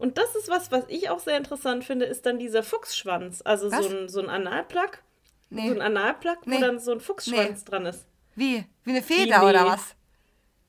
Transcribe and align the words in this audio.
Und 0.00 0.16
das 0.18 0.34
ist 0.34 0.48
was, 0.48 0.70
was 0.72 0.84
ich 0.88 1.10
auch 1.10 1.20
sehr 1.20 1.36
interessant 1.36 1.84
finde, 1.84 2.06
ist 2.06 2.24
dann 2.26 2.38
dieser 2.38 2.62
Fuchsschwanz. 2.62 3.42
Also 3.44 3.70
Was? 3.70 3.84
so 3.86 3.96
ein, 3.96 4.08
so 4.08 4.20
ein 4.20 4.30
Analplug. 4.30 4.98
Nee. 5.50 5.68
So 5.68 5.74
ein 5.74 5.82
Analplug, 5.82 6.38
wo 6.44 6.50
Nee. 6.50 6.60
dann 6.60 6.78
so 6.80 6.92
ein 6.92 7.00
Fuchsschwanz 7.00 7.64
dran 7.64 7.84
ist. 7.86 8.06
Wie? 8.34 8.64
Wie 8.84 8.90
eine 8.90 9.02
Feder 9.02 9.40
Wie, 9.42 9.44
oder 9.46 9.64
nee. 9.64 9.70
was? 9.70 9.80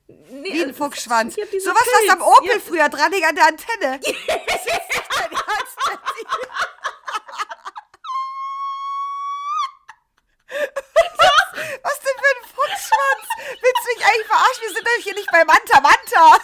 Nee, 0.08 0.52
Wie 0.52 0.62
ein 0.64 0.74
Fuchsschwanz. 0.74 1.34
Sowas, 1.34 1.48
was 1.60 2.12
am 2.12 2.18
Pilz. 2.18 2.30
Opel 2.38 2.48
Ja. 2.50 2.58
früher 2.60 2.88
dran 2.90 3.12
hing 3.12 3.24
an 3.24 3.34
der 3.34 3.46
Antenne. 3.46 4.00
Das 4.00 4.10
ist 4.10 4.16
nicht. 4.16 4.68
Was, 10.52 11.46
was 11.82 11.98
denn 12.00 12.16
für 12.20 12.32
ein 12.36 12.44
Fuchsschwanz? 12.54 13.26
Willst 13.60 13.82
du 13.84 13.88
mich 13.96 14.04
eigentlich 14.06 14.26
verarschen? 14.26 14.62
Wir 14.62 14.74
sind 14.74 14.86
doch 14.86 15.02
hier 15.02 15.14
nicht 15.14 15.30
bei 15.32 15.44
Manta 15.44 15.80
Manta. 15.80 16.38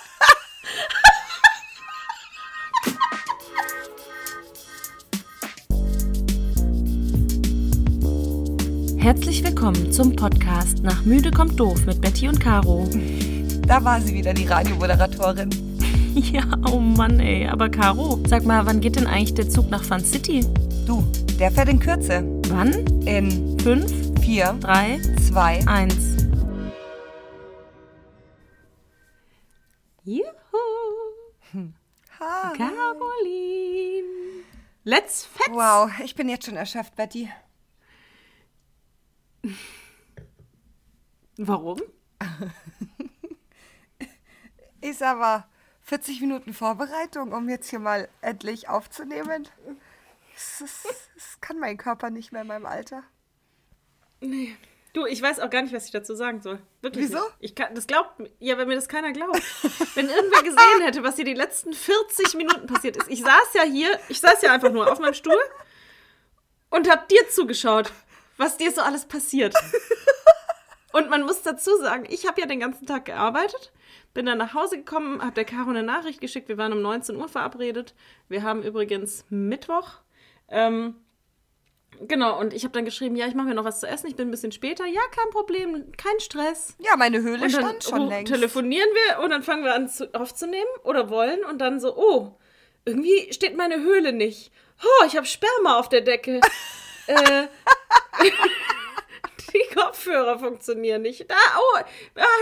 Herzlich 9.08 9.42
willkommen 9.42 9.90
zum 9.90 10.14
Podcast 10.14 10.82
Nach 10.82 11.02
Müde 11.06 11.30
kommt 11.30 11.58
doof 11.58 11.86
mit 11.86 11.98
Betty 12.02 12.28
und 12.28 12.40
Caro. 12.40 12.86
Da 13.66 13.82
war 13.82 14.02
sie 14.02 14.12
wieder, 14.12 14.34
die 14.34 14.44
Radiomoderatorin. 14.44 15.48
Ja, 16.14 16.42
oh 16.70 16.78
Mann, 16.78 17.18
ey. 17.18 17.48
Aber 17.48 17.70
Caro, 17.70 18.20
sag 18.26 18.44
mal, 18.44 18.66
wann 18.66 18.82
geht 18.82 18.96
denn 18.96 19.06
eigentlich 19.06 19.32
der 19.32 19.48
Zug 19.48 19.70
nach 19.70 19.82
Fun 19.82 20.00
City? 20.00 20.44
Du, 20.86 21.10
der 21.40 21.50
fährt 21.50 21.70
in 21.70 21.80
Kürze. 21.80 22.22
Wann? 22.48 22.84
In 23.06 23.58
Fünf, 23.60 23.90
vier, 24.20 24.54
drei, 24.60 25.00
zwei, 25.26 25.66
eins. 25.66 26.26
Juhu, 30.04 30.22
ha. 32.20 32.52
Caroline. 32.58 34.04
Let's 34.84 35.24
fetz. 35.24 35.54
Wow, 35.54 35.88
ich 36.04 36.14
bin 36.14 36.28
jetzt 36.28 36.44
schon 36.44 36.56
erschöpft, 36.56 36.94
Betty. 36.94 37.30
Warum? 41.36 41.80
Ist 44.80 45.02
aber 45.02 45.48
40 45.82 46.20
Minuten 46.20 46.54
Vorbereitung, 46.54 47.32
um 47.32 47.48
jetzt 47.48 47.68
hier 47.70 47.78
mal 47.78 48.08
endlich 48.20 48.68
aufzunehmen. 48.68 49.48
Das, 50.58 51.38
kann 51.40 51.58
mein 51.58 51.76
Körper 51.76 52.10
nicht 52.10 52.32
mehr 52.32 52.42
in 52.42 52.48
meinem 52.48 52.66
Alter. 52.66 53.02
Nee. 54.20 54.56
Du, 54.94 55.04
ich 55.06 55.20
weiß 55.20 55.40
auch 55.40 55.50
gar 55.50 55.62
nicht, 55.62 55.74
was 55.74 55.84
ich 55.86 55.90
dazu 55.90 56.14
sagen 56.14 56.40
soll. 56.40 56.60
Wirklich. 56.80 57.06
Wieso? 57.06 57.18
Nicht. 57.18 57.34
Ich 57.40 57.54
kann, 57.54 57.74
das 57.74 57.86
glaubt 57.86 58.18
mir- 58.18 58.30
ja, 58.38 58.56
wenn 58.58 58.68
mir 58.68 58.74
das 58.74 58.88
keiner 58.88 59.12
glaubt. 59.12 59.42
wenn 59.96 60.08
irgendwer 60.08 60.42
gesehen 60.42 60.82
hätte, 60.82 61.02
was 61.02 61.16
hier 61.16 61.24
die 61.24 61.34
letzten 61.34 61.72
40 61.72 62.34
Minuten 62.34 62.66
passiert 62.66 62.96
ist. 62.96 63.08
Ich 63.08 63.20
saß 63.20 63.54
ja 63.54 63.62
hier, 63.62 63.98
ich 64.08 64.20
saß 64.20 64.42
ja 64.42 64.52
einfach 64.52 64.72
nur 64.72 64.90
auf 64.90 64.98
meinem 64.98 65.14
Stuhl 65.14 65.38
und 66.70 66.88
hab 66.90 67.08
dir 67.08 67.28
zugeschaut, 67.30 67.92
was 68.38 68.56
dir 68.56 68.72
so 68.72 68.80
alles 68.80 69.04
passiert. 69.04 69.54
Und 70.92 71.10
man 71.10 71.22
muss 71.22 71.42
dazu 71.42 71.76
sagen, 71.76 72.06
ich 72.08 72.26
habe 72.26 72.40
ja 72.40 72.46
den 72.46 72.60
ganzen 72.60 72.86
Tag 72.86 73.04
gearbeitet, 73.04 73.72
bin 74.14 74.24
dann 74.24 74.38
nach 74.38 74.54
Hause 74.54 74.78
gekommen, 74.78 75.20
habe 75.20 75.34
der 75.34 75.44
Caro 75.44 75.68
eine 75.68 75.82
Nachricht 75.82 76.20
geschickt. 76.20 76.48
Wir 76.48 76.56
waren 76.56 76.72
um 76.72 76.80
19 76.80 77.16
Uhr 77.16 77.28
verabredet. 77.28 77.94
Wir 78.28 78.42
haben 78.42 78.62
übrigens 78.62 79.26
Mittwoch. 79.28 79.98
Ähm, 80.48 80.96
Genau, 82.00 82.38
und 82.38 82.54
ich 82.54 82.64
habe 82.64 82.72
dann 82.72 82.84
geschrieben, 82.84 83.16
ja, 83.16 83.26
ich 83.26 83.34
mache 83.34 83.48
mir 83.48 83.54
noch 83.54 83.64
was 83.64 83.80
zu 83.80 83.86
essen, 83.88 84.06
ich 84.06 84.14
bin 84.14 84.28
ein 84.28 84.30
bisschen 84.30 84.52
später. 84.52 84.86
Ja, 84.86 85.00
kein 85.10 85.30
Problem, 85.30 85.90
kein 85.96 86.20
Stress. 86.20 86.76
Ja, 86.78 86.96
meine 86.96 87.22
Höhle 87.22 87.44
Und 87.44 87.52
dann 87.52 87.62
stand 87.62 87.84
schon 87.84 88.02
oh, 88.02 88.08
längst. 88.08 88.32
telefonieren 88.32 88.88
wir 88.92 89.24
und 89.24 89.30
dann 89.30 89.42
fangen 89.42 89.64
wir 89.64 89.74
an 89.74 89.88
zu, 89.88 90.12
aufzunehmen 90.14 90.68
oder 90.84 91.10
wollen 91.10 91.44
und 91.44 91.58
dann 91.58 91.80
so, 91.80 91.96
oh, 91.96 92.38
irgendwie 92.84 93.32
steht 93.32 93.56
meine 93.56 93.80
Höhle 93.80 94.12
nicht. 94.12 94.52
Oh, 94.82 95.06
ich 95.06 95.16
habe 95.16 95.26
Sperma 95.26 95.78
auf 95.78 95.88
der 95.88 96.02
Decke. 96.02 96.40
äh, 97.08 97.48
die 99.52 99.74
Kopfhörer 99.74 100.38
funktionieren 100.38 101.02
nicht. 101.02 101.30
Da, 101.30 101.34
oh, 101.58 101.76
ah, 101.78 101.84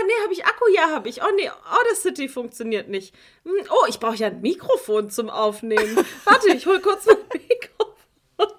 nee, 0.05 0.23
habe 0.23 0.33
ich 0.33 0.45
Akku? 0.45 0.65
Ja, 0.73 0.91
habe 0.91 1.09
ich. 1.09 1.21
Oh, 1.23 1.31
nee, 1.35 1.49
Audacity 1.49 2.27
funktioniert 2.29 2.89
nicht. 2.89 3.15
Hm, 3.43 3.67
Oh, 3.69 3.85
ich 3.87 3.99
brauche 3.99 4.15
ja 4.15 4.27
ein 4.27 4.41
Mikrofon 4.41 5.09
zum 5.09 5.29
Aufnehmen. 5.29 6.05
Warte, 6.25 6.49
ich 6.49 6.65
hol 6.65 6.79
kurz 6.81 7.05
mein 7.05 7.17
Mikrofon. 7.33 8.57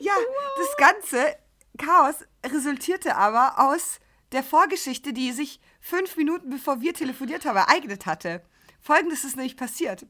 Ja, 0.00 0.12
das 0.56 0.76
ganze 0.76 1.36
Chaos 1.78 2.16
resultierte 2.44 3.16
aber 3.16 3.54
aus 3.58 4.00
der 4.32 4.42
Vorgeschichte, 4.42 5.12
die 5.12 5.32
sich 5.32 5.60
fünf 5.80 6.16
Minuten 6.16 6.50
bevor 6.50 6.80
wir 6.80 6.94
telefoniert 6.94 7.44
haben, 7.46 7.56
ereignet 7.56 8.06
hatte. 8.06 8.42
Folgendes 8.80 9.24
ist 9.24 9.36
nämlich 9.36 9.56
passiert. 9.56 10.06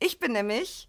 Ich 0.00 0.18
bin 0.18 0.32
nämlich 0.32 0.88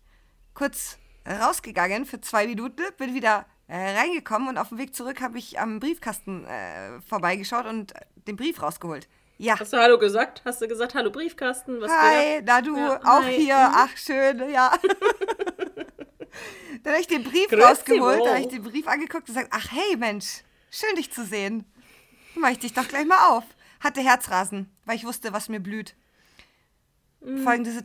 kurz 0.53 0.97
rausgegangen 1.27 2.05
für 2.05 2.21
zwei 2.21 2.47
Minuten, 2.47 2.81
bin 2.97 3.13
wieder 3.13 3.45
äh, 3.67 3.97
reingekommen 3.97 4.49
und 4.49 4.57
auf 4.57 4.69
dem 4.69 4.77
Weg 4.77 4.95
zurück 4.95 5.21
habe 5.21 5.37
ich 5.37 5.59
am 5.59 5.79
Briefkasten 5.79 6.45
äh, 6.45 7.01
vorbeigeschaut 7.01 7.65
und 7.65 7.93
den 8.27 8.35
Brief 8.35 8.61
rausgeholt. 8.61 9.07
Ja. 9.37 9.59
Hast 9.59 9.71
du 9.73 9.77
Hallo 9.77 9.97
gesagt? 9.97 10.41
Hast 10.43 10.61
du 10.61 10.67
gesagt, 10.67 10.95
Hallo 10.95 11.11
Briefkasten? 11.11 11.79
Was 11.79 11.89
Hi, 11.91 12.41
na 12.43 12.61
du, 12.61 12.75
Ja, 12.75 12.99
auch 13.03 13.23
hi. 13.23 13.35
hier, 13.35 13.55
Mhm. 13.55 13.73
ach 13.75 13.97
schön, 13.97 14.49
ja. 14.51 14.71
Dann 16.83 16.93
habe 16.93 17.01
ich 17.01 17.07
den 17.07 17.23
Brief 17.23 17.47
Grüezi 17.49 17.63
rausgeholt, 17.65 18.19
dann 18.21 18.29
habe 18.29 18.39
ich 18.41 18.47
den 18.47 18.63
Brief 18.63 18.87
angeguckt 18.87 19.27
und 19.27 19.35
gesagt, 19.35 19.49
ach 19.51 19.67
hey 19.71 19.97
Mensch, 19.97 20.43
schön 20.71 20.95
dich 20.95 21.11
zu 21.11 21.25
sehen. 21.25 21.65
Mache 22.35 22.53
ich 22.53 22.59
dich 22.59 22.73
doch 22.73 22.87
gleich 22.87 23.05
mal 23.05 23.29
auf. 23.31 23.43
Hatte 23.81 24.01
Herzrasen, 24.01 24.69
weil 24.85 24.95
ich 24.95 25.05
wusste, 25.05 25.33
was 25.33 25.49
mir 25.49 25.59
blüht. 25.59 25.95
Mhm. 27.21 27.43
Folgendes, 27.43 27.83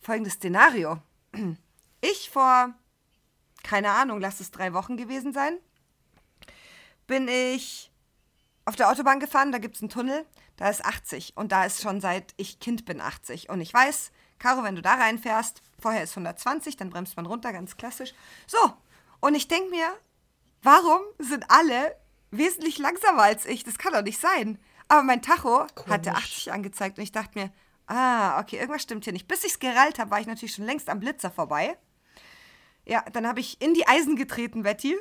folgendes 0.00 0.34
Szenario. 0.34 0.98
Ich 2.00 2.30
vor, 2.30 2.74
keine 3.62 3.90
Ahnung, 3.90 4.20
lass 4.20 4.40
es 4.40 4.50
drei 4.50 4.72
Wochen 4.72 4.96
gewesen 4.96 5.32
sein, 5.32 5.58
bin 7.06 7.28
ich 7.28 7.90
auf 8.64 8.76
der 8.76 8.90
Autobahn 8.90 9.18
gefahren, 9.18 9.50
da 9.50 9.58
gibt 9.58 9.76
es 9.76 9.82
einen 9.82 9.88
Tunnel, 9.88 10.26
da 10.56 10.68
ist 10.68 10.84
80 10.84 11.36
und 11.36 11.52
da 11.52 11.64
ist 11.64 11.82
schon 11.82 12.00
seit 12.00 12.34
ich 12.36 12.60
Kind 12.60 12.84
bin 12.84 13.00
80. 13.00 13.48
Und 13.48 13.60
ich 13.60 13.72
weiß, 13.72 14.12
Caro, 14.38 14.62
wenn 14.62 14.76
du 14.76 14.82
da 14.82 14.94
reinfährst, 14.94 15.62
vorher 15.80 16.02
ist 16.02 16.12
120, 16.12 16.76
dann 16.76 16.90
bremst 16.90 17.16
man 17.16 17.26
runter, 17.26 17.52
ganz 17.52 17.76
klassisch. 17.76 18.12
So, 18.46 18.58
und 19.20 19.34
ich 19.34 19.48
denke 19.48 19.70
mir, 19.70 19.88
warum 20.62 21.00
sind 21.18 21.44
alle 21.48 21.96
wesentlich 22.30 22.78
langsamer 22.78 23.22
als 23.22 23.46
ich? 23.46 23.64
Das 23.64 23.78
kann 23.78 23.92
doch 23.92 24.02
nicht 24.02 24.20
sein. 24.20 24.58
Aber 24.88 25.02
mein 25.02 25.22
Tacho 25.22 25.66
hatte 25.88 26.12
80 26.14 26.52
angezeigt 26.52 26.98
und 26.98 27.04
ich 27.04 27.12
dachte 27.12 27.38
mir, 27.38 27.52
ah, 27.86 28.40
okay, 28.40 28.56
irgendwas 28.56 28.82
stimmt 28.82 29.04
hier 29.04 29.12
nicht. 29.12 29.28
Bis 29.28 29.44
ich 29.44 29.52
es 29.52 29.58
gerallt 29.58 29.98
habe, 29.98 30.10
war 30.10 30.20
ich 30.20 30.26
natürlich 30.26 30.54
schon 30.54 30.64
längst 30.64 30.88
am 30.88 31.00
Blitzer 31.00 31.30
vorbei. 31.30 31.76
Ja, 32.88 33.04
dann 33.12 33.26
habe 33.26 33.40
ich 33.40 33.60
in 33.60 33.74
die 33.74 33.86
Eisen 33.86 34.16
getreten, 34.16 34.62
Betty. 34.62 34.96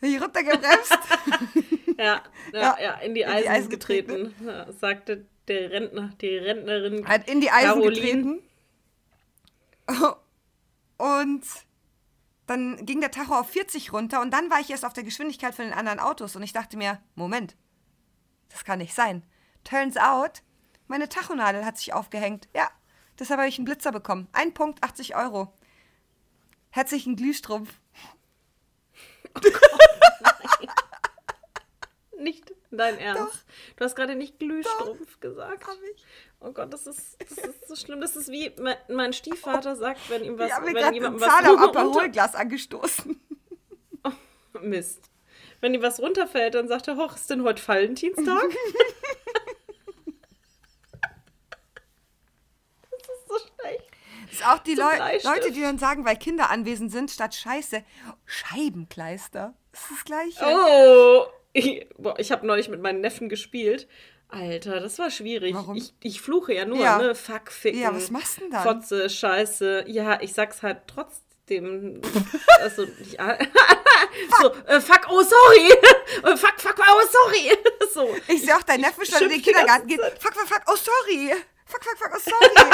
Hier 0.00 0.22
runtergebremst. 0.22 0.98
Ja, 1.98 2.22
ja, 2.52 2.60
Ja, 2.60 2.76
ja, 2.80 2.92
in 2.94 3.14
die 3.14 3.20
in 3.20 3.26
die 3.28 3.32
Eisen, 3.34 3.48
Eisen 3.48 3.70
getreten, 3.70 4.34
ja, 4.44 4.72
sagte 4.72 5.26
der 5.46 5.70
Rentner, 5.70 6.10
die 6.20 6.36
Rentnerin. 6.38 7.06
hat 7.06 7.28
in 7.28 7.40
die 7.40 7.50
Eisen 7.50 7.80
Caroline. 7.82 7.92
getreten. 7.94 8.42
Und 10.96 11.44
dann 12.46 12.84
ging 12.86 13.00
der 13.00 13.10
Tacho 13.10 13.38
auf 13.38 13.50
40 13.50 13.92
runter 13.92 14.20
und 14.20 14.30
dann 14.32 14.50
war 14.50 14.60
ich 14.60 14.70
erst 14.70 14.84
auf 14.84 14.92
der 14.94 15.04
Geschwindigkeit 15.04 15.54
von 15.54 15.64
den 15.66 15.74
anderen 15.74 16.00
Autos 16.00 16.34
und 16.34 16.42
ich 16.42 16.52
dachte 16.52 16.76
mir, 16.76 17.00
Moment, 17.14 17.56
das 18.48 18.64
kann 18.64 18.78
nicht 18.78 18.94
sein. 18.94 19.22
Turns 19.64 19.96
out, 19.96 20.42
meine 20.88 21.08
Tachonadel 21.08 21.64
hat 21.64 21.78
sich 21.78 21.92
aufgehängt. 21.92 22.48
Ja, 22.54 22.68
deshalb 23.18 23.38
habe 23.38 23.48
ich 23.48 23.58
einen 23.58 23.64
Blitzer 23.64 23.92
bekommen. 23.92 24.28
Ein 24.32 24.54
Punkt, 24.54 24.82
80 24.82 25.14
Euro. 25.14 25.52
Herzlichen 26.72 27.16
Glühstrumpf. 27.16 27.70
Nicht 32.18 32.50
dein 32.70 32.98
Ernst. 32.98 33.44
Du 33.76 33.84
hast 33.84 33.94
gerade 33.94 34.14
nicht 34.14 34.38
Glühstrumpf 34.38 35.20
gesagt. 35.20 35.66
Hab 35.66 35.76
ich. 35.94 36.02
Oh 36.40 36.50
Gott, 36.52 36.72
das 36.72 36.86
ist, 36.86 37.18
das 37.20 37.32
ist 37.32 37.68
so 37.68 37.76
schlimm. 37.76 38.00
Das 38.00 38.16
ist 38.16 38.30
wie 38.30 38.52
mein, 38.88 39.12
Stiefvater 39.12 39.76
sagt, 39.76 40.08
wenn 40.08 40.24
ihm 40.24 40.38
was, 40.38 40.48
Ich 40.48 40.54
habe 40.54 40.64
mir 40.64 40.72
gerade 40.72 40.96
ein 40.96 41.18
Zahn 41.18 41.44
am 41.44 41.58
Aperolglas 41.58 42.34
angestoßen. 42.34 43.20
Mist. 44.62 45.10
Wenn 45.60 45.74
ihm 45.74 45.82
was 45.82 46.00
runterfällt, 46.00 46.54
dann 46.54 46.68
sagt 46.68 46.88
er, 46.88 46.96
hoch, 46.96 47.14
ist 47.16 47.28
denn 47.28 47.42
heute 47.42 47.62
Valentinstag? 47.68 48.48
das 52.90 53.00
ist 53.00 53.28
so 53.28 53.36
schlecht. 53.36 53.84
Das 53.90 53.92
ist 54.32 54.46
auch 54.46 54.58
die 54.58 54.74
Leu 54.74 54.94
Bleistift. 54.94 55.24
Leute, 55.24 55.52
die 55.52 55.60
dann 55.60 55.78
sagen, 55.78 56.04
weil 56.04 56.16
Kinder 56.16 56.50
anwesend 56.50 56.90
sind, 56.90 57.10
statt 57.10 57.34
Scheiße, 57.34 57.82
Scheibenkleister. 58.24 59.54
Das 59.72 59.80
ist 59.82 59.90
das 59.90 60.04
Gleiche. 60.04 60.44
Oh, 60.44 61.26
ich, 61.52 61.86
boah, 61.98 62.18
ich 62.18 62.32
habe 62.32 62.46
neulich 62.46 62.68
mit 62.68 62.80
meinen 62.80 63.00
Neffen 63.00 63.28
gespielt. 63.28 63.88
Alter, 64.28 64.80
das 64.80 64.98
war 64.98 65.10
schwierig. 65.10 65.54
Warum? 65.54 65.76
Ich, 65.76 65.92
ich 66.02 66.20
fluche 66.22 66.54
ja 66.54 66.64
nur, 66.64 66.78
Ja. 66.78 66.96
ne? 66.98 67.14
Fuck, 67.14 67.52
ficken. 67.52 67.80
Ja, 67.82 67.94
was 67.94 68.10
machst 68.10 68.38
du 68.38 68.40
denn 68.42 68.50
dann? 68.50 68.62
Fotze, 68.62 69.10
Scheiße. 69.10 69.84
Ja, 69.88 70.20
ich 70.22 70.32
sag's 70.32 70.62
halt 70.62 70.78
trotzdem. 70.86 72.00
also, 72.60 72.82
nicht, 72.84 73.18
so, 74.40 74.52
äh, 74.66 74.80
fuck, 74.80 75.06
oh, 75.10 75.22
sorry. 75.22 75.72
Äh, 76.24 76.36
fuck, 76.36 76.60
fuck, 76.60 76.76
oh, 76.78 77.02
sorry. 77.10 77.58
so. 77.92 78.16
Ich 78.28 78.42
sehe 78.42 78.54
auch 78.54 78.62
dein 78.62 78.80
Neffe 78.82 79.04
schon 79.04 79.22
in 79.22 79.30
den 79.30 79.42
Kindergarten 79.42 79.88
geht. 79.88 79.98
Zeit. 79.98 80.22
Fuck, 80.22 80.34
fuck, 80.34 80.46
fuck, 80.48 80.62
oh 80.68 80.76
sorry. 80.76 81.32
Fuck, 81.66 81.82
fuck, 81.84 81.98
fuck, 81.98 82.12
oh 82.14 82.20
sorry. 82.20 82.70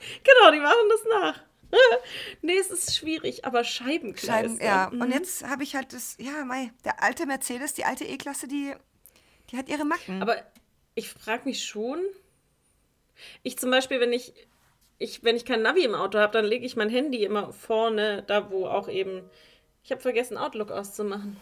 Genau, 0.24 0.50
die 0.50 0.60
machen 0.60 0.88
das 0.88 1.04
nach. 1.04 1.42
nee, 2.42 2.56
es 2.58 2.70
ist 2.70 2.96
schwierig, 2.96 3.44
aber 3.44 3.64
Scheibenkleister. 3.64 4.48
Scheiben, 4.48 4.64
ja. 4.64 4.90
Mhm. 4.90 5.02
Und 5.02 5.12
jetzt 5.12 5.46
habe 5.46 5.62
ich 5.62 5.76
halt 5.76 5.92
das, 5.92 6.16
ja, 6.18 6.44
mei, 6.44 6.72
der 6.84 7.02
alte 7.02 7.26
Mercedes, 7.26 7.74
die 7.74 7.84
alte 7.84 8.04
E-Klasse, 8.04 8.48
die, 8.48 8.74
die 9.50 9.56
hat 9.56 9.68
ihre 9.68 9.84
Macken. 9.84 10.22
Aber 10.22 10.36
ich 10.94 11.08
frage 11.08 11.44
mich 11.44 11.64
schon. 11.64 12.00
Ich 13.42 13.58
zum 13.58 13.70
Beispiel, 13.70 14.00
wenn 14.00 14.12
ich, 14.12 14.32
ich 14.98 15.22
wenn 15.22 15.36
ich 15.36 15.44
kein 15.44 15.62
Navi 15.62 15.84
im 15.84 15.94
Auto 15.94 16.18
habe, 16.18 16.32
dann 16.32 16.44
lege 16.44 16.66
ich 16.66 16.76
mein 16.76 16.88
Handy 16.90 17.24
immer 17.24 17.52
vorne, 17.52 18.24
da 18.26 18.50
wo 18.50 18.66
auch 18.66 18.88
eben. 18.88 19.22
Ich 19.82 19.90
habe 19.90 20.00
vergessen, 20.00 20.36
Outlook 20.36 20.70
auszumachen. 20.70 21.38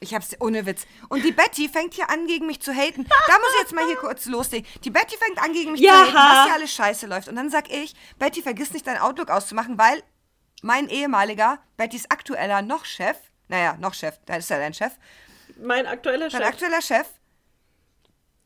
Ich 0.00 0.14
hab's 0.14 0.30
ohne 0.40 0.64
Witz. 0.66 0.86
Und 1.08 1.24
die 1.24 1.32
Betty 1.32 1.68
fängt 1.68 1.94
hier 1.94 2.08
an, 2.08 2.26
gegen 2.28 2.46
mich 2.46 2.60
zu 2.60 2.72
haten. 2.72 3.04
Da 3.04 3.38
muss 3.38 3.48
ich 3.54 3.60
jetzt 3.62 3.74
mal 3.74 3.84
hier 3.86 3.96
kurz 3.96 4.26
loslegen. 4.26 4.68
Die 4.84 4.90
Betty 4.90 5.16
fängt 5.16 5.42
an, 5.42 5.52
gegen 5.52 5.72
mich 5.72 5.80
Ja. 5.80 5.92
zu 5.92 5.98
haten, 6.12 6.14
was 6.14 6.44
hier 6.44 6.54
alles 6.54 6.72
scheiße 6.72 7.06
läuft. 7.06 7.28
Und 7.28 7.34
dann 7.36 7.50
sag 7.50 7.68
ich, 7.70 7.94
Betty, 8.18 8.42
vergiss 8.42 8.72
nicht, 8.72 8.86
dein 8.86 8.98
Outlook 8.98 9.28
auszumachen, 9.30 9.76
weil 9.76 10.02
mein 10.62 10.88
ehemaliger, 10.88 11.58
Bettys 11.76 12.06
aktueller 12.10 12.62
noch 12.62 12.84
Chef, 12.84 13.16
naja, 13.48 13.76
noch 13.80 13.94
Chef, 13.94 14.18
da 14.26 14.36
ist 14.36 14.50
ja 14.50 14.58
dein 14.58 14.74
Chef, 14.74 14.92
Mein 15.56 15.86
aktueller 15.86 16.30
Chef. 16.30 16.42
aktueller 16.44 16.82
Chef, 16.82 17.06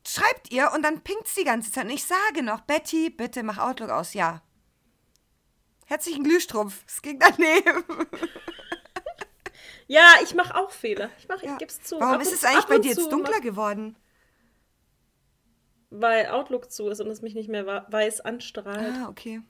schreibt 0.07 0.51
ihr 0.51 0.71
und 0.73 0.81
dann 0.83 1.01
pinkt's 1.01 1.35
die 1.35 1.43
ganze 1.43 1.71
Zeit. 1.71 1.85
Und 1.85 1.91
ich 1.91 2.03
sage 2.05 2.41
noch, 2.43 2.61
Betty, 2.61 3.09
bitte 3.09 3.43
mach 3.43 3.57
Outlook 3.59 3.89
aus. 3.89 4.13
Ja. 4.13 4.41
Herzlichen 5.85 6.23
Glühstrumpf. 6.23 6.83
Es 6.87 7.01
ging 7.01 7.19
daneben. 7.19 7.83
Ja, 9.93 10.15
ich 10.23 10.33
mache 10.33 10.55
auch 10.55 10.71
Fehler. 10.71 11.11
Ich 11.19 11.27
mache, 11.27 11.45
Ja. 11.45 11.53
ich 11.53 11.59
geb's 11.59 11.81
zu. 11.83 11.99
Warum 11.99 12.15
Ab 12.15 12.21
ist 12.21 12.33
es 12.33 12.43
eigentlich 12.43 12.65
bei 12.65 12.79
dir 12.79 12.89
jetzt 12.93 13.11
dunkler 13.11 13.39
geworden? 13.41 13.95
Weil 15.91 16.27
Outlook 16.27 16.71
zu 16.71 16.87
ist 16.89 16.99
und 16.99 17.07
es 17.11 17.21
mich 17.21 17.35
nicht 17.35 17.47
mehr 17.47 17.85
weiß 17.89 18.21
anstrahlt. 18.21 18.95
Ah, 18.97 19.07
okay. 19.09 19.41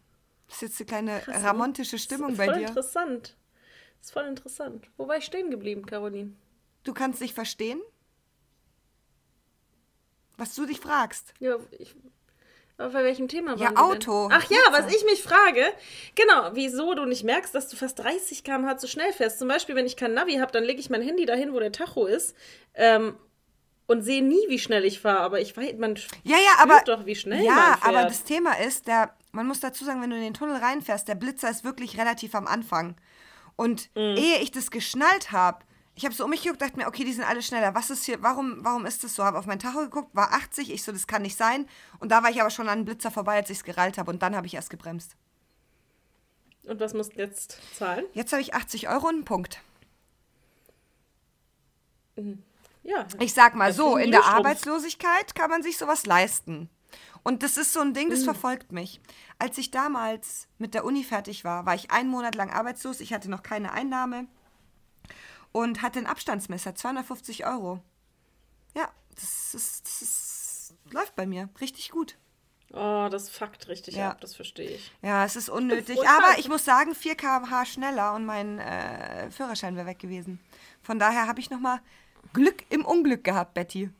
Das 0.48 0.62
ist 0.62 0.62
jetzt 0.80 0.80
eine 0.82 0.86
kleine 0.88 1.20
Krass, 1.22 1.42
ne? 1.42 1.48
ramontische 1.48 1.98
Stimmung 1.98 2.32
ist 2.32 2.38
bei 2.38 2.46
voll 2.46 2.56
dir. 2.60 2.68
interessant. 2.68 3.38
Ist 4.02 4.12
voll 4.12 4.26
interessant. 4.26 4.90
Wo 4.98 5.08
war 5.08 5.16
ich 5.16 5.24
stehen 5.24 5.50
geblieben, 5.50 5.86
Caroline? 5.86 6.34
Du 6.84 6.94
kannst 6.94 7.22
dich 7.22 7.34
verstehen? 7.34 7.82
Was 10.36 10.56
du 10.56 10.66
dich 10.66 10.82
fragst. 10.82 11.34
Ja, 11.40 11.56
ich, 11.80 11.96
bei 12.78 12.92
welchem 13.04 13.28
Thema 13.28 13.56
Ja, 13.56 13.66
waren 13.66 13.76
wir 13.76 13.82
Auto. 13.84 14.28
Denn? 14.30 14.38
Ach 14.40 14.50
ja, 14.50 14.58
was 14.72 14.94
ich 14.94 15.04
mich 15.06 15.22
frage, 15.22 15.64
genau, 16.16 16.50
wieso 16.54 16.94
du 16.96 17.06
nicht 17.06 17.24
merkst, 17.24 17.54
dass 17.54 17.70
du 17.70 17.76
fast 17.76 18.00
30 18.00 18.44
km/h 18.44 18.78
zu 18.78 18.88
schnell 18.88 19.14
fährst. 19.14 19.40
Zum 19.40 19.48
Beispiel, 19.48 19.76
wenn 19.76 19.86
ich 19.86 19.96
kein 19.96 20.14
Navi 20.14 20.36
habe, 20.36 20.52
dann 20.52 20.64
lege 20.64 20.80
ich 20.80 20.90
mein 20.90 21.02
Handy 21.02 21.26
dahin, 21.26 21.54
wo 21.54 21.60
der 21.60 21.72
Tacho 21.72 22.06
ist 22.06 22.36
ähm, 22.74 23.16
und 23.88 24.02
sehe 24.02 24.24
nie, 24.24 24.44
wie 24.48 24.60
schnell 24.60 24.86
ich 24.86 25.00
fahre. 25.00 25.20
Aber 25.20 25.40
ich 25.40 25.56
weiß, 25.56 25.76
man 25.78 25.96
Ja, 26.24 26.38
ja, 26.38 26.62
aber. 26.64 26.82
doch, 26.86 27.06
wie 27.06 27.16
schnell 27.16 27.44
ja, 27.44 27.52
man 27.54 27.78
fährt. 27.78 27.84
aber 27.86 28.04
das 28.06 28.24
Thema 28.24 28.54
ist, 28.60 28.88
der, 28.88 29.14
man 29.32 29.46
muss 29.48 29.60
dazu 29.60 29.86
sagen, 29.86 30.02
wenn 30.02 30.10
du 30.10 30.16
in 30.16 30.24
den 30.24 30.34
Tunnel 30.34 30.58
reinfährst, 30.58 31.08
der 31.08 31.16
Blitzer 31.16 31.50
ist 31.50 31.64
wirklich 31.64 31.98
relativ 32.00 32.34
am 32.36 32.48
Anfang. 32.48 32.96
Und 33.56 33.90
Mhm. 33.96 34.18
ehe 34.18 34.40
ich 34.42 34.50
das 34.52 34.72
geschnallt 34.72 35.32
habe, 35.32 35.60
ich 35.96 36.06
habe 36.06 36.16
so 36.16 36.24
um 36.24 36.30
mich 36.32 36.42
geguckt, 36.42 36.62
dachte 36.62 36.78
mir, 36.78 36.88
okay, 36.88 37.04
die 37.04 37.14
sind 37.14 37.24
alle 37.24 37.42
schneller. 37.44 37.76
Was 37.76 37.90
ist 37.92 38.04
hier, 38.06 38.22
warum, 38.24 38.58
warum 38.64 38.86
ist 38.86 39.04
das 39.04 39.16
so? 39.16 39.24
Habe 39.24 39.38
auf 39.38 39.46
mein 39.46 39.60
Tacho 39.60 39.80
geguckt, 39.82 40.16
war 40.16 40.34
80, 40.34 40.72
ich 40.72 40.84
so, 40.84 40.92
das 40.92 41.06
kann 41.06 41.22
nicht 41.22 41.38
sein. 41.38 41.68
Und 42.00 42.10
da 42.12 42.24
war 42.24 42.32
ich 42.32 42.42
aber 42.42 42.50
schon 42.50 42.68
an 42.68 42.80
den 42.80 42.86
Blitzer 42.86 43.12
vorbei, 43.12 43.36
als 43.36 43.50
ich 43.52 43.58
es 43.60 43.64
gerallt 43.64 43.98
habe. 43.98 44.10
Und 44.10 44.22
dann 44.24 44.36
habe 44.36 44.48
ich 44.48 44.56
erst 44.56 44.70
gebremst. 44.72 45.16
Und 46.66 46.80
was 46.80 46.94
musst 46.94 47.14
du 47.14 47.20
jetzt 47.20 47.58
zahlen? 47.78 48.06
Jetzt 48.14 48.32
habe 48.32 48.42
ich 48.42 48.56
80 48.56 48.90
Euro 48.90 49.08
und 49.08 49.16
einen 49.16 49.26
Punkt. 49.26 49.62
Ja. 52.84 53.08
Ich 53.20 53.34
sag 53.34 53.56
mal 53.56 53.74
so, 53.74 53.98
in 53.98 54.12
der 54.12 54.20
Glühstrumpf. 54.22 54.38
Arbeitslosigkeit 54.40 55.36
kann 55.36 55.50
man 55.50 55.64
sich 55.64 55.78
sowas 55.78 56.06
leisten. 56.06 56.70
Und 57.24 57.42
das 57.44 57.58
ist 57.58 57.72
so 57.74 57.80
ein 57.80 57.94
Ding, 57.94 58.08
Mhm. 58.08 58.12
das 58.12 58.24
verfolgt 58.24 58.72
mich. 58.72 59.00
Als 59.40 59.58
ich 59.58 59.72
damals 59.72 60.48
mit 60.58 60.74
der 60.74 60.86
Uni 60.86 61.04
fertig 61.04 61.44
war, 61.44 61.66
war 61.66 61.76
ich 61.76 61.92
einen 61.92 62.10
Monat 62.10 62.36
lang 62.36 62.50
arbeitslos. 62.52 63.00
Ich 63.00 63.14
hatte 63.14 63.30
noch 63.30 63.44
keine 63.44 63.72
Einnahme 63.72 64.28
und 65.54 65.82
hatte 65.82 66.00
ein 66.00 66.08
Abstandsmesser, 66.08 66.76
250 66.76 67.46
Euro. 67.46 67.80
Ja, 68.76 68.90
das, 69.16 69.54
ist, 69.54 69.86
das 69.86 70.02
ist, 70.02 70.74
läuft 70.92 71.16
bei 71.16 71.26
mir 71.26 71.48
richtig 71.62 71.92
gut. 71.92 72.18
Oh, 72.74 73.08
das 73.10 73.30
fuckt 73.30 73.68
richtig 73.68 73.96
Ja. 73.96 74.10
ab, 74.10 74.22
das 74.22 74.36
verstehe 74.36 74.72
ich. 74.72 74.92
Ja, 75.04 75.24
es 75.24 75.36
ist 75.36 75.48
unnötig. 75.48 76.00
Aber 76.10 76.40
ich 76.40 76.50
muss 76.50 76.66
sagen, 76.66 76.96
4 76.96 77.16
km/h 77.16 77.66
schneller 77.66 78.16
und 78.16 78.26
mein 78.26 78.58
äh, 78.60 79.30
Führerschein 79.30 79.76
wäre 79.76 79.86
weg 79.86 80.00
gewesen. 80.00 80.40
Von 80.82 80.98
daher 80.98 81.28
habe 81.28 81.40
ich 81.40 81.52
nochmal 81.52 81.80
Glück 82.34 82.64
im 82.72 82.84
Unglück 82.84 83.24
gehabt, 83.24 83.54
Betty. 83.54 83.92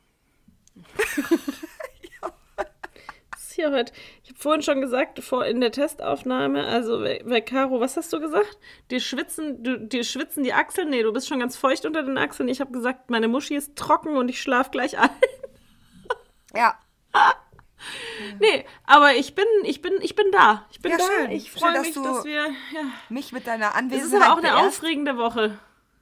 Hier 3.54 3.70
heute. 3.70 3.92
Ich 4.22 4.30
habe 4.30 4.38
vorhin 4.40 4.62
schon 4.62 4.80
gesagt, 4.80 5.22
vor 5.22 5.44
in 5.44 5.60
der 5.60 5.70
Testaufnahme, 5.72 6.64
also 6.64 6.98
bei 7.00 7.40
Caro, 7.40 7.80
was 7.80 7.96
hast 7.96 8.12
du 8.12 8.20
gesagt? 8.20 8.58
Dir 8.90 9.00
schwitzen, 9.00 9.62
du, 9.62 9.78
dir 9.78 10.04
schwitzen 10.04 10.42
die 10.42 10.52
Achseln? 10.52 10.90
Nee, 10.90 11.02
du 11.02 11.12
bist 11.12 11.28
schon 11.28 11.40
ganz 11.40 11.56
feucht 11.56 11.86
unter 11.86 12.02
den 12.02 12.18
Achseln. 12.18 12.48
Ich 12.48 12.60
habe 12.60 12.72
gesagt, 12.72 13.10
meine 13.10 13.28
Muschi 13.28 13.54
ist 13.54 13.76
trocken 13.76 14.16
und 14.16 14.28
ich 14.28 14.40
schlaf 14.40 14.70
gleich 14.70 14.98
ein. 14.98 15.10
Ja, 16.56 16.78
nee, 18.38 18.64
aber 18.84 19.14
ich 19.14 19.34
bin, 19.34 19.44
ich 19.64 19.82
bin, 19.82 19.94
ich 20.00 20.14
bin 20.14 20.30
da. 20.32 20.66
Ich 20.70 20.80
bin 20.80 20.92
Ja, 20.92 20.98
da. 20.98 21.04
schön. 21.04 21.30
Ich 21.32 21.50
freue 21.50 21.80
mich, 21.80 21.94
dass 21.94 22.24
wir. 22.24 22.46
Ja. 22.72 22.82
mich 23.08 23.32
mit 23.32 23.46
deiner 23.46 23.70
Es 23.70 23.74
Anwesenheit 23.74 24.06
ist 24.06 24.14
aber 24.22 24.32
auch 24.34 24.38
eine 24.38 24.56
aufregende 24.56 25.16
Woche. 25.16 25.58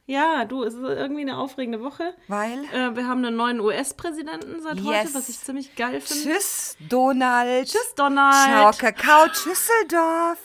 Ja, 0.07 0.45
du, 0.45 0.65
es 0.65 0.75
ist 0.75 0.81
irgendwie 0.83 1.21
eine 1.23 1.39
aufregende 1.39 1.81
Woche. 1.81 2.15
Weil, 2.29 2.65
Äh, 2.73 2.97
wir 2.97 3.07
haben 3.07 3.25
einen 3.25 3.37
neuen 3.37 3.61
US-Präsidenten 3.61 4.61
seit 4.61 4.81
heute, 4.83 5.05
Yes. 5.07 5.15
was 5.15 5.29
ich 5.29 5.39
ziemlich 5.39 5.77
geil 5.77 6.01
finde. 6.01 6.25
tschüss, 6.35 6.77
Donald. 6.89 7.69
Tschüss, 7.69 7.95
Donald. 7.95 8.35
Ciao, 8.35 8.73
Kakao, 8.93 9.29
Tschüsseldorf. 9.29 10.39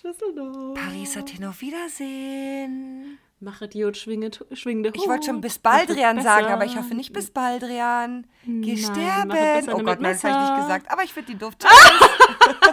Tschüss, 0.00 0.16
Donald. 0.18 0.74
Paris 0.74 1.16
hat 1.16 1.30
hier 1.30 1.48
auf 1.48 1.60
Wiedersehen. 1.60 3.18
Machet 3.40 3.74
Jod, 3.74 3.96
schwinge, 3.96 4.30
schwingende 4.52 4.90
Ich 4.94 5.06
wollte 5.06 5.26
schon 5.26 5.40
bis 5.42 5.58
Baldrian 5.58 6.22
sagen, 6.22 6.46
aber 6.46 6.64
ich 6.64 6.76
hoffe 6.78 6.94
nicht 6.94 7.12
bis 7.12 7.30
Baldrian. 7.30 8.26
Geh 8.46 8.76
sterben. 8.76 9.68
Oh 9.70 9.78
Gott, 9.82 10.00
nein, 10.00 10.12
das 10.14 10.24
habe 10.24 10.42
ich 10.44 10.50
nicht 10.50 10.62
gesagt. 10.62 10.90
Aber 10.90 11.02
ich 11.02 11.12
finde 11.12 11.32
die 11.32 11.38
doof. 11.38 11.54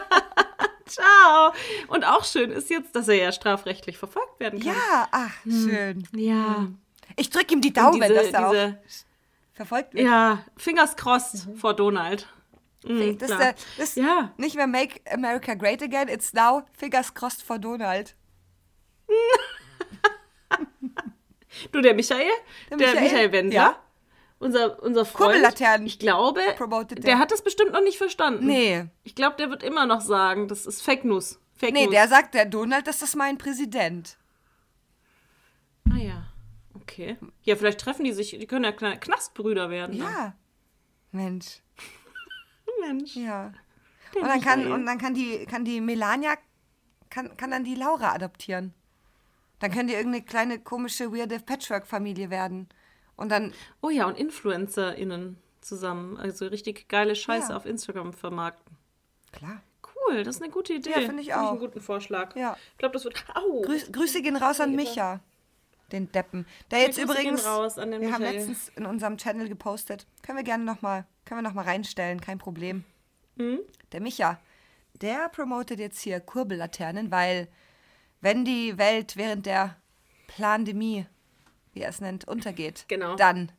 Ciao. 0.94 1.54
Und 1.88 2.04
auch 2.06 2.24
schön 2.26 2.52
ist 2.52 2.70
jetzt, 2.70 2.96
dass 2.96 3.08
er 3.08 3.16
ja 3.16 3.32
strafrechtlich 3.32 3.98
verfolgt 3.98 4.40
werden 4.40 4.60
kann. 4.60 4.74
Ja, 4.74 5.08
ach, 5.12 5.34
schön. 5.44 6.08
Ja. 6.16 6.68
Ich 7.18 7.30
drücke 7.30 7.54
ihm 7.54 7.62
die 7.62 7.74
Daumen, 7.74 8.02
diese, 8.02 8.14
dass 8.14 8.28
er 8.28 8.48
auch 8.48 8.52
diese, 8.52 8.80
verfolgt 9.54 9.94
wird. 9.94 10.06
ja, 10.06 10.44
Fingers 10.58 10.96
crossed 10.96 11.48
vor 11.58 11.74
Donald. 11.76 12.28
Mhm, 12.84 13.18
Das 13.20 13.30
ist, 13.30 13.36
klar. 13.36 13.40
der, 13.40 13.56
das 13.78 13.90
ist 13.90 13.98
Ja. 13.98 14.32
nicht 14.38 14.56
mehr 14.56 14.66
Make 14.68 15.02
America 15.12 15.54
Great 15.54 15.84
Again, 15.84 16.08
it's 16.08 16.34
now 16.34 16.64
Fingers 16.78 17.14
crossed 17.14 17.44
for 17.44 17.60
Donald. 17.60 18.16
Du, 21.72 21.82
der 21.82 21.94
Michael, 21.94 22.30
der, 22.70 22.78
Der 22.78 22.88
Michael, 22.88 23.02
Michael, 23.04 23.32
Wendler, 23.34 23.56
ja. 23.62 23.76
Unser, 24.42 24.82
unser 24.84 25.06
Freund, 25.06 25.32
Kurbellaternen 25.34 25.88
ich 25.88 26.00
glaube, 26.00 26.42
der 26.98 27.20
hat 27.20 27.32
das 27.32 27.44
bestimmt 27.44 27.72
noch 27.72 27.82
nicht 27.84 27.98
verstanden. 27.98 28.46
Nee. 28.46 28.86
Ich 29.04 29.16
glaube, 29.16 29.36
der 29.38 29.50
wird 29.50 29.64
immer 29.64 29.86
noch 29.86 30.02
sagen, 30.02 30.48
das 30.48 30.66
ist 30.66 30.82
Fake 30.82 31.06
News. 31.06 31.40
Fake 31.56 31.74
Nee, 31.74 31.86
News. 31.86 31.94
der 31.94 32.08
sagt, 32.08 32.34
der 32.34 32.46
Donald, 32.46 32.88
das 32.88 33.02
ist 33.02 33.16
mein 33.16 33.38
Präsident. 33.38 34.18
Ah 35.92 35.98
ja, 35.98 36.24
okay. 36.74 37.18
Ja, 37.44 37.56
vielleicht 37.56 37.80
treffen 37.80 38.04
die 38.04 38.14
sich, 38.14 38.32
die 38.32 38.48
können 38.48 38.66
ja 38.66 38.72
Knastbrüder 38.72 39.70
werden. 39.70 39.98
ne? 39.98 40.04
Ja. 40.04 40.34
Mensch. 41.12 41.62
Mensch. 42.82 43.16
Ja. 43.16 43.54
Und 44.16 44.28
dann 44.28 44.42
kann, 44.42 44.72
und 44.72 44.86
dann 44.86 44.98
kann 44.98 45.14
die, 45.14 45.46
kann 45.46 45.64
die 45.66 45.82
Melania, 45.82 46.36
kann, 47.10 47.36
kann 47.38 47.52
dann 47.52 47.64
die 47.64 47.76
Laura 47.76 48.14
adoptieren. 48.14 48.74
Dann 49.60 49.72
können 49.72 49.88
die 49.88 49.94
irgendeine 49.94 50.26
kleine, 50.26 50.60
komische, 50.60 51.12
weirde 51.14 51.40
Patchwork-Familie 51.40 52.30
werden. 52.30 52.68
Und 53.16 53.30
dann, 53.30 53.54
Oh 53.82 53.90
ja, 53.90 54.06
und 54.06 54.18
InfluencerInnen 54.18 55.38
zusammen. 55.62 56.18
Also 56.18 56.48
richtig 56.48 56.88
geile 56.90 57.16
Scheiße 57.16 57.50
Ja. 57.52 57.58
auf 57.58 57.66
Instagram 57.66 58.14
vermarkten. 58.14 58.78
klar. 59.32 59.62
Cool, 60.08 60.24
das 60.24 60.38
ist 60.38 60.42
eine 60.42 60.52
gute 60.52 60.74
Idee. 60.74 60.90
Ja, 60.92 61.02
finde 61.02 61.22
ich 61.22 61.34
auch. 61.36 61.52
einen 61.52 61.60
guten 61.60 61.80
Vorschlag. 61.80 62.36
Ja. 62.36 62.58
Ich 62.72 62.78
glaube, 62.80 62.94
das 62.94 63.04
wird. 63.04 63.24
Au! 63.36 63.62
Grüß, 63.62 63.92
Grüße 63.92 64.22
gehen 64.24 64.36
raus 64.36 64.60
an 64.60 64.76
Micha, 64.76 65.20
den 65.92 66.12
Deppen. 66.12 66.48
Der 66.72 66.80
jetzt 66.80 66.96
Grüße 66.98 67.06
gehen 67.08 67.18
übrigens, 67.22 67.46
raus 67.46 67.78
an 67.78 67.92
den 67.92 68.02
wir 68.02 68.12
haben 68.12 68.22
Michael. 68.24 68.38
letztens 68.40 68.70
in 68.76 68.88
unserem 68.88 69.18
Channel 69.18 69.48
gepostet. 69.48 70.08
Können 70.24 70.40
wir 70.40 70.44
gerne 70.44 70.64
nochmal, 70.64 71.06
können 71.24 71.40
wir 71.44 71.48
noch 71.48 71.54
mal 71.54 71.66
reinstellen, 71.66 72.20
kein 72.20 72.40
Problem. 72.40 72.84
Mhm. 73.36 73.60
Der 73.92 74.02
Micha, 74.02 74.40
der 74.96 75.30
promotet 75.30 75.80
jetzt 75.80 76.00
hier 76.02 76.20
Kurbellaternen, 76.20 77.12
weil 77.12 77.48
wenn 78.22 78.44
die 78.44 78.78
Welt 78.80 79.18
während 79.18 79.46
der 79.46 79.78
Plandemie, 80.28 81.06
wie 81.74 81.82
er 81.82 81.90
es 81.90 82.02
nennt, 82.02 82.28
untergeht, 82.28 82.86
Genau. 82.88 83.16
dann, 83.16 83.52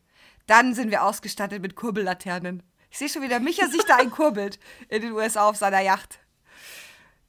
dann 0.46 0.74
sind 0.74 0.90
wir 0.90 1.04
ausgestattet 1.04 1.62
mit 1.62 1.74
Kurbellaternen. 1.76 2.62
Ich 2.90 2.98
sehe 2.98 3.08
schon 3.08 3.22
wieder, 3.22 3.40
Micha 3.40 3.66
sich 3.68 3.82
da 3.84 3.96
einkurbelt 3.96 4.58
in 4.88 5.02
den 5.02 5.12
USA 5.12 5.48
auf 5.48 5.56
seiner 5.56 5.80
Yacht. 5.80 6.18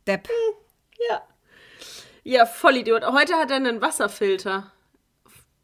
Depp. 0.07 0.27
Ja. 1.09 1.21
Ja, 2.23 2.45
voll 2.45 2.77
Idiot. 2.77 3.03
Heute 3.05 3.35
hat 3.35 3.49
er 3.49 3.57
einen 3.57 3.81
Wasserfilter 3.81 4.71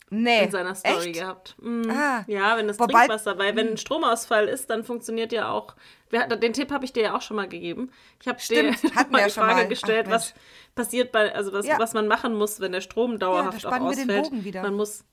Nee. 0.10 0.44
in 0.46 0.52
seiner 0.52 0.74
Story 0.76 1.10
Echt? 1.12 1.20
gehabt. 1.20 1.56
Mhm. 1.62 1.90
Ah. 1.92 2.24
Ja, 2.28 2.58
wenn 2.58 2.68
das 2.68 2.80
Wobei- 2.80 3.00
Trinkwasser, 3.08 3.38
weil 3.38 3.56
wenn 3.56 3.70
ein 3.70 3.78
Stromausfall 3.78 4.48
ist, 4.48 4.70
dann 4.70 4.84
funktioniert 4.84 5.32
ja 5.32 5.50
auch 5.52 5.76
Wir, 6.10 6.26
den 6.28 6.54
Tipp 6.54 6.72
habe 6.72 6.86
ich 6.86 6.94
dir 6.94 7.04
ja 7.04 7.16
auch 7.16 7.22
schon 7.22 7.36
mal 7.38 7.48
gegeben. 7.48 7.92
Ich 8.22 8.28
habe 8.28 8.40
dir 8.40 8.64
mal 9.12 9.20
ja 9.22 9.26
die 9.28 9.32
Frage 9.34 9.54
mal. 9.54 9.68
gestellt, 9.68 10.06
Ach, 10.10 10.14
was 10.14 10.34
passiert 10.76 11.12
bei, 11.12 11.34
also 11.36 11.54
was, 11.54 11.66
Ja. 11.68 11.78
was 11.80 11.94
man 11.94 12.08
machen 12.08 12.36
muss, 12.36 12.60
wenn 12.60 12.72
der 12.72 12.82
Strom 12.82 13.20
dauerhaft 13.20 13.58
auch 13.66 13.70
spannen 13.72 13.90
wir 13.90 13.96
den 13.96 14.10
ausfällt. 14.10 14.24
Bogen 14.24 14.44
wieder. 14.44 14.62
Man 14.64 14.74
muss, 14.76 15.04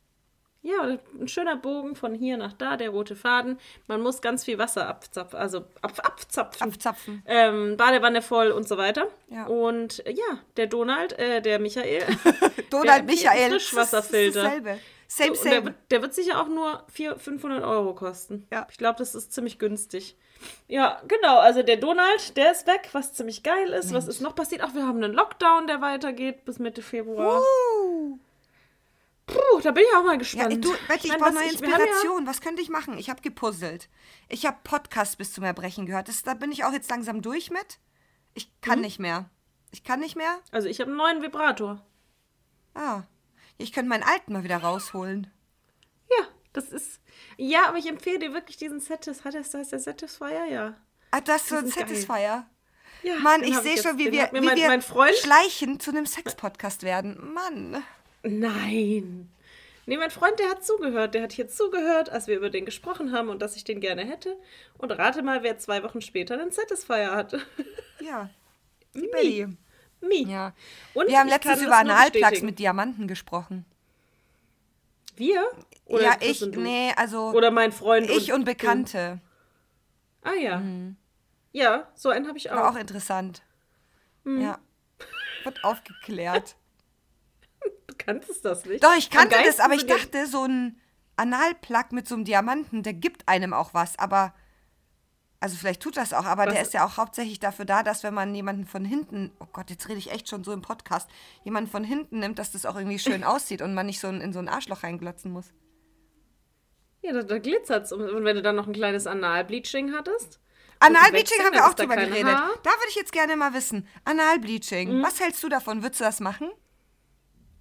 ja, 0.62 0.98
ein 1.20 1.28
schöner 1.28 1.56
Bogen 1.56 1.94
von 1.94 2.12
hier 2.14 2.36
nach 2.36 2.52
da, 2.54 2.76
der 2.76 2.90
rote 2.90 3.14
Faden. 3.14 3.58
Man 3.86 4.00
muss 4.00 4.20
ganz 4.20 4.44
viel 4.44 4.58
Wasser 4.58 4.88
abzapfen, 4.88 5.38
also 5.38 5.58
ab, 5.82 5.92
abzapfen. 6.02 6.68
Abzapfen. 6.72 7.22
Ähm, 7.26 7.76
Badewanne 7.76 8.20
voll 8.22 8.50
und 8.50 8.66
so 8.66 8.76
weiter. 8.76 9.06
Ja. 9.28 9.46
Und 9.46 10.04
äh, 10.06 10.12
ja, 10.12 10.38
der 10.56 10.66
Donald, 10.66 11.16
äh, 11.18 11.40
der 11.40 11.58
Michael, 11.60 12.02
Donald 12.70 13.00
empfiehlt 13.02 13.06
Michael. 13.24 13.50
Frischwasserfilter. 13.50 14.42
Das 14.42 14.52
ist 14.54 14.64
dasselbe. 14.64 14.80
Same, 15.08 15.32
der, 15.32 15.36
same. 15.36 15.64
wird, 15.66 15.74
der 15.90 16.02
wird 16.02 16.14
sicher 16.14 16.40
auch 16.40 16.48
nur 16.48 16.84
400, 16.88 17.22
500 17.22 17.64
Euro 17.64 17.94
kosten. 17.94 18.46
Ja. 18.52 18.66
Ich 18.70 18.76
glaube, 18.76 18.98
das 18.98 19.14
ist 19.14 19.32
ziemlich 19.32 19.58
günstig. 19.58 20.16
Ja, 20.68 21.00
genau. 21.08 21.38
Also 21.38 21.62
der 21.62 21.76
Donald, 21.76 22.36
der 22.36 22.52
ist 22.52 22.66
weg, 22.66 22.88
was 22.92 23.12
ziemlich 23.14 23.42
geil 23.42 23.68
ist. 23.72 23.92
Was 23.94 24.08
ist 24.08 24.20
noch 24.20 24.34
passiert? 24.34 24.62
Ach, 24.62 24.74
wir 24.74 24.86
haben 24.86 25.02
einen 25.02 25.12
Lockdown, 25.14 25.66
der 25.66 25.80
weitergeht 25.80 26.44
bis 26.44 26.58
Mitte 26.58 26.82
Februar. 26.82 27.40
Uh. 27.40 28.18
Puh, 29.26 29.60
da 29.62 29.72
bin 29.72 29.82
ich 29.88 29.96
auch 29.96 30.04
mal 30.04 30.12
Ja, 30.12 30.18
gespannt. 30.18 30.52
ich, 30.54 30.60
du, 30.60 30.70
Betty, 30.86 31.06
ich 31.06 31.08
meine, 31.08 31.22
brauche 31.22 31.34
neue 31.34 31.44
ich- 31.46 31.52
Inspiration. 31.52 32.26
Was 32.26 32.40
könnte 32.40 32.62
ich 32.62 32.68
machen? 32.68 32.96
Ich 32.98 33.10
habe 33.10 33.22
gepuzzelt. 33.22 33.88
Ich 34.28 34.46
habe 34.46 34.56
Podcast 34.62 35.18
bis 35.18 35.32
zum 35.32 35.42
Erbrechen 35.44 35.86
gehört. 35.86 36.08
Das, 36.08 36.22
da 36.22 36.34
bin 36.34 36.52
ich 36.52 36.64
auch 36.64 36.72
jetzt 36.72 36.90
langsam 36.90 37.22
durch 37.22 37.50
mit. 37.50 37.78
Ich 38.34 38.48
kann 38.60 38.80
nicht 38.80 38.98
mehr. 39.00 39.28
Ich 39.72 39.82
kann 39.82 39.98
nicht 40.00 40.14
mehr. 40.16 40.26
Ja, 40.26 40.38
also 40.52 40.68
ich 40.68 40.80
habe 40.80 40.90
einen 40.90 40.98
neuen 40.98 41.22
Vibrator. 41.22 41.80
Ah. 42.74 43.02
Ich 43.58 43.72
könnte 43.72 43.88
meinen 43.88 44.02
alten 44.02 44.32
mal 44.32 44.44
wieder 44.44 44.58
rausholen. 44.58 45.30
Ja, 46.10 46.26
das 46.52 46.72
ist. 46.72 47.00
Ja, 47.36 47.68
aber 47.68 47.78
ich 47.78 47.88
empfehle 47.88 48.18
dir 48.18 48.32
wirklich 48.32 48.56
diesen 48.56 48.80
Satis. 48.80 49.24
Hat 49.24 49.34
das, 49.34 49.54
heißt 49.54 49.72
der 49.72 49.78
Satisfyer? 49.78 50.46
Ja. 50.46 50.74
Ah, 51.10 51.20
das 51.20 51.42
ist 51.42 51.48
so 51.48 51.56
ein. 51.56 51.66
Satisfier. 51.66 52.46
ja 53.02 53.14
Mann, 53.20 53.42
ich 53.42 53.56
sehe 53.58 53.78
schon, 53.78 53.98
wie 53.98 54.12
wir, 54.12 54.24
hat 54.24 54.32
wie 54.34 54.40
mein, 54.40 54.56
wir 54.56 54.68
mein 54.68 54.82
Freund. 54.82 55.14
schleichend 55.16 55.82
zu 55.82 55.90
einem 55.90 56.06
Sex-Podcast 56.06 56.82
werden. 56.82 57.32
Mann. 57.32 57.82
Nein. 58.22 59.30
Nee, 59.88 59.98
mein 59.98 60.10
Freund, 60.10 60.38
der 60.40 60.50
hat 60.50 60.64
zugehört. 60.64 61.14
Der 61.14 61.22
hat 61.22 61.32
hier 61.32 61.48
zugehört, 61.48 62.10
als 62.10 62.26
wir 62.26 62.36
über 62.36 62.50
den 62.50 62.64
gesprochen 62.64 63.12
haben 63.12 63.28
und 63.28 63.40
dass 63.40 63.54
ich 63.56 63.62
den 63.62 63.80
gerne 63.80 64.04
hätte. 64.04 64.36
Und 64.78 64.90
rate 64.90 65.22
mal, 65.22 65.44
wer 65.44 65.58
zwei 65.58 65.84
Wochen 65.84 66.00
später 66.00 66.34
einen 66.40 66.50
Satisfier 66.50 67.12
hatte. 67.12 67.40
Ja. 68.00 68.28
Die 68.94 69.08
Mi. 69.12 69.56
Mi. 70.08 70.26
Ja. 70.30 70.52
Und 70.94 71.08
Wir 71.08 71.18
haben 71.18 71.28
letztens 71.28 71.62
über 71.62 71.76
Analplugs 71.76 72.42
mit 72.42 72.58
Diamanten 72.58 73.06
gesprochen. 73.08 73.64
Wir? 75.16 75.46
Oder 75.86 76.02
ja, 76.02 76.16
ich, 76.20 76.42
und 76.42 76.54
du? 76.54 76.60
nee, 76.60 76.92
also 76.96 77.30
Oder 77.30 77.50
mein 77.50 77.72
Freund 77.72 78.10
ich 78.10 78.32
und 78.32 78.40
du? 78.40 78.44
Bekannte. 78.46 79.20
Ah 80.22 80.34
ja. 80.34 80.62
Ja, 81.52 81.88
so 81.94 82.10
einen 82.10 82.26
habe 82.28 82.36
ich 82.36 82.50
War 82.50 82.68
auch. 82.68 82.74
auch 82.74 82.78
interessant. 82.78 83.42
Hm. 84.24 84.42
Ja. 84.42 84.58
Wird 85.44 85.64
aufgeklärt. 85.64 86.56
Du 87.86 87.94
kanntest 87.96 88.44
das 88.44 88.64
nicht. 88.66 88.82
Doch, 88.82 88.94
ich 88.96 89.10
kannte 89.10 89.36
das, 89.44 89.60
aber 89.60 89.74
ich 89.74 89.86
dachte, 89.86 90.26
so 90.26 90.44
ein 90.44 90.80
Analplug 91.16 91.92
mit 91.92 92.06
so 92.06 92.14
einem 92.14 92.24
Diamanten, 92.24 92.82
der 92.82 92.92
gibt 92.92 93.28
einem 93.28 93.52
auch 93.52 93.72
was, 93.72 93.98
aber. 93.98 94.34
Also 95.38 95.56
vielleicht 95.56 95.82
tut 95.82 95.96
das 95.96 96.12
auch, 96.14 96.24
aber 96.24 96.46
Was- 96.46 96.52
der 96.54 96.62
ist 96.62 96.72
ja 96.74 96.84
auch 96.86 96.96
hauptsächlich 96.96 97.38
dafür 97.38 97.64
da, 97.66 97.82
dass 97.82 98.02
wenn 98.02 98.14
man 98.14 98.34
jemanden 98.34 98.64
von 98.66 98.84
hinten, 98.84 99.32
oh 99.38 99.46
Gott, 99.52 99.68
jetzt 99.70 99.88
rede 99.88 99.98
ich 99.98 100.10
echt 100.10 100.28
schon 100.28 100.44
so 100.44 100.52
im 100.52 100.62
Podcast, 100.62 101.08
jemanden 101.44 101.70
von 101.70 101.84
hinten 101.84 102.20
nimmt, 102.20 102.38
dass 102.38 102.52
das 102.52 102.64
auch 102.64 102.76
irgendwie 102.76 102.98
schön 102.98 103.22
aussieht 103.24 103.60
und 103.62 103.74
man 103.74 103.86
nicht 103.86 104.00
so 104.00 104.08
in, 104.08 104.32
so 104.32 104.38
ein 104.38 104.48
Arschloch 104.48 104.82
reinglotzen 104.82 105.30
muss. 105.30 105.52
Ja, 107.02 107.12
da, 107.12 107.22
da 107.22 107.38
glitzert's. 107.38 107.92
Und 107.92 108.24
wenn 108.24 108.36
du 108.36 108.42
dann 108.42 108.56
noch 108.56 108.66
ein 108.66 108.72
kleines 108.72 109.06
Analbleaching 109.06 109.92
hattest. 109.94 110.40
Analbleaching 110.80 111.44
haben 111.44 111.54
wir 111.54 111.66
auch 111.66 111.74
drüber 111.74 111.96
geredet. 111.96 112.24
Haar. 112.34 112.50
Da 112.62 112.70
würde 112.70 112.88
ich 112.88 112.96
jetzt 112.96 113.12
gerne 113.12 113.36
mal 113.36 113.54
wissen. 113.54 113.86
Analbleaching, 114.04 114.98
Mhm. 114.98 115.02
was 115.02 115.20
hältst 115.20 115.42
du 115.42 115.48
davon? 115.48 115.82
Würdest 115.82 116.00
du 116.00 116.04
das 116.04 116.20
machen? 116.20 116.50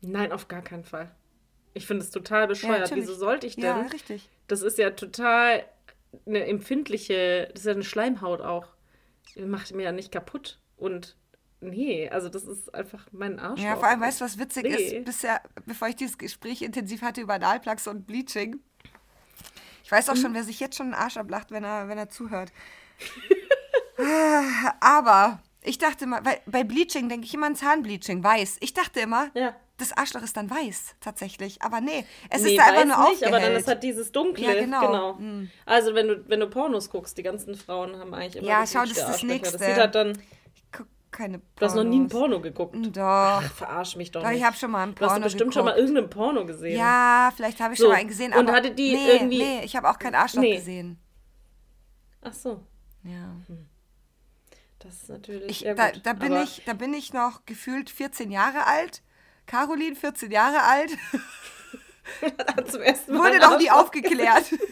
Nein, 0.02 0.32
auf 0.32 0.48
gar 0.48 0.62
keinen 0.62 0.84
Fall. 0.84 1.14
Ich 1.74 1.86
finde 1.88 2.04
es 2.04 2.12
total 2.12 2.48
bescheuert. 2.48 2.82
natürlich. 2.82 3.04
Wieso 3.04 3.16
sollte 3.16 3.48
ich 3.48 3.56
denn? 3.56 3.64
Ja, 3.66 3.82
richtig. 3.82 4.30
Das 4.48 4.62
ist 4.62 4.78
ja 4.78 4.92
total 4.92 5.66
eine 6.26 6.46
empfindliche, 6.46 7.50
das 7.52 7.62
ist 7.62 7.66
ja 7.68 7.74
eine 7.74 7.84
Schleimhaut 7.84 8.42
auch. 8.42 8.68
Macht 9.38 9.74
mir 9.74 9.84
ja 9.84 9.92
nicht 9.92 10.12
kaputt. 10.12 10.60
Und 10.78 11.18
nee, 11.62 12.10
also 12.10 12.30
das 12.30 12.44
ist 12.46 12.74
einfach 12.74 13.08
mein 13.12 13.40
Arsch. 13.40 13.62
Ja, 13.62 13.76
vor 13.76 13.88
allem, 13.88 14.02
weißt 14.02 14.22
du, 14.22 14.26
was 14.26 14.40
witzig 14.40 14.64
Nee. 14.64 14.76
ist? 14.76 15.06
Bisher, 15.06 15.42
bevor 15.66 15.88
ich 15.90 15.96
dieses 15.96 16.18
Gespräch 16.18 16.62
intensiv 16.62 17.02
hatte 17.02 17.22
über 17.22 17.34
Analplugs 17.36 17.88
und 17.88 18.06
Bleaching, 18.08 18.60
ich 19.84 19.92
weiß 19.92 20.10
auch 20.10 20.16
schon, 20.16 20.34
wer 20.34 20.44
sich 20.44 20.60
jetzt 20.60 20.78
schon 20.78 20.88
einen 20.88 20.96
Arsch 20.96 21.18
ablacht, 21.18 21.52
wenn 21.52 21.64
er, 21.64 21.88
wenn 21.88 21.98
er 21.98 22.10
zuhört. 22.10 22.52
Aber 24.80 25.40
ich 25.62 25.78
dachte 25.78 26.06
mal, 26.08 26.24
weil 26.26 26.40
bei 26.46 26.64
Bleaching 26.64 27.10
denke 27.10 27.26
ich 27.26 27.34
immer 27.34 27.48
an 27.48 27.56
Zahnbleaching, 27.56 28.24
weiß. 28.24 28.58
Ich 28.62 28.74
dachte 28.74 29.00
immer, 29.00 29.30
Ja. 29.34 29.56
Das 29.78 29.92
Arschloch 29.92 30.22
ist 30.22 30.38
dann 30.38 30.50
weiß, 30.50 30.96
tatsächlich. 31.02 31.62
Aber 31.62 31.82
nee, 31.82 32.06
es 32.30 32.42
nee, 32.44 32.52
ist 32.52 32.58
da 32.60 32.66
einfach 32.72 32.98
nur 32.98 33.10
nicht, 33.10 33.24
aber 33.26 33.40
dann 33.40 33.52
ist 33.54 33.68
halt 33.68 33.84
dieses 33.84 34.12
Dunkle. 34.12 34.46
Ja, 34.46 34.54
genau. 34.62 35.18
Also 35.66 35.94
wenn 35.96 36.08
du, 36.08 36.30
wenn 36.30 36.40
du 36.40 36.48
Pornos 36.50 36.90
guckst, 36.90 37.18
die 37.18 37.24
ganzen 37.24 37.56
Frauen 37.56 37.98
haben 37.98 38.14
eigentlich 38.14 38.38
immer 38.38 38.48
Ja, 38.48 38.66
schau, 38.66 38.82
das 38.82 38.92
ist 38.92 39.00
das. 39.02 39.24
Nächste. 39.24 39.58
Das 39.58 39.68
sieht 39.68 39.76
halt 39.78 39.94
dann, 39.96 40.18
Ich 40.56 40.64
guck 40.72 40.88
keine 41.12 41.40
du 41.40 41.66
hast 41.66 41.76
noch 41.76 41.84
nie 41.84 42.00
ein 42.00 42.08
Pornos. 42.08 42.30
Porno 42.30 42.42
geguckt. 42.42 42.76
Doch. 42.96 43.02
Ach, 43.04 43.54
verarsch 43.54 43.96
mich 43.98 44.12
doch 44.12 44.22
Doch, 44.22 44.30
nicht. 44.30 44.40
ich 44.40 44.46
habe 44.46 44.56
schon 44.56 44.72
mal 44.72 44.84
ein 44.84 44.96
Du 44.96 45.02
hast 45.04 45.12
Porno 45.12 45.24
bestimmt 45.26 45.54
schon 45.54 45.66
mal 45.66 45.72
geguckt. 45.72 45.90
irgendein 45.90 46.10
Porno 46.10 46.46
gesehen. 46.46 46.78
Ja, 46.78 47.34
vielleicht 47.36 47.60
habe 47.60 47.74
ich 47.74 47.80
So, 47.80 47.86
schon 47.86 47.92
mal 47.94 48.00
einen 48.00 48.08
gesehen, 48.10 48.34
und 48.34 48.52
hatte 48.52 48.72
die 48.72 48.96
nee, 48.96 49.12
irgendwie- 49.12 49.38
nee, 49.40 49.62
ich 49.66 49.76
habe 49.76 49.90
auch 49.90 50.00
kein 50.00 50.16
Arschloch 50.16 50.42
Nee. 50.42 50.56
gesehen. 50.56 51.00
Ach 52.22 52.34
so, 52.34 52.64
Ja. 53.04 53.36
das 54.80 54.94
ist 55.04 55.10
natürlich. 55.10 55.50
Ich, 55.66 55.76
da, 55.76 55.92
da, 55.92 56.14
bin 56.14 56.32
aber 56.34 56.44
ich, 56.44 56.64
da 56.66 56.74
bin 56.74 56.94
ich 56.94 57.14
noch 57.14 57.46
gefühlt 57.46 57.90
14 57.90 58.32
Jahre 58.32 58.66
alt. 58.68 59.02
Caroline, 59.46 59.96
14 59.96 60.32
Jahre 60.32 60.62
alt, 60.64 60.92
wurde 63.08 63.40
noch 63.40 63.58
nie 63.58 63.72
aufgeklärt. 63.72 64.54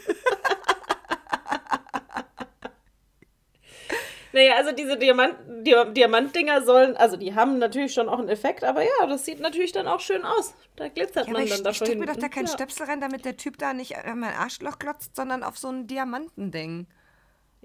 Naja, 4.36 4.56
also 4.56 4.72
diese 4.72 4.98
Diamant, 4.98 5.36
Dia- 5.64 5.86
Diamantdinger 5.86 6.64
sollen, 6.64 6.98
also 6.98 7.18
die 7.18 7.36
haben 7.36 7.60
natürlich 7.60 7.94
schon 7.94 8.10
auch 8.10 8.18
einen 8.18 8.30
Effekt, 8.30 8.64
aber 8.64 8.82
ja, 8.82 9.06
das 9.08 9.26
sieht 9.26 9.40
natürlich 9.40 9.74
dann 9.74 9.88
auch 9.88 10.00
schön 10.00 10.26
aus. 10.26 10.56
Da 10.76 10.88
glitzert 10.88 11.28
Ja, 11.28 11.34
man 11.34 11.44
ich, 11.44 11.52
dann 11.52 11.64
da 11.64 11.70
ich 11.70 11.80
mir 11.96 12.08
doch 12.08 12.16
da 12.16 12.30
keinen 12.30 12.48
ja. 12.48 12.52
Stöpsel 12.52 12.88
rein, 12.88 13.00
damit 13.00 13.26
der 13.26 13.38
Typ 13.38 13.60
da 13.60 13.74
nicht 13.74 13.96
an 13.96 14.18
mein 14.20 14.34
Arschloch 14.34 14.80
glotzt, 14.80 15.16
sondern 15.16 15.44
auf 15.44 15.60
so 15.60 15.70
ein 15.70 15.86
Diamantending. 15.86 16.88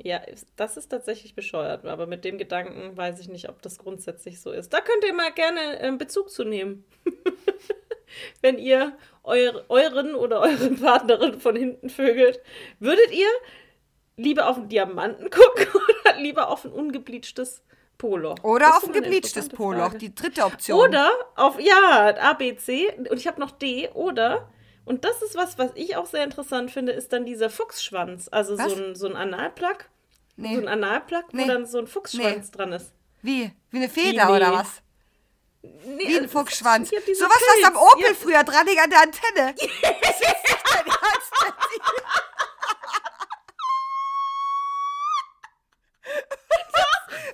Ja, 0.00 0.20
das 0.54 0.76
ist 0.76 0.90
tatsächlich 0.90 1.34
bescheuert, 1.34 1.84
aber 1.84 2.06
mit 2.06 2.24
dem 2.24 2.38
Gedanken 2.38 2.96
weiß 2.96 3.18
ich 3.18 3.28
nicht, 3.28 3.48
ob 3.48 3.60
das 3.62 3.78
grundsätzlich 3.78 4.40
so 4.40 4.52
ist. 4.52 4.72
Da 4.72 4.80
könnt 4.80 5.04
ihr 5.04 5.12
mal 5.12 5.32
gerne 5.32 5.80
ähm, 5.80 5.98
Bezug 5.98 6.30
zu 6.30 6.44
nehmen. 6.44 6.84
Wenn 8.40 8.58
ihr 8.58 8.96
eur, 9.24 9.64
euren 9.68 10.14
oder 10.14 10.40
euren 10.40 10.80
Partnerin 10.80 11.40
von 11.40 11.56
hinten 11.56 11.90
vögelt, 11.90 12.40
würdet 12.78 13.10
ihr 13.12 13.28
lieber 14.16 14.48
auf 14.48 14.56
einen 14.56 14.68
Diamanten 14.68 15.30
gucken 15.30 15.66
oder 15.74 16.18
lieber 16.20 16.48
auf 16.48 16.64
ein 16.64 16.72
ungebleachtes 16.72 17.62
Poloch? 17.98 18.36
Oder 18.44 18.76
auf 18.76 18.86
ein 18.86 18.92
gebleachtes 18.92 19.48
Poloch, 19.48 19.94
die 19.94 20.14
dritte 20.14 20.44
Option. 20.44 20.78
Oder 20.78 21.10
auf, 21.34 21.58
ja, 21.60 22.14
A, 22.20 22.34
B, 22.34 22.54
C. 22.56 22.88
Und 22.96 23.14
ich 23.14 23.26
habe 23.26 23.40
noch 23.40 23.50
D. 23.50 23.88
Oder, 23.94 24.48
und 24.88 25.04
das 25.04 25.21
ist 25.23 25.35
was, 25.37 25.59
was 25.59 25.71
ich 25.75 25.97
auch 25.97 26.07
sehr 26.07 26.25
interessant 26.25 26.71
finde, 26.71 26.92
ist 26.92 27.12
dann 27.12 27.25
dieser 27.26 27.50
Fuchsschwanz. 27.50 28.28
Also 28.33 28.59
Was? 28.59 28.73
so 28.73 28.76
ein, 28.83 28.95
so 28.95 29.07
ein 29.07 29.16
Analplug. 29.16 29.85
Nee. 30.37 30.54
So 30.54 30.62
ein 30.62 30.68
Analplug, 30.68 31.25
wo 31.30 31.37
Nee. 31.37 31.47
dann 31.47 31.66
so 31.66 31.78
ein 31.78 31.87
Fuchsschwanz 31.87 32.50
dran 32.50 32.73
ist. 32.73 32.92
Wie? 33.23 33.52
Wie 33.71 33.76
eine 33.76 33.88
Feder 33.88 34.26
nee. 34.26 34.37
oder 34.37 34.52
was? 34.52 34.68
Nee, 35.62 36.09
Wie 36.09 36.18
ein 36.18 36.28
Fuchsschwanz. 36.28 36.88
hier 36.90 37.00
diese 37.00 37.25
Sowas, 37.25 37.37
was 37.40 37.64
am 37.66 37.73
Pilz. 37.75 37.92
Opel 37.92 38.04
Ja, 38.04 38.14
früher 38.14 38.45
dran 38.45 38.66
hing 38.66 38.78
an 38.78 38.90
der 38.90 39.02
Antenne. 39.02 39.54
Das 39.54 39.62
ist 39.62 40.21
nicht 40.21 40.64
dein 40.73 40.87
Ernst. 40.87 41.33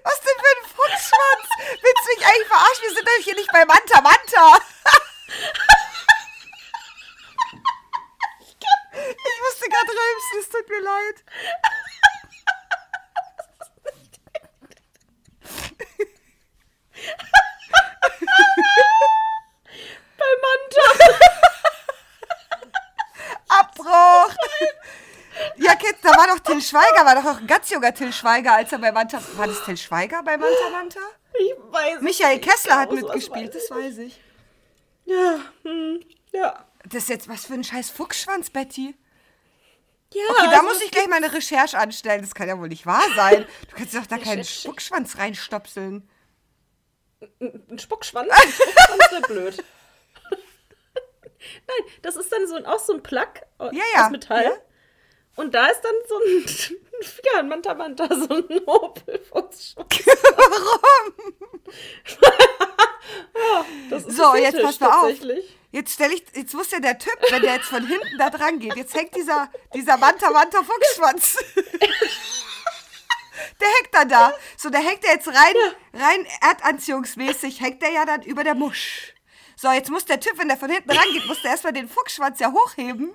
Was 0.03 0.21
denn 0.21 0.39
für 0.41 0.53
ein 0.55 0.65
Fuchsschwanz? 0.75 1.49
Willst 1.83 2.05
du 2.05 2.17
mich 2.17 2.27
eigentlich 2.27 2.49
verarschen? 2.49 2.83
Wir 2.83 2.95
sind 2.95 3.07
doch 3.07 3.25
hier 3.25 3.35
nicht 3.37 3.53
bei 3.53 3.65
Manta 3.65 4.01
Manta. 4.01 4.59
Ich 8.97 9.41
musste 9.64 9.71
gerade 9.71 9.92
rülpsen, 9.92 10.38
es 10.40 10.49
tut 10.49 10.68
mir 10.68 10.80
leid. 10.80 11.25
Bei 20.18 20.33
Manta. 20.42 20.87
Abbruch! 23.49 24.35
Ja, 25.56 25.75
Kids, 25.75 26.00
da 26.02 26.11
war 26.11 26.26
doch 26.28 26.38
Till 26.40 26.61
Schweiger, 26.61 27.04
war 27.04 27.14
doch 27.14 27.25
auch 27.25 27.38
ein 27.38 27.47
ganz 27.47 27.71
junger 27.71 27.92
Till 27.94 28.12
Schweiger, 28.12 28.54
als 28.54 28.73
er 28.73 28.78
bei 28.78 28.92
Manta. 28.92 29.21
War 29.35 29.47
das 29.47 29.64
Till 29.64 29.76
Schweiger 29.76 30.23
bei 30.23 30.37
Manta 30.37 30.71
Manta? 30.71 31.00
Ich 31.33 31.52
weiß 31.71 32.00
Michael 32.00 32.37
nicht. 32.37 32.49
Kessler 32.49 32.78
hat 32.78 32.90
was 32.90 33.00
mitgespielt, 33.00 33.54
das 33.54 33.71
weiß 33.71 33.99
ich. 33.99 34.21
ich. 35.04 35.12
Ja, 35.12 35.40
hm, 35.62 36.00
ja. 36.33 36.64
Das 36.85 37.04
ist 37.04 37.09
jetzt 37.09 37.28
was 37.28 37.47
für 37.47 37.54
ein 37.54 37.64
scheiß 37.64 37.90
Fuchsschwanz, 37.90 38.50
Betty. 38.50 38.94
Ja, 40.14 40.23
Okay, 40.30 40.47
da 40.50 40.50
also 40.59 40.62
muss 40.62 40.80
ich 40.83 40.90
gleich 40.90 41.09
mal 41.09 41.16
eine 41.16 41.33
Recherche 41.33 41.76
anstellen. 41.78 42.21
Das 42.23 42.35
kann 42.35 42.49
ja 42.49 42.59
wohl 42.59 42.68
nicht 42.68 42.87
wahr 42.87 43.02
sein. 43.16 43.47
Du 43.68 43.76
kannst 43.76 43.94
doch 43.94 44.06
da 44.06 44.16
keinen. 44.18 44.44
Spuckschwanz 44.44 45.18
reinstopseln. 45.18 46.09
Ein 47.40 47.78
Spuckschwanz? 47.78 48.30
Ein 48.30 48.49
Spuckschwanz 48.52 49.11
wäre 49.11 49.23
blöd. 49.23 49.64
Nein, 51.66 51.92
das 52.02 52.16
ist 52.16 52.33
dann 52.33 52.47
so 52.47 52.54
ein, 52.54 52.64
auch 52.66 52.78
so 52.78 52.92
ein 52.94 53.02
Plug 53.02 53.26
aus 53.59 53.73
Ja, 53.75 53.83
ja, 53.94 54.09
Metall. 54.11 54.44
ja. 54.44 54.52
Und 55.37 55.52
da 55.54 55.66
ist 55.66 55.80
dann 55.83 55.94
so 56.09 56.16
ein, 56.16 56.47
ja, 57.25 57.38
ein 57.40 57.49
Manta 57.49 57.75
Manta, 57.75 58.06
so 58.09 58.28
ein 58.35 58.44
Hobelfuchsschwanz. 58.66 59.75
Warum? 60.37 61.35
ja, 63.35 63.64
das 63.90 64.04
ist 64.04 64.13
So, 64.33 64.37
jetzt 64.37 64.62
pass 64.62 64.81
mal 64.81 65.00
auf. 65.00 65.12
Jetzt 65.71 65.95
stelle 65.95 66.14
ich, 66.14 66.25
jetzt 66.35 66.54
muss 66.54 66.71
ja 66.71 66.78
der 66.78 66.99
Typ, 66.99 67.16
wenn 67.31 67.43
der 67.43 67.54
jetzt 67.54 67.66
von 67.66 67.85
hinten 67.85 68.16
da 68.16 68.31
dran 68.31 68.61
geht, 68.61 68.76
jetzt 68.76 68.95
hängt 68.95 69.14
dieser, 69.16 69.50
dieser 69.75 69.97
Manta 69.97 70.31
Manta 70.31 70.62
Fuchsschwanz. 70.62 71.37
Der 73.61 73.69
hängt 73.69 73.93
dann 73.93 74.09
da. 74.09 74.33
So, 74.57 74.71
der 74.71 74.81
hängt 74.81 75.04
er 75.04 75.14
jetzt 75.14 75.28
rein, 75.28 75.54
rein 75.93 76.26
erdanziehungsmäßig, 76.40 77.61
hängt 77.61 77.83
der 77.83 77.90
ja 77.90 78.04
dann 78.04 78.23
über 78.23 78.45
der 78.45 78.54
Musch. 78.54 79.12
So, 79.57 79.71
jetzt 79.71 79.90
muss 79.90 80.04
der 80.04 80.21
Typ, 80.21 80.38
wenn 80.38 80.49
der 80.49 80.57
von 80.57 80.71
hinten 80.71 80.90
rangeht, 80.90 81.26
muss 81.26 81.43
der 81.43 81.52
erstmal 81.52 81.73
den 81.73 81.88
Fuchsschwanz 81.88 82.38
ja 82.40 82.52
hochheben, 82.52 83.14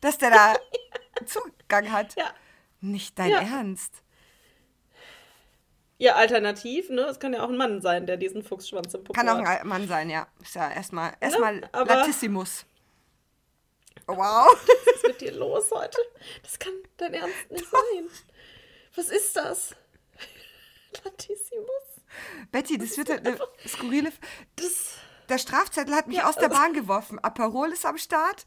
dass 0.00 0.18
der 0.18 0.30
da 0.30 0.54
Zugang 1.26 1.90
hat. 1.90 2.14
Ja. 2.16 2.32
Nicht 2.80 3.18
dein 3.18 3.30
Ja. 3.30 3.40
Ernst. 3.40 3.92
Ja, 5.98 6.14
alternativ, 6.16 6.90
ne? 6.90 7.02
Es 7.02 7.18
kann 7.20 7.32
ja 7.32 7.42
auch 7.42 7.48
ein 7.48 7.56
Mann 7.56 7.80
sein, 7.80 8.06
der 8.06 8.16
diesen 8.18 8.42
Fuchsschwanz 8.42 8.92
im 8.94 9.02
Popo 9.04 9.14
Kann 9.18 9.28
auch 9.30 9.38
hat. 9.38 9.62
ein 9.62 9.66
Mann 9.66 9.88
sein, 9.88 10.10
ja. 10.10 10.26
Ist 10.42 10.54
ja 10.54 10.70
erstmal, 10.70 11.14
erstmal 11.20 11.66
aber- 11.72 11.94
Latissimus. 11.96 12.66
Wow. 14.06 14.16
Was 14.86 14.94
ist 14.96 15.06
mit 15.06 15.20
dir 15.20 15.32
los 15.32 15.70
heute? 15.72 15.98
Das 16.42 16.58
kann 16.58 16.72
dein 16.98 17.14
Ernst 17.14 17.50
nicht 17.50 17.64
sein. 17.68 18.08
Was 18.94 19.08
ist 19.08 19.34
das? 19.36 19.74
Latissimus? 21.04 21.66
Betty, 22.52 22.78
das 22.78 22.96
wird 22.96 23.10
halt 23.10 23.26
eine 23.26 23.38
skurrile. 23.66 24.12
Das. 24.56 24.94
Der 25.28 25.38
Strafzettel 25.38 25.94
hat 25.94 26.06
mich 26.06 26.18
Ja, 26.18 26.28
aus 26.28 26.36
der 26.36 26.44
also- 26.50 26.56
Bahn 26.60 26.72
geworfen. 26.72 27.18
Aperol 27.18 27.72
ist 27.72 27.84
am 27.84 27.98
Start. 27.98 28.46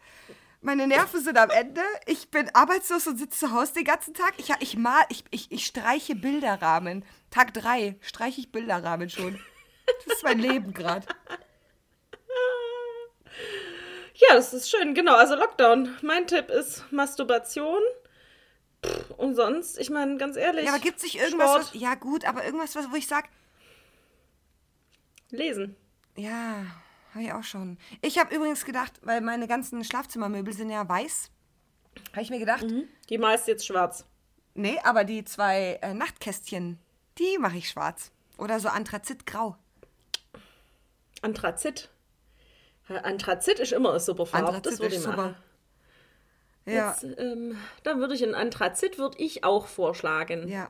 Meine 0.61 0.87
Nerven 0.87 1.21
sind 1.23 1.37
am 1.37 1.49
Ende. 1.49 1.81
Ich 2.05 2.29
bin 2.31 2.49
arbeitslos 2.53 3.07
und 3.07 3.17
sitze 3.17 3.39
zu 3.39 3.51
Hause 3.53 3.73
den 3.75 3.85
ganzen 3.85 4.13
Tag. 4.13 4.33
Ich, 4.37 4.49
ich, 4.59 4.75
mal, 4.77 5.03
ich, 5.09 5.23
ich, 5.31 5.51
ich 5.51 5.65
streiche 5.65 6.15
Bilderrahmen. 6.15 7.05
Tag 7.31 7.53
drei 7.53 7.97
streiche 8.01 8.41
ich 8.41 8.51
Bilderrahmen 8.51 9.09
schon. 9.09 9.39
Das 10.05 10.17
ist 10.17 10.23
mein 10.23 10.39
Leben 10.39 10.73
gerade. 10.73 11.07
Ja, 14.15 14.35
das 14.35 14.53
ist 14.53 14.69
schön, 14.69 14.93
genau. 14.93 15.15
Also 15.15 15.35
Lockdown. 15.35 15.97
Mein 16.01 16.27
Tipp 16.27 16.49
ist 16.49 16.83
Masturbation. 16.91 17.81
Pff, 18.85 19.11
Und 19.17 19.35
sonst, 19.35 19.79
ich 19.79 19.89
meine, 19.89 20.17
ganz 20.17 20.35
ehrlich. 20.35 20.65
Ja, 20.65 20.71
aber 20.71 20.79
gibt 20.81 20.97
es 20.97 21.03
nicht 21.03 21.15
irgendwas, 21.19 21.49
Sport, 21.51 21.73
was, 21.73 21.81
ja 21.81 21.95
gut, 21.95 22.25
aber 22.25 22.43
irgendwas, 22.45 22.75
was, 22.75 22.91
wo 22.91 22.95
ich 22.95 23.07
sage, 23.07 23.27
Lesen. 25.31 25.75
ja, 26.15 26.65
habe 27.13 27.23
ich 27.23 27.33
auch 27.33 27.43
schon. 27.43 27.77
Ich 28.01 28.17
habe 28.17 28.33
übrigens 28.35 28.65
gedacht, 28.65 28.93
weil 29.03 29.21
meine 29.21 29.47
ganzen 29.47 29.83
Schlafzimmermöbel 29.83 30.53
sind 30.53 30.69
ja 30.69 30.87
weiß, 30.87 31.31
habe 32.11 32.21
ich 32.21 32.29
mir 32.29 32.39
gedacht, 32.39 32.65
Die 33.09 33.17
meist 33.17 33.47
jetzt 33.47 33.65
schwarz. 33.65 34.05
nee, 34.53 34.77
aber 34.83 35.03
die 35.03 35.23
zwei 35.25 35.79
äh, 35.81 35.93
Nachtkästchen, 35.93 36.79
die 37.17 37.37
mache 37.39 37.57
ich 37.57 37.69
schwarz. 37.69 38.11
Oder 38.37 38.59
so 38.59 38.69
Anthrazitgrau. 38.69 39.57
Anthrazit. 41.21 41.89
Anthrazit 42.87 43.59
ist 43.59 43.71
immer 43.73 43.89
eine 43.91 43.99
super 43.99 44.25
Farbe. 44.25 44.47
Anthrazit 44.47 44.71
das 44.73 44.79
würde 44.79 44.95
ich 44.95 45.01
super. 45.01 45.15
machen. 45.17 45.35
Ja, 46.65 46.89
Jetzt, 46.91 47.03
ähm, 47.19 47.57
dann 47.83 47.99
würde 47.99 48.13
ich 48.15 48.21
in 48.21 48.35
Anthrazit 48.35 48.97
würde 48.97 49.17
ich 49.19 49.43
auch 49.43 49.67
vorschlagen. 49.67 50.47
ja. 50.47 50.69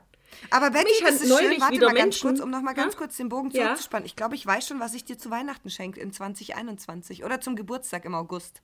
Aber 0.50 0.70
Betty, 0.70 0.84
Mich 0.88 1.00
das 1.02 1.20
ist 1.20 1.28
neulich 1.28 1.52
schön. 1.52 1.60
Warte 1.60 1.74
wieder 1.74 1.86
mal 1.88 1.94
ganz 1.94 2.04
Menschen- 2.04 2.28
kurz, 2.28 2.40
um 2.40 2.50
noch 2.50 2.62
mal 2.62 2.74
ganz 2.74 2.94
Ha? 2.94 2.98
kurz 2.98 3.16
den 3.16 3.28
Bogen 3.28 3.50
Ja. 3.50 3.62
zurückzuspannen. 3.64 4.06
Ich 4.06 4.16
glaube, 4.16 4.34
ich 4.34 4.46
weiß 4.46 4.66
schon, 4.66 4.80
was 4.80 4.94
ich 4.94 5.04
dir 5.04 5.18
zu 5.18 5.30
Weihnachten 5.30 5.70
schenke 5.70 6.00
in 6.00 6.12
2021 6.12 7.24
oder 7.24 7.40
zum 7.40 7.56
Geburtstag 7.56 8.04
im 8.04 8.14
August. 8.14 8.62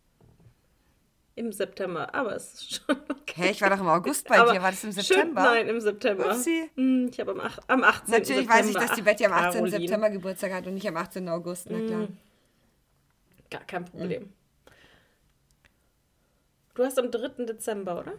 Im 1.35 1.52
September, 1.52 2.14
aber 2.14 2.35
es 2.35 2.55
ist 2.55 2.74
schon 2.87 2.96
okay. 3.11 3.42
Hä, 3.42 3.50
ich 3.50 3.61
war 3.61 3.68
doch 3.68 3.81
im 3.81 3.88
August 3.88 4.26
bei 4.26 4.38
Aber 4.38 4.52
dir. 4.55 4.62
War 4.62 4.70
das 4.70 4.83
im 4.85 4.92
schön- 4.92 5.02
September? 5.02 5.42
nein, 5.42 5.68
im 5.68 5.81
September. 5.81 6.31
Upsi. 6.31 6.70
Hm, 6.76 7.09
Ich 7.12 7.20
habe 7.20 7.33
am, 7.33 7.40
am 7.66 7.85
18. 7.85 8.11
Natürlich 8.12 8.26
September. 8.29 8.55
weiß 8.55 8.68
ich, 8.68 8.74
dass 8.74 8.92
die 8.94 9.02
Betty 9.02 9.26
am 9.26 9.33
18. 9.33 9.52
Caroline. 9.61 9.79
September 9.81 10.11
Geburtstag 10.11 10.52
hat 10.55 10.66
und 10.66 10.74
nicht 10.74 10.88
am 10.88 10.96
18. 10.96 11.29
August. 11.29 11.68
Na 11.70 11.79
klar. 11.81 12.09
Gar 13.50 13.64
kein 13.64 13.85
Problem. 13.85 14.33
Du 16.74 16.85
hast 16.85 16.98
am 16.98 17.11
3. 17.11 17.44
Dezember, 17.44 18.00
oder? 18.00 18.14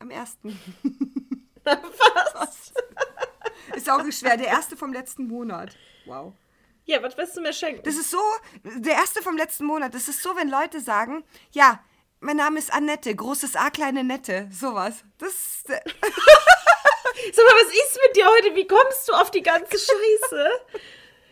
Am 0.00 0.10
1. 0.10 0.38
Was? 1.64 2.72
Ist 3.74 3.90
auch 3.90 4.00
schwer. 4.10 4.36
Der 4.36 4.46
erste 4.46 4.76
vom 4.76 4.92
letzten 4.92 5.26
Monat. 5.26 5.76
Wow. 6.06 6.34
Ja, 6.84 7.02
was 7.02 7.18
willst 7.18 7.36
du 7.36 7.42
mir 7.42 7.52
schenken? 7.52 7.82
Das 7.82 7.96
ist 7.96 8.10
so, 8.10 8.20
der 8.62 8.94
erste 8.94 9.20
vom 9.20 9.36
letzten 9.36 9.66
Monat. 9.66 9.92
Das 9.92 10.08
ist 10.08 10.22
so, 10.22 10.34
wenn 10.36 10.48
Leute 10.48 10.80
sagen, 10.80 11.22
ja, 11.52 11.84
mein 12.20 12.36
Name 12.36 12.58
ist 12.58 12.72
Annette, 12.72 13.14
großes 13.14 13.56
A, 13.56 13.68
kleine 13.68 14.04
Nette. 14.04 14.48
Sowas. 14.50 15.04
Das 15.18 15.28
ist, 15.28 15.68
Sag 15.68 15.84
mal, 15.84 15.84
was 17.26 17.74
ist 17.74 18.00
mit 18.06 18.16
dir 18.16 18.26
heute? 18.26 18.54
Wie 18.54 18.66
kommst 18.66 19.06
du 19.06 19.12
auf 19.12 19.30
die 19.30 19.42
ganze 19.42 19.78
Scheiße? 19.78 20.50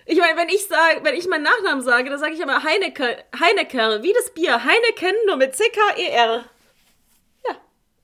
Ich 0.05 0.19
meine, 0.19 0.37
wenn 0.37 0.51
ich 0.51 0.67
sage, 0.67 1.03
wenn 1.05 1.15
ich 1.15 1.27
meinen 1.27 1.45
Nachnamen 1.45 1.83
sage, 1.83 2.11
dann 2.11 2.19
sage 2.19 2.35
ich 2.35 2.41
immer 2.41 2.63
Heineke, 2.63 3.25
Heineker, 3.41 4.03
wie 4.03 4.13
das 4.13 4.35
Bier. 4.35 4.63
Heineken, 4.63 5.15
nur 5.27 5.37
mit 5.37 5.57
C-K-E-R. 5.57 6.45
Ja, 7.49 7.57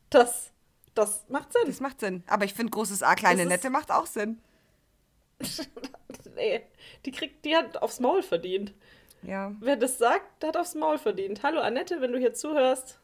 das, 0.08 0.51
das 0.94 1.24
macht 1.28 1.52
Sinn. 1.52 1.62
das 1.66 1.80
macht 1.80 2.00
Sinn. 2.00 2.22
Aber 2.26 2.44
ich 2.44 2.54
finde, 2.54 2.70
großes 2.70 3.02
A, 3.02 3.14
kleine 3.14 3.46
Nette 3.46 3.70
macht 3.70 3.90
auch 3.90 4.06
Sinn. 4.06 4.40
nee, 6.36 6.62
die 7.04 7.10
kriegt, 7.10 7.44
die 7.44 7.56
hat 7.56 7.76
aufs 7.82 8.00
Maul 8.00 8.22
verdient. 8.22 8.72
Ja, 9.22 9.54
Wer 9.60 9.76
das 9.76 9.98
sagt, 9.98 10.42
der 10.42 10.48
hat 10.50 10.56
aufs 10.56 10.74
Maul 10.74 10.98
verdient. 10.98 11.42
Hallo 11.42 11.60
Annette, 11.60 12.00
wenn 12.00 12.12
du 12.12 12.18
hier 12.18 12.34
zuhörst. 12.34 12.98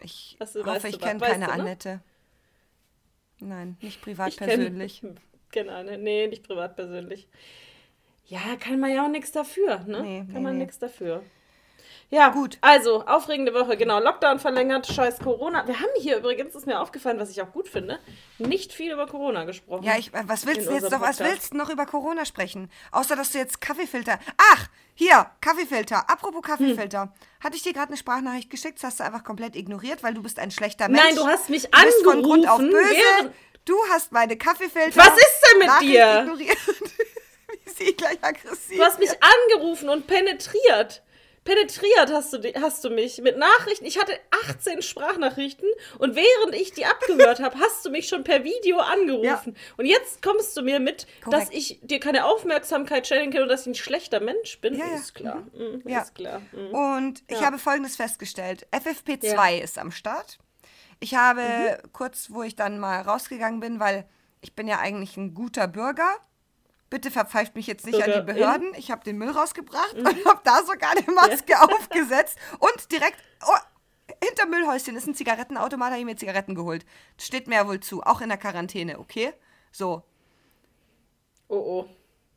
ich 0.00 0.36
Das 0.38 0.54
hoffe, 0.54 0.88
ich 0.88 0.98
kenne 1.00 1.20
keine 1.20 1.46
du, 1.46 1.52
ne? 1.52 1.60
Annette. 1.60 2.00
Nein, 3.38 3.76
nicht 3.80 4.00
privat 4.02 4.28
Ich 4.28 4.38
kenn- 4.38 4.46
persönlich. 4.48 5.02
Kenn 5.52 5.68
eine. 5.70 5.96
Nee, 5.96 6.26
nicht 6.26 6.42
privat 6.46 6.74
persönlich. 6.76 7.28
Ja, 8.26 8.40
kann 8.58 8.80
man 8.80 8.90
ja 8.92 9.04
auch 9.06 9.10
nichts 9.10 9.30
dafür, 9.32 9.78
ne? 9.86 10.02
Nee, 10.02 10.18
kann 10.18 10.26
nee, 10.32 10.40
man 10.40 10.58
nee. 10.58 10.64
nichts 10.64 10.78
dafür. 10.78 11.22
Ja, 12.10 12.28
Gut. 12.28 12.58
Also, 12.60 13.04
aufregende 13.04 13.52
Woche, 13.52 13.76
genau. 13.76 13.98
Lockdown 13.98 14.38
verlängert, 14.38 14.86
scheiß 14.86 15.18
Corona. 15.18 15.66
Wir 15.66 15.80
haben 15.80 15.90
hier 15.98 16.18
übrigens, 16.18 16.54
ist 16.54 16.66
mir 16.66 16.80
aufgefallen, 16.80 17.18
was 17.18 17.30
ich 17.30 17.42
auch 17.42 17.50
gut 17.52 17.68
finde, 17.68 17.98
nicht 18.38 18.72
viel 18.72 18.92
über 18.92 19.06
Corona 19.06 19.44
gesprochen. 19.44 19.82
Ja, 19.82 19.96
ich, 19.98 20.12
was 20.12 20.46
willst 20.46 20.68
du 20.68 20.72
jetzt 20.72 20.90
noch, 20.90 21.00
was 21.00 21.18
willst 21.18 21.52
du 21.52 21.56
noch 21.56 21.68
über 21.68 21.84
Corona 21.84 22.24
sprechen? 22.24 22.70
Außer, 22.92 23.16
dass 23.16 23.32
du 23.32 23.38
jetzt 23.38 23.60
Kaffeefilter. 23.60 24.20
Ach, 24.52 24.66
hier, 24.94 25.26
Kaffeefilter. 25.40 26.08
Apropos 26.08 26.42
Kaffeefilter. 26.42 27.02
Hm. 27.02 27.10
Hatte 27.40 27.56
ich 27.56 27.62
dir 27.62 27.72
gerade 27.72 27.88
eine 27.88 27.96
Sprachnachricht 27.96 28.50
geschickt? 28.50 28.78
Das 28.78 28.84
hast 28.84 29.00
du 29.00 29.04
einfach 29.04 29.24
komplett 29.24 29.56
ignoriert, 29.56 30.02
weil 30.02 30.14
du 30.14 30.22
bist 30.22 30.38
ein 30.38 30.50
schlechter 30.50 30.88
Mensch. 30.88 31.02
Nein, 31.02 31.16
du 31.16 31.26
hast 31.26 31.50
mich 31.50 31.64
Du 31.64 31.82
bist 31.82 32.04
von 32.04 32.22
Grund 32.22 32.48
auf 32.48 32.60
angerufen, 32.60 32.88
böse. 32.88 33.32
Du 33.64 33.76
hast 33.90 34.12
meine 34.12 34.36
Kaffeefilter. 34.36 34.96
Was 34.96 35.16
ist 35.16 35.42
denn 35.50 35.58
mit 35.58 35.80
dir? 35.82 36.20
Ignoriert. 36.20 36.56
Sie 37.66 37.92
gleich 37.94 38.18
aggressiv. 38.22 38.78
Du 38.78 38.84
hast 38.84 38.98
mich 39.00 39.10
angerufen 39.10 39.88
und 39.88 40.06
penetriert. 40.06 41.02
Penetriert 41.46 42.12
hast 42.12 42.32
du, 42.34 42.38
hast 42.60 42.84
du 42.84 42.90
mich 42.90 43.18
mit 43.22 43.38
Nachrichten. 43.38 43.86
Ich 43.86 43.98
hatte 43.98 44.12
18 44.48 44.82
Sprachnachrichten 44.82 45.68
und 45.98 46.14
während 46.16 46.54
ich 46.54 46.72
die 46.72 46.84
abgehört 46.84 47.40
habe, 47.40 47.58
hast 47.58 47.84
du 47.86 47.90
mich 47.90 48.08
schon 48.08 48.22
per 48.24 48.44
Video 48.44 48.78
angerufen. 48.78 49.56
Und 49.78 49.86
jetzt 49.86 50.20
kommst 50.22 50.54
du 50.56 50.62
mir 50.62 50.80
mit, 50.80 51.06
dass 51.24 51.44
Korrekt. 51.46 51.54
ich 51.54 51.80
dir 51.82 52.00
keine 52.00 52.26
Aufmerksamkeit 52.26 53.06
schenken 53.06 53.32
kann 53.32 53.42
und 53.44 53.48
dass 53.48 53.62
ich 53.62 53.68
ein 53.68 53.74
schlechter 53.76 54.20
Mensch 54.20 54.60
bin. 54.60 54.74
Ja, 54.74 54.86
ja. 54.86 54.94
Ist 54.96 55.14
klar. 55.14 55.46
Mhm. 55.54 55.82
Ja. 55.86 56.02
Ist 56.02 56.14
klar. 56.14 56.42
Mhm. 56.52 56.74
Und 56.74 57.22
ich 57.28 57.40
Ja. 57.40 57.46
habe 57.46 57.58
Folgendes 57.58 57.96
festgestellt. 57.96 58.66
FFP2 58.72 59.60
ist 59.62 59.78
am 59.78 59.90
Start. 59.92 60.38
Ich 61.00 61.14
habe 61.14 61.40
Mhm. 61.42 61.92
kurz, 61.92 62.26
wo 62.30 62.42
ich 62.42 62.56
dann 62.56 62.78
mal 62.78 63.00
rausgegangen 63.02 63.60
bin, 63.60 63.80
weil 63.80 64.08
ich 64.40 64.54
bin 64.54 64.66
ja 64.68 64.78
eigentlich 64.80 65.16
ein 65.16 65.32
guter 65.34 65.68
Bürger. 65.68 66.08
Bitte 66.88 67.10
verpfeift 67.10 67.54
mich 67.56 67.66
jetzt 67.66 67.84
nicht 67.86 68.00
an 68.02 68.12
die. 68.12 68.20
Behörden. 68.32 68.72
Ich 68.76 68.90
habe 68.90 69.02
den 69.04 69.18
Müll 69.18 69.30
rausgebracht 69.30 69.94
Mhm. 69.96 70.06
und 70.06 70.24
habe 70.24 70.40
da 70.44 70.62
sogar 70.64 70.90
eine 70.92 71.10
Maske 71.14 71.60
aufgesetzt 71.60 72.38
und 72.60 72.92
direkt 72.92 73.18
oh, 73.46 73.56
hinter 74.24 74.46
Müllhäuschen 74.46 74.94
ist 74.96 75.06
ein 75.08 75.14
Zigarettenautomat, 75.14 75.90
habe 75.90 75.98
ich 75.98 76.04
mir 76.04 76.16
Zigaretten 76.16 76.54
geholt. 76.54 76.86
Das 77.16 77.26
steht 77.26 77.48
mir 77.48 77.56
ja 77.56 77.66
wohl 77.66 77.80
zu, 77.80 78.02
auch 78.02 78.20
in 78.20 78.28
der 78.28 78.38
Quarantäne, 78.38 78.98
okay? 79.00 79.32
So, 79.72 80.02
Oh 81.48 81.56
oh. 81.56 81.88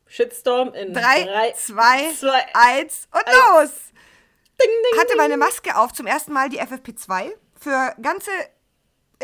Shitstorm 0.06 0.72
in 0.74 0.92
drei, 0.92 1.22
drei 1.24 1.52
zwei, 1.52 2.12
zwei, 2.14 2.44
eins 2.54 3.08
und 3.12 3.26
eins. 3.26 3.36
los! 3.36 3.70
Ding, 4.60 4.68
ding, 4.92 5.00
hatte 5.00 5.16
meine 5.16 5.36
Maske 5.36 5.76
auf, 5.76 5.92
zum 5.92 6.06
ersten 6.06 6.32
Mal 6.32 6.48
die 6.48 6.60
FFP2 6.60 7.30
für 7.58 7.94
ganze, 8.02 8.30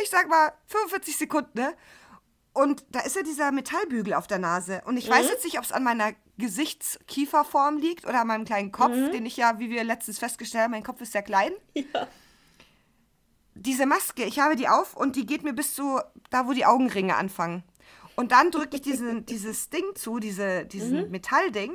ich 0.00 0.08
sag 0.08 0.28
mal, 0.28 0.52
45 0.68 1.16
Sekunden. 1.16 1.58
Ne? 1.58 1.74
Und 2.56 2.84
da 2.90 3.00
ist 3.00 3.16
ja 3.16 3.22
dieser 3.22 3.52
Metallbügel 3.52 4.14
auf 4.14 4.26
der 4.26 4.38
Nase. 4.38 4.80
Und 4.86 4.96
ich 4.96 5.08
Mhm. 5.08 5.12
weiß 5.12 5.28
jetzt 5.28 5.44
nicht, 5.44 5.58
ob 5.58 5.64
es 5.64 5.72
an 5.72 5.84
meiner 5.84 6.12
Gesichtskieferform 6.38 7.78
liegt 7.78 8.06
oder 8.06 8.20
an 8.22 8.26
meinem 8.26 8.44
kleinen 8.44 8.72
Kopf, 8.72 8.94
Mhm. 8.94 9.12
den 9.12 9.26
ich 9.26 9.36
ja, 9.36 9.58
wie 9.58 9.70
wir 9.70 9.84
letztens 9.84 10.18
festgestellt 10.18 10.64
haben, 10.64 10.70
mein 10.72 10.82
Kopf 10.82 11.00
ist 11.00 11.12
sehr 11.12 11.22
klein. 11.22 11.52
Ja. 11.94 12.08
diese 13.54 13.86
Maske, 13.86 14.24
ich 14.24 14.38
habe 14.38 14.54
die 14.54 14.68
auf 14.68 14.94
und 14.94 15.16
die 15.16 15.24
geht 15.24 15.42
mir 15.42 15.54
bis 15.54 15.74
zu 15.74 15.98
da, 16.30 16.46
wo 16.46 16.52
die 16.52 16.66
Augenringe 16.66 17.16
anfangen. 17.16 17.62
Und 18.14 18.32
dann 18.32 18.50
drücke 18.50 18.76
ich 18.76 18.82
diesen, 18.82 19.24
dieses 19.32 19.70
Ding 19.70 19.84
zu, 19.94 20.18
diese, 20.18 20.66
diesen 20.66 21.10
Metallding. 21.10 21.72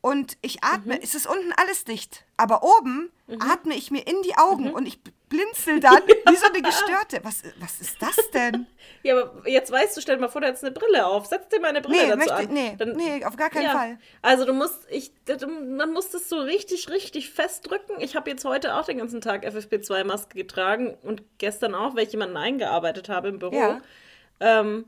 Und 0.00 0.38
ich 0.42 0.62
atme, 0.62 1.02
es 1.02 1.14
ist 1.16 1.26
unten 1.26 1.52
alles 1.56 1.84
dicht. 1.84 2.24
Aber 2.36 2.62
oben 2.62 3.10
atme 3.40 3.74
ich 3.74 3.90
mir 3.90 4.06
in 4.06 4.22
die 4.22 4.36
Augen 4.36 4.70
und 4.72 4.86
ich 4.86 5.00
blinzel 5.28 5.80
dann 5.80 6.02
wie 6.06 6.36
so 6.36 6.46
eine 6.46 6.62
Gestörte. 6.62 7.20
Was, 7.22 7.42
was 7.60 7.80
ist 7.80 8.00
das 8.00 8.16
denn? 8.32 8.66
Ja, 9.04 9.16
aber 9.16 9.48
jetzt 9.48 9.70
weißt 9.70 9.96
du, 9.96 10.00
stell 10.00 10.16
dir 10.16 10.22
mal 10.22 10.28
vor, 10.28 10.40
du 10.40 10.48
hättest 10.48 10.64
eine 10.64 10.72
Brille 10.72 11.06
auf. 11.06 11.26
Setz 11.26 11.48
dir 11.48 11.60
mal 11.60 11.68
eine 11.68 11.80
Brille 11.80 12.02
Nee, 12.02 12.06
dazu 12.08 12.18
möchte, 12.18 12.34
an. 12.34 12.46
nee, 12.52 12.74
Dann- 12.76 12.96
nee, 12.96 13.24
auf 13.24 13.36
gar 13.36 13.48
keinen 13.48 13.64
ja. 13.66 13.72
Fall. 13.72 13.98
Also 14.22 14.44
du 14.44 14.52
musst, 14.52 14.86
ich, 14.90 15.12
man 15.48 15.92
muss 15.92 16.10
das 16.10 16.28
so 16.28 16.38
richtig, 16.40 16.88
richtig 16.90 17.30
festdrücken. 17.30 18.00
Ich 18.00 18.16
habe 18.16 18.28
jetzt 18.28 18.44
heute 18.44 18.74
auch 18.74 18.86
den 18.86 18.98
ganzen 18.98 19.20
Tag 19.20 19.44
FFP2-Maske 19.46 20.34
getragen 20.36 20.98
und 21.02 21.22
gestern 21.38 21.76
auch, 21.76 21.94
weil 21.94 22.06
ich 22.06 22.12
jemanden 22.12 22.36
eingearbeitet 22.36 23.08
habe 23.08 23.28
im 23.28 23.38
Büro. 23.38 23.54
Ja. 23.54 23.80
Ähm, 24.40 24.84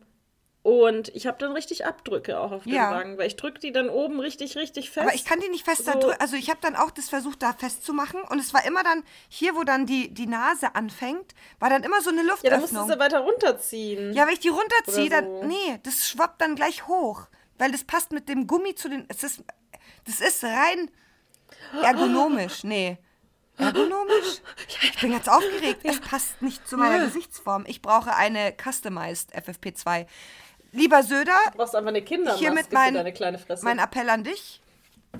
und 0.62 1.08
ich 1.14 1.26
habe 1.26 1.38
dann 1.38 1.52
richtig 1.52 1.86
Abdrücke 1.86 2.38
auch 2.38 2.52
auf 2.52 2.64
den 2.64 2.74
Ja. 2.74 2.90
Wangen, 2.90 3.16
weil 3.16 3.26
ich 3.26 3.36
drücke 3.36 3.58
die 3.60 3.72
dann 3.72 3.88
oben 3.88 4.20
richtig, 4.20 4.56
richtig 4.56 4.90
fest. 4.90 5.06
Aber 5.06 5.14
ich 5.14 5.24
kann 5.24 5.40
die 5.40 5.48
nicht 5.48 5.64
fest 5.64 5.86
da 5.88 5.92
So. 5.94 6.00
drücken. 6.00 6.20
Also 6.20 6.36
ich 6.36 6.50
habe 6.50 6.58
dann 6.60 6.76
auch 6.76 6.90
das 6.90 7.08
versucht, 7.08 7.42
da 7.42 7.54
festzumachen. 7.54 8.20
Und 8.22 8.38
es 8.38 8.52
war 8.52 8.64
immer 8.66 8.82
dann, 8.82 9.02
hier, 9.28 9.54
wo 9.56 9.64
dann 9.64 9.86
die, 9.86 10.12
die 10.12 10.26
Nase 10.26 10.74
anfängt, 10.74 11.34
war 11.60 11.70
dann 11.70 11.82
immer 11.82 12.02
so 12.02 12.10
eine 12.10 12.22
ja, 12.42 12.50
dann 12.50 12.60
musst 12.60 12.74
du 12.74 12.98
weiter 12.98 13.20
runterziehen. 13.20 14.12
Ja, 14.12 14.26
wenn 14.26 14.34
ich 14.34 14.40
die 14.40 14.48
runterziehe, 14.50 15.06
Oder 15.06 15.22
dann. 15.22 15.40
so. 15.40 15.44
Nee, 15.44 15.80
das 15.82 16.08
schwappt 16.08 16.42
dann 16.42 16.56
gleich 16.56 16.86
hoch. 16.86 17.22
Weil 17.56 17.72
das 17.72 17.84
passt 17.84 18.12
mit 18.12 18.28
dem 18.28 18.46
Gummi 18.46 18.74
zu 18.74 18.88
den. 18.90 19.06
Es 19.08 19.22
ist, 19.22 19.42
das 20.06 20.20
ist 20.20 20.44
rein 20.44 20.90
ergonomisch. 21.82 22.64
Nee. 22.64 22.98
Ergonomisch? 23.56 24.40
Ich 24.82 25.00
bin 25.00 25.12
ganz 25.12 25.28
aufgeregt. 25.28 25.80
Es 25.84 26.00
passt 26.00 26.40
nicht 26.42 26.66
zu 26.68 26.76
meiner 26.76 27.04
Gesichtsform. 27.04 27.64
Ich 27.66 27.82
brauche 27.82 28.14
eine 28.14 28.54
Customized 28.62 29.34
FFP2. 29.34 30.06
Lieber 30.72 31.02
Söder, 31.02 31.32
Du 31.52 31.58
brauchst 31.58 31.74
einfach 31.74 31.88
eine 31.88 32.02
Kindermaske 32.02 32.38
hiermit 32.40 32.72
mein, 32.72 32.94
deine 32.94 33.12
kleine 33.12 33.38
Fresse. 33.38 33.64
mein 33.64 33.78
Appell 33.78 34.08
an 34.08 34.24
dich. 34.24 34.60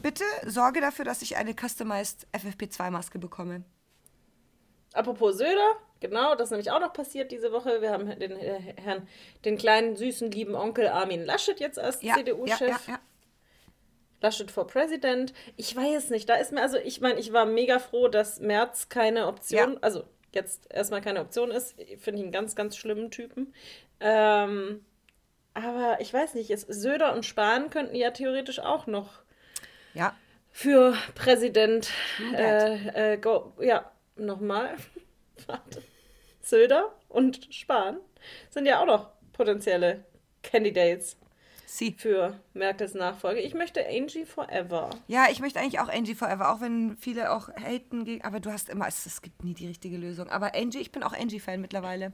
Bitte 0.03 0.23
sorge 0.47 0.81
dafür, 0.81 1.05
dass 1.05 1.21
ich 1.23 1.37
eine 1.37 1.55
Customized 1.55 2.27
FFP2-Maske 2.33 3.19
bekomme. 3.19 3.65
Apropos 4.93 5.37
Söder, 5.39 5.77
genau, 6.01 6.35
das 6.35 6.47
ist 6.49 6.51
nämlich 6.53 6.71
auch 6.71 6.81
noch 6.81 6.93
passiert 6.93 7.33
diese 7.33 7.53
Woche. 7.53 7.81
Wir 7.83 7.91
haben 7.93 8.07
den 8.19 8.33
äh, 8.33 8.75
Herrn, 8.81 9.07
den 9.45 9.57
kleinen, 9.59 9.97
süßen, 9.97 10.31
lieben 10.31 10.55
Onkel 10.55 10.89
Armin 10.89 11.25
Laschet 11.25 11.59
jetzt 11.61 11.79
als 11.79 12.03
Ja, 12.03 12.15
CDU-Chef. 12.17 12.61
ja, 12.61 12.79
ja. 12.87 12.99
Laschet 14.21 14.51
for 14.51 14.67
President. 14.67 15.33
Ich 15.57 15.75
weiß 15.75 16.11
nicht, 16.11 16.29
da 16.29 16.35
ist 16.35 16.53
mir, 16.53 16.61
also 16.63 16.77
ich 16.77 17.01
meine, 17.01 17.19
ich 17.19 17.33
war 17.33 17.47
mega 17.47 17.79
froh, 17.79 18.09
dass 18.09 18.39
Merz 18.41 18.89
keine 18.89 19.27
Option, 19.27 19.79
also 19.81 20.05
jetzt 20.33 20.71
erstmal 20.73 21.01
keine 21.01 21.21
Option 21.21 21.51
ist. 21.51 21.79
Ich 21.79 21.99
finde 21.99 22.21
ihn 22.21 22.25
einen 22.27 22.33
ganz, 22.33 22.55
ganz 22.55 22.77
schlimmen 22.77 23.11
Typen. 23.11 23.55
Ähm, 24.01 24.85
aber 25.55 25.99
ich 26.01 26.13
weiß 26.13 26.35
nicht, 26.35 26.51
es, 26.51 26.63
Söder 26.63 27.15
und 27.15 27.25
Spahn 27.27 27.71
könnten 27.71 27.95
ja 27.97 28.11
theoretisch 28.11 28.61
auch 28.61 28.87
noch 28.87 29.21
Ja. 29.95 30.15
für 30.51 30.95
Präsident. 31.15 31.91
Äh, 32.35 33.15
äh, 33.15 33.17
go, 33.19 33.53
ja, 33.61 33.91
nochmal. 34.17 34.77
Warte. 35.47 35.83
Söder 36.43 36.93
und 37.09 37.49
Spahn 37.55 37.99
sind 38.51 38.67
ja 38.67 38.81
auch 38.81 38.87
noch 38.87 39.11
potenzielle 39.33 40.05
Candidates 40.43 41.17
Sie. 41.67 41.95
für 41.99 42.39
Merkels 42.55 42.95
Nachfolge. 42.95 43.41
Ich 43.41 43.55
möchte 43.55 43.87
Angie 43.87 44.25
Forever. 44.25 44.91
Ja, 45.07 45.27
ich 45.31 45.41
möchte 45.41 45.61
eigentlich 45.61 45.81
auch 45.81 45.89
Angie 45.89 46.15
Forever, 46.15 46.53
auch 46.53 46.61
wenn 46.61 46.97
viele 46.97 47.31
auch 47.33 47.49
haten. 47.49 48.05
gegen- 48.05 48.25
Aber 48.25 48.41
du 48.41 48.51
hast 48.51 48.69
immer, 48.69 48.87
es, 48.89 49.07
es 49.07 49.23
gibt 49.23 49.45
nie 49.45 49.55
die 49.55 49.67
richtige 49.69 49.97
Lösung. 49.97 50.29
Aber 50.31 50.55
Angie, 50.55 50.79
ich 50.81 50.93
bin 50.93 51.03
auch 51.03 51.13
Angie-Fan 51.13 51.61
mittlerweile. 51.61 52.13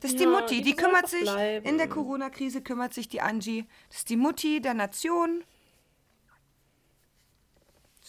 Das 0.00 0.12
ist 0.12 0.20
die 0.20 0.24
Ja, 0.24 0.30
Mutti, 0.30 0.56
die 0.58 0.62
die, 0.62 0.70
soll 0.70 0.84
kümmert 0.84 1.08
sich, 1.08 1.22
bleiben. 1.22 1.66
in 1.66 1.76
der 1.78 1.88
Corona-Krise 1.88 2.62
kümmert 2.62 2.94
sich 2.94 3.08
die 3.08 3.20
Angie. 3.20 3.66
Das 3.88 3.98
ist 3.98 4.08
die 4.10 4.16
Mutti 4.16 4.60
der 4.60 4.74
Nation. 4.74 5.42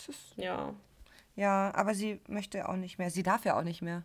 Ist, 0.08 0.34
Ja. 0.38 0.73
ja, 1.36 1.71
aber 1.75 1.93
sie 1.93 2.19
möchte 2.28 2.67
auch 2.69 2.75
nicht 2.75 2.97
mehr. 2.99 3.10
Sie 3.10 3.23
darf 3.23 3.43
ja 3.45 3.58
auch 3.58 3.63
nicht 3.63 3.82
mehr. 3.82 4.04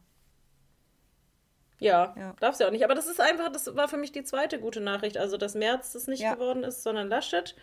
Ja, 1.79 2.15
Ja. 2.17 2.35
darf 2.41 2.55
sie 2.57 2.67
auch 2.67 2.71
nicht. 2.71 2.85
Aber 2.85 2.95
das 2.95 3.07
ist 3.07 3.21
einfach, 3.21 3.51
das 3.53 3.75
war 3.77 3.89
für 3.89 3.97
mich 3.97 4.13
die 4.13 4.25
zweite 4.25 4.59
gute 4.59 4.81
Nachricht. 4.81 5.17
Also, 5.19 5.37
dass 5.37 5.55
Merz 5.55 5.93
das 5.93 6.07
nicht 6.07 6.21
Ja. 6.21 6.35
geworden 6.35 6.65
ist, 6.65 6.83
sondern 6.83 7.09
Laschet. 7.09 7.55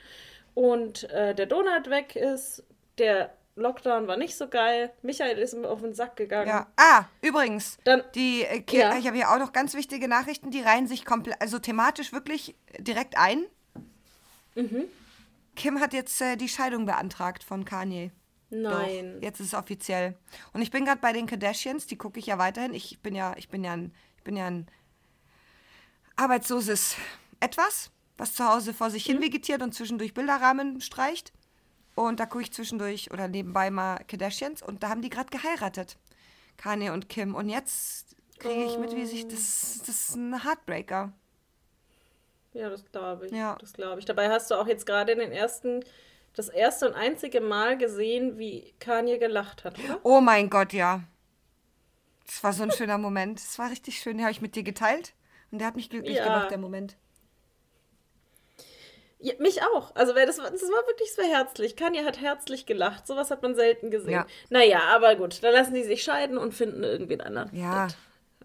Und 0.53 1.09
äh, 1.09 1.33
der 1.35 1.45
Donald 1.45 1.89
weg 1.89 2.15
ist. 2.15 2.63
Der 2.97 3.33
Lockdown 3.55 4.07
war 4.07 4.17
nicht 4.17 4.35
so 4.37 4.47
geil. 4.47 4.93
Michael 5.01 5.37
ist 5.37 5.53
mir 5.55 5.69
auf 5.69 5.81
den 5.81 5.93
Sack 5.93 6.15
gegangen. 6.15 6.47
Ja. 6.47 6.67
Ah, 6.77 7.05
übrigens, 7.21 7.77
Dann- 7.83 8.03
die, 8.15 8.43
äh, 8.43 8.63
Ja. 8.71 8.97
ich 8.97 9.05
habe 9.07 9.17
hier 9.17 9.29
auch 9.29 9.39
noch 9.39 9.51
ganz 9.51 9.73
wichtige 9.73 10.07
Nachrichten, 10.07 10.51
die 10.51 10.61
reihen 10.61 10.87
sich 10.87 11.03
komplett, 11.05 11.41
also 11.41 11.59
thematisch 11.59 12.13
wirklich 12.13 12.55
direkt 12.79 13.17
ein. 13.17 13.45
Mhm. 14.55 14.85
Kim 15.55 15.79
hat 15.81 15.93
jetzt 15.93 16.21
äh, 16.21 16.37
die 16.37 16.47
Scheidung 16.49 16.85
beantragt 16.85 17.43
von 17.43 17.65
Kanye. 17.65 18.11
Nein. 18.49 19.15
Doch, 19.15 19.21
jetzt 19.21 19.39
ist 19.39 19.47
es 19.47 19.53
offiziell. 19.53 20.17
Und 20.53 20.61
ich 20.61 20.71
bin 20.71 20.83
gerade 20.85 20.99
bei 21.01 21.13
den 21.13 21.25
Kardashians, 21.25 21.87
die 21.87 21.97
gucke 21.97 22.19
ich 22.19 22.25
ja 22.27 22.37
weiterhin. 22.37 22.73
Ich 22.73 23.01
bin 23.01 23.15
ja, 23.15 23.33
ich 23.37 23.49
bin 23.49 23.63
ja 23.63 23.73
ein, 23.73 23.93
ich 24.17 24.23
bin 24.23 24.35
ja 24.35 24.47
ein 24.47 24.67
arbeitsloses 26.15 26.95
Etwas, 27.39 27.91
was 28.17 28.33
zu 28.33 28.47
Hause 28.47 28.73
vor 28.73 28.89
sich 28.89 29.05
hin 29.05 29.17
Mhm. 29.17 29.23
vegetiert 29.23 29.61
und 29.61 29.73
zwischendurch 29.73 30.13
Bilderrahmen 30.13 30.81
streicht. 30.81 31.31
Und 32.07 32.19
da 32.19 32.25
gucke 32.25 32.43
ich 32.43 32.51
zwischendurch 32.51 33.11
oder 33.11 33.27
nebenbei 33.27 33.69
mal 33.69 34.03
Kardashians 34.07 34.61
und 34.61 34.83
da 34.83 34.89
haben 34.89 35.01
die 35.01 35.09
gerade 35.09 35.29
geheiratet. 35.29 35.97
Kanye 36.57 36.89
und 36.91 37.09
Kim. 37.09 37.35
Und 37.35 37.49
jetzt 37.49 38.15
kriege 38.39 38.65
ich 38.65 38.77
mit, 38.77 38.95
wie 38.95 39.05
sich 39.05 39.27
das, 39.27 39.79
das 39.85 39.89
ist 40.09 40.15
ein 40.15 40.43
Heartbreaker. 40.43 41.13
Ja, 42.53 42.69
das 42.69 42.83
glaube 42.91 43.27
ich. 43.27 43.31
Ja. 43.31 43.55
Das 43.59 43.73
glaube 43.73 43.99
ich. 43.99 44.05
Dabei 44.05 44.29
hast 44.29 44.51
du 44.51 44.55
auch 44.55 44.67
jetzt 44.67 44.85
gerade 44.85 45.15
den 45.15 45.31
ersten, 45.31 45.83
das 46.35 46.49
erste 46.49 46.87
und 46.89 46.95
einzige 46.95 47.39
Mal 47.39 47.77
gesehen, 47.77 48.37
wie 48.37 48.73
Kanye 48.79 49.17
gelacht 49.17 49.63
hat, 49.63 49.79
oder? 49.79 49.99
Oh 50.03 50.21
mein 50.21 50.49
Gott, 50.49 50.73
ja. 50.73 51.03
Das 52.25 52.43
war 52.43 52.53
so 52.53 52.63
ein 52.63 52.71
schöner 52.71 52.97
Moment. 52.97 53.39
Das 53.39 53.57
war 53.59 53.69
richtig 53.69 53.99
schön. 53.99 54.17
Den 54.17 54.25
habe 54.25 54.31
ich 54.31 54.41
mit 54.41 54.55
dir 54.55 54.63
geteilt. 54.63 55.13
Und 55.51 55.59
der 55.59 55.67
hat 55.67 55.75
mich 55.75 55.89
glücklich 55.89 56.17
Ja. 56.17 56.23
gemacht, 56.23 56.51
der 56.51 56.57
Moment. 56.57 56.97
Ja, 59.23 59.33
mich 59.39 59.61
auch. 59.61 59.95
Also 59.95 60.13
das, 60.13 60.39
war- 60.39 60.49
das 60.51 60.61
war 60.63 60.87
wirklich 60.87 61.13
so 61.13 61.21
herzlich. 61.21 61.75
Kanye 61.75 62.03
hat 62.03 62.19
herzlich 62.19 62.65
gelacht. 62.65 63.05
Sowas 63.05 63.29
hat 63.31 63.41
man 63.43 63.53
selten 63.55 63.91
gesehen. 63.91 64.11
Ja. 64.11 64.25
Naja, 64.49 64.81
aber 64.95 65.15
gut. 65.15 65.43
Dann 65.43 65.53
lassen 65.53 65.73
die 65.75 65.83
sich 65.83 66.03
scheiden 66.03 66.37
und 66.37 66.53
finden 66.53 66.83
irgendwie 66.83 67.13
einen 67.13 67.21
anderen. 67.37 67.55
Ja. 67.55 67.87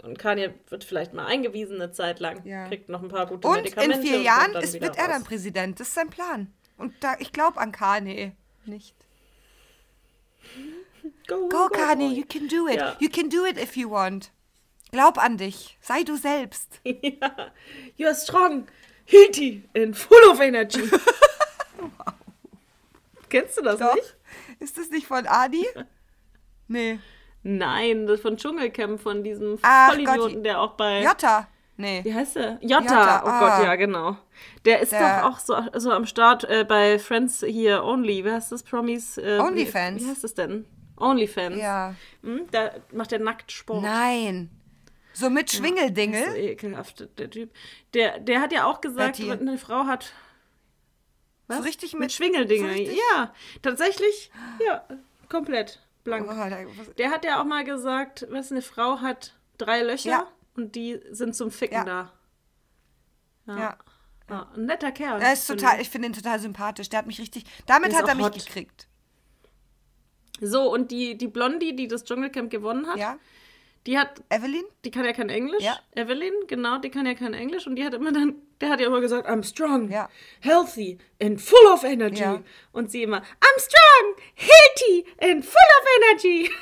Und 0.03 0.19
Kanye 0.19 0.53
wird 0.69 0.85
vielleicht 0.85 1.15
mal 1.15 1.25
eingewiesen 1.27 1.77
eine 1.81 1.93
Zeit 1.93 2.21
lang. 2.21 2.45
Ja. 2.47 2.69
Kriegt 2.69 2.91
noch 2.91 3.03
ein 3.03 3.09
paar 3.09 3.27
gute 3.27 3.49
Und 3.49 3.57
Medikamente. 3.57 4.01
in 4.01 4.07
vier 4.07 4.19
und 4.19 4.25
Jahren 4.25 4.53
dann 4.53 4.63
ist, 4.63 4.81
wird 4.81 4.99
er 4.99 5.09
dann. 5.09 5.25
Präsident. 5.25 5.81
Das 5.81 5.89
ist 5.89 5.95
sein 5.95 6.11
Plan. 6.11 6.53
Und 6.77 6.93
da, 7.01 7.15
ich 7.21 7.33
glaube 7.33 7.59
an 7.59 7.73
Kanye 7.73 8.33
nicht. 8.67 8.95
Go, 11.29 11.49
Go, 11.49 11.69
Kanye, 11.69 12.09
boy. 12.09 12.17
you 12.19 12.25
can 12.27 12.49
do 12.49 12.69
it. 12.69 12.77
Ja. 12.77 12.97
You 13.01 13.09
can 13.09 13.29
do 13.31 13.45
it 13.47 13.59
if 13.59 13.77
you 13.77 13.91
want. 13.91 14.31
Glaub 14.93 15.19
an 15.19 15.37
dich. 15.37 15.77
Sei 15.81 16.03
du 16.05 16.17
selbst. 16.17 16.81
ja. 16.85 17.51
You 17.97 18.07
are 18.07 18.15
strong, 18.15 18.67
healthy 19.07 19.63
and 19.77 19.97
full 19.97 20.31
of 20.31 20.41
energy. 20.41 20.83
Kennst 23.29 23.59
du 23.59 23.63
das 23.63 23.79
Doch. 23.79 23.95
nicht? 23.95 24.17
Ist 24.61 24.79
das 24.79 24.91
nicht 24.91 25.07
von 25.07 25.27
Adi? 25.27 25.67
Nee. 26.69 26.99
Nein, 27.45 28.09
das 28.09 28.21
von 28.21 28.37
Dschungelcamp, 28.37 29.01
von 29.01 29.23
diesem 29.23 29.57
Ach 29.63 29.91
Vollidioten, 29.93 30.35
Gott, 30.35 30.45
der 30.45 30.61
auch 30.61 30.73
bei. 30.73 31.01
Jota? 31.05 31.47
Nee. 31.77 32.01
Wie 32.03 32.13
heißt 32.13 32.35
der? 32.35 32.59
Jota. 32.61 32.81
Jota, 32.81 33.23
Oh 33.25 33.29
ah. 33.29 33.39
Gott, 33.59 33.65
ja, 33.67 33.77
genau. 33.77 34.17
Der 34.65 34.81
ist 34.81 34.91
Der- 34.91 35.21
doch 35.21 35.31
auch 35.31 35.39
so, 35.39 35.55
so 35.77 35.93
am 35.93 36.07
Start 36.07 36.43
äh, 36.43 36.65
bei 36.65 36.99
Friends 36.99 37.45
hier 37.47 37.85
Only. 37.85 38.25
Wie 38.25 38.33
heißt 38.33 38.51
das? 38.51 38.65
Promis? 38.65 39.17
Äh, 39.17 39.39
Onlyfans. 39.41 40.01
Wie, 40.03 40.07
wie 40.07 40.11
heißt 40.11 40.25
das 40.25 40.35
denn? 40.35 40.67
Onlyfans. 40.97 41.57
Ja. 41.57 41.95
Hm? 42.25 42.49
Da 42.51 42.73
macht 42.93 43.13
der 43.13 43.21
nackt 43.21 43.53
Sport. 43.53 43.83
Nein. 43.85 44.51
So 45.17 45.31
mit 45.31 45.49
So 45.49 45.59
Schwingeldingel? 45.59 46.37
ekelhaft, 46.37 47.09
der 47.19 47.31
Typ. 47.31 47.51
Der, 47.95 48.19
der 48.21 48.41
hat 48.41 48.53
ja 48.53 48.65
auch 48.67 48.81
gesagt, 48.83 49.17
Betty. 49.19 49.31
eine 49.31 49.57
Frau 49.57 49.87
hat. 49.87 50.13
So 51.49 51.59
richtig 51.61 51.93
Mit 51.93 52.01
mit. 52.01 52.13
Schwingeldinge. 52.13 52.75
so 52.77 52.83
ja, 53.15 53.33
tatsächlich. 53.63 54.31
Ja, 54.67 54.85
komplett 55.29 55.81
blank. 56.05 56.27
Oh, 56.29 56.35
was- 56.37 56.95
Der 56.97 57.11
hat 57.11 57.25
ja 57.25 57.41
auch 57.41 57.45
mal 57.45 57.65
gesagt, 57.65 58.27
was 58.31 58.51
eine 58.51 58.63
Frau 58.63 59.01
hat 59.01 59.35
drei 59.57 59.83
Löcher 59.83 60.11
Ja. 60.11 60.29
und 60.57 60.75
die 60.75 61.01
sind 61.11 61.35
zum 61.35 61.51
Ficken 61.51 61.79
Ja. 61.79 61.85
da. 61.85 62.13
ja. 63.57 63.79
Ja, 64.29 64.51
ein 64.57 64.67
netter 64.67 64.91
Kerl. 64.91 65.23
Er 65.23 65.33
ist 65.35 65.47
total, 65.47 65.81
ich. 65.81 65.89
finde 65.89 66.09
ihn 66.09 66.13
total 66.13 66.41
sympathisch. 66.41 66.89
Der 66.89 66.99
hat 66.99 67.07
mich 67.07 67.21
richtig. 67.21 67.45
Damit 67.67 67.95
hat 67.95 68.09
er 68.09 68.17
mich 68.17 68.27
hot. 68.27 68.35
gekriegt. 68.35 68.89
So, 70.41 70.71
und 70.73 70.91
die, 70.91 71.17
die 71.17 71.29
Blondie, 71.29 71.77
die 71.77 71.87
das 71.89 72.03
Dschungelcamp 72.05 72.51
gewonnen 72.51 72.87
hat, 72.89 72.97
Ja? 72.99 73.19
Die 73.87 73.99
hat, 73.99 74.23
Evelyn? 74.31 74.65
die 74.85 74.91
kann 74.91 75.05
ja 75.05 75.13
kein 75.13 75.29
Englisch. 75.31 75.63
Ja. 75.63 75.79
Evelyn, 75.95 76.33
genau, 76.49 76.79
die 76.79 76.91
kann 76.91 77.07
ja 77.07 77.15
kein 77.15 77.35
Englisch 77.35 77.67
und 77.67 77.77
die 77.77 77.85
hat 77.85 77.95
immer 77.95 78.13
dann, 78.13 78.35
der 78.61 78.71
hat 78.71 78.81
ja 78.81 78.87
immer 78.87 79.01
gesagt, 79.01 79.29
I'm 79.29 79.45
strong, 79.45 79.91
Ja. 79.91 80.09
healthy 80.41 80.99
and 81.23 81.41
full 81.41 81.67
of 81.73 81.85
energy. 81.85 82.23
Ja. 82.23 82.43
Und 82.73 82.91
sie 82.91 83.03
immer, 83.05 83.19
I'm 83.19 83.59
strong, 83.61 84.17
healthy 84.35 85.07
and 85.21 85.45
full 85.45 85.55
of 85.81 85.87
energy. 86.11 86.51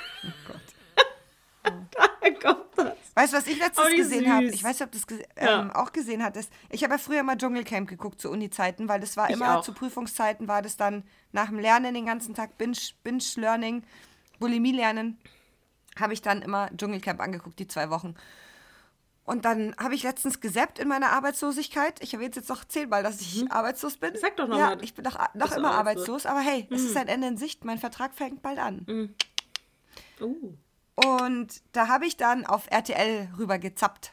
Daher 1.63 2.35
kommt 2.41 2.67
das. 2.77 2.93
Weißt 3.15 3.33
du, 3.33 3.37
was 3.39 3.47
ich 3.47 3.59
letztens 3.59 3.87
Oh, 3.91 3.97
gesehen 3.97 4.31
habe? 4.31 4.45
Ich 4.47 4.63
weiß 4.63 4.79
nicht, 4.81 4.83
ob 4.87 4.93
du 4.93 4.99
das 4.99 5.09
gese- 5.09 5.25
Ja. 5.43 5.63
ähm, 5.63 5.71
auch 5.71 5.93
gesehen 5.93 6.23
hattest. 6.23 6.53
Ich 6.69 6.83
habe 6.85 6.95
ja 6.95 6.99
früher 6.99 7.21
immer 7.21 7.39
Dschungelcamp 7.39 7.89
geguckt 7.89 8.21
zu 8.21 8.31
Uni-Zeiten, 8.31 8.87
weil 8.89 9.01
das 9.01 9.17
war 9.17 9.31
Ich 9.31 9.37
immer 9.37 9.59
auch. 9.59 9.63
zu 9.63 9.73
Prüfungszeiten, 9.73 10.47
war 10.47 10.61
das 10.61 10.77
dann 10.77 11.05
nach 11.33 11.49
dem 11.49 11.59
Lernen 11.59 11.95
den 11.95 12.05
ganzen 12.07 12.35
Tag 12.35 12.59
Binge- 12.59 12.93
Binge-Learning, 13.03 13.83
Bulimie-Lernen, 14.41 15.19
habe 15.99 16.13
ich 16.13 16.23
dann 16.23 16.43
immer 16.43 16.71
Dschungelcamp 16.77 17.21
angeguckt, 17.21 17.59
die 17.59 17.69
zwei 17.69 17.91
Wochen. 17.91 18.15
Und 19.25 19.47
dann 19.47 19.75
habe 19.79 19.95
ich 19.95 20.03
letztens 20.03 20.41
gesappt 20.41 20.79
in 20.79 20.87
meiner 20.89 21.13
Arbeitslosigkeit. 21.13 22.03
Ich 22.03 22.13
habe 22.13 22.25
jetzt 22.25 22.37
jetzt 22.37 22.51
noch 22.51 22.65
zehnmal, 22.65 23.03
dass 23.03 23.21
ich 23.21 23.51
arbeitslos 23.51 23.97
bin. 23.97 24.13
Mhm. 24.13 24.19
Sag 24.19 24.37
doch 24.37 24.47
noch 24.47 24.59
Ja, 24.59 24.77
ich 24.83 24.95
bin 24.95 25.05
noch, 25.05 25.19
noch 25.35 25.53
immer 25.57 25.73
arbeitslos. 25.73 26.27
aber 26.27 26.41
hey, 26.41 26.67
es 26.71 26.83
ist 26.83 26.97
ein 26.97 27.09
Ende 27.09 27.29
in 27.29 27.37
Sicht. 27.39 27.65
Mein 27.65 27.79
Vertrag 27.79 28.15
fängt 28.15 28.43
bald 28.43 28.59
an. 28.59 28.85
Uh. 30.21 30.55
Und 30.95 31.63
da 31.73 31.89
habe 31.89 32.07
ich 32.07 32.17
dann 32.17 32.45
auf 32.45 32.71
RTL 32.71 33.31
rüber 33.39 33.59
gezappt. 33.59 34.13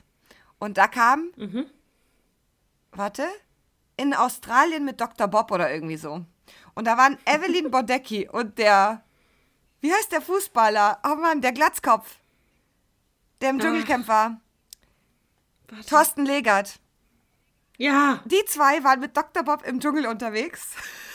Und 0.59 0.77
da 0.77 0.87
kam, 0.87 1.31
warte, 2.91 3.25
in 3.97 4.13
Australien 4.13 4.85
mit 4.85 5.01
Dr. 5.01 5.27
Bob 5.27 5.51
oder 5.51 5.71
irgendwie 5.71 5.97
so. 5.97 6.25
Und 6.73 6.85
da 6.85 6.97
waren 6.97 7.17
Evelyn 7.25 7.69
Bodecki 7.69 8.29
und 8.29 8.57
der, 8.57 9.03
wie 9.81 9.93
heißt 9.93 10.11
der 10.11 10.21
Fußballer? 10.21 11.01
Oh 11.03 11.15
Mann, 11.15 11.41
der 11.41 11.51
Glatzkopf, 11.51 12.17
der 13.41 13.49
im 13.49 13.59
Dschungelcamp 13.59 14.07
war. 14.07 14.39
Warte. 15.67 15.85
Thorsten 15.87 16.25
Legert. 16.25 16.79
Ja. 17.77 18.21
Die 18.25 18.45
zwei 18.45 18.83
waren 18.83 18.99
mit 18.99 19.17
Dr. 19.17 19.43
Bob 19.43 19.63
im 19.65 19.79
Dschungel 19.79 20.05
unterwegs. 20.05 20.67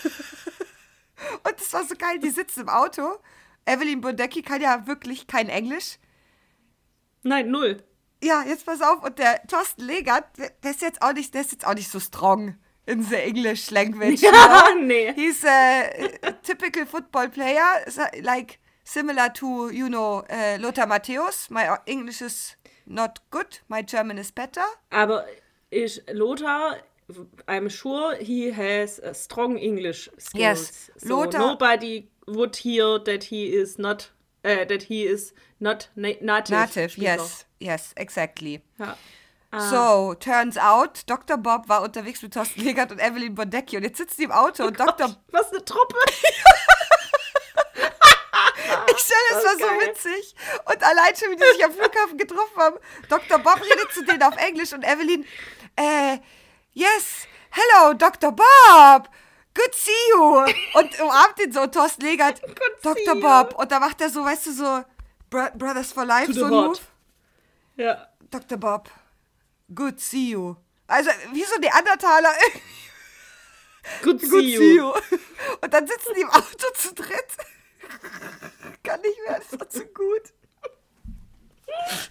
Und 1.44 1.60
es 1.60 1.72
war 1.72 1.84
so 1.84 1.94
geil, 1.96 2.18
die 2.18 2.30
sitzen 2.30 2.62
im 2.62 2.68
Auto. 2.68 3.18
Evelyn 3.66 4.00
Bodecki 4.00 4.42
kann 4.42 4.60
ja 4.60 4.86
wirklich 4.86 5.26
kein 5.26 5.48
Englisch. 5.48 5.98
Nein, 7.22 7.50
null. 7.50 7.82
Ja, 8.22 8.42
jetzt 8.42 8.66
pass 8.66 8.80
auf. 8.82 9.02
Und 9.02 9.18
der 9.18 9.46
Thorsten 9.46 9.82
Legert, 9.82 10.24
der, 10.38 10.50
der 10.50 10.70
ist 10.72 10.82
jetzt 10.82 11.02
auch 11.02 11.12
nicht, 11.12 11.34
der 11.34 11.42
ist 11.42 11.52
jetzt 11.52 11.66
auch 11.66 11.74
nicht 11.74 11.90
so 11.90 12.00
strong 12.00 12.56
in 12.86 13.02
the 13.08 13.26
English 13.28 13.70
language. 13.70 14.22
Ja, 14.22 14.68
you 14.68 14.74
know? 14.74 14.86
nee. 14.86 15.12
He's 15.14 15.44
a, 15.44 16.10
typical 16.42 16.84
football 16.86 17.28
player, 17.28 17.84
like 18.22 18.58
similar 18.84 19.28
to, 19.34 19.70
you 19.70 19.88
know, 19.88 20.22
uh, 20.30 20.58
Lothar 20.60 20.86
Matthäus. 20.86 21.50
My 21.50 21.76
English 21.86 22.22
is 22.22 22.56
not 22.86 23.18
good, 23.30 23.58
my 23.68 23.82
German 23.82 24.18
is 24.18 24.30
better. 24.30 24.64
Aber 24.90 25.24
ich, 25.70 26.00
Lothar, 26.12 26.76
I'm 27.48 27.68
sure 27.68 28.16
he 28.16 28.52
has 28.52 28.98
a 29.00 29.14
strong 29.14 29.58
English 29.58 30.08
skills. 30.18 30.40
Yes. 30.40 30.90
So 30.98 31.20
Lothar- 31.24 31.38
nobody 31.38 32.08
would 32.26 32.56
hear 32.56 32.98
that 33.04 33.24
he 33.24 33.46
is 33.46 33.78
not, 33.78 34.10
uh, 34.44 34.64
that 34.64 34.84
he 34.84 35.04
is 35.06 35.32
not 35.60 35.88
na 35.96 36.08
native. 36.20 36.50
Native, 36.50 36.92
Speaker. 36.92 37.02
yes, 37.02 37.44
yes, 37.60 37.92
exactly. 37.96 38.60
Ja. 38.78 38.96
So, 39.58 40.14
turns 40.14 40.58
out, 40.58 41.02
Dr. 41.06 41.38
Bob 41.38 41.68
war 41.68 41.82
unterwegs 41.82 42.20
mit 42.20 42.34
Thorsten 42.34 42.60
Legert 42.62 42.92
und 42.92 42.98
Evelyn 42.98 43.34
Bodecki 43.34 43.76
und 43.78 43.84
jetzt 43.84 43.96
sitzen 43.96 44.16
die 44.18 44.24
im 44.24 44.32
Auto 44.32 44.64
und 44.64 44.78
Dr. 44.78 45.16
Was 45.30 45.50
eine 45.50 45.64
Truppe. 45.64 45.96
Ich 48.88 49.02
stelle, 49.02 49.20
es 49.30 49.34
Das 49.34 49.44
war 49.44 49.52
ist 49.52 49.60
so 49.60 49.66
geil. 49.66 49.88
witzig. 49.88 50.34
Und 50.64 50.82
allein 50.82 51.14
schon, 51.16 51.30
wie 51.30 51.36
die 51.36 51.42
sich 51.54 51.64
am 51.64 51.72
Flughafen 51.72 52.16
getroffen 52.18 52.56
haben. 52.58 52.76
Dr. 53.08 53.38
Bob 53.38 53.60
redet 53.62 53.92
zu 53.92 54.04
denen 54.04 54.22
auf 54.22 54.36
Englisch 54.36 54.72
und 54.72 54.82
Evelyn, 54.84 55.24
äh, 55.76 56.18
yes, 56.72 57.26
hello, 57.50 57.94
Dr. 57.94 58.32
Bob. 58.32 59.08
Good 59.54 59.74
see 59.74 59.90
you. 60.12 60.38
Und 60.74 61.00
umarmt 61.00 61.38
ihn 61.44 61.52
so, 61.52 61.66
Thorsten 61.66 62.02
Legert, 62.04 62.40
Dr. 62.82 63.16
Bob. 63.20 63.54
Und 63.58 63.70
da 63.72 63.80
macht 63.80 64.00
er 64.00 64.08
so, 64.10 64.24
weißt 64.24 64.46
du, 64.46 64.52
so 64.52 64.84
Bro 65.30 65.48
Brothers 65.54 65.92
for 65.92 66.04
Life, 66.04 66.32
To 66.32 66.38
so 66.38 66.44
ein. 66.46 66.50
Move. 66.50 66.78
Ja. 67.76 68.08
Dr. 68.30 68.58
Bob, 68.58 68.88
good 69.74 70.00
see 70.00 70.30
you. 70.30 70.56
Also, 70.86 71.10
wie 71.32 71.44
so 71.44 71.56
Neandertaler. 71.58 72.32
Good 74.02 74.20
see 74.20 74.28
Good 74.28 74.44
you. 74.44 74.58
see 74.58 74.76
you. 74.76 74.92
Und 75.60 75.72
dann 75.72 75.86
sitzen 75.86 76.12
die 76.16 76.22
im 76.22 76.30
Auto 76.30 76.66
zu 76.74 76.94
dritt. 76.94 77.36
Kann 78.82 79.00
nicht 79.00 79.18
mehr, 79.26 79.38
das 79.38 79.58
war 79.58 79.68
zu 79.68 79.84
gut. 79.86 80.32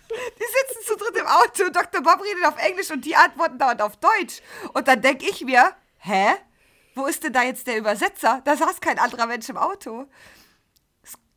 Die 0.08 0.44
sitzen 0.44 0.86
zu 0.86 0.96
dritt 0.96 1.18
im 1.18 1.26
Auto, 1.26 1.70
Dr. 1.70 2.02
Bob 2.02 2.22
redet 2.24 2.46
auf 2.46 2.58
Englisch 2.58 2.91
und 2.91 3.04
die 3.04 3.15
antworten 3.15 3.58
dauernd 3.58 3.82
auf 3.82 3.98
Deutsch. 3.98 4.41
Und 4.74 4.88
dann 4.88 5.02
denke 5.02 5.26
ich 5.28 5.41
mir, 5.41 5.76
hä? 5.98 6.36
Wo 6.96 7.08
ist 7.08 7.24
denn 7.24 7.34
da 7.34 7.44
jetzt 7.44 7.68
der 7.68 7.78
Übersetzer? 7.78 8.41
Da 8.46 8.56
saß 8.56 8.80
kein 8.80 9.00
anderer 9.00 9.26
Mensch 9.26 9.50
im 9.50 9.58
Auto. 9.58 10.08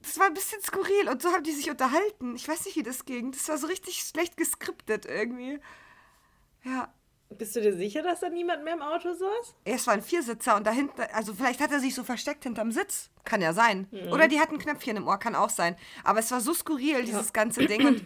Das 0.00 0.18
war 0.18 0.26
ein 0.26 0.34
bisschen 0.34 0.62
skurril 0.62 1.08
und 1.08 1.20
so 1.20 1.32
haben 1.32 1.42
die 1.42 1.52
sich 1.52 1.68
unterhalten. 1.68 2.36
Ich 2.36 2.48
weiß 2.48 2.64
nicht, 2.64 2.76
wie 2.76 2.82
das 2.82 3.04
ging. 3.04 3.32
Das 3.32 3.48
war 3.48 3.58
so 3.58 3.66
richtig 3.66 4.00
schlecht 4.00 4.36
geskriptet 4.36 5.04
irgendwie. 5.04 5.60
Ja. 6.64 6.92
Bist 7.30 7.54
du 7.54 7.60
dir 7.60 7.76
sicher, 7.76 8.02
dass 8.02 8.20
da 8.20 8.30
niemand 8.30 8.64
mehr 8.64 8.72
im 8.72 8.80
Auto 8.80 9.12
saß? 9.12 9.54
Es 9.64 9.86
war 9.86 9.94
ein 9.94 10.02
Viersitzer 10.02 10.56
und 10.56 10.66
dahinter, 10.66 11.14
also 11.14 11.34
vielleicht 11.34 11.60
hat 11.60 11.70
er 11.70 11.80
sich 11.80 11.94
so 11.94 12.02
versteckt 12.02 12.44
hinterm 12.44 12.72
Sitz. 12.72 13.10
Kann 13.24 13.42
ja 13.42 13.52
sein. 13.52 13.86
Oder 14.10 14.28
die 14.28 14.40
hatten 14.40 14.54
ein 14.54 14.58
Knöpfchen 14.58 14.96
im 14.96 15.06
Ohr, 15.06 15.18
kann 15.18 15.34
auch 15.34 15.50
sein. 15.50 15.76
Aber 16.04 16.20
es 16.20 16.30
war 16.30 16.40
so 16.40 16.54
skurril, 16.54 17.04
dieses 17.04 17.34
ganze 17.34 17.66
Ding. 17.66 17.86
Und 17.86 18.04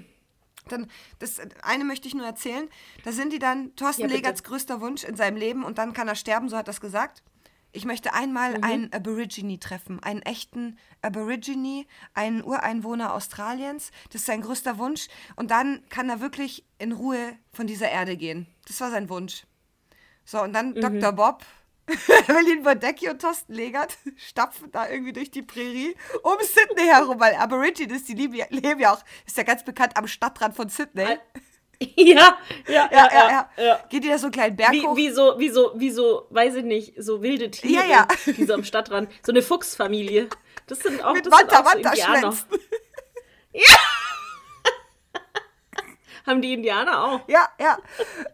dann, 0.69 0.91
das 1.21 1.41
eine 1.63 1.85
möchte 1.85 2.09
ich 2.09 2.15
nur 2.15 2.27
erzählen. 2.27 2.69
Da 3.05 3.13
sind 3.13 3.33
die 3.33 3.39
dann, 3.39 3.75
Thorsten 3.77 4.03
Ja. 4.03 4.09
Legerts 4.09 4.43
größter 4.43 4.81
Wunsch 4.81 5.05
in 5.05 5.17
seinem 5.17 5.37
Leben 5.37 5.65
und 5.65 5.79
dann 5.79 5.93
kann 5.93 6.09
er 6.09 6.17
sterben, 6.17 6.49
so 6.49 6.57
hat 6.57 6.69
er 6.69 6.73
es 6.73 6.81
gesagt. 6.81 7.23
Ich 7.75 7.85
möchte 7.87 8.13
einmal 8.13 8.59
Mhm. 8.59 8.65
einen 8.65 8.93
Aborigine 8.93 9.59
treffen, 9.59 10.03
einen 10.03 10.21
echten 10.23 10.79
Aborigine, 11.01 11.87
einen 12.15 12.45
Ureinwohner 12.45 13.15
Australiens. 13.15 13.91
Das 14.11 14.21
ist 14.23 14.27
sein 14.27 14.43
größter 14.43 14.77
Wunsch. 14.79 15.09
Und 15.37 15.51
dann 15.51 15.83
kann 15.89 16.11
er 16.11 16.21
wirklich 16.21 16.65
in 16.79 16.93
Ruhe 16.93 17.37
von 17.53 17.67
dieser 17.67 17.89
Erde 17.91 18.17
gehen. 18.17 18.47
Das 18.67 18.81
war 18.81 18.91
sein 18.91 19.09
Wunsch. 19.09 19.45
So, 20.25 20.43
und 20.43 20.53
dann 20.53 20.71
Mhm. 20.75 20.81
Dr. 21.01 21.13
Bob, 21.13 21.45
Evelyn 22.29 22.63
Bodecki 22.63 23.09
und 23.09 23.21
Thorsten 23.21 23.55
Legert 23.55 23.97
stapfen 24.17 24.71
da 24.71 24.89
irgendwie 24.89 25.13
durch 25.13 25.31
die 25.31 25.43
Prärie 25.43 25.97
um 26.23 26.37
Sydney 26.41 26.87
herum, 26.87 27.19
weil 27.19 27.35
Aborigines, 27.35 28.05
die 28.05 28.15
leben 28.15 28.35
ja, 28.35 28.47
leben 28.51 28.81
ja 28.81 28.93
auch, 28.95 29.03
ist 29.27 29.37
ja 29.37 29.43
ganz 29.43 29.65
bekannt 29.65 29.97
am 29.97 30.07
Stadtrand 30.07 30.55
von 30.55 30.69
Sydney. 30.69 31.03
Ja, 31.05 31.17
ja, 31.97 32.37
Ja, 32.69 32.89
ja, 32.93 33.09
ja. 33.13 33.51
ja. 33.57 33.81
Geht 33.89 34.05
die 34.05 34.09
da 34.09 34.19
so 34.19 34.27
einen 34.27 34.33
kleinen 34.33 34.57
Berg 34.57 34.73
Wie, 34.73 34.87
hoch? 34.87 34.97
wie 34.97 35.11
so, 35.11 35.35
wie 35.39 35.49
so, 35.51 35.73
wie 35.77 35.91
so, 35.91 36.27
weiß 36.31 36.57
ich 36.57 36.65
nicht, 36.65 36.95
so 36.97 37.23
wilde 37.23 37.51
Tiere, 37.51 37.85
Ja, 37.85 37.91
ja. 37.91 38.09
die 38.27 38.45
so 38.45 38.55
am 38.55 38.65
Stadtrand, 38.65 39.11
so 39.25 39.33
eine 39.33 39.43
Fuchsfamilie. 39.43 40.29
Das 40.67 40.81
sind 40.81 41.03
auch, 41.05 41.13
Mit 41.15 41.27
das 41.27 41.37
sind 41.37 41.51
Manta 41.51 41.61
auch 41.61 41.73
so 41.73 41.79
Indianer. 41.79 42.19
schwänzen. 42.33 42.49
Haben 46.27 46.41
die 46.41 46.53
Indianer 46.53 47.05
auch. 47.05 47.29
Ja, 47.29 47.49
ja. 47.61 47.79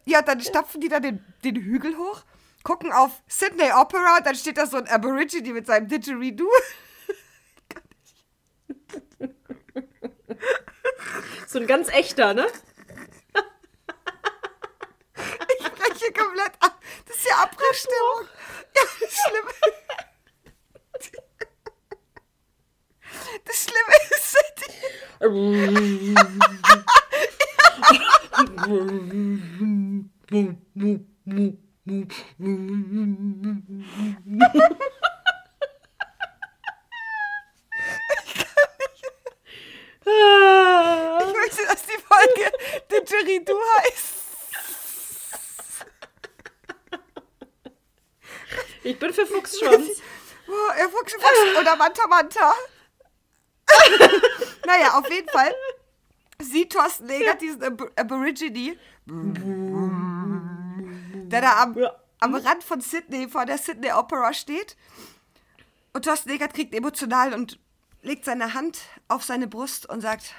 Ja, 0.04 0.20
dann 0.22 0.40
stapfen 0.42 0.80
die 0.80 0.88
da 0.90 1.00
den, 1.00 1.24
den 1.42 1.56
Hügel 1.56 1.96
hoch, 1.96 2.20
gucken 2.62 2.92
auf 2.92 3.22
Sydney 3.28 3.70
Opera, 3.72 4.20
dann 4.20 4.34
steht 4.34 4.58
da 4.58 4.66
so 4.66 4.76
ein 4.76 4.86
Aborigine 4.88 5.52
mit 5.54 5.66
seinem 5.66 5.88
Didgeridoo. 5.88 6.50
So 11.46 11.58
ein 11.58 11.66
ganz 11.66 11.88
echter, 11.88 12.34
ne? 12.34 12.46
Breche 16.08 16.12
komplett 16.12 16.52
ab. 16.60 16.80
Das 17.06 17.16
ist 17.16 17.26
ja 17.28 17.36
Abrissstimmung. 17.42 18.28
Ja, 18.74 18.82
das 19.00 19.14
Schlimme. 19.14 19.50
Das 23.44 23.56
Schlimme 23.64 23.94
ist, 24.10 24.36
Ah. 40.06 41.18
ich 41.20 41.34
möchte, 41.34 41.66
dass 41.66 41.82
die 41.84 41.98
Folge 42.02 42.52
Didgeridoo 42.90 43.58
heißt. 43.78 44.17
Ich 48.88 48.98
bin 48.98 49.12
für 49.12 49.26
Fuchsschwanz. 49.26 50.02
Oh, 50.50 50.70
er 50.78 50.88
Fuchs, 50.88 51.12
Fuchs 51.12 51.60
oder 51.60 51.76
Manta 51.76 52.06
Manta. 52.06 52.54
naja, 54.66 54.98
auf 54.98 55.10
jeden 55.10 55.28
Fall 55.28 55.54
sieht 56.40 56.72
Thorsten 56.72 57.06
Legert 57.06 57.42
diesen 57.42 57.62
Ab 57.64 57.82
Aborigine, 57.96 58.78
der 61.28 61.42
da 61.42 61.62
am, 61.62 61.76
Ja. 61.76 61.94
am 62.20 62.34
Rand 62.34 62.64
von 62.64 62.80
Sydney, 62.80 63.28
vor 63.28 63.44
der 63.44 63.58
Sydney 63.58 63.92
Opera 63.92 64.32
steht. 64.32 64.78
Und 65.92 66.06
Thorsten 66.06 66.30
Legert 66.30 66.54
kriegt 66.54 66.74
emotional 66.74 67.34
und 67.34 67.58
legt 68.00 68.24
seine 68.24 68.54
Hand 68.54 68.78
auf 69.08 69.22
seine 69.24 69.48
Brust 69.48 69.86
und 69.86 70.00
sagt, 70.00 70.34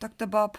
Dr. 0.00 0.28
Bob, 0.28 0.58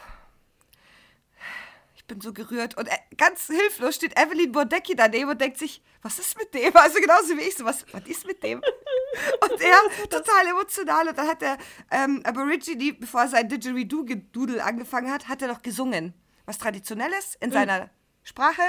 ich 2.05 2.07
bin 2.07 2.21
so 2.21 2.33
gerührt. 2.33 2.77
Und 2.77 2.87
äh, 2.87 2.97
ganz 3.17 3.47
hilflos 3.47 3.95
steht 3.95 4.17
Evelyn 4.19 4.51
Bordecki 4.51 4.95
daneben 4.95 5.31
und 5.31 5.41
denkt 5.41 5.57
sich, 5.57 5.81
was 6.03 6.19
ist 6.19 6.37
mit 6.37 6.53
dem? 6.53 6.75
Also 6.77 6.99
genauso 6.99 7.35
wie 7.35 7.41
ich 7.41 7.55
so, 7.55 7.65
was, 7.65 7.83
was 7.91 8.03
ist 8.05 8.27
mit 8.27 8.43
dem? 8.43 8.61
Und 9.41 9.59
er 9.61 10.07
total 10.09 10.45
emotional. 10.47 11.07
Und 11.07 11.17
dann 11.17 11.27
hat 11.27 11.41
der 11.41 11.57
ähm, 11.89 12.21
Aborigine, 12.23 12.93
bevor 12.93 13.21
er 13.21 13.27
sein 13.29 13.49
Didgeridoo-Gedudel 13.49 14.61
angefangen 14.61 15.11
hat, 15.11 15.27
hat 15.27 15.41
er 15.41 15.47
noch 15.47 15.63
gesungen. 15.63 16.13
Was 16.45 16.59
Traditionelles 16.59 17.35
in 17.39 17.51
seiner 17.51 17.89
Sprache. 18.21 18.61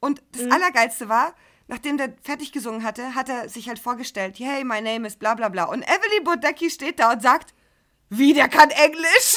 Und 0.00 0.22
das 0.32 0.50
Allergeilste 0.50 1.10
war, 1.10 1.34
nachdem 1.66 1.98
der 1.98 2.14
fertig 2.22 2.50
gesungen 2.52 2.82
hatte, 2.82 3.14
hat 3.14 3.28
er 3.28 3.50
sich 3.50 3.68
halt 3.68 3.78
vorgestellt, 3.78 4.38
hey, 4.38 4.64
my 4.64 4.80
name 4.80 5.06
is 5.06 5.16
bla 5.16 5.34
bla 5.34 5.50
bla. 5.50 5.64
Und 5.64 5.82
Evelyn 5.82 6.24
Bodecki 6.24 6.70
steht 6.70 6.98
da 6.98 7.12
und 7.12 7.20
sagt, 7.20 7.52
wie, 8.08 8.32
der 8.32 8.48
kann 8.48 8.70
Englisch? 8.70 9.36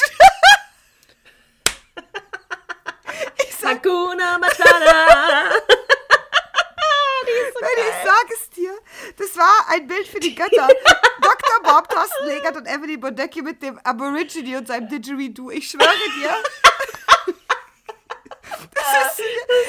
ich 3.38 3.54
sag, 3.54 3.57
Hakuna 3.68 4.38
Matata. 4.38 5.50
Leute, 7.60 7.80
ich 7.80 7.94
sag 8.04 8.26
es 8.32 8.50
dir, 8.50 8.72
das 9.16 9.36
war 9.36 9.66
ein 9.68 9.86
Bild 9.86 10.06
für 10.06 10.20
die 10.20 10.34
Götter. 10.34 10.68
Dr. 11.20 11.62
Bob, 11.62 11.88
Thorsten 11.88 12.26
Legert 12.26 12.56
und 12.56 12.66
Evelyn 12.66 13.00
Bodecki 13.00 13.42
mit 13.42 13.62
dem 13.62 13.78
Aborigine 13.80 14.58
und 14.58 14.68
seinem 14.68 14.88
Didgeridoo. 14.88 15.50
Ich 15.50 15.70
schwöre 15.70 15.90
dir. 16.20 16.30
Das 18.74 19.18
ist, 19.18 19.26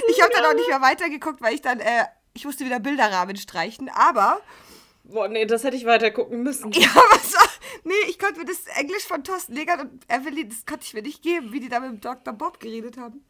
ich 0.08 0.22
habe 0.22 0.32
dann 0.34 0.46
auch 0.46 0.54
nicht 0.54 0.70
mehr 0.70 0.82
weitergeguckt, 0.82 1.42
weil 1.42 1.54
ich 1.54 1.62
dann, 1.62 1.80
äh, 1.80 2.06
ich 2.34 2.46
musste 2.46 2.66
wieder 2.66 2.80
Bilderrahmen 2.80 3.36
streichen, 3.36 3.90
aber 3.90 4.42
Boah, 5.04 5.28
nee, 5.28 5.46
das 5.46 5.64
hätte 5.64 5.76
ich 5.76 5.86
weiter 5.86 6.12
gucken 6.12 6.44
müssen. 6.44 6.72
Ja, 6.72 6.90
was 7.12 7.34
war, 7.34 7.50
Nee, 7.84 7.94
ich 8.08 8.18
konnte 8.18 8.40
mir 8.40 8.46
das 8.46 8.66
Englisch 8.78 9.06
von 9.06 9.24
Thorsten 9.24 9.54
Legert 9.54 9.82
und 9.82 10.06
Evelyn, 10.08 10.50
das 10.50 10.66
konnte 10.66 10.86
ich 10.86 10.94
mir 10.94 11.02
nicht 11.02 11.22
geben, 11.22 11.52
wie 11.52 11.60
die 11.60 11.70
da 11.70 11.80
mit 11.80 11.90
dem 11.90 12.02
Dr. 12.02 12.34
Bob 12.34 12.60
geredet 12.60 12.98
haben. 12.98 13.24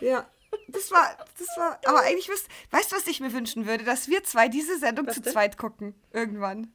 Ja, 0.00 0.26
das 0.68 0.90
war, 0.90 1.16
das 1.38 1.48
war, 1.56 1.78
aber 1.84 2.00
eigentlich, 2.00 2.28
wisst, 2.28 2.48
weißt 2.70 2.92
du, 2.92 2.96
was 2.96 3.06
ich 3.06 3.20
mir 3.20 3.32
wünschen 3.32 3.66
würde? 3.66 3.84
Dass 3.84 4.08
wir 4.08 4.22
zwei 4.24 4.48
diese 4.48 4.78
Sendung 4.78 5.06
Was 5.06 5.14
zu 5.16 5.22
denn? 5.22 5.32
zweit 5.32 5.56
gucken. 5.58 5.94
Irgendwann. 6.12 6.72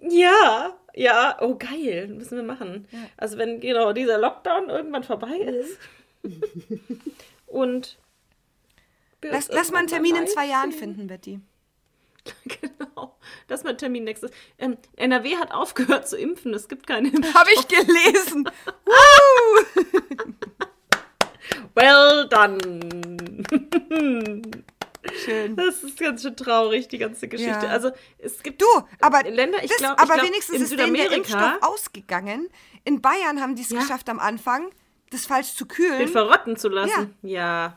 Ja, 0.00 0.76
ja, 0.94 1.38
oh 1.40 1.56
geil, 1.56 2.08
müssen 2.08 2.36
wir 2.36 2.44
machen. 2.44 2.86
Also 3.16 3.38
wenn 3.38 3.60
genau 3.60 3.92
dieser 3.92 4.18
Lockdown 4.18 4.68
irgendwann 4.68 5.04
vorbei 5.04 5.36
ist 5.38 5.78
und 7.46 7.98
Lass, 9.22 9.48
lass 9.52 9.70
mal 9.70 9.78
einen 9.78 9.88
Termin 9.88 10.16
in 10.16 10.26
zwei 10.26 10.46
Jahren 10.46 10.72
finden, 10.72 11.06
Betty. 11.06 11.40
Genau, 12.44 13.16
das 13.46 13.60
ist 13.60 13.64
mein 13.64 13.78
Termin 13.78 14.02
nächstes. 14.04 14.32
Ähm, 14.58 14.76
NRW 14.96 15.36
hat 15.36 15.52
aufgehört 15.52 16.08
zu 16.08 16.16
impfen, 16.18 16.52
es 16.54 16.68
gibt 16.68 16.86
keine 16.86 17.08
Impfstoffe. 17.12 17.34
Habe 17.34 17.50
ich 17.54 17.68
gelesen. 17.68 18.50
Woo! 18.84 20.32
Well 21.76 22.26
done. 22.28 22.58
Schön. 25.24 25.54
Das 25.56 25.82
ist 25.84 25.98
ganz 26.00 26.22
schön 26.22 26.34
traurig, 26.34 26.88
die 26.88 26.98
ganze 26.98 27.28
Geschichte. 27.28 27.66
Ja. 27.66 27.70
Also 27.70 27.90
es 28.18 28.42
gibt 28.42 28.60
Du, 28.60 28.66
aber, 29.00 29.22
Länder, 29.22 29.62
ich 29.62 29.70
glaube, 29.76 29.98
aber 29.98 30.14
ich 30.14 30.20
glaub, 30.20 30.26
wenigstens 30.26 30.56
in 30.56 30.62
ist 30.62 30.70
denen 30.72 30.94
der 30.94 31.04
Südamerika 31.04 31.14
Impfstoff 31.16 31.70
ausgegangen. 31.70 32.48
In 32.84 33.00
Bayern 33.00 33.40
haben 33.40 33.54
die 33.54 33.62
es 33.62 33.70
Ja. 33.70 33.80
geschafft 33.80 34.08
am 34.08 34.18
Anfang, 34.18 34.70
das 35.10 35.26
falsch 35.26 35.54
zu 35.54 35.66
kühlen. 35.66 35.98
den 35.98 36.08
verrotten 36.08 36.56
zu 36.56 36.68
lassen. 36.68 37.14
Ja. 37.22 37.76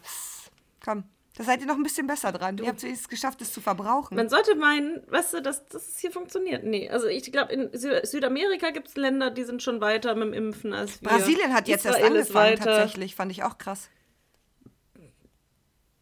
Komm, 0.84 1.04
da 1.40 1.46
seid 1.46 1.62
ihr 1.62 1.68
noch 1.68 1.78
ein 1.78 1.84
bisschen 1.84 2.06
besser 2.06 2.34
dran. 2.34 2.58
Ihr 2.58 2.68
habt 2.68 2.84
es 2.84 3.08
geschafft, 3.08 3.42
es 3.42 3.54
zu 3.54 3.62
verbrauchen. 3.62 4.18
Man 4.18 4.28
sollte 4.28 4.56
meinen, 4.56 5.02
weißt 5.10 5.36
du, 5.36 5.42
dass, 5.42 5.66
dass 5.68 5.88
es 5.88 5.98
hier 5.98 6.12
funktioniert. 6.12 6.66
Nee, 6.66 6.90
also 6.90 7.08
ich 7.08 7.32
glaube, 7.32 7.54
in 7.54 7.70
Sü 7.72 7.98
Südamerika 8.04 8.72
gibt 8.72 8.90
es 8.90 8.98
Länder, 8.98 9.32
die 9.32 9.46
sind 9.46 9.64
schon 9.64 9.80
weiter 9.80 10.16
mit 10.16 10.26
dem 10.26 10.34
Impfen 10.34 10.74
als 10.74 11.02
wir. 11.02 11.08
Brasilien 11.08 11.54
hat 11.54 11.70
jetzt 11.70 11.86
erst 11.86 12.00
Israel 12.00 12.16
ist 12.18 12.36
angefangen, 12.36 12.58
tatsächlich. 12.58 13.16
Fand 13.16 13.32
ich 13.32 13.44
auch 13.44 13.58
krass. 13.58 13.90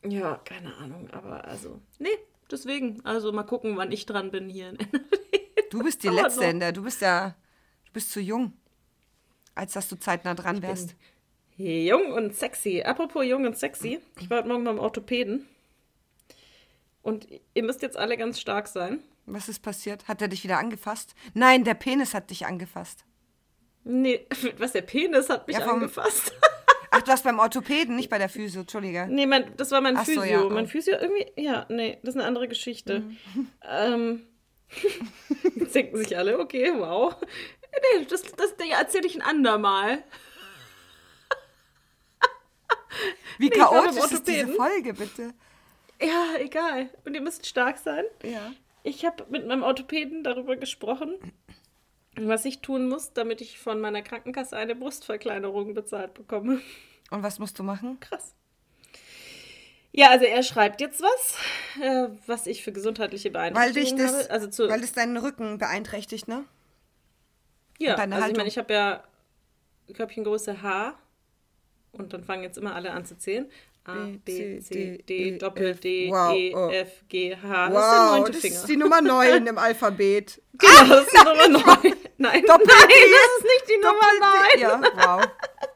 Ja, 0.04 0.41
keine 0.43 0.76
Ahnung, 0.78 1.08
aber 1.12 1.45
also, 1.45 1.82
nee, 2.00 2.17
deswegen. 2.50 3.06
Also 3.06 3.32
mal 3.32 3.43
gucken, 3.43 3.78
wann 3.78 3.91
ich 3.91 4.08
dran 4.08 4.32
bin 4.32 4.50
hier. 4.50 4.69
in 4.69 4.78
Du 5.69 5.84
bist 5.84 6.02
die 6.02 6.08
Letzte 6.08 6.45
in 6.45 6.60
der. 6.60 6.71
Du 6.71 6.82
bist 6.82 7.00
ja. 7.02 7.36
Du 7.86 7.91
bist 7.93 8.10
zu 8.10 8.21
jung. 8.21 8.54
Als 9.54 9.73
dass 9.73 9.88
du 9.88 9.97
zeitnah 9.97 10.34
dran 10.34 10.63
wärst. 10.63 10.95
Jung 11.57 12.11
und 12.11 12.35
sexy. 12.35 12.83
Apropos 12.83 13.25
jung 13.25 13.45
und 13.45 13.57
sexy. 13.57 13.99
Ich 14.19 14.29
war 14.29 14.39
heute 14.39 14.47
Morgen 14.49 14.63
beim 14.63 14.79
Orthopäden. 14.79 15.47
Und 17.01 17.27
ihr 17.53 17.63
müsst 17.63 17.81
jetzt 17.81 17.97
alle 17.97 18.17
ganz 18.17 18.39
stark 18.39 18.67
sein. 18.67 18.99
Was 19.25 19.49
ist 19.49 19.59
passiert? 19.61 20.07
Hat 20.07 20.21
er 20.21 20.27
dich 20.27 20.43
wieder 20.43 20.57
angefasst? 20.59 21.15
Nein, 21.33 21.63
der 21.63 21.73
Penis 21.73 22.13
hat 22.13 22.29
dich 22.29 22.45
angefasst. 22.45 23.05
Nee, 23.83 24.25
was 24.57 24.73
der 24.73 24.81
Penis 24.83 25.29
hat 25.29 25.47
mich 25.47 25.57
Ja, 25.57 25.63
vom- 25.63 25.75
angefasst. 25.75 26.33
Ach, 26.91 27.01
du 27.01 27.07
warst 27.07 27.23
beim 27.23 27.39
Orthopäden, 27.39 27.95
nicht 27.95 28.09
bei 28.09 28.17
der 28.17 28.29
Physio, 28.29 28.61
Entschuldige. 28.61 29.07
Nee, 29.09 29.25
mein, 29.25 29.51
das 29.57 29.71
war 29.71 29.81
mein 29.81 29.97
Ach 29.97 30.05
so, 30.05 30.13
Physio. 30.21 30.25
ja, 30.25 30.43
oh. 30.43 30.49
Mein 30.49 30.67
Physio 30.67 30.95
irgendwie, 30.99 31.25
ja, 31.41 31.65
nee, 31.69 31.97
das 32.03 32.15
ist 32.15 32.19
eine 32.21 32.27
andere 32.27 32.47
Geschichte. 32.47 33.03
Ähm, 33.67 34.23
jetzt 35.55 35.75
denken 35.75 35.97
sich 35.97 36.15
alle, 36.17 36.39
okay, 36.39 36.71
wow. 36.75 37.15
Nee, 37.99 38.05
das, 38.09 38.21
das 38.23 38.51
erzähle 38.53 39.07
ich 39.07 39.15
ein 39.15 39.21
andermal. 39.21 40.03
Wie 43.38 43.49
Nee, 43.49 43.55
ich 43.55 43.60
chaotisch 43.62 44.12
ist 44.12 44.27
diese. 44.27 44.47
Folge, 44.47 44.93
bitte. 44.93 45.33
Ja, 46.01 46.36
egal. 46.39 46.89
Und 47.05 47.13
ihr 47.13 47.21
müsst 47.21 47.45
stark 47.47 47.77
sein. 47.77 48.03
Ja. 48.23 48.51
Ich 48.83 49.05
habe 49.05 49.25
mit 49.29 49.47
meinem 49.47 49.63
Orthopäden 49.63 50.23
darüber 50.23 50.55
gesprochen, 50.55 51.15
was 52.15 52.45
ich 52.45 52.60
tun 52.60 52.88
muss, 52.88 53.13
damit 53.13 53.41
ich 53.41 53.60
von 53.60 53.81
meiner 53.81 54.01
Krankenkasse 54.01 54.55
eine 54.55 54.75
Brustverkleinerung 54.75 55.73
bezahlt 55.73 56.13
bekomme. 56.13 56.62
Und 57.10 57.23
was 57.23 57.39
musst 57.39 57.57
du 57.60 57.63
machen? 57.63 57.99
Krass. 57.99 58.33
Ja, 59.91 60.10
also 60.10 60.25
er 60.25 60.43
schreibt 60.43 60.79
jetzt 60.79 61.01
was, 61.01 61.38
äh, 61.81 62.10
was 62.27 62.45
ich 62.45 62.63
für 62.63 62.71
gesundheitliche 62.71 63.33
Weil 63.33 63.51
Beeinträchtigungen 63.51 63.97
dich 63.97 64.05
das, 64.05 64.23
habe. 64.25 64.31
Also 64.31 64.47
zu, 64.47 64.69
weil 64.69 64.83
es 64.83 64.93
deinen 64.93 65.17
Rücken 65.17 65.57
beeinträchtigt, 65.57 66.27
ne? 66.27 66.45
ja, 67.79 67.95
also 67.95 68.07
ich 68.07 68.21
Haltung. 68.21 68.38
meine, 68.38 68.49
ich 68.49 68.57
habe 68.57 68.73
ja 68.73 69.03
Körbchengröße 69.93 70.62
H 70.62 70.97
und 71.91 72.13
dann 72.13 72.23
fangen 72.23 72.43
jetzt 72.43 72.58
immer 72.58 72.76
alle 72.76 72.91
an 72.91 73.06
zu 73.06 73.17
zählen. 73.17 73.50
A, 73.86 74.10
B, 74.26 74.60
C, 74.60 74.97
D, 75.08 75.30
E, 75.30 75.38
Doppel. 75.38 75.73
D, 75.76 76.08
E, 76.08 76.54
oh. 76.54 76.69
F, 76.69 77.04
G, 77.08 77.34
H. 77.36 77.69
Das 77.69 77.84
ist 77.86 77.91
der 77.91 78.00
Wow, 78.00 78.12
neunte 78.17 78.32
das 78.34 78.41
Finger. 78.41 78.56
ist 78.56 78.65
die 78.67 78.78
Nummer 78.78 79.02
9 79.02 79.47
im 79.47 79.58
Alphabet. 79.58 80.41
Genau, 80.58 80.89
das 80.89 81.06
ist 81.06 81.13
die 81.13 81.23
Nummer 81.23 81.47
9. 81.47 81.93
Nein, 82.17 82.43
das 82.47 82.58
ist 82.58 83.43
nicht 83.43 83.69
die 83.69 83.78
Nummer 83.78 84.10
9. 84.19 84.60
Ja, 84.60 84.82
wow. 84.95 85.28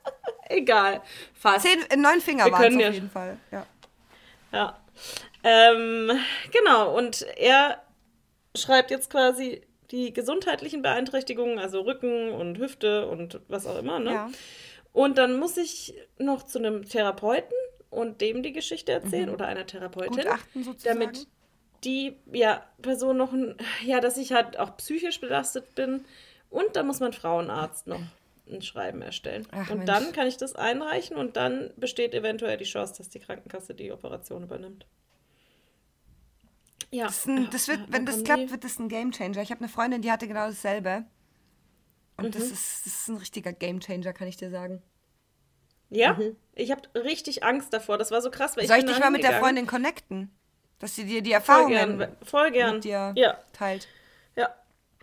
Egal. 0.50 1.02
Fast. 1.34 1.66
Zehn, 1.66 1.80
äh, 1.90 1.96
neun 1.96 2.20
Finger 2.20 2.52
waren 2.52 2.80
es 2.80 2.88
auf 2.88 2.94
jeden 2.94 3.10
Fall. 3.10 3.38
Ja. 3.52 3.66
Ja. 4.52 4.78
Ähm, 5.44 6.12
genau, 6.52 6.98
und 6.98 7.22
er 7.38 7.82
schreibt 8.56 8.92
jetzt 8.92 9.10
quasi 9.10 9.62
die 9.92 10.14
gesundheitlichen 10.14 10.82
Beeinträchtigungen, 10.82 11.60
also 11.60 11.82
Rücken 11.82 12.32
und 12.32 12.58
Hüfte 12.58 13.08
und 13.08 13.40
was 13.48 13.66
auch 13.68 13.78
immer, 13.78 14.00
ne? 14.00 14.12
Ja. 14.12 14.30
Und 14.94 15.18
dann 15.18 15.40
muss 15.40 15.58
ich 15.58 15.94
noch 16.18 16.44
zu 16.44 16.60
einem 16.60 16.84
Therapeuten 16.88 17.56
und 17.90 18.22
dem 18.22 18.44
die 18.44 18.52
Geschichte 18.52 18.92
erzählen 18.92 19.30
oder 19.30 19.48
einer 19.48 19.66
Therapeutin. 19.66 20.26
Damit 20.84 21.28
die 21.84 22.18
ja, 22.32 22.64
Person 22.82 23.18
noch 23.18 23.34
ein, 23.34 23.56
ja, 23.86 24.00
dass 24.02 24.18
ich 24.18 24.34
halt 24.34 24.60
auch 24.60 24.78
psychisch 24.78 25.20
belastet 25.20 25.76
bin. 25.76 26.06
Und 26.50 26.76
dann 26.76 26.88
muss 26.88 27.00
mein 27.00 27.14
Frauenarzt 27.14 27.88
noch 27.88 28.02
ein 28.52 28.62
Schreiben 28.62 29.02
erstellen. 29.02 29.48
Ach, 29.52 29.70
und 29.70 29.80
Mensch. 29.80 29.88
dann 29.88 30.12
kann 30.12 30.28
ich 30.28 30.36
das 30.38 30.56
einreichen 30.56 31.16
und 31.16 31.38
dann 31.38 31.72
besteht 31.78 32.14
eventuell 32.14 32.58
die 32.58 32.66
Chance, 32.66 32.96
dass 32.98 33.10
die 33.10 33.20
Krankenkasse 33.20 33.74
die 33.74 33.92
Operation 33.92 34.44
übernimmt. 34.44 34.86
Ja. 36.92 37.06
Das, 37.06 37.26
ein, 37.26 37.50
das 37.52 37.68
wird, 37.70 37.80
Ja, 37.80 37.86
wenn 37.90 38.06
das 38.06 38.24
klappt, 38.24 38.42
die- 38.42 38.52
wird 38.52 38.64
das 38.66 38.78
ein 38.78 38.90
Gamechanger. 38.90 39.42
Ich 39.42 39.52
habe 39.52 39.62
eine 39.62 39.70
Freundin, 39.70 40.02
die 40.02 40.12
hatte 40.12 40.28
genau 40.28 40.48
dasselbe. 40.48 41.06
Und 42.18 42.28
Mhm. 42.28 42.32
das, 42.32 42.44
ist, 42.52 42.86
das 42.86 42.94
ist 42.94 43.08
ein 43.10 43.18
richtiger 43.18 43.54
Gamechanger, 43.54 44.14
kann 44.14 44.28
ich 44.28 44.38
dir 44.38 44.50
sagen. 44.50 44.82
Ja, 45.90 46.18
ich 46.56 46.72
habe 46.72 46.82
richtig 46.96 47.44
Angst 47.44 47.74
davor. 47.74 47.98
Das 47.98 48.12
war 48.12 48.22
so 48.22 48.32
krass, 48.32 48.56
weil 48.56 48.66
Soll 48.66 48.78
ich 48.78 48.86
bin 48.86 48.94
dich 48.94 49.00
mal 49.00 49.12
mit 49.12 49.24
der. 49.24 49.34
Freundin 49.34 49.68
connecten? 49.68 50.32
Dass 50.80 50.96
sie 50.96 51.06
dir 51.06 51.22
die 51.22 51.32
voll 51.32 51.36
Erfahrungen 51.36 52.00
gern, 52.00 52.18
voll 52.24 52.52
gern. 52.52 52.76
mit 52.76 52.84
dir 52.86 53.14
Ja, 53.16 53.38
teilt. 53.54 53.88
Ja, 54.36 54.50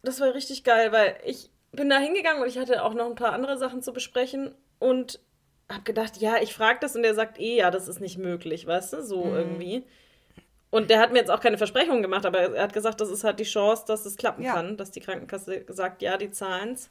das 0.02 0.20
war 0.20 0.34
richtig 0.34 0.64
geil, 0.64 0.92
weil 0.92 1.16
ich 1.24 1.50
bin 1.72 1.90
da 1.90 1.98
hingegangen 1.98 2.42
und 2.42 2.48
ich 2.48 2.58
hatte 2.58 2.82
auch 2.82 2.94
noch 2.94 3.06
ein 3.06 3.14
paar 3.14 3.32
andere 3.32 3.58
Sachen 3.58 3.82
zu 3.82 3.92
besprechen 3.92 4.54
und 4.78 5.20
hab 5.68 5.84
gedacht, 5.84 6.16
ja, 6.16 6.38
ich 6.40 6.54
frage 6.54 6.78
das 6.80 6.96
und 6.96 7.02
der 7.02 7.14
sagt 7.14 7.38
eh, 7.38 7.56
ja, 7.56 7.70
das 7.70 7.88
ist 7.88 8.00
nicht 8.00 8.16
möglich, 8.18 8.66
weißt 8.66 8.94
du, 8.94 9.02
so 9.02 9.34
irgendwie. 9.34 9.84
Und 10.70 10.90
der 10.90 11.00
hat 11.00 11.12
mir 11.12 11.18
jetzt 11.18 11.30
auch 11.30 11.40
keine 11.40 11.56
Versprechungen 11.56 12.02
gemacht, 12.02 12.26
aber 12.26 12.54
er 12.54 12.62
hat 12.62 12.72
gesagt, 12.74 13.00
das 13.00 13.08
ist 13.08 13.24
halt 13.24 13.40
die 13.40 13.44
Chance, 13.44 13.84
dass 13.86 14.04
es 14.04 14.16
klappen 14.16 14.42
Ja. 14.42 14.52
kann, 14.54 14.76
dass 14.76 14.90
die 14.90 15.00
Krankenkasse 15.00 15.64
sagt, 15.68 16.02
ja, 16.02 16.18
die 16.18 16.30
zahlen's. 16.30 16.90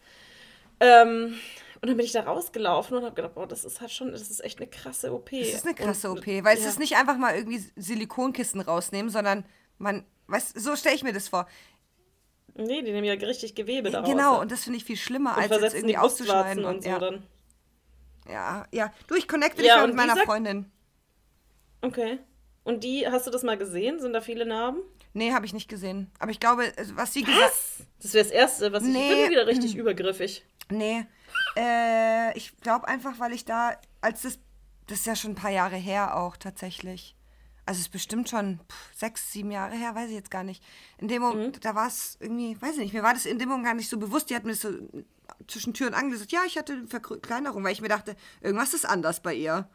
Ähm, 0.79 1.35
und 1.81 1.89
dann 1.89 1.97
bin 1.97 2.05
ich 2.05 2.11
da 2.11 2.21
rausgelaufen 2.21 2.97
und 2.97 3.03
habe 3.03 3.13
gedacht, 3.13 3.35
boah, 3.35 3.47
das 3.47 3.63
ist 3.63 3.81
halt 3.81 3.91
schon, 3.91 4.11
das 4.11 4.21
ist 4.31 4.43
echt 4.43 4.59
eine 4.59 4.67
krasse 4.67 5.13
OP. 5.13 5.29
Das 5.29 5.47
ist 5.49 5.65
eine 5.65 5.75
krasse 5.75 6.09
und, 6.09 6.19
OP, 6.19 6.25
weil 6.25 6.57
es 6.57 6.63
ja. 6.63 6.69
ist 6.69 6.79
nicht 6.79 6.95
einfach 6.95 7.17
mal 7.17 7.35
irgendwie 7.35 7.63
Silikonkissen 7.75 8.61
rausnehmen, 8.61 9.11
sondern 9.11 9.45
man, 9.77 10.05
weißt 10.25 10.59
so 10.59 10.75
stelle 10.75 10.95
ich 10.95 11.03
mir 11.03 11.13
das 11.13 11.27
vor. 11.29 11.47
Nee, 12.55 12.81
die 12.81 12.91
nehmen 12.91 13.03
ja 13.03 13.13
richtig 13.13 13.53
Gewebe 13.53 13.91
daraus. 13.91 14.09
Genau, 14.09 14.41
und 14.41 14.51
das 14.51 14.63
finde 14.63 14.77
ich 14.77 14.85
viel 14.85 14.97
schlimmer, 14.97 15.37
und 15.37 15.51
als 15.51 15.61
jetzt 15.61 15.75
irgendwie 15.75 15.97
auszuschneiden. 15.97 16.65
und, 16.65 16.75
Und, 16.77 16.83
so 16.83 16.89
ja. 16.89 16.97
dann. 16.97 17.23
Ja, 18.27 18.65
ja. 18.71 18.91
Du, 19.05 19.13
ich 19.13 19.27
connecte 19.27 19.63
Ja, 19.63 19.75
dich 19.75 19.83
und 19.83 19.89
mit 19.95 19.97
meiner 19.97 20.17
Freundin. 20.17 20.71
Okay. 21.81 22.17
Und 22.67 22.83
die, 22.83 23.07
hast 23.07 23.25
du 23.25 23.31
das 23.31 23.43
mal 23.43 23.57
gesehen? 23.57 24.01
Sind 24.01 24.11
da 24.11 24.19
viele 24.19 24.45
Narben? 24.45 24.81
Nee, 25.13 25.31
habe 25.31 25.45
ich 25.45 25.53
nicht 25.53 25.69
gesehen. 25.69 26.11
Aber 26.19 26.31
ich 26.31 26.39
glaube, 26.41 26.73
also, 26.75 26.97
was 26.97 27.13
sie 27.13 27.23
gesagt 27.23 27.53
Das 28.01 28.13
wäre 28.13 28.25
das 28.25 28.33
Erste, 28.33 28.73
was 28.73 28.83
ich. 28.83 28.89
Nee. 28.89 29.09
Ich 29.09 29.21
bin 29.21 29.31
wieder 29.31 29.47
richtig 29.47 29.75
übergriffig. 29.77 30.45
Nee. 30.69 31.05
Äh, 31.55 32.37
ich 32.37 32.57
glaube 32.57 32.89
einfach, 32.89 33.19
weil 33.19 33.31
ich 33.31 33.45
da, 33.45 33.77
als 34.01 34.23
das, 34.23 34.39
das 34.87 34.99
ist 34.99 35.05
ja 35.05 35.15
schon 35.15 35.31
ein 35.31 35.35
paar 35.35 35.51
Jahre 35.51 35.77
her 35.77 36.17
auch 36.17 36.35
tatsächlich. 36.35 37.15
Also 37.65 37.79
es 37.79 37.85
ist 37.85 37.93
bestimmt 37.93 38.27
schon 38.27 38.59
pff, 38.69 38.97
sechs, 38.97 39.31
sieben 39.31 39.51
Jahre 39.51 39.75
her, 39.75 39.95
weiß 39.95 40.09
ich 40.09 40.15
jetzt 40.15 40.31
gar 40.31 40.43
nicht. 40.43 40.61
In 40.97 41.07
dem 41.07 41.21
Moment, 41.21 41.63
da 41.63 41.73
war 41.73 41.87
es 41.87 42.17
irgendwie, 42.19 42.61
weiß 42.61 42.73
ich 42.73 42.79
nicht, 42.79 42.93
mir 42.93 43.03
war 43.03 43.13
das 43.13 43.25
in 43.25 43.39
dem 43.39 43.47
Moment 43.47 43.65
gar 43.65 43.75
nicht 43.75 43.89
so 43.89 43.97
bewusst. 43.97 44.29
Die 44.29 44.35
hat 44.35 44.43
mir 44.43 44.51
das 44.51 44.61
so 44.61 44.73
zwischen 45.47 45.73
Tür 45.73 45.87
und 45.87 45.93
Angel 45.93 46.11
gesagt, 46.11 46.33
ja, 46.33 46.41
ich 46.45 46.57
hatte 46.57 46.73
eine 46.73 46.87
Verkleinerung, 46.87 47.63
weil 47.63 47.71
ich 47.71 47.81
mir 47.81 47.87
dachte, 47.87 48.17
irgendwas 48.41 48.73
ist 48.73 48.85
anders 48.85 49.21
bei 49.21 49.33
ihr. 49.33 49.69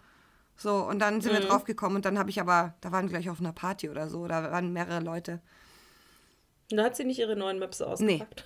So, 0.57 0.77
und 0.77 0.99
dann 1.01 1.21
sind 1.21 1.33
wir 1.33 1.41
drauf 1.41 1.65
gekommen 1.65 1.97
und 1.97 2.05
dann 2.05 2.19
habe 2.19 2.31
ich 2.31 2.41
aber, 2.41 2.75
da 2.81 2.93
waren 2.93 3.07
wir 3.07 3.19
gleich 3.19 3.31
auf 3.31 3.41
einer 3.41 3.53
Party 3.53 3.89
oder 3.89 4.09
so, 4.09 4.27
da 4.29 4.51
waren 4.51 4.73
mehrere 4.73 5.01
Leute. 5.01 5.41
Und 6.71 6.77
da 6.79 6.85
hat 6.85 6.97
sie 6.97 7.05
nicht 7.05 7.19
ihre 7.19 7.37
neuen 7.37 7.59
Möpse 7.59 7.87
ausgepackt. 7.87 8.45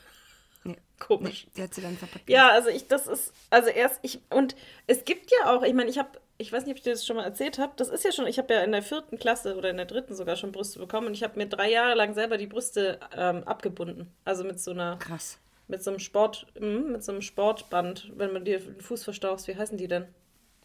Nee, 0.64 0.76
Komisch. 0.98 1.46
die 1.56 1.62
hat 1.62 1.74
sie 1.74 1.82
dann 1.82 1.96
verpackt. 1.96 2.28
Ja, 2.28 2.48
also 2.48 2.70
ich, 2.70 2.88
das 2.88 3.06
ist, 3.06 3.32
also 3.50 3.68
erst, 3.68 4.00
ich, 4.02 4.20
und 4.30 4.56
es 4.86 5.04
gibt 5.04 5.30
ja 5.30 5.54
auch, 5.54 5.62
ich 5.62 5.74
meine, 5.74 5.90
ich 5.90 5.98
habe, 5.98 6.08
ich 6.38 6.52
weiß 6.52 6.64
nicht, 6.64 6.72
ob 6.72 6.78
ich 6.78 6.82
dir 6.82 6.92
das 6.92 7.06
schon 7.06 7.16
mal 7.16 7.24
erzählt 7.24 7.58
habe, 7.58 7.72
das 7.76 7.88
ist 7.88 8.04
ja 8.04 8.12
schon, 8.12 8.26
ich 8.26 8.38
habe 8.38 8.52
ja 8.52 8.62
in 8.62 8.72
der 8.72 8.82
vierten 8.82 9.18
Klasse 9.18 9.56
oder 9.56 9.70
in 9.70 9.76
der 9.76 9.86
dritten 9.86 10.14
sogar 10.14 10.36
schon 10.36 10.52
Brüste 10.52 10.78
bekommen 10.78 11.08
und 11.08 11.14
ich 11.14 11.22
habe 11.22 11.38
mir 11.38 11.46
drei 11.46 11.70
Jahre 11.70 11.94
lang 11.94 12.14
selber 12.14 12.36
die 12.38 12.46
Brüste 12.46 12.98
ähm, 13.14 13.44
abgebunden. 13.44 14.12
Also 14.24 14.44
mit 14.44 14.58
so 14.58 14.70
einer, 14.70 14.96
Krass. 14.96 15.38
mit 15.68 15.82
so 15.82 15.90
einem 15.90 16.00
Sport, 16.00 16.46
mm, 16.58 16.92
mit 16.92 17.04
so 17.04 17.12
einem 17.12 17.22
Sportband, 17.22 18.12
wenn 18.16 18.32
man 18.32 18.44
dir 18.44 18.58
den 18.58 18.80
Fuß 18.80 19.04
verstauchst, 19.04 19.48
wie 19.48 19.56
heißen 19.56 19.76
die 19.76 19.88
denn? 19.88 20.06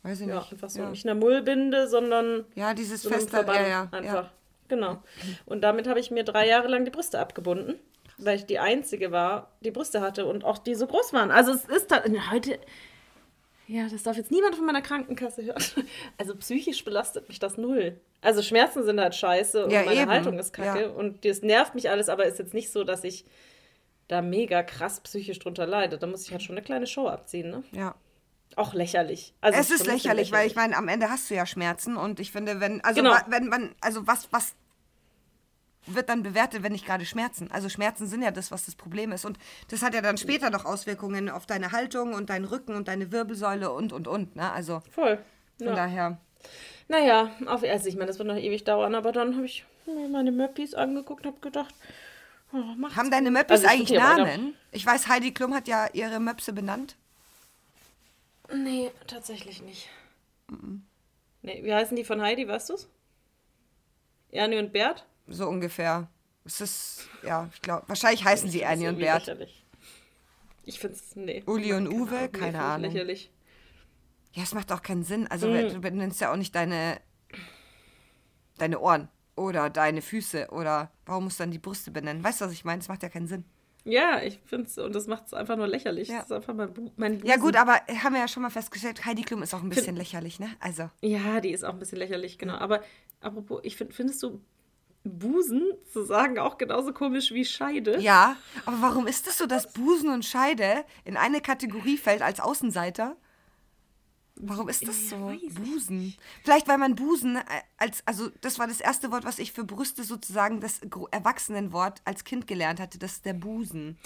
Weiß 0.04 0.22
ich 0.22 0.28
Ja, 0.28 0.40
nicht. 0.40 0.52
einfach 0.54 0.70
so, 0.70 0.80
ja. 0.82 0.90
nicht 0.90 1.06
eine 1.06 1.20
Mullbinde, 1.20 1.88
sondern 1.88 2.46
ja, 2.56 2.74
dieses 2.74 3.04
so 3.04 3.10
feste, 3.10 3.38
ja, 3.38 3.68
ja, 3.68 3.82
einfach. 3.92 4.04
ja. 4.04 4.32
Genau. 4.68 5.04
Und 5.46 5.62
damit 5.62 5.88
habe 5.88 6.00
ich 6.00 6.12
mir 6.12 6.24
drei 6.24 6.48
Jahre 6.48 6.68
lang 6.68 6.86
die 6.86 6.92
Brüste 6.92 7.20
abgebunden, 7.20 7.76
weil 8.18 8.38
ich 8.38 8.46
die 8.46 8.60
einzige 8.60 9.12
war, 9.12 9.52
die 9.62 9.72
Brüste 9.72 10.02
hatte 10.02 10.26
und 10.26 10.44
auch 10.46 10.58
die 10.60 10.76
so 10.76 10.86
groß 10.88 11.12
waren. 11.14 11.32
Also 11.32 11.52
es 11.52 11.66
ist 11.66 11.92
da 11.92 12.04
heute. 12.32 12.60
Ja, 13.68 13.88
das 13.90 14.04
darf 14.04 14.18
jetzt 14.18 14.32
niemand 14.32 14.56
von 14.56 14.66
meiner 14.66 14.82
Krankenkasse 14.82 15.44
hören. 15.46 15.64
Also 16.18 16.36
psychisch 16.36 16.84
belastet 16.84 17.28
mich 17.30 17.40
das 17.40 17.58
null. 17.58 18.00
Also 18.22 18.42
Schmerzen 18.42 18.84
sind 18.84 19.00
halt 19.00 19.16
scheiße 19.16 19.66
und 19.66 19.72
Ja, 19.72 19.84
meine 19.84 20.02
eben. 20.02 20.10
Haltung 20.12 20.38
ist 20.40 20.54
kacke 20.54 20.82
Ja. 20.84 20.88
und 20.90 21.26
das 21.26 21.42
nervt 21.42 21.74
mich 21.76 21.90
alles, 21.90 22.10
aber 22.10 22.26
ist 22.26 22.38
jetzt 22.40 22.54
nicht 22.54 22.72
so, 22.72 22.84
dass 22.84 23.04
ich 23.04 23.26
da 24.08 24.22
mega 24.22 24.62
krass 24.62 25.00
psychisch 25.02 25.40
drunter 25.40 25.66
leide. 25.66 25.98
Da 25.98 26.06
muss 26.06 26.26
ich 26.26 26.32
halt 26.32 26.44
schon 26.44 26.56
eine 26.58 26.64
kleine 26.66 26.86
Show 26.88 27.08
abziehen, 27.08 27.50
ne? 27.50 27.64
ja. 27.72 27.96
Auch 28.56 28.74
lächerlich. 28.74 29.34
Also 29.42 29.60
es 29.60 29.70
ist 29.72 29.80
bisschen 29.80 29.94
lächerlich, 29.94 30.32
weil 30.32 30.48
ich 30.48 30.56
meine, 30.56 30.76
am 30.76 30.88
Ende 30.88 31.10
hast 31.10 31.30
du 31.30 31.36
ja 31.36 31.46
Schmerzen 31.46 31.96
und 31.96 32.20
ich 32.20 32.32
finde, 32.32 32.60
wenn, 32.60 32.84
also 32.84 33.02
Genau. 33.02 33.16
wenn 33.28 33.48
man, 33.48 33.76
also 33.82 34.06
was, 34.08 34.28
was 34.32 34.56
wird 35.86 36.10
dann 36.10 36.24
bewertet, 36.24 36.64
wenn 36.64 36.74
nicht 36.74 36.86
gerade 36.86 37.06
Schmerzen? 37.06 37.50
Also 37.52 37.70
Schmerzen 37.70 38.08
sind 38.08 38.22
ja 38.22 38.32
das, 38.32 38.52
was 38.52 38.66
das 38.66 38.76
Problem 38.76 39.12
ist. 39.12 39.26
Und 39.26 39.38
das 39.70 39.82
hat 39.82 39.94
ja 39.94 40.02
dann 40.02 40.18
später 40.18 40.50
noch 40.50 40.66
Auswirkungen 40.66 41.30
auf 41.30 41.46
deine 41.46 41.72
Haltung 41.72 42.14
und 42.14 42.30
deinen 42.30 42.46
Rücken 42.46 42.76
und 42.76 42.88
deine 42.88 43.12
Wirbelsäule 43.12 43.72
und 43.72 43.94
und 43.94 44.08
und. 44.08 44.36
Ne? 44.36 44.52
Also 44.52 44.82
Voll. 44.92 45.18
von 45.58 45.68
Ja. 45.68 45.76
daher. 45.76 46.18
Naja, 46.88 47.32
auf 47.48 47.64
also 47.64 47.88
ich 47.88 47.96
meine, 47.96 48.08
das 48.08 48.20
wird 48.20 48.28
noch 48.28 48.36
ewig 48.36 48.64
dauern, 48.64 48.96
aber 48.96 49.12
dann 49.12 49.36
habe 49.36 49.46
ich 49.46 49.66
mir 49.86 50.10
meine 50.10 50.32
Möppis 50.32 50.74
angeguckt 50.74 51.26
und 51.26 51.34
habe 51.34 51.42
gedacht, 51.42 51.74
oh, 52.54 52.58
Haben 52.96 53.12
deine. 53.12 53.32
Möppis 53.32 53.52
Also 53.52 53.66
ich 53.66 53.72
eigentlich 53.72 53.98
Namen? 53.98 54.56
Ich 54.72 54.86
weiß, 54.86 55.08
Heidi 55.08 55.34
Klum 55.34 55.54
hat 55.54 55.68
ja 55.68 55.88
ihre 55.94 56.20
Möpse 56.20 56.54
benannt. 56.54 56.96
Nee, 58.54 58.92
tatsächlich 59.08 59.62
nicht. 59.62 59.90
Nee, 61.42 61.64
wie 61.64 61.74
heißen 61.74 61.96
die 61.96 62.04
von 62.04 62.22
Heidi, 62.22 62.48
weißt 62.48 62.70
du's? 62.70 62.90
Ernie 64.32 64.58
und 64.60 64.72
Bert? 64.74 65.06
So 65.28 65.48
ungefähr. 65.48 66.10
Es 66.46 66.62
ist, 66.62 67.08
ja, 67.24 67.50
ich 67.54 67.62
glaube, 67.62 67.88
wahrscheinlich 67.88 68.24
heißen 68.26 68.50
sie 68.50 68.60
Ich 68.60 68.66
find's 68.66 68.74
Annie 68.80 68.90
und 68.90 69.00
Bert. 69.00 69.28
Lächerlich. 69.28 69.66
Ich 70.64 70.80
finde 70.80 70.96
es, 70.96 71.16
nee. 71.16 71.44
Uli 71.46 71.74
und 71.74 71.88
Uwe? 71.88 72.30
Nee, 72.32 72.40
Keine 72.40 72.50
ich 72.58 72.64
Ahnung. 72.64 72.92
Lächerlich. 72.92 73.32
Ja, 74.34 74.44
es 74.44 74.54
macht 74.54 74.72
auch 74.72 74.82
keinen 74.82 75.04
Sinn. 75.04 75.28
Also 75.28 75.48
Mhm. 75.48 75.70
du 75.70 75.80
benennst 75.82 76.22
ja 76.22 76.32
auch 76.32 76.38
nicht 76.38 76.56
deine, 76.56 77.00
deine 78.58 78.80
Ohren 78.80 79.10
oder 79.36 79.70
deine 79.70 80.02
Füße 80.02 80.48
oder 80.52 80.92
warum 81.06 81.26
musst 81.26 81.40
du 81.40 81.44
dann 81.44 81.52
die 81.52 81.60
Brüste 81.60 81.92
benennen? 81.92 82.24
Weißt 82.24 82.42
du, 82.42 82.46
was 82.46 82.52
ich 82.54 82.66
meine? 82.66 82.80
Es 82.82 82.88
macht 82.88 83.04
ja 83.04 83.10
keinen 83.10 83.28
Sinn. 83.28 83.46
Ja, 83.84 84.22
ich 84.22 84.40
finde 84.46 84.68
es, 84.68 84.78
und 84.78 84.94
das 84.94 85.08
macht 85.08 85.26
es 85.28 85.34
einfach 85.34 85.58
nur 85.58 85.68
lächerlich. 85.68 86.08
Ja. 86.08 86.18
Das 86.18 86.26
ist 86.26 86.32
einfach 86.32 86.54
mein, 86.54 86.74
Bu 86.74 86.92
mein 86.98 87.14
Busen. 87.16 87.28
Ja 87.28 87.38
gut, 87.38 87.56
aber 87.56 87.74
haben 88.04 88.14
wir 88.14 88.20
ja 88.20 88.28
schon 88.28 88.44
mal 88.44 88.50
festgestellt, 88.50 89.06
Heidi 89.06 89.24
Klum 89.24 89.42
ist 89.42 89.54
auch 89.54 89.64
ein 89.64 89.70
bisschen 89.70 89.96
lächerlich, 89.96 90.40
ne? 90.40 90.50
Also, 90.60 90.90
Ja, 91.02 91.42
die 91.42 91.52
ist 91.52 91.64
auch 91.64 91.74
ein 91.74 91.80
bisschen 91.80 91.98
lächerlich, 91.98 92.38
genau. 92.38 92.56
Aber 92.56 92.82
apropos, 93.22 93.62
ich 93.64 93.76
finde, 93.78 93.94
findest 93.94 94.22
du 94.22 94.42
Busen 95.04 95.64
zu 95.92 96.04
sagen 96.04 96.38
auch 96.38 96.60
genauso 96.60 96.94
komisch 96.94 97.32
wie 97.32 97.44
Scheide? 97.44 98.00
ja, 98.00 98.36
aber 98.66 98.82
warum 98.82 99.08
ist 99.08 99.28
es 99.28 99.40
so, 99.40 99.48
dass 99.48 99.74
Busen 99.74 100.10
und 100.10 100.26
Scheide 100.26 100.86
in 101.06 101.18
eine 101.18 101.42
Kategorie 101.42 101.98
fällt 101.98 102.22
als 102.22 102.40
Außenseiter? 102.40 103.16
Warum 104.44 104.70
ist 104.70 104.88
das 104.88 105.10
so? 105.10 105.32
Busen. 105.54 106.16
Vielleicht, 106.44 106.68
weil 106.68 106.78
man 106.80 106.96
Busen 106.96 107.40
als, 107.78 108.02
also 108.08 108.30
das 108.42 108.58
war 108.58 108.68
das 108.68 108.82
erste 108.82 109.12
Wort, 109.12 109.24
was 109.24 109.38
ich 109.38 109.52
für 109.52 109.64
Brüste 109.64 110.04
sozusagen, 110.04 110.60
das 110.60 110.82
Erwachsenenwort 111.12 112.02
als 112.06 112.24
Kind 112.24 112.48
gelernt 112.48 112.80
hatte, 112.80 112.98
das 112.98 113.14
ist 113.14 113.26
der 113.26 113.34
Busen. 113.34 113.98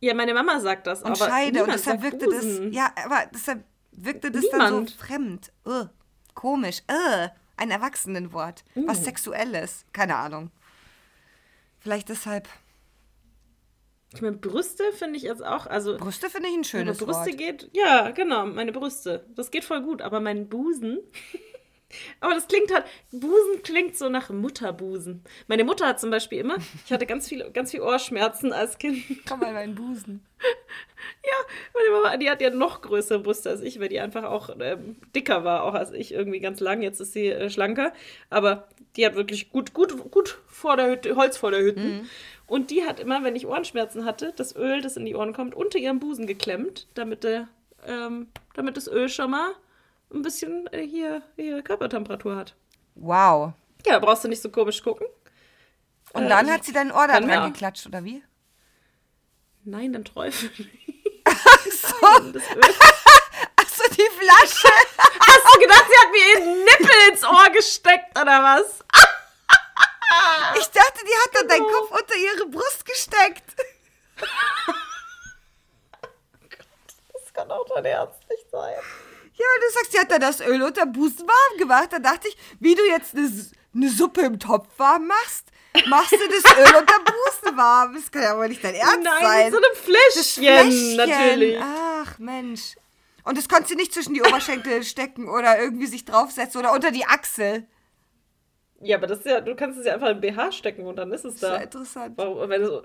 Ja, 0.00 0.14
meine 0.14 0.34
Mama 0.34 0.60
sagt 0.60 0.86
das, 0.86 1.02
Und 1.02 1.16
Scheide. 1.18 1.64
Und 1.64 1.72
deshalb 1.72 2.02
wirkte 2.02 2.26
Busen. 2.26 2.66
das. 2.66 2.74
Ja, 2.74 2.92
aber 3.04 3.26
deshalb 3.34 3.64
wirkte 3.92 4.30
das 4.30 4.44
dann 4.50 4.60
Niemand. 4.72 4.90
so 4.90 4.96
fremd. 4.98 5.52
Ugh, 5.66 5.88
komisch. 6.34 6.82
Ugh, 6.90 7.30
ein 7.56 7.70
Erwachsenenwort. 7.70 8.64
Mm. 8.74 8.86
Was 8.88 9.04
Sexuelles. 9.04 9.84
Keine 9.92 10.16
Ahnung. 10.16 10.50
Vielleicht 11.78 12.08
deshalb. 12.08 12.48
Ich 14.12 14.22
meine, 14.22 14.36
Brüste 14.36 14.82
finde 14.92 15.16
ich 15.16 15.22
jetzt 15.22 15.44
auch, 15.44 15.66
also 15.66 15.96
Brüste 15.96 16.28
finde 16.30 16.48
ich 16.48 16.54
ein 16.54 16.58
wenn 16.58 16.64
schönes 16.64 16.98
Brüste 16.98 17.26
Wort. 17.26 17.38
geht, 17.38 17.70
ja, 17.72 18.10
genau, 18.10 18.46
meine 18.46 18.72
Brüste. 18.72 19.24
Das 19.36 19.50
geht 19.50 19.64
voll 19.64 19.82
gut, 19.82 20.02
aber 20.02 20.20
mein 20.20 20.48
Busen. 20.48 20.98
aber 22.20 22.34
das 22.34 22.46
klingt 22.48 22.72
halt, 22.72 22.84
Busen 23.10 23.62
klingt 23.62 23.96
so 23.96 24.08
nach 24.08 24.30
Mutterbusen. 24.30 25.22
Meine 25.48 25.64
Mutter 25.64 25.86
hat 25.86 26.00
zum 26.00 26.10
Beispiel 26.10 26.38
immer, 26.38 26.56
ich 26.84 26.92
hatte 26.92 27.06
ganz 27.06 27.28
viel, 27.28 27.48
ganz 27.50 27.70
viel 27.70 27.80
Ohrsschmerzen 27.80 28.52
als 28.52 28.78
Kind. 28.78 29.02
Komm 29.28 29.40
mal, 29.40 29.52
mein 29.52 29.74
Busen. 29.74 30.24
Ja, 31.22 31.32
meine 31.74 31.90
Mama, 31.90 32.16
die 32.18 32.30
hat 32.30 32.42
ja 32.42 32.50
noch 32.50 32.82
größere 32.82 33.20
Brüste 33.20 33.48
als 33.48 33.62
ich, 33.62 33.80
weil 33.80 33.88
die 33.88 34.00
einfach 34.00 34.24
auch 34.24 34.50
ähm, 34.60 34.96
dicker 35.14 35.44
war, 35.44 35.64
auch 35.64 35.74
als 35.74 35.92
ich, 35.92 36.12
irgendwie 36.12 36.40
ganz 36.40 36.60
lang. 36.60 36.82
Jetzt 36.82 37.00
ist 37.00 37.14
sie 37.14 37.28
äh, 37.28 37.48
schlanker. 37.48 37.92
Aber 38.28 38.68
die 38.96 39.06
hat 39.06 39.14
wirklich 39.14 39.50
gut, 39.50 39.72
gut, 39.72 40.10
gut 40.10 40.38
vor 40.46 40.76
der 40.76 40.90
Hütte, 40.90 41.16
Holz 41.16 41.36
vor 41.36 41.50
der 41.50 41.60
Hütte. 41.60 41.80
Mhm. 41.80 42.08
Und 42.46 42.70
die 42.70 42.84
hat 42.84 43.00
immer, 43.00 43.22
wenn 43.24 43.36
ich 43.36 43.46
Ohrenschmerzen 43.46 44.04
hatte, 44.04 44.32
das 44.36 44.54
Öl, 44.56 44.82
das 44.82 44.96
in 44.96 45.06
die 45.06 45.14
Ohren 45.14 45.32
kommt, 45.32 45.54
unter 45.54 45.78
ihrem 45.78 46.00
Busen 46.00 46.26
geklemmt, 46.26 46.86
damit, 46.94 47.24
der, 47.24 47.48
ähm, 47.86 48.28
damit 48.54 48.76
das 48.76 48.88
Öl 48.88 49.08
schon 49.08 49.30
mal 49.30 49.52
ein 50.12 50.22
bisschen 50.22 50.66
äh, 50.72 50.86
hier 50.86 51.22
ihre 51.36 51.62
Körpertemperatur 51.62 52.36
hat. 52.36 52.54
Wow. 52.94 53.52
Ja, 53.86 53.94
da 53.94 53.98
brauchst 53.98 54.24
du 54.24 54.28
nicht 54.28 54.42
so 54.42 54.50
komisch 54.50 54.82
gucken. 54.82 55.06
Und 56.12 56.24
Äh, 56.24 56.28
dann 56.28 56.50
hat 56.50 56.64
sie 56.64 56.72
dein 56.72 56.90
Ohr 56.92 57.06
da 57.06 57.20
dran 57.20 57.52
geklatscht, 57.52 57.86
oder 57.86 58.04
wie? 58.04 58.22
Nein, 59.64 59.92
dann 59.92 60.04
Teufel. 60.04 60.50
So. 61.70 61.96
Das 62.32 62.42
Öl. 62.50 62.60
Achso, 63.56 63.84
die 63.90 64.08
Flasche. 64.18 64.68
Hast 64.98 65.54
du 65.54 65.60
gedacht, 65.60 65.84
sie 65.88 65.98
hat 65.98 66.10
mir 66.10 66.40
ihren 66.40 66.64
Nippel 66.64 66.90
ins 67.12 67.24
Ohr 67.24 67.48
gesteckt, 67.52 68.18
oder 68.18 68.42
was? 68.42 68.84
Ich 70.58 70.66
dachte, 70.68 71.04
die 71.04 71.14
hat 71.24 71.34
dann 71.34 71.48
deinen 71.48 71.64
Genau. 71.66 71.78
Kopf 71.80 71.90
unter 72.00 72.16
ihre 72.16 72.46
Brust 72.48 72.84
gesteckt. 72.84 73.54
Das 77.12 77.32
kann 77.32 77.50
auch 77.50 77.64
dein 77.74 77.84
Ernst 77.84 78.18
nicht 78.28 78.50
sein. 78.50 78.74
Ja, 79.40 79.46
du 79.68 79.72
sagst, 79.74 79.92
sie 79.92 79.98
hat 79.98 80.10
da 80.10 80.18
das 80.18 80.40
Öl 80.40 80.60
unter 80.62 80.84
Busen 80.86 81.26
warm 81.26 81.58
gemacht. 81.58 81.88
Da 81.92 81.98
dachte 81.98 82.28
ich, 82.28 82.36
wie 82.58 82.74
du 82.74 82.82
jetzt 82.88 83.14
eine, 83.16 83.30
eine 83.74 83.88
Suppe 83.88 84.20
im 84.22 84.38
Topf 84.38 84.68
warm 84.76 85.06
machst, 85.06 85.46
machst 85.88 86.12
du 86.12 86.16
das 86.18 86.52
Öl 86.58 86.76
unter 86.76 86.98
Busen 87.00 87.56
warm. 87.56 87.94
Das 87.94 88.10
kann 88.10 88.22
ja 88.22 88.36
wohl 88.36 88.48
nicht 88.48 88.62
dein 88.62 88.74
Ernst 88.74 88.98
Nein, 89.02 89.22
sein. 89.22 89.44
mit 89.44 89.54
so 89.54 89.58
einem 89.58 89.76
Fläschchen, 89.76 90.96
natürlich. 90.96 91.58
Ach, 91.62 92.18
Mensch. 92.18 92.76
Und 93.24 93.38
das 93.38 93.48
konntest 93.48 93.70
du 93.72 93.76
nicht 93.76 93.94
zwischen 93.94 94.12
die 94.14 94.22
Oberschenkel 94.22 94.82
stecken 94.84 95.28
oder 95.28 95.58
irgendwie 95.60 95.86
sich 95.86 96.04
draufsetzen 96.04 96.60
oder 96.60 96.72
unter 96.72 96.90
die 96.90 97.06
Achsel. 97.06 97.66
Ja, 98.82 98.96
aber 98.96 99.06
das 99.06 99.18
ist 99.20 99.26
ja, 99.26 99.40
du 99.40 99.54
kannst 99.54 99.78
es 99.78 99.86
ja 99.86 99.94
einfach 99.94 100.08
in 100.08 100.20
BH 100.20 100.52
stecken 100.52 100.86
und 100.86 100.96
dann 100.96 101.12
ist 101.12 101.24
es 101.24 101.34
Das 101.34 101.40
da. 101.40 101.46
ist 101.48 101.58
ja 101.58 101.64
interessant. 101.64 102.12
Warum, 102.16 102.48
wenn 102.48 102.62
du 102.62 102.82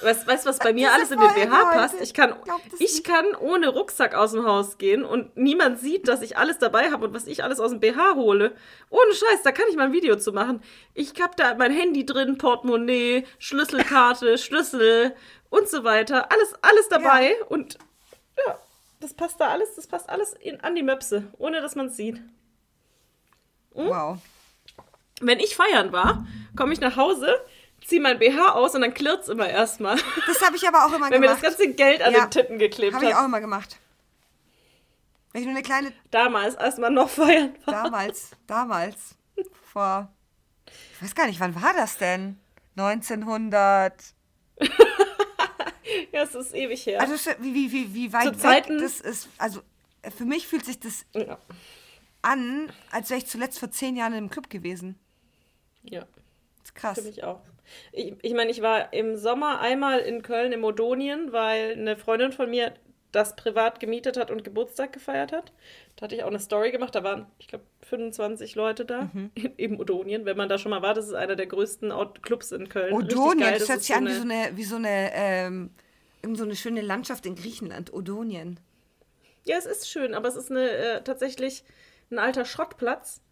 weißt 0.00 0.44
du, 0.44 0.48
was 0.48 0.58
bei 0.58 0.72
mir 0.72 0.88
Diese 0.88 0.92
alles 0.92 1.10
in 1.10 1.18
den 1.18 1.34
BH 1.34 1.64
passt? 1.72 2.00
Ich 2.00 2.14
kann, 2.14 2.34
ich 2.78 3.02
kann 3.02 3.34
ohne 3.34 3.68
Rucksack 3.68 4.14
aus 4.14 4.32
dem 4.32 4.44
Haus 4.44 4.78
gehen 4.78 5.04
und 5.04 5.36
niemand 5.36 5.80
sieht, 5.80 6.08
dass 6.08 6.22
ich 6.22 6.36
alles 6.36 6.58
dabei 6.58 6.90
habe 6.90 7.06
und 7.06 7.14
was 7.14 7.26
ich 7.26 7.42
alles 7.42 7.60
aus 7.60 7.70
dem 7.70 7.80
BH 7.80 8.14
hole. 8.14 8.54
Ohne 8.90 9.12
Scheiß, 9.12 9.42
da 9.42 9.52
kann 9.52 9.66
ich 9.70 9.76
mal 9.76 9.86
ein 9.86 9.92
Video 9.92 10.16
zu 10.16 10.32
machen. 10.32 10.62
Ich 10.94 11.12
hab 11.20 11.36
da 11.36 11.54
mein 11.54 11.72
Handy 11.72 12.06
drin, 12.06 12.38
Portemonnaie, 12.38 13.26
Schlüsselkarte, 13.38 14.38
Schlüssel 14.38 15.14
und 15.50 15.68
so 15.68 15.84
weiter. 15.84 16.30
Alles, 16.30 16.54
alles 16.62 16.88
dabei 16.88 17.34
und 17.48 17.78
ja. 18.46 18.58
Das 19.00 19.14
passt 19.14 19.40
da 19.40 19.48
alles, 19.48 19.76
das 19.76 19.86
passt 19.86 20.08
alles 20.08 20.32
in, 20.32 20.60
an 20.60 20.74
die 20.74 20.82
Möpse, 20.82 21.32
ohne 21.38 21.60
dass 21.60 21.76
man 21.76 21.86
es 21.86 21.96
sieht. 21.96 22.16
Hm? 23.74 23.86
Wow. 23.88 24.18
Wenn 25.20 25.38
ich 25.38 25.54
feiern 25.56 25.92
war, 25.92 26.26
komme 26.56 26.72
ich 26.72 26.80
nach 26.80 26.96
Hause, 26.96 27.40
ziehe 27.88 28.00
mein 28.00 28.18
BH 28.18 28.52
aus 28.52 28.74
und 28.74 28.82
dann 28.82 28.94
klirrt 28.94 29.22
es 29.22 29.28
immer 29.28 29.48
erstmal. 29.48 29.96
Das 30.26 30.42
habe 30.42 30.56
ich 30.56 30.66
aber 30.68 30.84
auch 30.86 30.92
immer 30.92 31.10
Wenn 31.10 31.20
mir 31.20 31.28
das 31.28 31.40
gemacht. 31.40 31.58
ganze 31.58 31.74
Geld 31.74 32.02
an 32.02 32.12
Ja. 32.12 32.26
den 32.26 32.30
Titten 32.30 32.58
geklebt 32.58 32.94
Habe 32.94 33.06
ich 33.06 33.12
hat. 33.14 33.20
auch 33.20 33.24
immer 33.26 33.40
gemacht. 33.40 33.78
Wenn 35.32 35.42
ich 35.42 35.46
nur 35.46 35.54
eine 35.56 35.62
kleine 35.64 35.92
Damals, 36.10 36.56
als 36.56 36.78
man 36.78 36.94
noch 36.94 37.08
feiern 37.10 37.54
war. 37.66 37.84
Damals, 37.84 38.30
damals, 38.46 39.14
vor, 39.72 40.08
ich 40.94 41.02
weiß 41.02 41.14
gar 41.14 41.26
nicht, 41.26 41.40
wann 41.40 41.54
war 41.60 41.72
das 41.74 41.96
denn? 41.98 42.38
1900, 42.76 43.94
Ja, 46.12 46.22
es 46.22 46.34
ist 46.34 46.54
ewig 46.54 46.84
her. 46.86 47.00
also 47.00 47.14
wie, 47.40 47.54
wie, 47.54 47.72
wie, 47.72 47.94
wie 47.94 48.12
weit 48.12 48.24
Zu 48.24 48.32
weg 48.34 48.40
Zeiten- 48.40 48.78
das 48.80 49.00
ist, 49.00 49.28
also 49.38 49.62
für 50.16 50.24
mich 50.24 50.46
fühlt 50.46 50.64
sich 50.64 50.78
das 50.80 51.04
ja. 51.14 51.38
an, 52.22 52.70
als 52.90 53.10
wäre 53.10 53.18
ich 53.18 53.26
zuletzt 53.26 53.58
vor 53.58 53.70
zehn 53.70 53.96
Jahren 53.96 54.12
im 54.14 54.28
Club 54.30 54.50
gewesen. 54.50 54.98
ja. 55.82 56.00
Das 56.00 56.70
ist 56.70 56.74
krass. 56.74 56.98
Für 56.98 57.04
mich 57.04 57.24
auch. 57.24 57.40
Ich, 57.92 58.14
ich 58.22 58.34
meine, 58.34 58.50
ich 58.50 58.62
war 58.62 58.92
im 58.92 59.16
Sommer 59.16 59.60
einmal 59.60 60.00
in 60.00 60.22
Köln 60.22 60.52
im 60.52 60.64
Odonien, 60.64 61.32
weil 61.32 61.72
eine 61.72 61.96
Freundin 61.96 62.32
von 62.32 62.50
mir 62.50 62.72
das 63.12 63.36
privat 63.36 63.80
gemietet 63.80 64.18
hat 64.18 64.30
und 64.30 64.44
Geburtstag 64.44 64.92
gefeiert 64.92 65.32
hat. 65.32 65.52
Da 65.96 66.04
hatte 66.04 66.14
ich 66.14 66.22
auch 66.24 66.28
eine 66.28 66.38
Story 66.40 66.70
gemacht. 66.72 66.94
Da 66.94 67.02
waren, 67.02 67.26
ich 67.38 67.48
glaube, 67.48 67.64
25 67.82 68.54
Leute 68.54 68.84
da 68.84 69.08
Mhm. 69.12 69.30
im 69.56 69.80
Odonien. 69.80 70.24
Wenn 70.26 70.36
man 70.36 70.48
da 70.48 70.58
schon 70.58 70.70
mal 70.70 70.82
war, 70.82 70.92
das 70.94 71.06
ist 71.06 71.14
einer 71.14 71.34
der 71.36 71.46
größten 71.46 71.90
Out- 71.90 72.22
Clubs 72.22 72.52
in 72.52 72.68
Köln. 72.68 72.92
Odonien, 72.92 73.38
geil. 73.40 73.58
das 73.58 73.68
hört 73.68 73.78
ist 73.80 73.86
sich 73.86 73.96
an 73.96 74.06
wie 74.06 74.12
so 74.12 74.22
eine, 74.22 74.50
wie 74.56 74.64
so 74.64 74.76
eine, 74.76 75.10
ähm, 75.14 75.70
so 76.34 76.44
eine 76.44 76.54
schöne 76.56 76.82
Landschaft 76.82 77.24
in 77.24 77.34
Griechenland, 77.34 77.92
Odonien. 77.94 78.60
Ja, 79.44 79.56
es 79.56 79.64
ist 79.64 79.88
schön, 79.90 80.12
aber 80.14 80.28
es 80.28 80.36
ist 80.36 80.50
eine, 80.50 80.68
äh, 80.68 81.02
tatsächlich 81.02 81.64
ein 82.10 82.18
alter 82.18 82.44
Schrottplatz, 82.44 83.22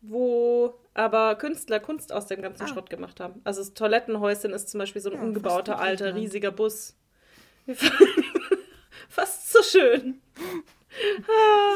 wo 0.00 0.74
aber 0.94 1.36
Künstler 1.36 1.80
Kunst 1.80 2.12
aus 2.12 2.26
dem 2.26 2.42
ganzen 2.42 2.62
Ah. 2.64 2.68
Schrott 2.68 2.90
gemacht 2.90 3.20
haben. 3.20 3.40
Also 3.44 3.60
das 3.60 3.74
Toilettenhäuschen 3.74 4.52
ist 4.52 4.68
zum 4.68 4.78
Beispiel 4.78 5.00
so 5.02 5.10
ein 5.10 5.16
Ja, 5.16 5.22
umgebauter, 5.22 5.78
alter, 5.78 6.04
Griechenland. 6.06 6.18
riesiger 6.18 6.50
Bus. 6.50 6.96
Fast 9.08 9.52
so 9.52 9.62
schön. 9.62 10.20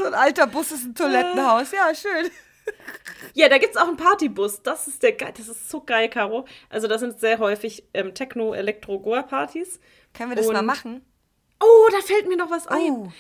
So 0.00 0.06
ein 0.08 0.14
alter 0.14 0.48
Bus 0.48 0.72
ist 0.72 0.84
ein 0.86 0.94
Toilettenhaus, 0.94 1.70
ja, 1.70 1.94
schön. 1.94 2.30
Ja, 3.34 3.48
da 3.48 3.58
gibt 3.58 3.74
es 3.76 3.80
auch 3.80 3.86
einen 3.88 3.96
Partybus. 3.96 4.62
Das 4.62 4.88
ist 4.88 5.02
der 5.02 5.12
geil. 5.12 5.32
Das 5.36 5.48
ist 5.48 5.70
so 5.70 5.82
geil, 5.82 6.08
Caro. 6.08 6.46
Also 6.68 6.88
da 6.88 6.98
sind 6.98 7.20
sehr 7.20 7.38
häufig 7.38 7.84
ähm, 7.94 8.12
Techno, 8.14 8.54
Elektro, 8.54 8.98
Goa-Partys. 9.00 9.80
Können 10.14 10.30
wir 10.30 10.36
das 10.36 10.46
mal 10.48 10.58
Und- 10.60 10.66
machen? 10.66 11.04
Oh, 11.62 11.88
da 11.92 11.98
fällt 12.00 12.26
mir 12.28 12.36
noch 12.36 12.50
was 12.50 12.66
ein. 12.66 12.90
Oh. 12.90 13.12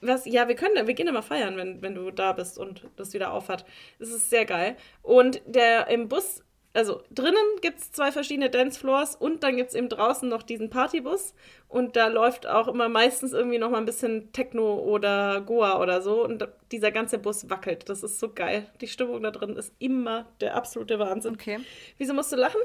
Ja? 0.00 0.08
Was, 0.08 0.26
ja, 0.26 0.48
wir 0.48 0.54
können, 0.54 0.86
wir 0.86 0.94
gehen 0.94 1.08
immer 1.08 1.22
feiern, 1.22 1.56
wenn, 1.56 1.82
wenn 1.82 1.94
du 1.94 2.10
da 2.10 2.32
bist 2.32 2.58
und 2.58 2.82
das 2.96 3.12
wieder 3.12 3.32
aufhat. 3.32 3.64
Das 3.98 4.10
ist 4.10 4.30
sehr 4.30 4.44
geil. 4.44 4.76
Und 5.02 5.42
der 5.46 5.88
im 5.88 6.08
Bus, 6.08 6.42
also 6.74 7.02
drinnen 7.10 7.34
gibt 7.60 7.80
es 7.80 7.92
zwei 7.92 8.12
verschiedene 8.12 8.50
Dancefloors 8.50 9.16
und 9.16 9.42
dann 9.42 9.56
gibt 9.56 9.70
es 9.70 9.74
eben 9.74 9.88
draußen 9.88 10.28
noch 10.28 10.42
diesen 10.42 10.70
Partybus. 10.70 11.34
Und 11.68 11.96
da 11.96 12.06
läuft 12.06 12.46
auch 12.46 12.68
immer 12.68 12.88
meistens 12.88 13.32
irgendwie 13.32 13.58
noch 13.58 13.70
mal 13.70 13.78
ein 13.78 13.84
bisschen 13.84 14.32
Techno 14.32 14.78
oder 14.78 15.40
Goa 15.40 15.80
oder 15.80 16.00
so. 16.00 16.24
Und 16.24 16.46
dieser 16.70 16.92
ganze 16.92 17.18
Bus 17.18 17.50
wackelt. 17.50 17.88
Das 17.88 18.02
ist 18.02 18.20
so 18.20 18.32
geil. 18.32 18.66
Die 18.80 18.88
Stimmung 18.88 19.22
da 19.22 19.30
drin 19.30 19.56
ist 19.56 19.72
immer 19.78 20.26
der 20.40 20.54
absolute 20.54 20.98
Wahnsinn. 20.98 21.34
Okay. 21.34 21.58
Wieso 21.96 22.14
musst 22.14 22.32
du 22.32 22.36
lachen? 22.36 22.60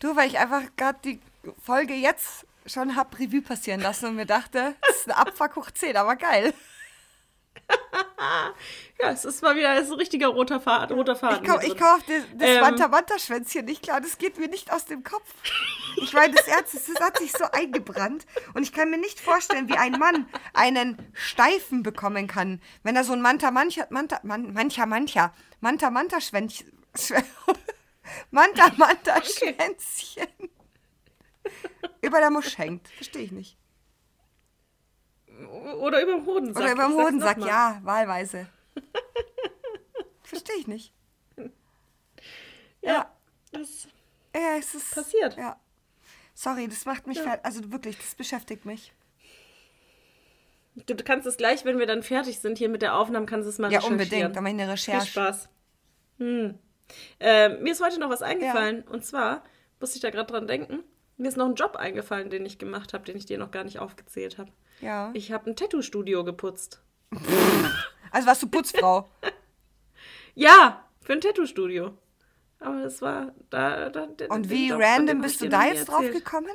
Du, 0.00 0.14
weil 0.16 0.28
ich 0.28 0.38
einfach 0.38 0.62
gerade 0.76 0.98
die 1.04 1.18
Folge 1.62 1.94
jetzt 1.94 2.46
schon 2.66 2.96
hab 2.96 3.18
Revue 3.18 3.42
passieren 3.42 3.80
lassen 3.80 4.06
und 4.06 4.16
mir 4.16 4.26
dachte, 4.26 4.74
das 4.80 4.96
ist 4.96 5.10
eine 5.10 5.16
Abfuck 5.18 5.56
hoch 5.56 5.70
10, 5.70 5.96
aber 5.96 6.16
geil. 6.16 6.52
Ja, 9.00 9.10
es 9.10 9.24
ist 9.24 9.42
mal 9.42 9.54
wieder 9.56 9.84
so 9.84 9.94
ein 9.94 9.98
richtiger 9.98 10.28
roter 10.28 10.60
Faden. 10.60 10.96
Roter 10.96 11.14
Faden 11.16 11.44
Ich, 11.44 11.50
ich 11.62 11.74
drin. 11.74 11.76
kaufe 11.78 12.04
das, 12.06 12.22
das 12.34 12.48
Ähm. 12.48 12.60
Manta-Manta-Schwänzchen 12.60 13.64
nicht 13.64 13.82
klar, 13.82 14.00
das 14.00 14.18
geht 14.18 14.38
mir 14.38 14.48
nicht 14.48 14.72
aus 14.72 14.84
dem 14.86 15.02
Kopf. 15.04 15.28
Ich 15.96 16.12
meine, 16.12 16.34
das 16.34 16.46
Erz, 16.48 16.72
das 16.72 16.88
hat 17.00 17.18
sich 17.18 17.32
so 17.32 17.44
eingebrannt 17.52 18.24
und 18.54 18.62
ich 18.62 18.72
kann 18.72 18.90
mir 18.90 18.98
nicht 18.98 19.20
vorstellen, 19.20 19.68
wie 19.68 19.76
ein 19.76 19.92
Mann 19.92 20.26
einen 20.52 20.96
Steifen 21.12 21.82
bekommen 21.82 22.26
kann, 22.26 22.60
wenn 22.82 22.96
er 22.96 23.04
so 23.04 23.12
ein 23.12 23.20
Manta-Mancha, 23.22 23.86
Manta, 23.90 24.20
Man, 24.22 24.52
mancher, 24.52 24.86
mancher, 24.86 25.32
Manta-Manta-Schwänzchen, 25.60 26.72
Manta-Manta-Schwänzchen 28.30 30.28
über 32.04 32.20
der 32.20 32.30
Musch 32.30 32.56
hängt. 32.58 32.88
Verstehe 32.88 33.22
ich 33.22 33.32
nicht. 33.32 33.56
Oder 35.80 36.02
über 36.02 36.12
dem 36.12 36.26
Hodensack. 36.26 36.62
Oder 36.62 36.72
über 36.72 36.82
dem 36.84 36.94
Hodensack, 36.94 37.38
ja, 37.44 37.80
wahlweise. 37.82 38.46
Verstehe 40.22 40.56
ich 40.56 40.66
nicht. 40.66 40.92
Ja. 42.82 43.10
Das 43.52 43.88
Ja, 44.34 44.56
es 44.58 44.74
ist 44.74 44.94
passiert. 44.94 45.36
Ja. 45.36 45.58
Sorry, 46.34 46.66
das 46.68 46.84
macht 46.84 47.06
mich 47.06 47.18
Ja. 47.18 47.22
fertig. 47.24 47.44
Also 47.44 47.72
wirklich, 47.72 47.96
das 47.96 48.14
beschäftigt 48.14 48.64
mich. 48.64 48.92
Du 50.86 50.96
kannst 50.96 51.26
es 51.26 51.36
gleich, 51.36 51.64
wenn 51.64 51.78
wir 51.78 51.86
dann 51.86 52.02
fertig 52.02 52.40
sind 52.40 52.58
hier 52.58 52.68
mit 52.68 52.82
der 52.82 52.96
Aufnahme, 52.96 53.26
kannst 53.26 53.46
du 53.46 53.50
es 53.50 53.58
mal 53.58 53.70
Ja, 53.70 53.78
recherchieren. 53.78 54.00
unbedingt. 54.00 54.36
Da 54.36 54.40
mache 54.40 54.54
ich 54.54 54.60
eine 54.60 54.76
Viel 54.76 54.92
Recherche. 54.94 55.06
Spaß. 55.12 55.48
Hm. 56.18 56.58
Ähm, 57.20 57.62
mir 57.62 57.72
ist 57.72 57.80
heute 57.82 57.98
noch 58.00 58.10
was 58.10 58.22
eingefallen. 58.22 58.82
Und 58.88 59.04
zwar 59.04 59.44
musste 59.80 59.96
ich 59.96 60.02
da 60.02 60.10
gerade 60.10 60.30
dran 60.32 60.46
denken. 60.48 60.82
Mir 61.16 61.28
ist 61.28 61.36
noch 61.36 61.46
ein 61.46 61.54
Job 61.54 61.76
eingefallen, 61.76 62.30
den 62.30 62.44
ich 62.44 62.58
gemacht 62.58 62.92
habe, 62.92 63.04
den 63.04 63.16
ich 63.16 63.26
dir 63.26 63.38
noch 63.38 63.50
gar 63.50 63.64
nicht 63.64 63.78
aufgezählt 63.78 64.38
habe. 64.38 64.50
Ja. 64.80 65.10
Ich 65.14 65.32
habe 65.32 65.50
ein 65.50 65.56
Tattoo-Studio 65.56 66.24
geputzt. 66.24 66.82
Also 68.10 68.28
warst 68.28 68.42
du 68.44 68.46
Putzfrau. 68.46 69.08
Ja, 70.36 70.84
für 71.00 71.14
ein 71.14 71.20
Tattoo-Studio. 71.20 71.96
Aber 72.60 72.84
es 72.84 73.02
war 73.02 73.32
da. 73.50 73.90
da 73.90 74.08
Und 74.30 74.50
wie 74.50 74.68
Job, 74.68 74.80
random 74.80 75.20
bist 75.20 75.40
du 75.40 75.48
da 75.48 75.66
jetzt 75.66 75.86
drauf 75.86 76.08
gekommen? 76.10 76.50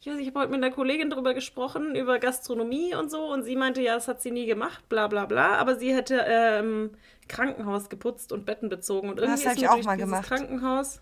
Ich 0.00 0.06
weiß, 0.06 0.18
ich 0.18 0.28
habe 0.28 0.40
heute 0.40 0.50
mit 0.52 0.62
einer 0.62 0.74
Kollegin 0.74 1.10
drüber 1.10 1.34
gesprochen, 1.34 1.96
über 1.96 2.18
Gastronomie 2.18 2.94
und 2.94 3.10
so, 3.10 3.26
und 3.32 3.42
sie 3.42 3.56
meinte, 3.56 3.82
ja, 3.82 3.94
das 3.94 4.08
hat 4.08 4.22
sie 4.22 4.30
nie 4.30 4.46
gemacht, 4.46 4.88
bla 4.88 5.08
bla 5.08 5.26
bla, 5.26 5.56
aber 5.56 5.76
sie 5.76 5.92
hätte 5.94 6.24
ähm, 6.28 6.92
Krankenhaus 7.28 7.88
geputzt 7.88 8.30
und 8.30 8.46
Betten 8.46 8.68
bezogen. 8.68 9.08
Und 9.08 9.18
irgendwie 9.18 9.44
Das 9.44 9.52
ist 9.52 9.62
ich 9.62 9.68
auch 9.68 9.82
mal 9.82 9.96
dieses 9.96 10.10
gemacht. 10.10 10.28
Krankenhaus. 10.28 11.00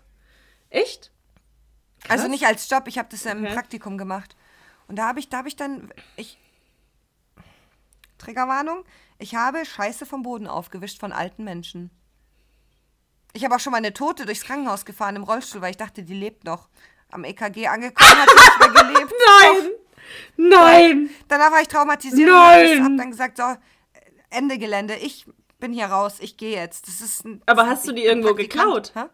Echt? 0.69 1.11
Also 2.09 2.27
nicht 2.27 2.45
als 2.45 2.69
Job, 2.69 2.83
ich 2.87 2.97
habe 2.97 3.07
das 3.11 3.23
ja 3.23 3.31
im 3.31 3.43
Okay. 3.45 3.53
Praktikum 3.53 3.97
gemacht. 3.97 4.35
Und 4.87 4.97
da 4.97 5.07
habe 5.07 5.19
ich, 5.19 5.29
da 5.29 5.37
habe 5.37 5.47
ich 5.47 5.55
dann, 5.55 5.91
ich, 6.15 6.37
Triggerwarnung, 8.17 8.83
ich 9.17 9.35
habe 9.35 9.65
Scheiße 9.65 10.05
vom 10.05 10.23
Boden 10.23 10.47
aufgewischt 10.47 10.99
von 10.99 11.11
alten 11.11 11.43
Menschen. 11.43 11.89
Ich 13.33 13.43
habe 13.43 13.55
auch 13.55 13.59
schon 13.59 13.71
mal 13.71 13.77
eine 13.77 13.93
Tote 13.93 14.25
durchs 14.25 14.43
Krankenhaus 14.43 14.85
gefahren 14.85 15.15
im 15.15 15.23
Rollstuhl, 15.23 15.61
weil 15.61 15.71
ich 15.71 15.77
dachte, 15.77 16.03
die 16.03 16.13
lebt 16.13 16.43
noch. 16.45 16.69
Am 17.11 17.23
EKG 17.23 17.67
angekommen, 17.67 18.09
hat 18.17 18.29
sie 18.29 18.35
nicht 18.35 18.59
mehr 18.59 18.83
gelebt. 18.83 19.13
Nein! 19.41 19.71
Nein! 20.37 21.09
Danach 21.27 21.51
war 21.51 21.61
ich 21.61 21.67
traumatisiert 21.67 22.29
Nein! 22.29 22.77
und 22.77 22.83
habe 22.83 22.95
dann 22.97 23.11
gesagt, 23.11 23.37
so, 23.37 23.43
Ende 24.29 24.57
Gelände, 24.57 24.95
ich 24.95 25.25
bin 25.59 25.73
hier 25.73 25.87
raus, 25.87 26.17
ich 26.19 26.37
gehe 26.37 26.55
jetzt. 26.55 26.87
Das 26.87 27.01
ist 27.01 27.25
ein, 27.25 27.41
Aber 27.45 27.67
hast 27.67 27.87
du 27.87 27.91
die 27.91 28.03
irgendwo 28.03 28.33
geklaut? 28.33 28.91
Hä? 28.95 29.05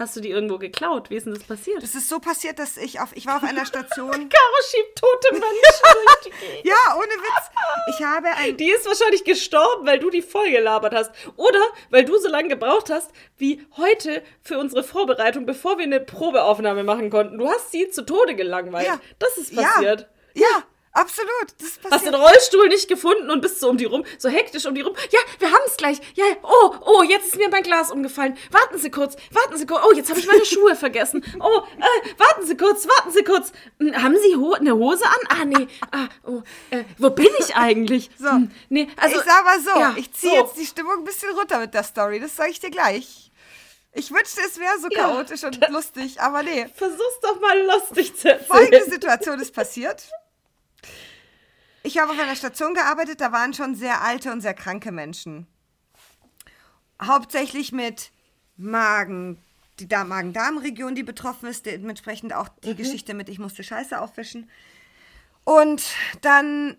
Hast 0.00 0.16
du 0.16 0.22
die 0.22 0.30
irgendwo 0.30 0.56
geklaut? 0.56 1.10
Wie 1.10 1.16
ist 1.16 1.26
denn 1.26 1.34
das 1.34 1.42
passiert? 1.42 1.82
Das 1.82 1.94
ist 1.94 2.08
so 2.08 2.20
passiert, 2.20 2.58
dass 2.58 2.78
ich 2.78 3.00
auf, 3.00 3.14
ich 3.14 3.26
war 3.26 3.36
auf 3.36 3.42
einer 3.42 3.66
Station. 3.66 4.10
Caro 4.12 4.62
schiebt 4.70 4.98
tote 4.98 5.32
Menschen 5.32 5.50
durch 5.52 6.20
die 6.24 6.30
Gegend. 6.40 6.64
Ja, 6.64 6.96
ohne 6.96 7.04
Witz. 7.04 7.50
Ich 7.90 8.02
habe 8.02 8.28
ein. 8.28 8.56
Die 8.56 8.70
ist 8.70 8.86
wahrscheinlich 8.86 9.24
gestorben, 9.24 9.86
weil 9.86 9.98
du 9.98 10.08
die 10.08 10.22
voll 10.22 10.50
gelabert 10.50 10.94
hast. 10.94 11.12
Oder 11.36 11.60
weil 11.90 12.06
du 12.06 12.16
so 12.16 12.30
lange 12.30 12.48
gebraucht 12.48 12.88
hast, 12.88 13.10
wie 13.36 13.62
heute 13.76 14.22
für 14.40 14.58
unsere 14.58 14.84
Vorbereitung, 14.84 15.44
bevor 15.44 15.76
wir 15.76 15.84
eine 15.84 16.00
Probeaufnahme 16.00 16.82
machen 16.82 17.10
konnten. 17.10 17.36
Du 17.36 17.46
hast 17.46 17.70
sie 17.70 17.90
zu 17.90 18.06
Tode 18.06 18.34
gelangweilt. 18.34 18.86
Ja. 18.86 18.98
Das 19.18 19.36
ist 19.36 19.54
passiert. 19.54 20.08
Ja, 20.32 20.46
ja 20.46 20.64
absolut. 20.92 21.30
Das 21.58 21.92
Hast 21.92 22.06
den. 22.06 22.14
Rollstuhl 22.14 22.68
nicht 22.68 22.88
gefunden 22.88 23.30
und 23.30 23.40
bist 23.40 23.60
so 23.60 23.68
um 23.68 23.76
die 23.76 23.84
rum, 23.84 24.04
so 24.18 24.28
hektisch 24.28 24.66
um 24.66 24.74
die 24.74 24.80
rum. 24.80 24.94
Ja, 25.10 25.18
wir 25.38 25.48
haben 25.50 25.62
es 25.66 25.76
gleich. 25.76 25.98
Ja, 26.14 26.24
oh, 26.42 26.74
oh, 26.84 27.02
jetzt 27.02 27.26
ist 27.28 27.36
mir 27.36 27.48
mein 27.48 27.62
Glas 27.62 27.90
umgefallen. 27.90 28.36
Warten 28.50 28.78
Sie 28.78 28.90
kurz, 28.90 29.16
warten 29.30 29.56
Sie 29.56 29.66
kurz. 29.66 29.82
Oh, 29.88 29.92
jetzt 29.92 30.10
habe 30.10 30.20
ich 30.20 30.26
meine 30.26 30.44
Schuhe 30.44 30.74
vergessen. 30.76 31.24
Oh, 31.40 31.62
äh, 31.78 32.18
warten 32.20 32.46
Sie 32.46 32.56
kurz, 32.56 32.86
warten 32.88 33.10
Sie 33.12 33.24
kurz. 33.24 33.52
Hm, 33.78 34.02
Haben 34.02 34.16
Sie 34.18 34.36
ho 34.36 34.52
eine 34.54 34.74
Hose 34.74 35.04
an? 35.04 35.38
Ah, 35.40 35.44
nee. 35.44 35.68
Ah, 35.92 36.08
oh, 36.26 36.42
äh, 36.70 36.84
wo 36.98 37.10
bin 37.10 37.28
ich 37.38 37.54
eigentlich? 37.56 38.10
So. 38.18 38.28
Hm, 38.30 38.50
nee, 38.68 38.88
also, 38.96 39.18
ich 39.18 39.24
sag 39.24 39.44
mal 39.44 39.60
so, 39.60 39.70
ja, 39.80 39.94
ich 39.96 40.12
ziehe 40.12 40.32
so. 40.38 40.44
jetzt 40.44 40.56
die 40.58 40.66
Stimmung 40.66 40.98
ein 40.98 41.04
bisschen 41.04 41.30
runter 41.36 41.58
mit 41.60 41.74
der 41.74 41.82
Story. 41.84 42.20
Das 42.20 42.36
sage 42.36 42.50
ich 42.50 42.60
dir 42.60 42.70
gleich. 42.70 43.30
Ich 43.92 44.12
wünschte, 44.12 44.40
es 44.46 44.58
wäre 44.60 44.78
so 44.80 44.88
Ja. 44.90 45.08
chaotisch 45.08 45.42
und 45.42 45.68
lustig, 45.70 46.20
aber 46.20 46.42
nee. 46.44 46.66
Versuch's 46.76 47.20
doch 47.22 47.40
mal 47.40 47.60
lustig 47.62 48.14
zu 48.16 48.38
Folgende 48.46 48.76
erzählen. 48.76 48.92
Situation 48.92 49.40
ist 49.40 49.52
passiert. 49.52 50.04
Ich 51.82 51.98
habe 51.98 52.12
auf 52.12 52.18
einer 52.18 52.36
Station 52.36 52.74
gearbeitet, 52.74 53.20
da 53.20 53.32
waren 53.32 53.54
schon 53.54 53.74
sehr 53.74 54.02
alte 54.02 54.32
und 54.32 54.40
sehr 54.40 54.54
kranke 54.54 54.92
Menschen. 54.92 55.46
Hauptsächlich 57.02 57.72
mit 57.72 58.10
Magen, 58.56 59.38
die 59.78 59.88
Da- 59.88 60.04
Magen-Darm-Region, 60.04 60.94
die 60.94 61.02
betroffen 61.02 61.48
ist, 61.48 61.64
dementsprechend 61.64 62.34
auch 62.34 62.48
die 62.64 62.74
Geschichte 62.74 63.14
mit, 63.14 63.30
ich 63.30 63.38
musste 63.38 63.64
Scheiße 63.64 63.98
aufwischen. 63.98 64.50
Und 65.44 65.82
dann 66.20 66.76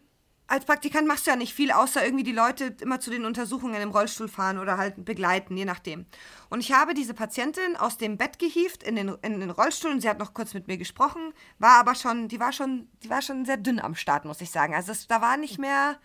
als 0.51 0.65
Praktikant 0.65 1.07
machst 1.07 1.25
du 1.25 1.31
ja 1.31 1.37
nicht 1.37 1.53
viel, 1.53 1.71
außer 1.71 2.03
irgendwie 2.03 2.25
die 2.25 2.33
Leute 2.33 2.75
immer 2.81 2.99
zu 2.99 3.09
den 3.09 3.23
Untersuchungen 3.23 3.81
im 3.81 3.91
Rollstuhl 3.91 4.27
fahren 4.27 4.59
oder 4.59 4.77
halt 4.77 5.05
begleiten, 5.05 5.55
je 5.55 5.63
nachdem. 5.63 6.05
Und 6.49 6.59
ich 6.59 6.73
habe 6.73 6.93
diese 6.93 7.13
Patientin 7.13 7.77
aus 7.77 7.97
dem 7.97 8.17
Bett 8.17 8.37
gehievt 8.37 8.83
in 8.83 8.97
den, 8.97 9.15
in 9.21 9.39
den 9.39 9.49
Rollstuhl 9.49 9.91
und 9.91 10.01
sie 10.01 10.09
hat 10.09 10.19
noch 10.19 10.33
kurz 10.33 10.53
mit 10.53 10.67
mir 10.67 10.77
gesprochen, 10.77 11.33
war 11.57 11.79
aber 11.79 11.95
schon, 11.95 12.27
die 12.27 12.41
war 12.41 12.51
schon, 12.51 12.89
die 13.01 13.09
war 13.09 13.21
schon 13.21 13.45
sehr 13.45 13.55
dünn 13.55 13.79
am 13.79 13.95
Start, 13.95 14.25
muss 14.25 14.41
ich 14.41 14.51
sagen. 14.51 14.75
Also 14.75 14.91
es, 14.91 15.07
da 15.07 15.21
war 15.21 15.37
nicht 15.37 15.57
mehr, 15.57 15.97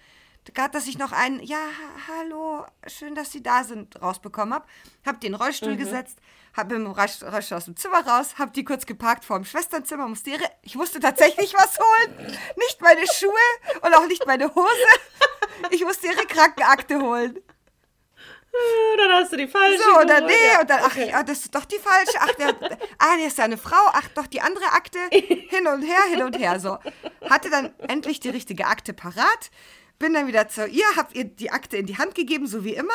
gerade 0.54 0.70
dass 0.70 0.86
ich 0.86 0.96
noch 0.96 1.10
ein, 1.10 1.40
ja, 1.42 1.58
hallo, 2.06 2.66
schön, 2.86 3.16
dass 3.16 3.32
Sie 3.32 3.42
da 3.42 3.64
sind, 3.64 4.00
rausbekommen 4.00 4.54
habe. 4.54 4.66
Habe 5.04 5.18
den 5.18 5.34
Rollstuhl 5.34 5.72
mhm. 5.72 5.78
gesetzt, 5.78 6.20
habe 6.56 6.74
im 6.74 6.86
Rollstuhl 6.86 7.28
aus 7.28 7.66
dem 7.66 7.76
Zimmer 7.76 8.06
raus, 8.06 8.34
habe 8.38 8.52
die 8.52 8.64
kurz 8.64 8.86
geparkt 8.86 9.24
vor 9.24 9.38
dem 9.38 9.44
Schwesternzimmer, 9.44 10.08
musste 10.08 10.30
ihre, 10.30 10.44
ich 10.62 10.74
musste 10.74 11.00
tatsächlich 11.00 11.54
was 11.54 11.78
holen. 11.78 12.38
Nicht 12.56 12.80
meine 12.80 13.06
Schuhe 13.06 13.32
und 13.82 13.94
auch 13.94 14.06
nicht 14.06 14.26
meine 14.26 14.54
Hose. 14.54 14.70
Ich 15.70 15.82
musste 15.82 16.08
ihre 16.08 16.26
Krankenakte 16.26 17.00
holen. 17.00 17.38
Dann 18.96 19.12
hast 19.12 19.32
du 19.32 19.36
die 19.36 19.46
falsche. 19.46 19.82
So, 19.82 20.00
oder 20.00 20.20
nee, 20.20 20.32
ja. 20.52 20.60
und 20.60 20.70
dann, 20.70 20.80
ach, 20.82 20.96
okay. 20.96 21.12
das 21.26 21.40
ist 21.40 21.54
doch 21.54 21.64
die 21.64 21.78
falsche. 21.78 22.18
Ach, 22.20 22.32
der, 22.32 22.48
ah, 22.98 23.16
der 23.16 23.26
ist 23.26 23.38
ja 23.38 23.44
eine 23.44 23.58
Frau. 23.58 23.90
Ach, 23.92 24.08
doch 24.14 24.26
die 24.26 24.40
andere 24.40 24.66
Akte. 24.72 24.98
Hin 25.10 25.66
und 25.66 25.82
her, 25.82 26.02
hin 26.10 26.22
und 26.22 26.38
her. 26.38 26.58
So. 26.60 26.78
Hatte 27.28 27.50
dann 27.50 27.74
endlich 27.88 28.20
die 28.20 28.30
richtige 28.30 28.66
Akte 28.66 28.92
parat. 28.92 29.50
Bin 29.98 30.14
dann 30.14 30.26
wieder 30.26 30.48
zu 30.48 30.66
ihr, 30.66 30.84
hab 30.96 31.14
ihr 31.14 31.24
die 31.24 31.50
Akte 31.50 31.76
in 31.76 31.86
die 31.86 31.98
Hand 31.98 32.14
gegeben, 32.14 32.46
so 32.46 32.64
wie 32.64 32.74
immer. 32.74 32.92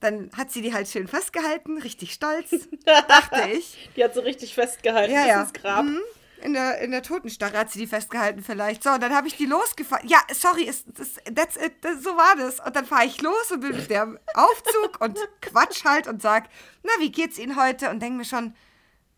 Dann 0.00 0.30
hat 0.34 0.50
sie 0.50 0.62
die 0.62 0.72
halt 0.72 0.88
schön 0.88 1.08
festgehalten, 1.08 1.78
richtig 1.78 2.12
stolz, 2.12 2.50
dachte 2.84 3.50
ich. 3.50 3.90
Die 3.96 4.02
hat 4.02 4.14
so 4.14 4.22
richtig 4.22 4.54
festgehalten, 4.54 5.12
ja, 5.12 5.26
ja. 5.26 5.48
Grab. 5.52 5.84
Mhm. 5.84 6.00
In 6.42 6.54
der, 6.54 6.78
in 6.78 6.90
der 6.90 7.02
Totenstarre 7.02 7.58
hat 7.58 7.70
sie 7.70 7.80
die 7.80 7.86
festgehalten 7.86 8.42
vielleicht. 8.42 8.82
So, 8.82 8.90
und 8.90 9.02
dann 9.02 9.14
habe 9.14 9.28
ich 9.28 9.36
die 9.36 9.44
losgefahren. 9.44 10.08
Ja, 10.08 10.20
sorry, 10.32 10.62
ist, 10.62 10.86
das, 10.96 11.16
that's 11.34 11.56
it, 11.56 11.74
das, 11.82 12.02
so 12.02 12.16
war 12.16 12.34
das. 12.34 12.60
Und 12.60 12.74
dann 12.74 12.86
fahre 12.86 13.04
ich 13.04 13.20
los 13.20 13.50
und 13.50 13.60
bin 13.60 13.76
mit 13.76 13.90
dem 13.90 14.18
Aufzug 14.32 15.02
und 15.02 15.18
quatsch 15.42 15.84
halt 15.84 16.06
und 16.06 16.22
sag, 16.22 16.48
na, 16.82 16.92
wie 16.98 17.12
geht's 17.12 17.38
Ihnen 17.38 17.60
heute? 17.60 17.90
Und 17.90 18.00
denke 18.00 18.16
mir 18.16 18.24
schon, 18.24 18.54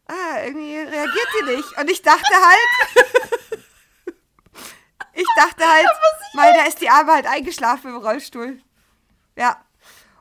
ah, 0.09 0.43
irgendwie 0.45 0.77
reagiert 0.79 1.29
die 1.41 1.57
nicht. 1.57 1.79
Und 1.79 1.91
ich 1.91 2.03
dachte 2.03 2.35
halt, 2.35 3.07
ich 5.15 5.29
dachte 5.37 5.65
halt, 5.65 5.87
weil 6.35 6.53
da 6.55 6.65
ist 6.65 6.81
die 6.81 6.91
Arme 6.91 7.13
halt 7.13 7.27
eingeschlafen 7.27 7.91
im 7.91 7.99
Rollstuhl. 7.99 8.61
Ja. 9.37 9.65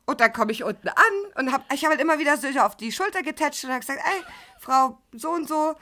Und 0.06 0.20
dann 0.20 0.34
komme 0.34 0.52
ich 0.52 0.64
unten 0.64 0.90
an 0.90 0.96
und 1.36 1.52
hab, 1.52 1.72
ich 1.72 1.84
habe 1.84 1.94
halt 1.94 2.02
immer 2.02 2.20
wieder 2.20 2.38
so 2.38 2.48
auf 2.60 2.76
die 2.76 2.92
Schulter 2.92 3.22
getatscht 3.22 3.64
und 3.64 3.70
habe 3.70 3.80
gesagt, 3.80 4.02
ey, 4.04 4.24
Frau 4.60 5.02
so 5.14 5.32
und 5.32 5.48
so, 5.48 5.76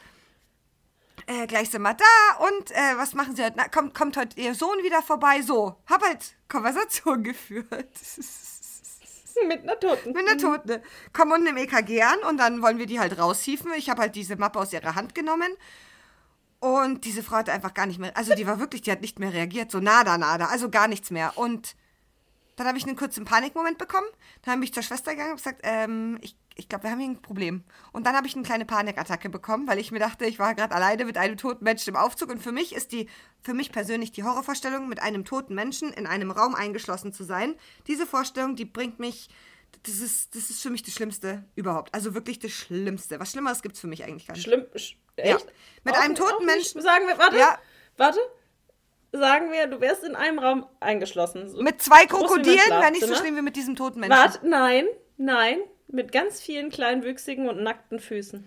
äh, 1.25 1.47
gleich 1.47 1.69
sind 1.69 1.81
wir 1.81 1.93
da 1.93 2.45
und 2.45 2.71
äh, 2.71 2.97
was 2.97 3.13
machen 3.13 3.35
Sie 3.35 3.43
heute? 3.43 3.55
Na, 3.57 3.67
kommt, 3.67 3.93
kommt 3.93 4.17
heute 4.17 4.39
Ihr 4.39 4.55
Sohn 4.55 4.83
wieder 4.83 5.01
vorbei? 5.01 5.41
So, 5.41 5.77
hab 5.87 6.03
halt 6.03 6.35
Konversation 6.47 7.23
geführt. 7.23 7.89
Mit 9.47 9.63
einer 9.63 9.79
Toten. 9.79 10.11
Mit 10.11 10.27
einer 10.27 10.37
Toten. 10.37 10.81
Kommen 11.13 11.31
unten 11.31 11.47
im 11.47 11.57
EKG 11.57 12.01
an 12.01 12.19
und 12.27 12.37
dann 12.37 12.61
wollen 12.61 12.77
wir 12.77 12.87
die 12.87 12.99
halt 12.99 13.17
raushieven. 13.17 13.71
Ich 13.77 13.89
habe 13.89 14.01
halt 14.01 14.15
diese 14.15 14.35
Mappe 14.35 14.59
aus 14.59 14.73
ihrer 14.73 14.95
Hand 14.95 15.15
genommen 15.15 15.55
und 16.59 17.05
diese 17.05 17.23
Frau 17.23 17.37
hat 17.37 17.49
einfach 17.49 17.73
gar 17.73 17.85
nicht 17.85 17.99
mehr, 17.99 18.15
also 18.17 18.35
die 18.35 18.45
war 18.45 18.59
wirklich, 18.59 18.81
die 18.81 18.91
hat 18.91 19.01
nicht 19.01 19.17
mehr 19.17 19.31
reagiert, 19.31 19.71
so 19.71 19.79
nada, 19.79 20.17
nada, 20.17 20.47
also 20.47 20.69
gar 20.69 20.87
nichts 20.87 21.09
mehr. 21.09 21.37
Und 21.37 21.75
dann 22.59 22.67
habe 22.67 22.77
ich 22.77 22.85
einen 22.85 22.97
kurzen 22.97 23.23
Panikmoment 23.23 23.77
bekommen. 23.77 24.07
Dann 24.43 24.55
habe 24.55 24.65
ich 24.65 24.73
zur 24.73 24.83
Schwester 24.83 25.11
gegangen 25.11 25.31
und 25.31 25.37
gesagt, 25.37 25.61
ähm, 25.63 26.17
ich, 26.21 26.35
ich 26.55 26.67
glaube, 26.67 26.83
wir 26.83 26.91
haben 26.91 26.99
hier 26.99 27.09
ein 27.09 27.21
Problem. 27.21 27.63
Und 27.93 28.05
dann 28.05 28.17
habe 28.17 28.27
ich 28.27 28.35
eine 28.35 28.43
kleine 28.43 28.65
Panikattacke 28.65 29.29
bekommen, 29.29 29.65
weil 29.65 29.79
ich 29.79 29.91
mir 29.91 29.99
dachte, 29.99 30.25
ich 30.25 30.39
war 30.39 30.53
gerade 30.55 30.75
alleine 30.75 31.05
mit 31.05 31.17
einem 31.17 31.37
toten 31.37 31.63
Menschen 31.63 31.91
im 31.91 31.95
Aufzug. 31.95 32.29
Und 32.29 32.39
für 32.39 32.51
mich 32.51 32.75
ist 32.75 32.91
die, 32.91 33.07
für 33.41 33.53
mich 33.53 33.71
persönlich 33.71 34.11
die 34.11 34.25
Horrorvorstellung, 34.25 34.89
mit 34.89 35.01
einem 35.01 35.23
toten 35.23 35.55
Menschen 35.55 35.93
in 35.93 36.05
einem 36.05 36.31
Raum 36.31 36.53
eingeschlossen 36.53 37.13
zu 37.13 37.23
sein. 37.23 37.55
Diese 37.87 38.05
Vorstellung, 38.05 38.57
die 38.57 38.65
bringt 38.65 38.99
mich, 38.99 39.29
das 39.83 40.01
ist, 40.01 40.35
das 40.35 40.49
ist 40.49 40.61
für 40.61 40.69
mich 40.69 40.83
das 40.83 40.93
Schlimmste 40.93 41.45
überhaupt. 41.55 41.93
Also 41.93 42.13
wirklich 42.13 42.39
das 42.39 42.51
Schlimmste. 42.51 43.21
Was 43.21 43.31
Schlimmeres 43.31 43.61
gibt 43.61 43.75
es 43.75 43.81
für 43.81 43.87
mich 43.87 44.03
eigentlich 44.03 44.27
gar 44.27 44.33
nicht. 44.33 44.43
Schlimm? 44.43 44.65
Echt? 44.73 44.97
Ja. 45.17 45.37
Mit 45.85 45.95
auch, 45.95 46.01
einem 46.01 46.15
toten 46.15 46.45
Menschen. 46.45 46.81
Sagen 46.81 47.07
wir, 47.07 47.17
warte, 47.17 47.37
ja. 47.37 47.57
warte, 47.95 48.19
sagen 49.11 49.51
wir, 49.51 49.67
du 49.67 49.81
wärst 49.81 50.03
in 50.03 50.15
einem 50.15 50.39
Raum 50.39 50.65
eingeschlossen. 50.79 51.49
So 51.49 51.61
mit 51.61 51.81
zwei 51.81 52.05
Krokodilen 52.05 52.69
wäre 52.69 52.91
nicht 52.91 53.05
so 53.05 53.15
schlimm 53.15 53.35
wie 53.35 53.41
mit 53.41 53.55
diesem 53.55 53.75
toten 53.75 53.99
Menschen. 53.99 54.17
Warte, 54.17 54.47
nein, 54.47 54.85
nein. 55.17 55.59
Mit 55.91 56.11
ganz 56.11 56.39
vielen 56.39 56.69
kleinwüchsigen 56.69 57.49
und 57.49 57.63
nackten 57.63 57.99
Füßen. 57.99 58.45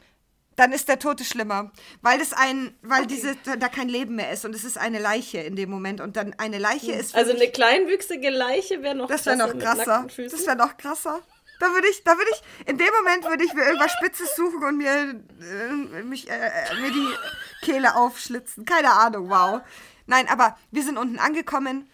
Dann 0.55 0.73
ist 0.73 0.89
der 0.89 0.99
Tote 0.99 1.25
schlimmer, 1.25 1.73
weil 2.03 2.19
das 2.19 2.33
ein, 2.33 2.77
weil 2.83 3.05
okay. 3.05 3.15
diese 3.15 3.37
da 3.59 3.69
kein 3.69 3.89
Leben 3.89 4.17
mehr 4.17 4.31
ist 4.31 4.45
und 4.45 4.55
es 4.55 4.65
ist 4.65 4.79
eine 4.79 5.01
Leiche 5.01 5.39
in 5.39 5.57
dem 5.57 5.71
Moment 5.71 6.01
und 6.01 6.17
dann 6.17 6.35
eine 6.39 6.59
Leiche 6.59 6.93
hm. 6.93 7.01
ist. 7.01 7.17
Also 7.17 7.33
eine 7.33 7.49
kleinwüchsige 7.49 8.31
Leiche 8.31 8.83
wäre 8.83 8.95
noch 8.95 9.09
Das 9.09 9.27
wäre 9.27 9.37
noch 9.37 9.59
krasser. 9.59 10.07
Das 10.17 10.47
wäre 10.47 10.57
noch 10.57 10.77
krasser. 10.77 11.21
Da 11.59 11.69
würde 11.73 11.89
ich, 11.89 12.03
da 12.03 12.17
würde 12.17 12.31
ich, 12.33 12.69
in 12.69 12.77
dem 12.77 12.89
Moment 12.99 13.25
würde 13.25 13.45
ich 13.45 13.55
mir 13.55 13.65
irgendwas 13.65 13.93
Spitzes 13.93 14.35
suchen 14.35 14.65
und 14.65 14.79
mir, 14.79 15.15
äh, 15.41 16.03
mich, 16.03 16.29
äh, 16.29 16.35
äh 16.35 16.81
mir 16.81 16.91
die 16.91 17.09
Kehle 17.65 17.95
aufschlitzen. 17.95 18.65
Keine 18.65 18.91
Ahnung, 18.91 19.31
wow. 19.31 19.61
Nein, 20.07 20.29
aber 20.29 20.57
wir 20.71 20.83
sind 20.83 20.99
unten 20.99 21.19
angekommen 21.19 21.89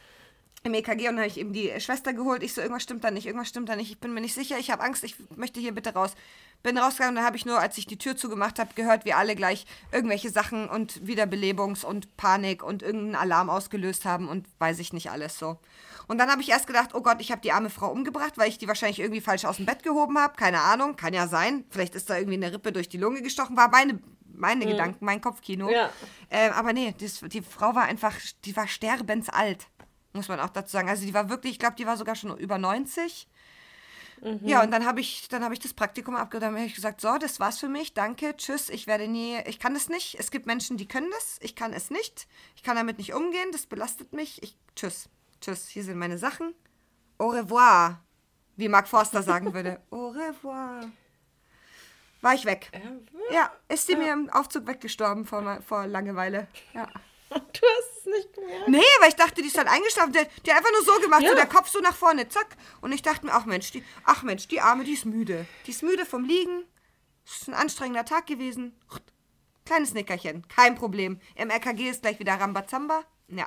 im 0.64 0.74
EKG 0.74 1.08
und 1.08 1.16
dann 1.16 1.18
habe 1.18 1.28
ich 1.28 1.38
eben 1.38 1.52
die 1.52 1.72
Schwester 1.80 2.12
geholt. 2.12 2.42
Ich 2.42 2.54
so, 2.54 2.60
irgendwas 2.60 2.82
stimmt 2.82 3.04
da 3.04 3.10
nicht, 3.10 3.26
irgendwas 3.26 3.48
stimmt 3.48 3.68
da 3.68 3.76
nicht. 3.76 3.90
Ich 3.90 3.98
bin 3.98 4.12
mir 4.12 4.20
nicht 4.20 4.34
sicher, 4.34 4.58
ich 4.58 4.70
habe 4.70 4.82
Angst, 4.82 5.04
ich 5.04 5.14
möchte 5.36 5.60
hier 5.60 5.72
bitte 5.72 5.94
raus. 5.94 6.14
Bin 6.62 6.76
rausgegangen 6.76 7.12
und 7.12 7.16
dann 7.16 7.24
habe 7.24 7.36
ich 7.36 7.46
nur, 7.46 7.60
als 7.60 7.78
ich 7.78 7.86
die 7.86 7.98
Tür 7.98 8.16
zugemacht 8.16 8.58
habe, 8.58 8.74
gehört, 8.74 9.04
wie 9.04 9.12
alle 9.12 9.36
gleich 9.36 9.64
irgendwelche 9.92 10.30
Sachen 10.30 10.68
und 10.68 11.00
Wiederbelebungs- 11.04 11.84
und 11.84 12.16
Panik 12.16 12.64
und 12.64 12.82
irgendeinen 12.82 13.14
Alarm 13.14 13.48
ausgelöst 13.48 14.04
haben 14.04 14.28
und 14.28 14.46
weiß 14.58 14.80
ich 14.80 14.92
nicht 14.92 15.10
alles 15.10 15.38
so. 15.38 15.58
Und 16.08 16.18
dann 16.18 16.30
habe 16.30 16.40
ich 16.40 16.48
erst 16.48 16.66
gedacht, 16.66 16.94
oh 16.94 17.02
Gott, 17.02 17.20
ich 17.20 17.30
habe 17.30 17.42
die 17.42 17.52
arme 17.52 17.70
Frau 17.70 17.90
umgebracht, 17.90 18.32
weil 18.36 18.48
ich 18.48 18.58
die 18.58 18.66
wahrscheinlich 18.66 18.98
irgendwie 18.98 19.20
falsch 19.20 19.44
aus 19.44 19.56
dem 19.56 19.66
Bett 19.66 19.82
gehoben 19.82 20.18
habe. 20.18 20.34
Keine 20.36 20.60
Ahnung, 20.62 20.96
kann 20.96 21.14
ja 21.14 21.28
sein. 21.28 21.64
Vielleicht 21.70 21.94
ist 21.94 22.08
da 22.08 22.16
irgendwie 22.16 22.36
eine 22.42 22.52
Rippe 22.52 22.72
durch 22.72 22.88
die 22.88 22.96
Lunge 22.96 23.22
gestochen. 23.22 23.56
War 23.56 23.70
meine 23.70 24.00
meine 24.38 24.64
mhm. 24.64 24.70
Gedanken, 24.70 25.04
mein 25.04 25.20
Kopfkino. 25.20 25.68
Ja. 25.68 25.90
Äh, 26.30 26.50
aber 26.50 26.72
nee, 26.72 26.94
das, 26.98 27.20
die 27.20 27.42
Frau 27.42 27.74
war 27.74 27.84
einfach, 27.84 28.14
die 28.44 28.56
war 28.56 28.68
sterbensalt, 28.68 29.66
muss 30.12 30.28
man 30.28 30.40
auch 30.40 30.50
dazu 30.50 30.72
sagen. 30.72 30.88
Also 30.88 31.04
die 31.04 31.14
war 31.14 31.28
wirklich, 31.28 31.52
ich 31.54 31.58
glaube, 31.58 31.76
die 31.76 31.86
war 31.86 31.96
sogar 31.96 32.14
schon 32.14 32.36
über 32.38 32.58
90. 32.58 33.28
Mhm. 34.22 34.40
Ja, 34.42 34.62
und 34.62 34.70
dann 34.70 34.84
habe 34.84 35.00
ich, 35.00 35.28
dann 35.28 35.52
ich 35.52 35.60
das 35.60 35.74
Praktikum 35.74 36.16
abgegeben, 36.16 36.56
habe 36.56 36.64
ich 36.64 36.74
gesagt, 36.74 37.00
so, 37.00 37.18
das 37.18 37.38
war's 37.38 37.58
für 37.58 37.68
mich, 37.68 37.94
danke, 37.94 38.36
tschüss, 38.36 38.68
ich 38.68 38.86
werde 38.86 39.06
nie, 39.06 39.38
ich 39.46 39.58
kann 39.60 39.76
es 39.76 39.88
nicht. 39.88 40.16
Es 40.18 40.30
gibt 40.30 40.46
Menschen, 40.46 40.76
die 40.76 40.88
können 40.88 41.10
das, 41.12 41.38
ich 41.40 41.54
kann 41.54 41.72
es 41.72 41.90
nicht. 41.90 42.26
Ich 42.56 42.62
kann 42.62 42.76
damit 42.76 42.98
nicht 42.98 43.14
umgehen, 43.14 43.50
das 43.52 43.66
belastet 43.66 44.12
mich. 44.12 44.42
Ich, 44.42 44.56
tschüss, 44.74 45.08
tschüss, 45.40 45.68
hier 45.68 45.84
sind 45.84 45.98
meine 45.98 46.18
Sachen. 46.18 46.54
Au 47.18 47.28
revoir, 47.28 48.04
wie 48.56 48.68
Mark 48.68 48.88
Forster 48.88 49.22
sagen 49.22 49.52
würde. 49.54 49.80
Au 49.90 50.08
revoir 50.08 50.84
war 52.20 52.34
ich 52.34 52.44
weg. 52.44 52.70
Ja, 53.30 53.52
ist 53.68 53.86
sie 53.86 53.92
ja. 53.92 53.98
mir 53.98 54.12
im 54.12 54.30
Aufzug 54.30 54.66
weggestorben 54.66 55.24
vor, 55.24 55.60
vor 55.62 55.86
Langeweile. 55.86 56.48
Ja. 56.74 56.88
Du 57.30 57.36
hast 57.36 57.98
es 57.98 58.06
nicht 58.06 58.32
gemerkt? 58.32 58.68
Nee, 58.68 58.80
weil 59.00 59.10
ich 59.10 59.14
dachte, 59.16 59.42
die 59.42 59.48
ist 59.48 59.58
halt 59.58 59.68
eingeschlafen. 59.68 60.14
Die, 60.14 60.42
die 60.46 60.50
hat 60.50 60.58
einfach 60.58 60.72
nur 60.72 60.82
so 60.82 60.98
gemacht, 60.98 61.20
ja. 61.20 61.28
so 61.28 61.36
der 61.36 61.46
Kopf 61.46 61.68
so 61.68 61.78
nach 61.80 61.94
vorne, 61.94 62.26
zack. 62.30 62.56
Und 62.80 62.90
ich 62.92 63.02
dachte 63.02 63.26
mir, 63.26 63.34
ach 63.34 63.44
Mensch, 63.44 63.70
die, 63.70 63.84
ach 64.04 64.22
Mensch, 64.22 64.48
die 64.48 64.62
Arme, 64.62 64.82
die 64.84 64.94
ist 64.94 65.04
müde. 65.04 65.44
Die 65.66 65.72
ist 65.72 65.82
müde 65.82 66.06
vom 66.06 66.24
Liegen. 66.24 66.64
Es 67.26 67.42
ist 67.42 67.48
ein 67.48 67.54
anstrengender 67.54 68.06
Tag 68.06 68.26
gewesen. 68.26 68.74
Kleines 69.66 69.92
Nickerchen, 69.92 70.48
kein 70.48 70.74
Problem. 70.74 71.20
Im 71.34 71.50
RKG 71.50 71.90
ist 71.90 72.00
gleich 72.00 72.18
wieder 72.18 72.32
Rambazamba. 72.32 73.04
Ja. 73.28 73.46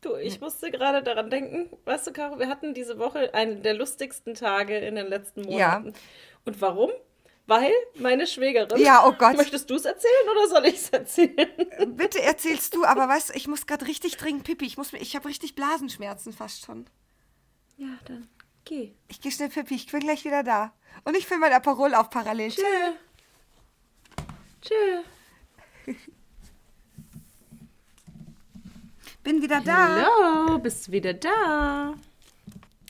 Du, 0.00 0.14
ich 0.14 0.40
musste 0.40 0.70
gerade 0.70 1.02
daran 1.02 1.28
denken, 1.28 1.68
weißt 1.84 2.06
du, 2.06 2.12
Caro, 2.12 2.38
wir 2.38 2.48
hatten 2.48 2.72
diese 2.72 2.98
Woche 2.98 3.34
einen 3.34 3.62
der 3.62 3.74
lustigsten 3.74 4.34
Tage 4.34 4.78
in 4.78 4.94
den 4.94 5.08
letzten 5.08 5.42
Monaten. 5.42 5.88
Ja. 5.88 5.92
Und 6.44 6.60
warum? 6.60 6.90
Weil 7.46 7.72
meine 7.94 8.26
Schwägerin. 8.26 8.78
Ja, 8.78 9.06
oh 9.06 9.12
Gott. 9.12 9.36
Möchtest 9.36 9.70
du 9.70 9.74
es 9.74 9.86
erzählen 9.86 10.28
oder 10.30 10.48
soll 10.48 10.66
ich 10.66 10.74
es 10.74 10.90
erzählen? 10.90 11.48
Bitte 11.96 12.22
erzählst 12.22 12.74
du, 12.74 12.84
aber 12.84 13.08
weißt 13.08 13.30
du, 13.30 13.34
ich 13.34 13.48
muss 13.48 13.66
gerade 13.66 13.86
richtig 13.86 14.18
dringend 14.18 14.44
pipi. 14.44 14.66
Ich, 14.66 14.76
ich 14.92 15.16
habe 15.16 15.28
richtig 15.28 15.54
Blasenschmerzen 15.54 16.32
fast 16.32 16.66
schon. 16.66 16.86
Ja, 17.78 17.98
dann 18.04 18.28
geh. 18.66 18.92
Ich 19.08 19.20
gehe 19.20 19.32
schnell 19.32 19.48
pipi, 19.48 19.76
ich 19.76 19.90
bin 19.90 20.00
gleich 20.00 20.24
wieder 20.24 20.42
da. 20.42 20.74
Und 21.04 21.16
ich 21.16 21.26
fülle 21.26 21.40
mein 21.40 21.52
Aperol 21.54 21.94
auf 21.94 22.10
parallel. 22.10 22.50
Tschö. 22.50 22.62
Tschö. 24.60 25.02
Bin 29.28 29.42
wieder 29.42 29.60
da. 29.60 30.06
Hallo, 30.06 30.58
bist 30.58 30.90
wieder 30.90 31.12
da? 31.12 31.92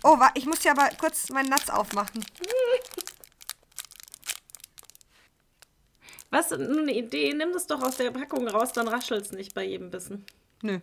Oh, 0.04 0.16
ich 0.34 0.46
muss 0.46 0.62
ja 0.62 0.70
aber 0.70 0.88
kurz 0.96 1.30
meinen 1.30 1.48
Natz 1.48 1.68
aufmachen. 1.68 2.24
Was, 6.30 6.52
nur 6.52 6.82
eine 6.82 6.94
Idee, 6.94 7.34
nimm 7.34 7.52
das 7.52 7.66
doch 7.66 7.82
aus 7.82 7.96
der 7.96 8.12
Packung 8.12 8.46
raus, 8.46 8.72
dann 8.72 8.86
raschelt 8.86 9.24
es 9.24 9.32
nicht 9.32 9.52
bei 9.52 9.64
jedem 9.64 9.90
Bissen. 9.90 10.24
Nö. 10.62 10.78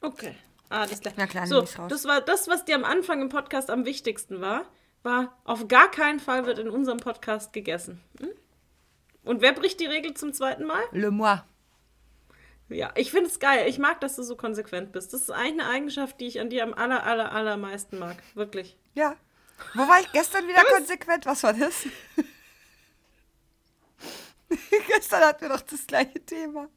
Okay. 0.00 0.34
Alles 0.70 1.00
klar. 1.00 1.14
Na 1.16 1.28
klar, 1.28 1.46
so, 1.46 1.64
das 1.86 2.04
war 2.04 2.20
das, 2.20 2.48
was 2.48 2.64
dir 2.64 2.74
am 2.74 2.84
Anfang 2.84 3.22
im 3.22 3.28
Podcast 3.28 3.70
am 3.70 3.84
wichtigsten 3.84 4.40
war, 4.40 4.64
war, 5.04 5.38
auf 5.44 5.68
gar 5.68 5.88
keinen 5.88 6.18
Fall 6.18 6.46
wird 6.46 6.58
in 6.58 6.68
unserem 6.68 6.98
Podcast 6.98 7.52
gegessen. 7.52 8.00
Hm? 8.18 8.30
Und 9.22 9.40
wer 9.40 9.52
bricht 9.52 9.78
die 9.78 9.86
Regel 9.86 10.14
zum 10.14 10.32
zweiten 10.32 10.64
Mal? 10.64 10.82
Le 10.90 11.12
moi. 11.12 11.44
Ja, 12.70 12.92
ich 12.94 13.10
finde 13.10 13.28
es 13.28 13.38
geil. 13.40 13.68
Ich 13.68 13.78
mag, 13.78 14.00
dass 14.00 14.16
du 14.16 14.22
so 14.22 14.36
konsequent 14.36 14.92
bist. 14.92 15.12
Das 15.12 15.22
ist 15.22 15.30
eigentlich 15.30 15.60
eine 15.64 15.68
Eigenschaft, 15.68 16.20
die 16.20 16.26
ich 16.26 16.40
an 16.40 16.50
dir 16.50 16.62
am 16.62 16.72
aller, 16.72 17.04
aller, 17.04 17.32
allermeisten 17.32 17.98
mag. 17.98 18.16
Wirklich. 18.34 18.76
Ja. 18.94 19.16
Wo 19.74 19.86
war 19.86 20.00
ich 20.00 20.10
gestern 20.12 20.46
wieder 20.48 20.64
konsequent? 20.64 21.26
Was 21.26 21.42
war 21.42 21.52
das? 21.52 21.84
gestern 24.88 25.20
hatten 25.22 25.42
wir 25.42 25.48
doch 25.50 25.60
das 25.60 25.86
gleiche 25.86 26.24
Thema. 26.24 26.68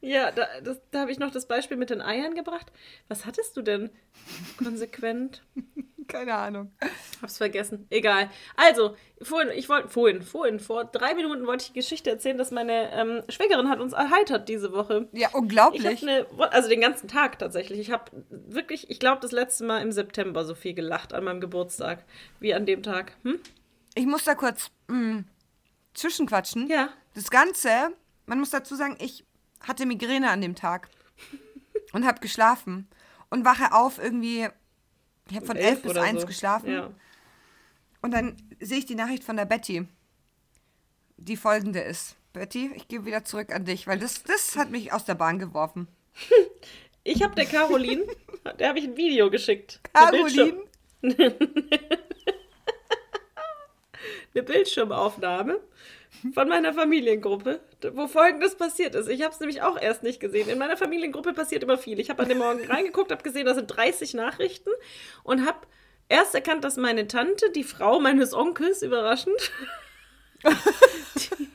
Ja, 0.00 0.32
da, 0.32 0.46
das- 0.62 0.80
da 0.90 1.00
habe 1.02 1.12
ich 1.12 1.18
noch 1.18 1.30
das 1.30 1.46
Beispiel 1.46 1.76
mit 1.76 1.90
den 1.90 2.00
Eiern 2.00 2.34
gebracht. 2.34 2.72
Was 3.08 3.24
hattest 3.24 3.56
du 3.56 3.62
denn? 3.62 3.90
Konsequent? 4.58 5.42
Keine 6.08 6.34
Ahnung. 6.34 6.72
Hab's 7.20 7.38
vergessen. 7.38 7.86
Egal. 7.90 8.30
Also, 8.56 8.96
vorhin, 9.20 9.50
ich 9.56 9.68
wollte, 9.68 9.88
vorhin, 9.88 10.22
vorhin, 10.22 10.60
vor 10.60 10.84
drei 10.84 11.14
Minuten 11.14 11.46
wollte 11.46 11.62
ich 11.62 11.68
die 11.72 11.78
Geschichte 11.80 12.10
erzählen, 12.10 12.36
dass 12.38 12.50
meine 12.50 12.92
ähm, 12.92 13.22
Schwägerin 13.28 13.68
hat 13.68 13.80
uns 13.80 13.92
erheitert 13.92 14.48
diese 14.48 14.72
Woche. 14.72 15.08
Ja, 15.12 15.28
Ich 15.28 15.34
unglaublich. 15.34 15.84
habe 16.02 16.26
eine, 16.38 16.52
also 16.52 16.68
den 16.68 16.80
ganzen 16.80 17.08
Tag 17.08 17.38
tatsächlich. 17.38 17.78
Ich 17.80 17.90
habe 17.90 18.04
wirklich, 18.30 18.90
ich 18.90 18.98
glaube, 18.98 19.20
das 19.20 19.32
letzte 19.32 19.64
Mal 19.64 19.80
im 19.82 19.92
September 19.92 20.44
so 20.44 20.54
viel 20.54 20.74
gelacht 20.74 21.12
an 21.12 21.24
meinem 21.24 21.40
Geburtstag 21.40 22.04
wie 22.40 22.54
an 22.54 22.66
dem 22.66 22.82
Tag. 22.82 23.12
Hm? 23.22 23.38
Ich 23.94 24.06
muss 24.06 24.24
da 24.24 24.34
kurz 24.34 24.70
mm, 24.88 25.20
zwischenquatschen. 25.94 26.66
Ja. 26.68 26.88
Das 27.14 27.30
Ganze, 27.30 27.68
man 28.26 28.38
muss 28.38 28.50
dazu 28.50 28.74
sagen, 28.74 28.96
ich 29.00 29.24
hatte 29.60 29.86
Migräne 29.86 30.30
an 30.30 30.40
dem 30.40 30.54
Tag 30.54 30.88
und 31.92 32.06
habe 32.06 32.20
geschlafen 32.20 32.88
und 33.30 33.44
wache 33.44 33.72
auf 33.72 33.98
irgendwie, 34.02 34.48
ich 35.32 35.36
habe 35.36 35.46
von 35.46 35.56
elf, 35.56 35.80
bis 35.82 35.90
oder 35.92 36.02
eins 36.02 36.20
so. 36.20 36.26
geschlafen 36.26 36.70
Ja. 36.70 36.90
und 38.02 38.10
dann 38.12 38.36
sehe 38.60 38.78
ich 38.78 38.86
die 38.86 38.94
Nachricht 38.94 39.24
von 39.24 39.36
der 39.36 39.46
Betty, 39.46 39.86
die 41.16 41.36
folgende 41.36 41.80
ist. 41.80 42.16
Betty, 42.34 42.70
ich 42.74 42.86
gebe 42.88 43.06
wieder 43.06 43.24
zurück 43.24 43.50
an 43.54 43.64
dich, 43.64 43.86
weil 43.86 43.98
das, 43.98 44.22
das 44.24 44.56
hat 44.56 44.70
mich 44.70 44.92
aus 44.92 45.04
der 45.04 45.14
Bahn 45.14 45.38
geworfen. 45.38 45.88
Ich 47.04 47.20
habe 47.24 47.34
der 47.34 47.46
Caroline, 47.46 48.04
der 48.60 48.68
habe 48.68 48.78
ich 48.78 48.84
ein 48.84 48.96
Video 48.96 49.28
geschickt. 49.28 49.80
Eine 49.92 50.18
Caroline, 50.18 50.62
Bildschirm- 51.02 51.32
Eine 54.34 54.42
Bildschirmaufnahme 54.44 55.60
von 56.34 56.48
meiner 56.48 56.72
Familiengruppe, 56.72 57.60
wo 57.94 58.06
folgendes 58.06 58.54
passiert 58.54 58.94
ist. 58.94 59.08
Ich 59.08 59.22
habe 59.22 59.32
es 59.32 59.40
nämlich 59.40 59.62
auch 59.62 59.80
erst 59.80 60.02
nicht 60.02 60.20
gesehen. 60.20 60.48
In 60.48 60.58
meiner 60.58 60.76
Familiengruppe 60.76 61.32
passiert 61.32 61.62
immer 61.62 61.78
viel. 61.78 61.98
Ich 61.98 62.10
habe 62.10 62.22
an 62.22 62.28
dem 62.28 62.38
Morgen 62.38 62.64
reingeguckt, 62.64 63.10
habe 63.10 63.22
gesehen, 63.22 63.46
da 63.46 63.54
sind 63.54 63.66
30 63.68 64.14
Nachrichten 64.14 64.70
und 65.24 65.46
habe 65.46 65.66
erst 66.08 66.34
erkannt, 66.34 66.64
dass 66.64 66.76
meine 66.76 67.08
Tante, 67.08 67.50
die 67.50 67.64
Frau 67.64 67.98
meines 67.98 68.34
Onkels, 68.34 68.82
überraschend, 68.82 69.52
die, 71.16 71.46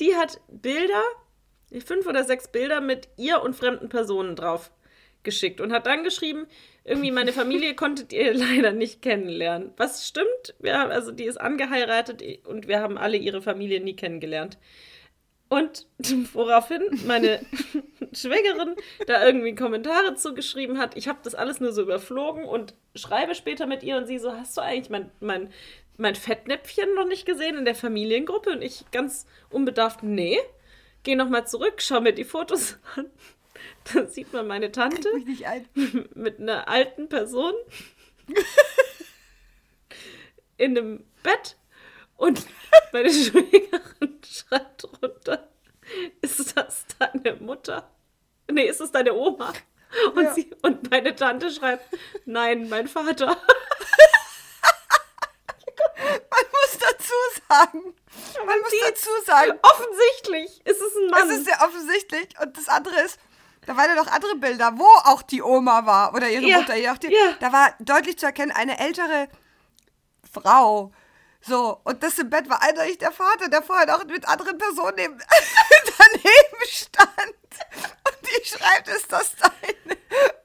die 0.00 0.16
hat 0.16 0.40
Bilder, 0.48 1.02
fünf 1.84 2.06
oder 2.06 2.24
sechs 2.24 2.48
Bilder 2.48 2.80
mit 2.80 3.08
ihr 3.16 3.42
und 3.42 3.54
fremden 3.54 3.88
Personen 3.88 4.36
drauf 4.36 4.70
geschickt 5.22 5.60
und 5.60 5.72
hat 5.72 5.86
dann 5.86 6.04
geschrieben, 6.04 6.46
irgendwie 6.84 7.10
meine 7.10 7.32
Familie 7.32 7.74
konntet 7.74 8.12
ihr 8.12 8.34
leider 8.34 8.72
nicht 8.72 9.02
kennenlernen. 9.02 9.72
Was 9.76 10.06
stimmt? 10.06 10.54
Ja, 10.62 10.88
also 10.88 11.12
die 11.12 11.24
ist 11.24 11.40
angeheiratet 11.40 12.22
und 12.46 12.68
wir 12.68 12.80
haben 12.80 12.98
alle 12.98 13.16
ihre 13.16 13.42
Familie 13.42 13.80
nie 13.80 13.96
kennengelernt. 13.96 14.58
Und 15.48 15.86
woraufhin 16.32 16.82
meine 17.06 17.40
Schwägerin 18.12 18.76
da 19.06 19.26
irgendwie 19.26 19.54
Kommentare 19.54 20.14
zugeschrieben 20.14 20.78
hat. 20.78 20.96
Ich 20.96 21.08
habe 21.08 21.18
das 21.22 21.34
alles 21.34 21.60
nur 21.60 21.72
so 21.72 21.82
überflogen 21.82 22.44
und 22.44 22.74
schreibe 22.94 23.34
später 23.34 23.66
mit 23.66 23.82
ihr 23.82 23.96
und 23.96 24.06
sie 24.06 24.18
so, 24.18 24.32
hast 24.32 24.56
du 24.56 24.62
eigentlich 24.62 24.90
mein, 24.90 25.10
mein, 25.20 25.52
mein 25.96 26.14
Fettnäpfchen 26.14 26.94
noch 26.94 27.06
nicht 27.06 27.26
gesehen 27.26 27.58
in 27.58 27.64
der 27.64 27.74
Familiengruppe? 27.74 28.50
Und 28.50 28.62
ich 28.62 28.84
ganz 28.92 29.26
unbedarft, 29.50 30.02
nee. 30.02 30.38
Geh 31.02 31.16
nochmal 31.16 31.46
zurück, 31.46 31.82
schau 31.82 32.00
mir 32.00 32.12
die 32.12 32.24
Fotos 32.24 32.78
an. 32.94 33.10
Da 33.94 34.06
sieht 34.06 34.32
man 34.32 34.46
meine 34.46 34.70
Tante 34.72 35.08
mit 36.14 36.38
einer 36.40 36.68
alten 36.68 37.08
Person 37.08 37.54
in 40.56 40.76
einem 40.76 41.04
Bett 41.22 41.56
und 42.16 42.46
meine 42.92 43.10
Schwägerin 43.12 44.20
schreibt 44.24 44.82
drunter, 44.84 45.48
ist 46.20 46.56
das 46.56 46.84
deine 46.98 47.36
Mutter? 47.36 47.90
Nee, 48.50 48.66
ist 48.68 48.80
es 48.80 48.92
deine 48.92 49.14
Oma? 49.14 49.52
Und, 50.14 50.22
Ja. 50.24 50.34
sie, 50.34 50.50
und 50.62 50.90
meine 50.90 51.14
Tante 51.16 51.50
schreibt, 51.50 51.84
nein, 52.24 52.68
mein 52.68 52.86
Vater. 52.88 53.36
Man 55.96 56.44
muss 56.52 56.78
dazu 56.78 57.14
sagen, 57.48 57.94
man 58.46 58.60
muss 58.60 58.72
dazu 58.86 59.10
sagen, 59.26 59.58
Offensichtlich 59.62 60.60
ist 60.64 60.80
es 60.80 60.96
ein 60.96 61.06
Mann. 61.08 61.28
Es 61.30 61.38
ist 61.38 61.44
sehr 61.46 61.60
offensichtlich. 61.62 62.28
Und 62.40 62.56
das 62.56 62.68
andere 62.68 63.00
ist, 63.02 63.18
da 63.66 63.76
waren 63.76 63.88
ja 63.90 63.94
noch 63.94 64.06
andere 64.10 64.36
Bilder, 64.36 64.72
wo 64.78 64.86
auch 65.04 65.22
die 65.22 65.42
Oma 65.42 65.84
war 65.86 66.14
oder 66.14 66.28
ihre 66.28 66.44
Ja, 66.46 66.58
Mutter, 66.58 66.74
je 66.76 66.86
nachdem. 66.86 67.10
ja. 67.10 67.34
Da 67.40 67.52
war 67.52 67.74
deutlich 67.80 68.18
zu 68.18 68.26
erkennen, 68.26 68.52
eine 68.52 68.78
ältere 68.78 69.28
Frau. 70.32 70.92
So, 71.42 71.80
und 71.84 72.02
das 72.02 72.18
im 72.18 72.28
Bett 72.30 72.48
war 72.50 72.62
eindeutig 72.62 72.98
der 72.98 73.12
Vater, 73.12 73.48
der 73.48 73.62
vorher 73.62 73.86
noch 73.86 74.04
mit 74.04 74.28
anderen 74.28 74.58
Personen 74.58 74.94
neben, 74.96 75.18
daneben 75.98 76.64
stand. 76.66 77.08
Und 77.08 78.18
die 78.30 78.44
schreibt, 78.46 78.88
ist 78.88 79.10
das 79.10 79.34
deine 79.36 79.96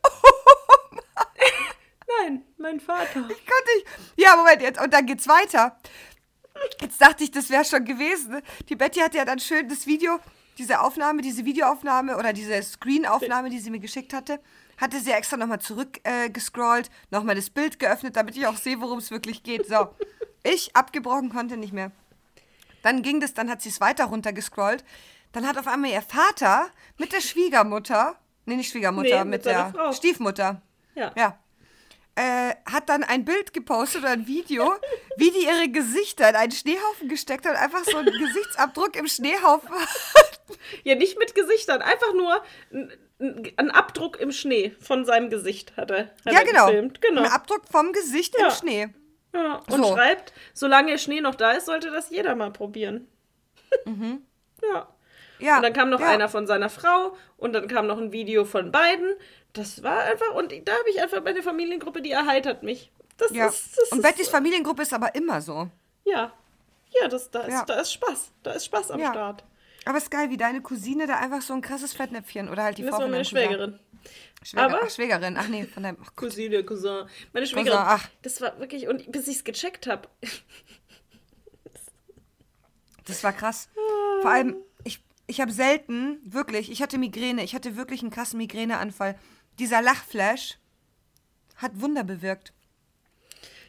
Oma? 0.04 1.28
nein, 2.22 2.44
mein 2.58 2.80
Vater. 2.80 3.20
Ich 3.30 3.46
konnte 3.46 3.76
nicht. 3.76 3.88
Ja, 4.16 4.36
Moment, 4.36 4.62
jetzt. 4.62 4.80
Und 4.82 4.94
dann 4.94 5.06
geht's 5.06 5.28
weiter. 5.28 5.78
Jetzt 6.80 7.02
dachte 7.02 7.24
ich, 7.26 7.32
das 7.32 7.50
wäre 7.50 7.66
schon 7.66 7.84
gewesen. 7.84 8.42
Die 8.70 8.76
Betty 8.78 9.00
hat 9.02 9.14
ja 9.14 9.26
dann 9.26 9.40
schön 9.40 9.68
das 9.68 9.86
Video, 9.86 10.20
diese 10.58 10.82
Aufnahme, 10.82 11.22
diese 11.22 11.46
Videoaufnahme 11.46 12.18
oder 12.18 12.34
diese 12.34 12.62
Screenaufnahme, 12.62 13.50
die 13.50 13.60
sie 13.60 13.70
mir 13.72 13.80
geschickt 13.80 14.14
hatte, 14.14 14.40
hatte 14.78 15.00
sie 15.00 15.12
extra 15.12 15.38
nochmal 15.38 15.60
zurück 15.62 16.00
äh, 16.04 16.30
gescrollt, 16.30 16.90
nochmal 17.12 17.36
das 17.36 17.50
Bild 17.50 17.80
geöffnet, 17.80 18.16
damit 18.16 18.36
ich 18.36 18.48
auch 18.48 18.58
sehe, 18.58 18.80
worum 18.82 19.00
es 19.00 19.12
wirklich 19.12 19.44
geht. 19.44 19.68
So, 19.68 19.90
ich 20.44 20.76
abgebrochen 20.76 21.30
konnte 21.30 21.58
nicht 21.58 21.74
mehr. 21.74 21.92
Dann 22.84 23.02
ging 23.02 23.20
das, 23.20 23.34
dann 23.34 23.50
hat 23.50 23.62
sie 23.62 23.70
es 23.70 23.82
weiter 23.82 24.06
runter 24.06 24.34
gescrollt. 24.34 24.84
Dann 25.32 25.48
hat 25.48 25.58
auf 25.58 25.68
einmal 25.68 25.92
ihr 25.92 26.02
Vater 26.02 26.68
mit 26.98 27.12
der 27.14 27.22
Schwiegermutter, 27.22 28.16
nee, 28.46 28.56
nicht 28.56 28.70
Schwiegermutter, 28.72 29.10
Nee, 29.24 29.32
mit, 29.32 29.32
mit 29.32 29.46
der 29.46 29.72
Frau. 29.74 29.92
Stiefmutter, 29.92 30.62
Ja. 30.96 31.12
ja. 31.18 31.38
Äh, 32.18 32.56
hat 32.72 32.88
dann 32.88 33.04
ein 33.04 33.26
Bild 33.26 33.52
gepostet 33.54 34.04
oder 34.04 34.12
ein 34.12 34.26
Video, 34.26 34.74
wie 35.18 35.32
die 35.32 35.44
ihre 35.44 35.68
Gesichter 35.68 36.30
in 36.30 36.36
einen 36.38 36.52
Schneehaufen 36.54 37.10
gesteckt 37.10 37.46
hat. 37.46 37.58
Einfach 37.58 37.84
so 37.84 37.98
ein 37.98 38.06
Gesichtsabdruck 38.06 38.96
im 38.96 39.08
Schneehaufen. 39.08 39.68
Ja, 40.84 40.96
nicht 40.96 41.18
mit 41.18 41.34
Gesichtern, 41.36 41.82
einfach 41.82 42.14
nur 42.14 42.44
ein, 43.58 43.72
Abdruck 43.72 44.20
im 44.20 44.32
Schnee 44.32 44.76
von 44.80 45.06
seinem 45.06 45.30
Gesicht 45.30 45.76
hat 45.78 45.92
er, 45.92 46.06
hat 46.26 46.34
ja, 46.34 46.40
er 46.40 46.46
genau. 46.46 46.66
gefilmt. 46.68 47.02
Genau. 47.02 47.22
Ein 47.24 47.32
Abdruck 47.32 47.62
vom 47.72 47.92
Gesicht 47.94 48.36
Ja. 48.38 48.48
im 48.48 48.52
Schnee. 48.52 48.90
Ja, 49.34 49.62
und 49.70 49.84
So. 49.84 49.94
schreibt, 49.94 50.34
solange 50.54 50.98
Schnee 51.00 51.22
noch 51.22 51.36
da 51.36 51.52
ist, 51.52 51.66
sollte 51.66 51.92
das 51.92 52.10
jeder 52.10 52.36
mal 52.36 52.52
probieren. 52.52 53.08
Ja. 54.64 54.88
Ja. 55.40 55.58
Und 55.58 55.64
dann 55.64 55.74
kam 55.74 55.90
noch 55.90 56.00
ja. 56.00 56.08
einer 56.08 56.30
von 56.30 56.48
seiner 56.48 56.70
Frau 56.70 57.16
und 57.38 57.54
dann 57.54 57.68
kam 57.68 57.88
noch 57.88 57.98
ein 57.98 58.14
Video 58.14 58.46
von 58.46 58.72
beiden. 58.72 59.14
Das 59.54 59.84
war 59.84 60.00
einfach, 60.04 60.34
und 60.34 60.52
da 60.66 60.72
habe 60.72 60.90
ich 60.90 61.02
einfach 61.02 61.22
meine 61.24 61.44
Familiengruppe, 61.44 62.02
die 62.02 62.12
erheitert 62.12 62.64
mich. 62.64 62.92
Das 63.18 63.32
Ja. 63.32 63.48
ist, 63.48 63.78
das 63.78 63.92
Und 63.92 64.00
ist, 64.00 64.04
Bettys 64.04 64.30
Familiengruppe 64.30 64.82
ist 64.84 64.94
aber 64.94 65.14
immer 65.14 65.42
so. 65.42 65.70
Ja. 66.06 66.32
Ja, 67.02 67.08
das, 67.10 67.30
da, 67.32 67.42
ist, 67.42 67.66
da 67.66 67.80
ist 67.82 67.94
Spaß. 67.94 68.32
Da 68.44 68.52
ist 68.54 68.66
Spaß 68.66 68.92
am. 68.92 69.02
Start. 69.02 69.44
Aber 69.86 69.98
ist 70.00 70.10
geil, 70.12 70.30
wie 70.32 70.38
deine 70.38 70.62
Cousine 70.62 71.06
da 71.08 71.18
einfach 71.20 71.42
so 71.42 71.54
ein 71.54 71.62
krasses 71.62 71.94
Fettnäpfchen 71.94 72.50
oder 72.50 72.64
halt 72.64 72.78
die 72.78 72.82
Das 72.84 72.92
Frau 72.92 73.00
war 73.02 73.08
meine 73.08 73.24
Cousin. 73.24 73.38
Schwägerin. 73.40 73.80
Schwäger, 74.44 74.64
Aber- 74.66 74.80
ach, 74.84 74.90
Schwägerin. 74.90 75.38
Ach 75.38 75.48
nee, 75.48 75.66
von 75.66 75.84
deinem. 75.84 75.98
Gott. 75.98 76.16
Cousine, 76.16 76.64
Cousin. 76.64 77.08
Meine 77.34 77.46
Schwägerin. 77.48 77.78
ach. 77.80 78.10
Das 78.24 78.42
war 78.42 78.60
wirklich, 78.60 78.88
und 78.88 79.12
bis 79.12 79.28
ich 79.28 79.38
es 79.38 79.44
gecheckt 79.44 79.88
habe. 79.88 80.10
Das 83.08 83.24
war 83.24 83.34
krass. 83.34 83.70
Vor 84.22 84.32
allem, 84.32 84.56
ich, 84.84 85.00
ich 85.28 85.40
habe 85.40 85.52
selten, 85.52 86.20
wirklich, 86.26 86.72
ich 86.72 86.82
hatte 86.82 86.98
Migräne, 86.98 87.44
ich 87.44 87.54
hatte 87.54 87.76
wirklich 87.76 88.02
einen 88.02 88.10
krassen 88.10 88.38
Migräneanfall. 88.40 89.16
Dieser 89.60 89.82
Lachflash 89.84 90.58
hat 91.58 91.80
Wunder 91.80 92.04
bewirkt. 92.04 92.52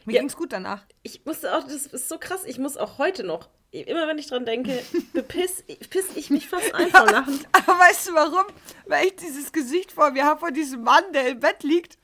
Mir 0.05 0.13
Ja. 0.15 0.21
ging's 0.21 0.35
gut 0.35 0.53
danach. 0.53 0.85
Ich 1.03 1.23
musste 1.25 1.55
auch, 1.55 1.63
das 1.63 1.85
ist 1.85 2.09
so 2.09 2.17
krass, 2.17 2.45
ich 2.45 2.57
muss 2.57 2.77
auch 2.77 2.97
heute 2.97 3.23
noch, 3.23 3.49
immer 3.71 4.07
wenn 4.07 4.17
ich 4.17 4.27
dran 4.27 4.45
denke, 4.45 4.83
bepiss, 5.13 5.63
piss 5.89 6.05
ich 6.15 6.29
mich 6.29 6.47
fast 6.47 6.73
ein 6.73 6.89
vor 6.89 7.05
Lachen. 7.05 7.45
Aber 7.51 7.79
weißt 7.79 8.09
du 8.09 8.13
warum? 8.13 8.45
Weil 8.85 9.07
ich 9.07 9.15
dieses 9.17 9.51
Gesicht 9.51 9.91
vor 9.91 10.11
mir 10.11 10.25
habe 10.25 10.39
von 10.39 10.53
diesem 10.53 10.83
Mann, 10.83 11.03
der 11.13 11.27
im 11.29 11.39
Bett 11.39 11.63
liegt. 11.63 11.97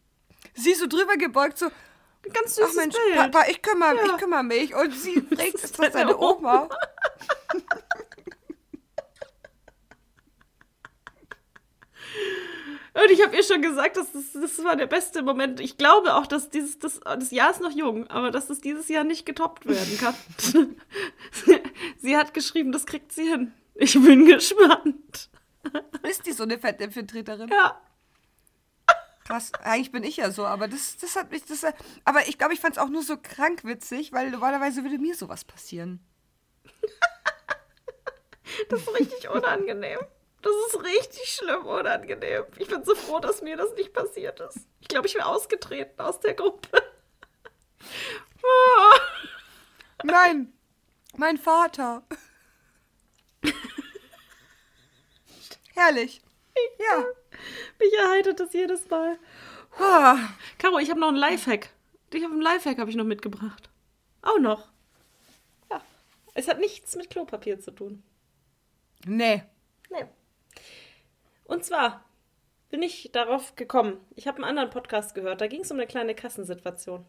Sie 0.56 0.74
so 0.74 0.88
drüber 0.88 1.18
gebeugt, 1.18 1.58
so, 1.58 1.70
Ganz 2.32 2.56
süßes 2.56 2.72
ach 2.72 2.76
Mensch, 2.82 2.96
Bild. 2.96 3.16
Papa, 3.32 3.46
ich 3.50 3.62
kümmere, 3.62 3.96
Ja. 3.98 4.06
ich 4.06 4.18
kümmere 4.18 4.44
mich. 4.44 4.74
Und 4.74 4.94
sie 4.94 5.22
fragt, 5.36 5.56
ist 5.56 5.64
das 5.64 5.92
deine 5.92 5.92
deine 5.92 6.18
Oma? 6.18 6.70
Und 12.94 13.10
ich 13.10 13.24
habe 13.24 13.36
ihr 13.36 13.44
schon 13.44 13.62
gesagt, 13.62 13.98
das, 13.98 14.08
das 14.34 14.64
war 14.64 14.76
der 14.76 14.86
beste 14.86 15.24
Moment. 15.24 15.60
Ich 15.60 15.78
glaube 15.78 16.14
auch, 16.14 16.28
dass 16.28 16.50
dieses, 16.50 16.78
das, 16.78 17.00
das 17.00 17.32
Jahr 17.32 17.50
ist 17.50 17.62
noch 17.62 17.72
jung, 17.72 18.08
aber 18.08 18.30
dass 18.30 18.50
es 18.52 18.62
dieses 18.62 18.88
Jahr 18.88 19.04
nicht 19.04 19.26
getoppt 19.26 19.66
werden 19.66 19.98
kann. 19.98 20.16
sie 21.98 22.16
hat 22.16 22.34
geschrieben, 22.36 22.72
das 22.72 22.86
kriegt 22.86 23.12
sie 23.12 23.30
hin. 23.30 23.52
Ich 23.76 23.94
bin 23.94 24.26
gespannt. 24.26 25.30
Ist 26.04 26.28
die 26.28 26.34
so 26.34 26.44
eine 26.44 26.60
Fettnäpfchentreterin? 26.60 27.50
Ja. 27.50 27.82
Krass, 29.26 29.52
eigentlich 29.64 29.92
bin 29.92 30.04
ich 30.04 30.18
ja 30.18 30.32
so, 30.32 30.46
aber 30.46 30.68
das, 30.68 30.98
das 30.98 31.16
hat 31.16 31.32
mich, 31.32 31.46
das, 31.46 31.66
aber 32.04 32.28
ich 32.28 32.38
glaube, 32.38 32.54
ich 32.54 32.60
fand 32.60 32.76
es 32.76 32.82
auch 32.82 32.90
nur 32.90 33.04
so 33.04 33.16
krank 33.18 33.64
witzig, 33.64 34.12
weil 34.12 34.30
normalerweise 34.30 34.84
würde 34.84 35.00
mir 35.00 35.16
sowas 35.16 35.46
passieren. 35.46 36.06
Das 38.70 38.82
ist 38.82 38.94
richtig 39.00 39.30
unangenehm. 39.30 40.00
Das 40.44 40.52
ist 40.68 40.84
richtig 40.84 41.24
schlimm 41.34 41.66
unangenehm. 41.66 42.44
Ich 42.58 42.68
bin 42.68 42.84
so 42.84 42.94
froh, 42.96 43.20
dass 43.20 43.42
mir 43.42 43.56
das 43.56 43.74
nicht 43.76 43.94
passiert 43.94 44.42
ist. 44.42 44.68
Ich 44.82 44.90
glaube, 44.90 45.08
ich 45.08 45.16
wäre 45.16 45.26
ausgetreten 45.26 46.02
aus 46.02 46.20
der 46.20 46.34
Gruppe. 46.34 46.84
Oh. 48.44 49.00
Nein, 50.04 50.52
mein 51.16 51.38
Vater. 51.38 52.04
Herrlich. 55.76 56.22
Ja. 56.78 57.06
Mich 57.80 57.94
erheitert 57.98 58.42
das 58.42 58.52
jedes 58.54 58.90
Mal. 58.90 59.18
Ah, 59.80 60.18
Caro, 60.58 60.78
ich 60.80 60.90
habe 60.90 61.00
noch 61.00 61.08
einen 61.08 61.18
Lifehack. 61.18 61.70
Ich 62.12 62.24
habe 62.24 62.34
einen 62.34 62.44
Lifehack 62.44 62.78
habe 62.78 62.90
ich 62.90 62.98
noch 62.98 63.06
mitgebracht. 63.06 63.70
Auch 64.22 64.40
noch. 64.40 64.68
Ja. 65.72 65.82
Es 66.34 66.50
hat 66.50 66.60
nichts 66.60 66.96
mit 66.98 67.10
Klopapier 67.10 67.60
zu 67.60 67.72
tun. 67.72 68.04
Nee. 69.06 69.44
Nee. 69.90 70.06
Und 71.54 71.64
zwar 71.64 72.04
bin 72.72 72.82
ich 72.82 73.12
darauf 73.14 73.56
gekommen. 73.56 74.00
Ich 74.16 74.28
habe 74.28 74.38
einen 74.38 74.46
anderen 74.46 74.72
Podcast 74.72 75.14
gehört, 75.14 75.40
da 75.40 75.46
ging 75.46 75.62
es 75.62 75.70
um 75.70 75.78
eine 75.78 75.86
kleine 75.86 76.16
Kassensituation. 76.16 77.06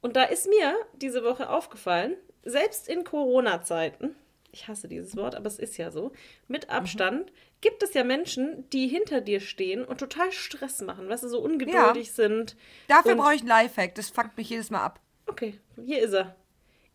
Und 0.00 0.14
da 0.14 0.22
ist 0.22 0.48
mir 0.48 0.76
diese 0.94 1.24
Woche 1.24 1.50
aufgefallen, 1.50 2.16
selbst 2.44 2.88
in 2.88 3.02
Corona-Zeiten, 3.02 4.14
ich 4.52 4.68
hasse 4.68 4.86
dieses 4.86 5.16
Wort, 5.16 5.34
aber 5.34 5.48
es 5.48 5.58
ist 5.58 5.76
ja 5.76 5.90
so, 5.90 6.12
mit 6.46 6.70
Abstand 6.70 7.32
gibt 7.60 7.82
es 7.82 7.94
ja 7.94 8.04
Menschen, 8.04 8.70
die 8.70 8.86
hinter 8.86 9.20
dir 9.20 9.40
stehen 9.40 9.84
und 9.84 9.98
total 9.98 10.30
Stress 10.30 10.80
machen, 10.80 11.08
weißt 11.08 11.24
du, 11.24 11.28
so 11.28 11.40
ungeduldig 11.40 12.12
sind. 12.12 12.56
Dafür 12.86 13.16
brauche 13.16 13.34
ich 13.34 13.40
einen 13.40 13.48
Lifehack. 13.48 13.96
Das 13.96 14.10
fuckt 14.10 14.36
mich 14.36 14.50
jedes 14.50 14.70
Mal 14.70 14.84
ab. 14.84 15.00
Okay, 15.26 15.58
hier 15.84 16.00
ist 16.00 16.12
er. 16.12 16.36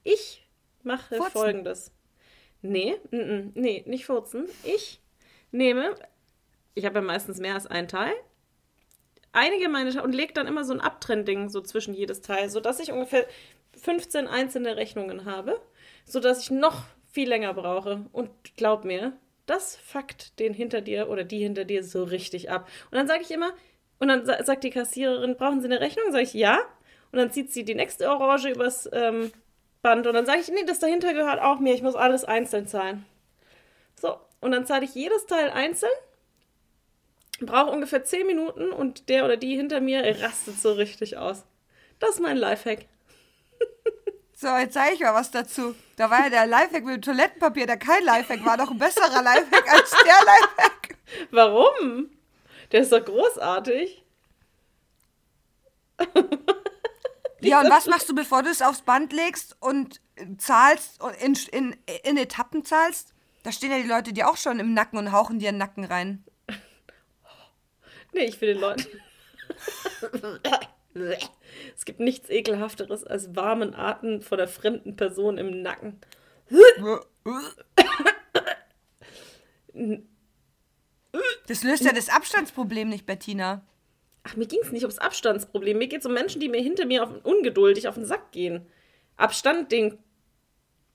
Ich 0.05 0.47
mache 0.81 1.17
Furzen. 1.17 1.31
folgendes. 1.31 1.91
Nee, 2.61 2.95
mm, 3.11 3.17
mm, 3.17 3.51
nee, 3.55 3.83
nicht 3.85 4.05
furzen. 4.05 4.45
Ich 4.63 5.01
nehme, 5.51 5.95
ich 6.77 6.85
habe 6.85 6.95
ja 6.99 7.01
meistens 7.01 7.39
mehr 7.39 7.55
als 7.55 7.67
ein 7.67 7.87
Teil, 7.87 8.13
einige 9.31 9.69
meine 9.69 10.01
und 10.03 10.13
lege 10.13 10.33
dann 10.33 10.47
immer 10.47 10.63
so 10.63 10.73
ein 10.73 10.81
Abtrennding 10.81 11.49
so 11.49 11.61
zwischen 11.61 11.93
jedes 11.93 12.21
Teil, 12.21 12.49
sodass 12.49 12.79
ich 12.79 12.91
ungefähr 12.91 13.25
15 13.81 14.27
einzelne 14.27 14.77
Rechnungen 14.77 15.25
habe, 15.25 15.59
sodass 16.05 16.41
ich 16.41 16.51
noch 16.51 16.83
viel 17.11 17.29
länger 17.29 17.53
brauche. 17.53 18.05
Und 18.11 18.29
glaub 18.57 18.83
mir, 18.85 19.13
das 19.45 19.75
fuckt 19.77 20.39
den 20.39 20.53
hinter 20.53 20.81
dir 20.81 21.09
oder 21.09 21.23
die 21.23 21.39
hinter 21.39 21.65
dir 21.65 21.83
so 21.83 22.03
richtig 22.03 22.49
ab. 22.49 22.67
Und 22.91 22.97
dann 22.97 23.07
sage 23.07 23.21
ich 23.21 23.31
immer, 23.31 23.53
und 23.99 24.07
dann 24.09 24.25
sa- 24.25 24.43
sagt 24.43 24.63
die 24.63 24.69
Kassiererin, 24.69 25.35
brauchen 25.37 25.61
Sie 25.61 25.67
eine 25.67 25.79
Rechnung? 25.79 26.11
Sage 26.11 26.23
ich, 26.23 26.33
ja. 26.33 26.59
Und 27.11 27.19
dann 27.19 27.31
zieht 27.31 27.51
sie 27.53 27.63
die 27.63 27.75
nächste 27.75 28.09
Orange 28.09 28.49
übers 28.49 28.89
ähm, 28.91 29.31
Band 29.81 30.05
und 30.07 30.13
dann 30.13 30.25
sage 30.25 30.41
ich, 30.41 30.49
nee, 30.49 30.65
das 30.65 30.79
dahinter 30.79 31.13
gehört 31.13 31.41
auch 31.41 31.59
mir, 31.59 31.73
ich 31.73 31.81
muss 31.81 31.95
alles 31.95 32.25
einzeln 32.25 32.67
zahlen. 32.67 33.05
So, 33.99 34.17
und 34.41 34.51
dann 34.51 34.65
zahle 34.65 34.85
ich 34.85 34.93
jedes 34.95 35.25
Teil 35.25 35.49
einzeln, 35.49 35.91
brauche 37.45 37.71
ungefähr 37.71 38.03
10 38.03 38.25
Minuten 38.25 38.71
und 38.71 39.09
der 39.09 39.25
oder 39.25 39.37
die 39.37 39.55
hinter 39.55 39.79
mir 39.79 40.03
rastet 40.21 40.59
so 40.59 40.73
richtig 40.73 41.17
aus. 41.17 41.43
Das 41.99 42.11
ist 42.11 42.19
mein 42.19 42.37
Lifehack. 42.37 42.85
So, 44.39 44.55
jetzt 44.55 44.75
zeige 44.75 44.93
ich 44.93 44.99
mal 44.99 45.15
was 45.15 45.31
dazu. 45.31 45.73
Da 45.95 46.11
war 46.11 46.25
ja 46.25 46.29
der 46.29 46.45
Lifehack 46.45 46.85
mit 46.85 46.93
dem 46.93 47.01
Toilettenpapier, 47.01 47.65
der 47.65 47.77
kein 47.77 48.03
Lifehack 48.03 48.45
war, 48.45 48.55
doch 48.55 48.69
ein 48.69 48.77
besserer 48.77 49.23
Lifehack 49.23 49.73
als 49.73 49.89
der 49.89 50.25
Lifehack. 50.25 50.95
Warum? 51.31 52.11
Der 52.71 52.81
ist 52.81 52.91
doch 52.91 53.03
großartig. 53.03 54.03
Ja, 57.39 57.61
und 57.61 57.69
was 57.69 57.85
machst 57.85 58.09
du, 58.09 58.15
bevor 58.15 58.43
du 58.43 58.49
es 58.49 58.61
aufs 58.61 58.81
Band 58.81 59.13
legst 59.13 59.55
und 59.59 60.01
zahlst 60.37 61.01
und 61.01 61.15
in, 61.17 61.37
in, 61.51 61.75
in 62.03 62.17
Etappen 62.17 62.65
zahlst? 62.65 63.13
Da 63.43 63.51
stehen 63.51 63.71
ja 63.71 63.77
die 63.77 63.87
Leute 63.87 64.11
dir 64.11 64.29
auch 64.29 64.37
schon 64.37 64.59
im 64.59 64.73
Nacken 64.73 64.97
und 64.97 65.11
hauchen 65.11 65.39
dir 65.39 65.49
in 65.49 65.55
den 65.55 65.59
Nacken 65.59 65.85
rein. 65.85 66.23
Nee, 68.17 68.25
ich 68.25 68.41
will 68.41 68.53
den 68.53 68.61
Leuten. 68.61 68.85
es 71.75 71.85
gibt 71.85 71.99
nichts 71.99 72.29
ekelhafteres 72.29 73.03
als 73.03 73.35
warmen 73.35 73.75
Atem 73.75 74.21
von 74.21 74.39
der 74.39 74.47
fremden 74.47 74.95
Person 74.95 75.37
im 75.37 75.61
Nacken. 75.61 75.99
Das 81.47 81.63
löst 81.63 81.83
ja 81.85 81.93
das 81.93 82.09
Abstandsproblem 82.09 82.89
nicht, 82.89 83.05
Bettina. 83.05 83.63
Ach, 84.23 84.35
mir 84.35 84.47
ging 84.47 84.59
es 84.63 84.71
nicht 84.71 84.83
ums 84.83 84.97
Abstandsproblem. 84.97 85.77
Mir 85.77 85.87
geht 85.87 85.99
es 85.99 86.05
um 86.07 86.13
Menschen, 86.13 86.41
die 86.41 86.49
mir 86.49 86.61
hinter 86.61 86.85
mir 86.85 87.03
auf, 87.03 87.09
ungeduldig 87.23 87.87
auf 87.87 87.95
den 87.95 88.05
Sack 88.05 88.31
gehen. 88.31 88.65
Abstand, 89.15 89.71
den 89.71 89.97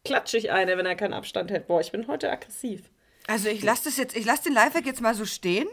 klatsche 0.04 0.38
ich 0.38 0.50
eine, 0.50 0.76
wenn 0.76 0.86
er 0.86 0.96
keinen 0.96 1.14
Abstand 1.14 1.50
hält. 1.52 1.68
Boah, 1.68 1.80
ich 1.80 1.92
bin 1.92 2.08
heute 2.08 2.30
aggressiv. 2.30 2.90
Also 3.28 3.48
ich 3.48 3.62
lasse 3.62 3.84
das 3.84 3.96
jetzt, 3.96 4.16
ich 4.16 4.24
lasse 4.24 4.44
den 4.44 4.54
Lifehack 4.54 4.84
jetzt 4.84 5.00
mal 5.00 5.14
so 5.14 5.24
stehen 5.24 5.68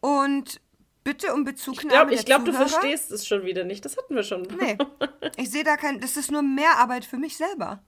und 0.00 0.60
bitte 1.08 1.32
um 1.32 1.40
Ich 1.40 1.46
Bezugnahme 1.46 1.88
glaube, 1.88 2.14
ich 2.14 2.24
glaub, 2.26 2.44
du 2.44 2.52
verstehst 2.52 3.10
es 3.12 3.26
schon 3.26 3.44
wieder 3.44 3.64
nicht. 3.64 3.82
Das 3.84 3.96
hatten 3.96 4.14
wir 4.14 4.22
schon. 4.22 4.42
Nee, 4.60 4.76
ich 5.36 5.50
sehe 5.50 5.64
da 5.64 5.76
kein, 5.76 6.00
das 6.00 6.18
ist 6.18 6.30
nur 6.30 6.42
mehr 6.42 6.76
Arbeit 6.76 7.06
für 7.06 7.16
mich 7.16 7.36
selber. 7.36 7.82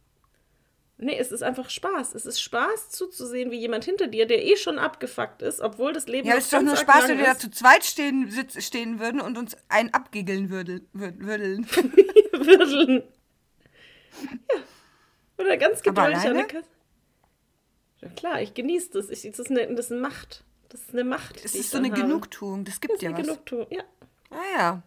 Nee, 0.97 1.19
es 1.19 1.33
ist 1.33 1.43
einfach 1.43 1.71
Spaß. 1.71 2.15
Es 2.15 2.27
ist 2.27 2.41
Spaß 2.41 2.91
zuzusehen, 2.91 3.51
wie 3.51 3.59
jemand 3.59 3.85
hinter 3.85 4.07
dir, 4.07 4.27
der 4.27 4.45
eh 4.45 4.57
schon 4.57 4.79
abgefuckt 4.79 5.43
ist, 5.43 5.61
obwohl 5.61 5.93
das 5.93 6.07
Leben 6.09 6.29
Ja, 6.29 6.37
es 6.37 6.45
ist 6.45 6.53
doch 6.53 6.63
nur 6.63 6.77
Spaß, 6.77 7.09
wenn 7.09 7.19
wir 7.19 7.27
da 7.27 7.39
zu 7.39 7.51
zweit 7.51 7.85
stehen, 7.85 8.31
sitz, 8.31 8.63
stehen 8.63 9.01
würden 9.01 9.21
und 9.21 9.37
uns 9.37 9.57
einen 9.69 9.93
abgiggeln 9.93 10.51
würdel, 10.51 10.87
würd, 10.93 11.21
würdeln. 11.21 11.67
Würdeln. 12.33 13.03
Ja. 14.23 14.61
Oder 15.39 15.57
ganz 15.59 15.83
geduldig 15.83 16.19
an 16.19 16.35
der 16.35 16.45
Kasse. 16.45 16.69
Ja 18.01 18.09
klar, 18.09 18.41
ich 18.41 18.55
genieße 18.55 18.91
das. 18.93 19.11
Ich, 19.11 19.23
das, 19.23 19.37
das 19.37 19.51
ist 19.51 19.93
eine 19.93 20.01
Macht. 20.01 20.45
Das 20.71 20.81
ist 20.81 20.91
eine 20.93 21.05
Macht. 21.05 21.45
Es 21.45 21.55
ist 21.55 21.71
so 21.71 21.77
eine 21.79 21.91
habe. 21.91 22.01
Genugtuung, 22.01 22.65
das 22.65 22.81
gibt 22.81 22.95
Das 22.95 23.03
ja 23.03 23.11
eine 23.11 23.19
was. 23.19 23.27
Genugtuung, 23.27 23.67
ja. 23.71 23.83
Ah 24.31 24.37
ja. 24.57 24.83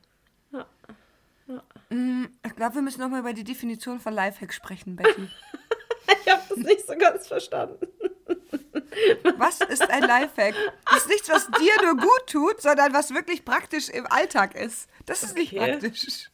Ja. 1.47 1.63
Mm, 1.89 2.25
Ich 2.45 2.55
glaube, 2.55 2.75
wir 2.75 2.81
müssen 2.81 3.01
nochmal 3.01 3.19
über 3.19 3.34
die 3.34 3.43
Definition 3.43 3.99
von 3.99 4.13
Lifehack 4.13 4.53
sprechen, 4.53 4.95
Betty. 4.95 5.29
Ich 6.25 6.31
habe 6.31 6.41
das 6.49 6.57
nicht 6.57 6.86
so 6.88 6.95
ganz 6.97 7.27
verstanden. 7.27 7.88
Was 9.38 9.61
ist 9.61 9.89
ein 9.89 10.03
Lifehack? 10.03 10.53
Das 10.86 10.97
ist 10.99 11.07
nichts, 11.09 11.29
was 11.29 11.47
dir 11.47 11.71
nur 11.84 11.95
gut 11.97 12.27
tut, 12.27 12.61
sondern 12.61 12.93
was 12.93 13.13
wirklich 13.13 13.43
praktisch 13.45 13.89
im 13.89 14.05
Alltag 14.07 14.55
ist. 14.55 14.89
Das 15.05 15.23
ist 15.23 15.36
nicht 15.36 15.53
Okay. 15.53 15.71
praktisch. 15.79 16.29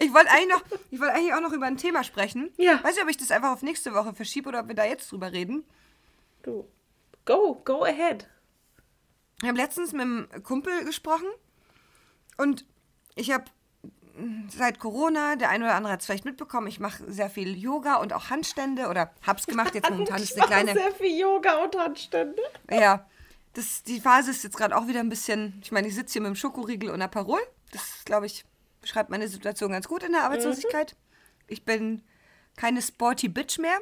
Ich 0.00 0.12
wollte 0.12 0.30
eigentlich 0.30 0.48
noch, 0.48 0.62
ich 0.90 0.98
wollte 1.00 1.14
eigentlich 1.14 1.34
auch 1.34 1.40
noch 1.40 1.52
über 1.52 1.66
ein 1.66 1.76
Thema 1.76 2.02
sprechen. 2.02 2.52
Ja. 2.56 2.82
Weiß 2.82 2.94
nicht, 2.96 3.04
ob 3.04 3.08
ich 3.10 3.16
das 3.16 3.30
einfach 3.30 3.52
auf 3.52 3.62
nächste 3.62 3.94
Woche 3.94 4.12
verschiebe 4.14 4.48
oder 4.48 4.60
ob 4.60 4.68
wir 4.68 4.74
da 4.74 4.84
jetzt 4.84 5.10
drüber 5.12 5.30
reden. 5.32 5.64
Du. 6.42 6.68
Go, 7.24 7.60
go 7.64 7.84
ahead. 7.84 8.28
Ich 9.42 9.48
habe 9.48 9.58
letztens 9.58 9.92
mit 9.92 10.02
einem 10.02 10.28
Kumpel 10.42 10.84
gesprochen 10.84 11.28
und 12.36 12.64
ich 13.14 13.30
habe 13.32 13.44
seit 14.48 14.78
Corona, 14.78 15.36
der 15.36 15.48
eine 15.48 15.64
oder 15.64 15.74
andere 15.74 15.92
hat 15.92 16.00
es 16.00 16.06
vielleicht 16.06 16.24
mitbekommen, 16.24 16.66
ich 16.66 16.80
mache 16.80 17.10
sehr 17.10 17.30
viel 17.30 17.56
Yoga 17.56 17.96
und 17.96 18.12
auch 18.12 18.30
Handstände 18.30 18.88
oder 18.88 19.12
hab's 19.26 19.46
gemacht. 19.46 19.74
Jetzt 19.74 19.88
momentan 19.90 20.22
ist 20.22 20.32
eine 20.32 20.44
Ich 20.44 20.50
mache 20.50 20.64
kleine. 20.64 20.72
sehr 20.74 20.92
viel 20.92 21.18
Yoga 21.18 21.64
und 21.64 21.76
Handstände. 21.76 22.42
Ja, 22.70 23.06
das, 23.54 23.82
die 23.82 24.00
Phase 24.00 24.30
ist 24.30 24.44
jetzt 24.44 24.56
gerade 24.56 24.76
auch 24.76 24.86
wieder 24.86 25.00
ein 25.00 25.08
bisschen. 25.08 25.60
Ich 25.62 25.72
meine, 25.72 25.88
ich 25.88 25.94
sitze 25.94 26.14
hier 26.14 26.22
mit 26.22 26.28
dem 26.30 26.36
Schokoriegel 26.36 26.90
und 26.90 27.02
Aperol. 27.02 27.40
Das, 27.70 28.04
glaube 28.04 28.26
ich, 28.26 28.44
beschreibt 28.80 29.10
meine 29.10 29.28
Situation 29.28 29.72
ganz 29.72 29.88
gut 29.88 30.02
in 30.02 30.12
der 30.12 30.24
Arbeitslosigkeit. 30.24 30.94
Ich 31.48 31.64
bin 31.64 32.02
keine 32.56 32.82
sporty 32.82 33.28
Bitch 33.28 33.58
mehr. 33.58 33.78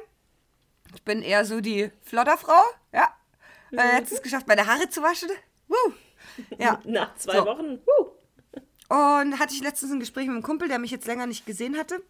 Ich 0.93 1.03
bin 1.03 1.21
eher 1.21 1.45
so 1.45 1.61
die 1.61 1.91
Flodderfrau. 2.01 2.61
Ja. 2.93 3.15
Äh, 3.71 3.97
jetzt 3.97 4.11
es 4.11 4.21
geschafft, 4.21 4.47
meine 4.47 4.67
Haare 4.67 4.89
zu 4.89 5.01
waschen. 5.01 5.29
Woo. 5.67 5.93
Ja. 6.57 6.81
Nach 6.85 7.15
zwei 7.15 7.37
So. 7.37 7.45
Wochen. 7.45 7.79
Huh. 7.85 8.11
Und 8.93 9.39
hatte 9.39 9.53
ich 9.53 9.61
letztens 9.61 9.91
ein 9.91 9.99
Gespräch 9.99 10.27
mit 10.27 10.35
einem 10.35 10.43
Kumpel, 10.43 10.67
der 10.67 10.79
mich 10.79 10.91
jetzt 10.91 11.07
länger 11.07 11.25
nicht 11.25 11.45
gesehen 11.45 11.77
hatte. 11.77 12.03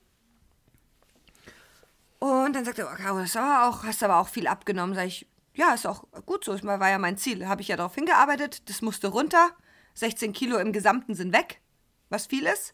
Und 2.19 2.53
dann 2.53 2.65
sagte 2.65 2.84
er, 2.84 2.95
Caro, 2.95 3.19
das 3.19 3.29
ist 3.32 3.38
aber 3.38 3.67
auch, 3.67 3.84
hast 3.84 4.03
aber 4.03 4.17
auch 4.17 4.27
viel 4.27 4.47
abgenommen. 4.47 4.95
Sag 4.95 5.05
ich, 5.07 5.27
ja, 5.53 5.73
ist 5.73 5.86
auch 5.88 6.03
gut 6.25 6.43
so. 6.45 6.53
Das 6.53 6.63
war 6.63 6.89
ja 6.89 6.97
mein 6.97 7.17
Ziel. 7.17 7.47
Habe 7.47 7.61
ich 7.61 7.67
ja 7.67 7.77
darauf 7.77 7.95
hingearbeitet. 7.95 8.67
Das 8.69 8.82
musste 8.82 9.09
runter. 9.09 9.51
16 9.95 10.34
Kilo 10.34 10.57
im 10.57 10.71
Gesamten 10.71 11.15
sind 11.15 11.34
weg, 11.34 11.61
was 12.09 12.27
viel 12.27 12.45
ist. 12.45 12.73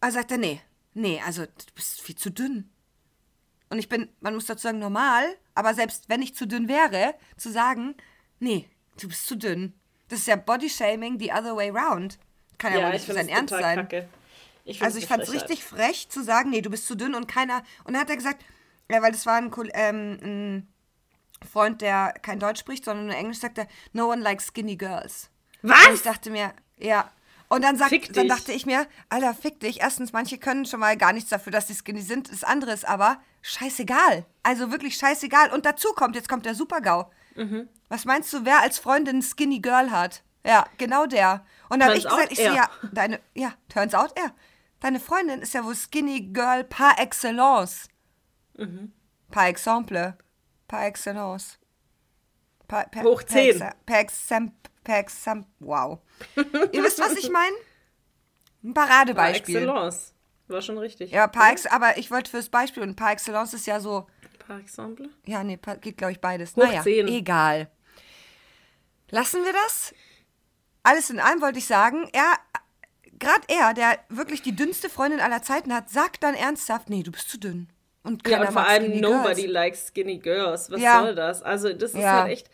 Aber 0.00 0.10
sagt 0.12 0.32
er, 0.32 0.38
nee, 0.38 0.60
nee, 0.92 1.22
also 1.24 1.44
du 1.44 1.74
bist 1.74 2.02
viel 2.02 2.16
zu 2.16 2.30
dünn. 2.30 2.70
Und 3.74 3.80
ich 3.80 3.88
bin, 3.88 4.08
man 4.20 4.34
muss 4.34 4.46
dazu 4.46 4.62
sagen, 4.62 4.78
normal, 4.78 5.24
aber 5.56 5.74
selbst 5.74 6.08
wenn 6.08 6.22
ich 6.22 6.36
zu 6.36 6.46
dünn 6.46 6.68
wäre, 6.68 7.16
zu 7.36 7.50
sagen, 7.50 7.96
nee, 8.38 8.70
du 9.00 9.08
bist 9.08 9.26
zu 9.26 9.34
dünn. 9.34 9.74
Das 10.06 10.20
ist 10.20 10.28
ja 10.28 10.36
Bodyshaming 10.36 11.18
the 11.18 11.32
other 11.32 11.56
way 11.56 11.70
round. 11.70 12.20
Kann 12.56 12.72
ja, 12.72 12.78
Ja, 12.78 12.86
wohl 12.86 12.94
ich 12.94 13.08
nicht 13.08 13.16
sein 13.16 13.28
Ernst 13.28 13.52
sein. 13.52 13.78
kacke. 13.78 14.08
Ich 14.64 14.80
Also 14.80 14.98
ich 14.98 15.06
fand 15.06 15.24
es 15.24 15.32
richtig 15.32 15.64
frech 15.64 16.08
zu 16.08 16.22
sagen, 16.22 16.50
nee, 16.50 16.60
du 16.60 16.70
bist 16.70 16.86
zu 16.86 16.94
dünn 16.94 17.16
und 17.16 17.26
keiner. 17.26 17.64
Und 17.82 17.94
dann 17.94 18.02
hat 18.02 18.10
er 18.10 18.16
gesagt, 18.16 18.44
ja, 18.88 19.02
weil 19.02 19.10
das 19.10 19.26
war 19.26 19.38
ein, 19.38 19.50
ähm, 19.72 20.18
ein 20.22 20.74
Freund, 21.52 21.82
der 21.82 22.14
kein 22.22 22.38
Deutsch 22.38 22.60
spricht, 22.60 22.84
sondern 22.84 23.06
nur 23.06 23.16
Englisch, 23.16 23.38
sagte, 23.38 23.66
no 23.92 24.08
one 24.08 24.22
likes 24.22 24.46
skinny 24.46 24.76
girls. 24.76 25.30
Was? 25.62 25.84
Und 25.88 25.94
ich 25.94 26.02
dachte 26.02 26.30
mir, 26.30 26.54
ja. 26.78 27.10
Und 27.48 27.62
dann, 27.62 27.76
sagt, 27.76 28.16
dann 28.16 28.28
dachte 28.28 28.52
ich 28.52 28.66
mir, 28.66 28.86
Alter, 29.10 29.34
fick 29.34 29.60
dich. 29.60 29.80
Erstens, 29.80 30.12
manche 30.12 30.38
können 30.38 30.64
schon 30.64 30.80
mal 30.80 30.96
gar 30.96 31.12
nichts 31.12 31.30
dafür, 31.30 31.52
dass 31.52 31.68
sie 31.68 31.74
skinny 31.74 32.00
sind. 32.00 32.30
Das 32.32 32.42
andere 32.42 32.72
ist 32.72 32.86
aber 32.86 33.18
scheißegal. 33.42 34.24
Also 34.42 34.70
wirklich 34.72 34.96
scheißegal. 34.96 35.52
Und 35.52 35.66
dazu 35.66 35.88
kommt, 35.94 36.16
jetzt 36.16 36.28
kommt 36.28 36.46
der 36.46 36.54
Super-GAU. 36.54 37.10
Mhm. 37.36 37.68
Was 37.88 38.04
meinst 38.06 38.32
du, 38.32 38.44
wer 38.44 38.60
als 38.60 38.78
Freundin 38.78 39.22
skinny 39.22 39.60
Girl 39.60 39.90
hat? 39.90 40.22
Ja, 40.44 40.66
genau 40.78 41.06
der. 41.06 41.44
Und 41.68 41.80
dann 41.80 41.88
habe 41.90 41.98
ich 41.98 42.04
gesagt, 42.04 42.32
ich 42.32 42.38
so, 42.38 42.44
ja, 42.44 42.68
deine, 42.92 43.20
ja, 43.34 43.52
turns 43.68 43.94
out 43.94 44.12
er. 44.16 44.32
Deine 44.80 45.00
Freundin 45.00 45.40
ist 45.40 45.54
ja 45.54 45.64
wohl 45.64 45.74
skinny 45.74 46.20
Girl 46.32 46.64
par 46.64 46.98
excellence. 46.98 47.88
Mhm. 48.56 48.92
Par 49.30 49.46
exemple. 49.46 50.16
Par 50.68 50.84
excellence. 50.86 51.58
Par, 52.68 52.86
per, 52.88 53.02
Hoch 53.04 53.22
zehn. 53.22 53.58
Per, 53.58 53.68
exa- 53.68 53.74
per, 53.86 53.98
exem, 54.00 54.52
per 54.84 54.98
exem, 54.98 55.46
wow. 55.60 55.98
Ihr 56.72 56.82
wisst, 56.84 57.00
was 57.00 57.16
ich 57.16 57.30
meine? 57.30 57.56
Ein 58.62 58.74
Paradebeispiel. 58.74 59.56
Excellence. 59.56 60.12
War 60.48 60.60
schon 60.62 60.78
richtig. 60.78 61.10
Ja, 61.10 61.26
par 61.26 61.50
ex, 61.52 61.66
aber 61.66 61.96
ich 61.96 62.10
wollte 62.10 62.30
fürs 62.30 62.48
Beispiel 62.50 62.82
und 62.82 62.96
par 62.96 63.12
excellence 63.12 63.54
ist 63.54 63.66
ja 63.66 63.80
so, 63.80 64.06
Par 64.46 64.58
exemple. 64.60 65.08
ja, 65.24 65.42
nee, 65.42 65.56
par, 65.56 65.76
geht 65.78 65.96
glaube 65.96 66.12
ich 66.12 66.20
beides. 66.20 66.54
Hoch 66.54 66.64
naja, 66.64 66.82
zehn. 66.82 67.08
egal. 67.08 67.70
Lassen 69.10 69.44
wir 69.44 69.52
das? 69.52 69.94
Alles 70.82 71.08
in 71.10 71.20
allem 71.20 71.40
wollte 71.40 71.58
ich 71.58 71.66
sagen, 71.66 72.08
er, 72.12 72.34
gerade 73.18 73.42
er, 73.48 73.72
der 73.74 73.98
wirklich 74.10 74.42
die 74.42 74.54
dünnste 74.54 74.90
Freundin 74.90 75.20
aller 75.20 75.42
Zeiten 75.42 75.72
hat, 75.74 75.88
sagt 75.88 76.22
dann 76.22 76.34
ernsthaft, 76.34 76.90
nee, 76.90 77.02
du 77.02 77.10
bist 77.10 77.30
zu 77.30 77.38
dünn. 77.38 77.68
Und 78.02 78.26
Ja, 78.28 78.40
und 78.42 78.52
vor 78.52 78.66
allem 78.66 79.00
nobody 79.00 79.42
girls. 79.42 79.52
likes 79.52 79.86
skinny 79.88 80.18
girls. 80.18 80.70
Was 80.70 80.80
Ja. 80.80 81.00
soll 81.00 81.14
das? 81.14 81.42
Also, 81.42 81.72
das 81.72 81.92
ist 81.94 82.00
Ja. 82.00 82.22
halt 82.24 82.32
echt. 82.32 82.50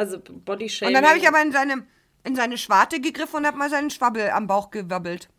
Also 0.00 0.18
Body 0.18 0.64
Und 0.64 0.70
Shaming. 0.70 0.94
dann 0.94 1.06
habe 1.06 1.18
ich 1.18 1.28
aber 1.28 1.42
in 1.42 1.52
seine, 1.52 1.86
in 2.24 2.34
seine 2.34 2.56
Schwarte 2.56 3.02
gegriffen 3.02 3.36
und 3.36 3.46
habe 3.46 3.58
mal 3.58 3.68
seinen 3.68 3.90
Schwabbel 3.90 4.30
am 4.30 4.46
Bauch 4.46 4.70
gewabbelt. 4.70 5.28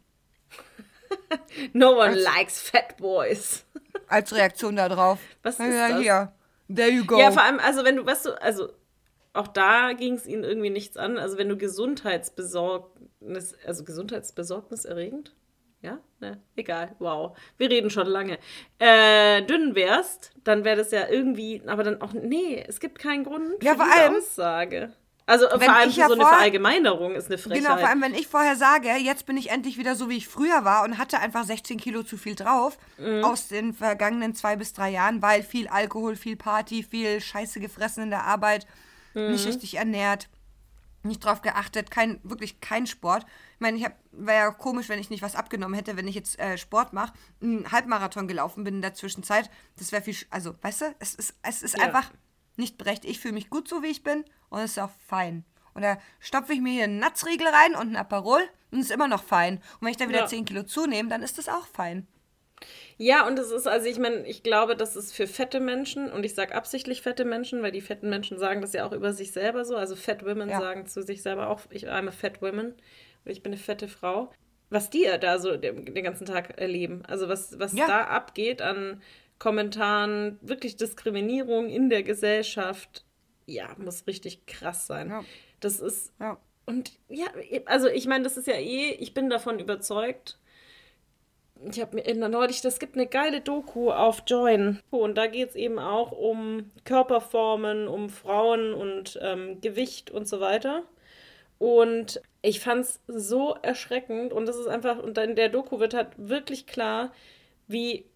No 1.73 1.99
one 1.99 2.13
likes 2.13 2.61
fat 2.61 2.95
boys. 2.97 3.65
Als 4.07 4.33
Reaktion 4.33 4.75
darauf. 4.75 5.19
Was 5.41 5.57
ja, 5.57 5.65
ist 5.65 5.73
ja, 5.73 5.89
das? 5.89 5.99
hier. 5.99 6.33
There 6.73 6.89
you 6.89 7.05
go. 7.05 7.19
Ja, 7.19 7.31
vor 7.31 7.41
allem, 7.41 7.59
also 7.59 7.83
wenn 7.83 7.95
du, 7.95 8.05
weißt 8.05 8.27
du, 8.27 8.41
also 8.41 8.69
auch 9.33 9.47
da 9.47 9.93
ging 9.93 10.13
es 10.13 10.27
ihnen 10.27 10.43
irgendwie 10.43 10.69
nichts 10.69 10.95
an. 10.95 11.17
Also 11.17 11.39
wenn 11.39 11.49
du 11.49 11.57
Gesundheitsbesorgnis, 11.57 13.55
also 13.65 13.83
Gesundheitsbesorgnis 13.83 14.85
erregend? 14.85 15.33
Ja? 15.81 15.97
Ne, 16.19 16.39
egal. 16.55 16.95
Wow. 16.99 17.35
Wir 17.57 17.69
reden 17.69 17.89
schon 17.89 18.05
lange. 18.07 18.37
Äh, 18.77 19.41
dünn 19.43 19.73
wärst, 19.75 20.31
dann 20.43 20.63
wäre 20.63 20.77
das 20.77 20.91
ja 20.91 21.07
irgendwie, 21.09 21.61
aber 21.65 21.83
dann 21.83 22.01
auch, 22.01 22.13
nee, 22.13 22.63
es 22.67 22.79
gibt 22.79 22.99
keinen 22.99 23.23
Grund 23.23 23.63
Ja, 23.63 23.73
für 23.75 23.83
diese 23.85 23.99
allem- 23.99 24.15
Aussage. 24.17 24.93
Also 25.27 25.45
Wenn 25.51 25.61
vor 25.61 25.75
allem 25.75 25.91
ja 25.91 26.07
so 26.07 26.13
eine 26.13 26.25
Verallgemeinerung 26.25 27.15
ist 27.15 27.27
eine 27.27 27.37
Frechheit. 27.37 27.59
Genau, 27.63 27.77
vor 27.77 27.87
allem, 27.87 28.01
wenn 28.01 28.15
ich 28.15 28.27
vorher 28.27 28.55
sage, 28.57 28.89
jetzt 28.97 29.25
bin 29.25 29.37
ich 29.37 29.49
endlich 29.49 29.77
wieder 29.77 29.95
so, 29.95 30.09
wie 30.09 30.17
ich 30.17 30.27
früher 30.27 30.65
war 30.65 30.83
und 30.83 30.97
hatte 30.97 31.19
einfach 31.19 31.45
16 31.45 31.77
Kilo 31.79 32.03
zu 32.03 32.17
viel 32.17 32.35
drauf 32.35 32.77
Mhm. 32.97 33.23
aus 33.23 33.47
den 33.47 33.73
vergangenen 33.73 34.35
zwei 34.35 34.55
bis 34.57 34.73
drei 34.73 34.89
Jahren, 34.89 35.21
weil 35.21 35.41
viel 35.43 35.67
Alkohol, 35.69 36.15
viel 36.15 36.35
Party, 36.35 36.83
viel 36.83 37.21
Scheiße 37.21 37.59
gefressen 37.61 38.03
in 38.05 38.09
der 38.09 38.25
Arbeit, 38.25 38.65
Mhm. 39.13 39.31
nicht 39.31 39.47
richtig 39.47 39.75
ernährt, 39.77 40.27
nicht 41.03 41.23
drauf 41.23 41.41
geachtet, 41.41 41.91
kein, 41.91 42.19
wirklich 42.23 42.59
kein 42.59 42.85
Sport. 42.85 43.25
Ich 43.61 43.63
meine, 43.63 43.77
ich 43.77 43.85
wäre 44.11 44.37
ja 44.45 44.49
komisch, 44.49 44.89
wenn 44.89 44.97
ich 44.97 45.11
nicht 45.11 45.21
was 45.21 45.35
abgenommen 45.35 45.75
hätte, 45.75 45.95
wenn 45.95 46.07
ich 46.07 46.15
jetzt 46.15 46.39
äh, 46.39 46.57
Sport 46.57 46.93
mache, 46.93 47.13
einen 47.43 47.71
Halbmarathon 47.71 48.27
gelaufen 48.27 48.63
bin 48.63 48.73
in 48.77 48.81
der 48.81 48.95
Zwischenzeit. 48.95 49.51
Das 49.77 49.91
wäre 49.91 50.01
viel, 50.01 50.15
also, 50.31 50.55
weißt 50.63 50.81
du, 50.81 50.85
es 50.97 51.13
ist, 51.13 51.35
es 51.43 51.61
ist 51.61 51.77
Ja. 51.77 51.85
einfach 51.85 52.09
nicht 52.57 52.79
berechtigt. 52.79 53.11
Ich 53.11 53.19
fühle 53.19 53.35
mich 53.35 53.51
gut 53.51 53.67
so, 53.67 53.83
wie 53.83 53.89
ich 53.91 54.01
bin 54.01 54.25
und 54.49 54.61
es 54.61 54.71
ist 54.71 54.79
auch 54.79 54.89
fein. 55.05 55.45
Und 55.75 55.83
da 55.83 55.99
stopfe 56.19 56.53
ich 56.53 56.59
mir 56.59 56.73
hier 56.73 56.85
einen 56.85 56.97
Natzriegel 56.97 57.45
rein 57.47 57.75
und 57.75 57.91
ein 57.91 57.97
Aperol 57.97 58.41
und 58.71 58.79
es 58.79 58.85
ist 58.87 58.91
immer 58.95 59.07
noch 59.07 59.23
fein. 59.23 59.57
Und 59.57 59.81
wenn 59.81 59.89
ich 59.89 59.97
dann 59.97 60.09
wieder 60.09 60.21
Ja. 60.21 60.25
10 60.25 60.45
Kilo 60.45 60.63
zunehme, 60.63 61.09
dann 61.09 61.21
ist 61.21 61.37
das 61.37 61.47
auch 61.47 61.67
fein. 61.67 62.07
Ja, 62.97 63.27
und 63.27 63.37
es 63.37 63.51
ist, 63.51 63.67
also 63.67 63.87
ich 63.87 63.99
meine, 63.99 64.25
ich 64.27 64.41
glaube, 64.41 64.75
das 64.75 64.95
ist 64.95 65.13
für 65.15 65.27
fette 65.27 65.59
Menschen, 65.59 66.11
und 66.11 66.23
ich 66.23 66.33
sage 66.33 66.53
absichtlich 66.55 67.01
fette 67.03 67.25
Menschen, 67.25 67.61
weil 67.61 67.71
die 67.71 67.81
fetten 67.81 68.09
Menschen 68.09 68.37
sagen 68.39 68.61
das 68.61 68.73
ja 68.73 68.85
auch 68.87 68.91
über 68.91 69.13
sich 69.13 69.31
selber 69.31 69.65
so. 69.65 69.75
Also 69.75 69.95
Fat 69.95 70.25
Women 70.25 70.49
Ja. 70.49 70.59
sagen 70.59 70.87
zu 70.87 71.03
sich 71.03 71.21
selber 71.21 71.49
auch, 71.49 71.61
ich 71.69 71.87
I'm 71.87 72.07
a 72.07 72.11
fat 72.11 72.41
woman, 72.41 72.73
ich 73.25 73.43
bin 73.43 73.51
eine 73.53 73.61
fette 73.61 73.87
Frau. 73.87 74.31
Was 74.69 74.89
die 74.89 75.01
ja 75.03 75.17
da 75.17 75.37
so 75.39 75.57
den, 75.57 75.93
den 75.93 76.03
ganzen 76.03 76.25
Tag 76.25 76.57
erleben. 76.59 77.03
Also 77.07 77.27
was, 77.27 77.59
was 77.59 77.73
Ja. 77.73 77.87
da 77.87 78.03
abgeht 78.05 78.61
an 78.61 79.01
Kommentaren, 79.37 80.37
wirklich 80.41 80.77
Diskriminierung 80.77 81.69
in 81.69 81.89
der 81.89 82.03
Gesellschaft, 82.03 83.03
ja, 83.47 83.75
muss 83.77 84.07
richtig 84.07 84.45
krass 84.45 84.87
sein. 84.87 85.09
Ja. 85.09 85.25
Das 85.59 85.79
ist, 85.79 86.13
Ja. 86.19 86.37
und 86.65 86.91
ja, 87.09 87.25
also 87.65 87.87
ich 87.87 88.07
meine, 88.07 88.23
das 88.23 88.37
ist 88.37 88.47
ja 88.47 88.53
eh, 88.53 88.91
ich 88.99 89.13
bin 89.13 89.29
davon 89.29 89.59
überzeugt. 89.59 90.37
Ich 91.69 91.79
habe 91.79 91.95
mir 91.95 92.29
neulich, 92.29 92.61
das 92.61 92.79
gibt 92.79 92.95
eine 92.95 93.05
geile 93.07 93.41
Doku 93.41 93.91
auf 93.91 94.23
Join. 94.25 94.79
Und 94.89 95.15
da 95.15 95.27
geht 95.27 95.49
es 95.49 95.55
eben 95.55 95.77
auch 95.79 96.11
um 96.11 96.71
Körperformen, 96.85 97.87
um 97.87 98.09
Frauen 98.09 98.73
und 98.73 99.19
ähm, 99.21 99.59
Gewicht 99.61 100.09
und 100.09 100.27
so 100.27 100.39
weiter. 100.39 100.83
Und 101.61 102.19
ich 102.41 102.59
fand 102.59 102.85
es 102.85 102.99
so 103.05 103.53
erschreckend. 103.61 104.33
Und 104.33 104.47
das 104.47 104.55
ist 104.55 104.65
einfach, 104.65 104.97
und 104.97 105.15
in 105.19 105.35
der 105.35 105.47
Doku 105.47 105.79
wird 105.79 105.93
halt 105.93 106.07
wirklich 106.17 106.65
klar, 106.65 107.13
wie 107.67 108.07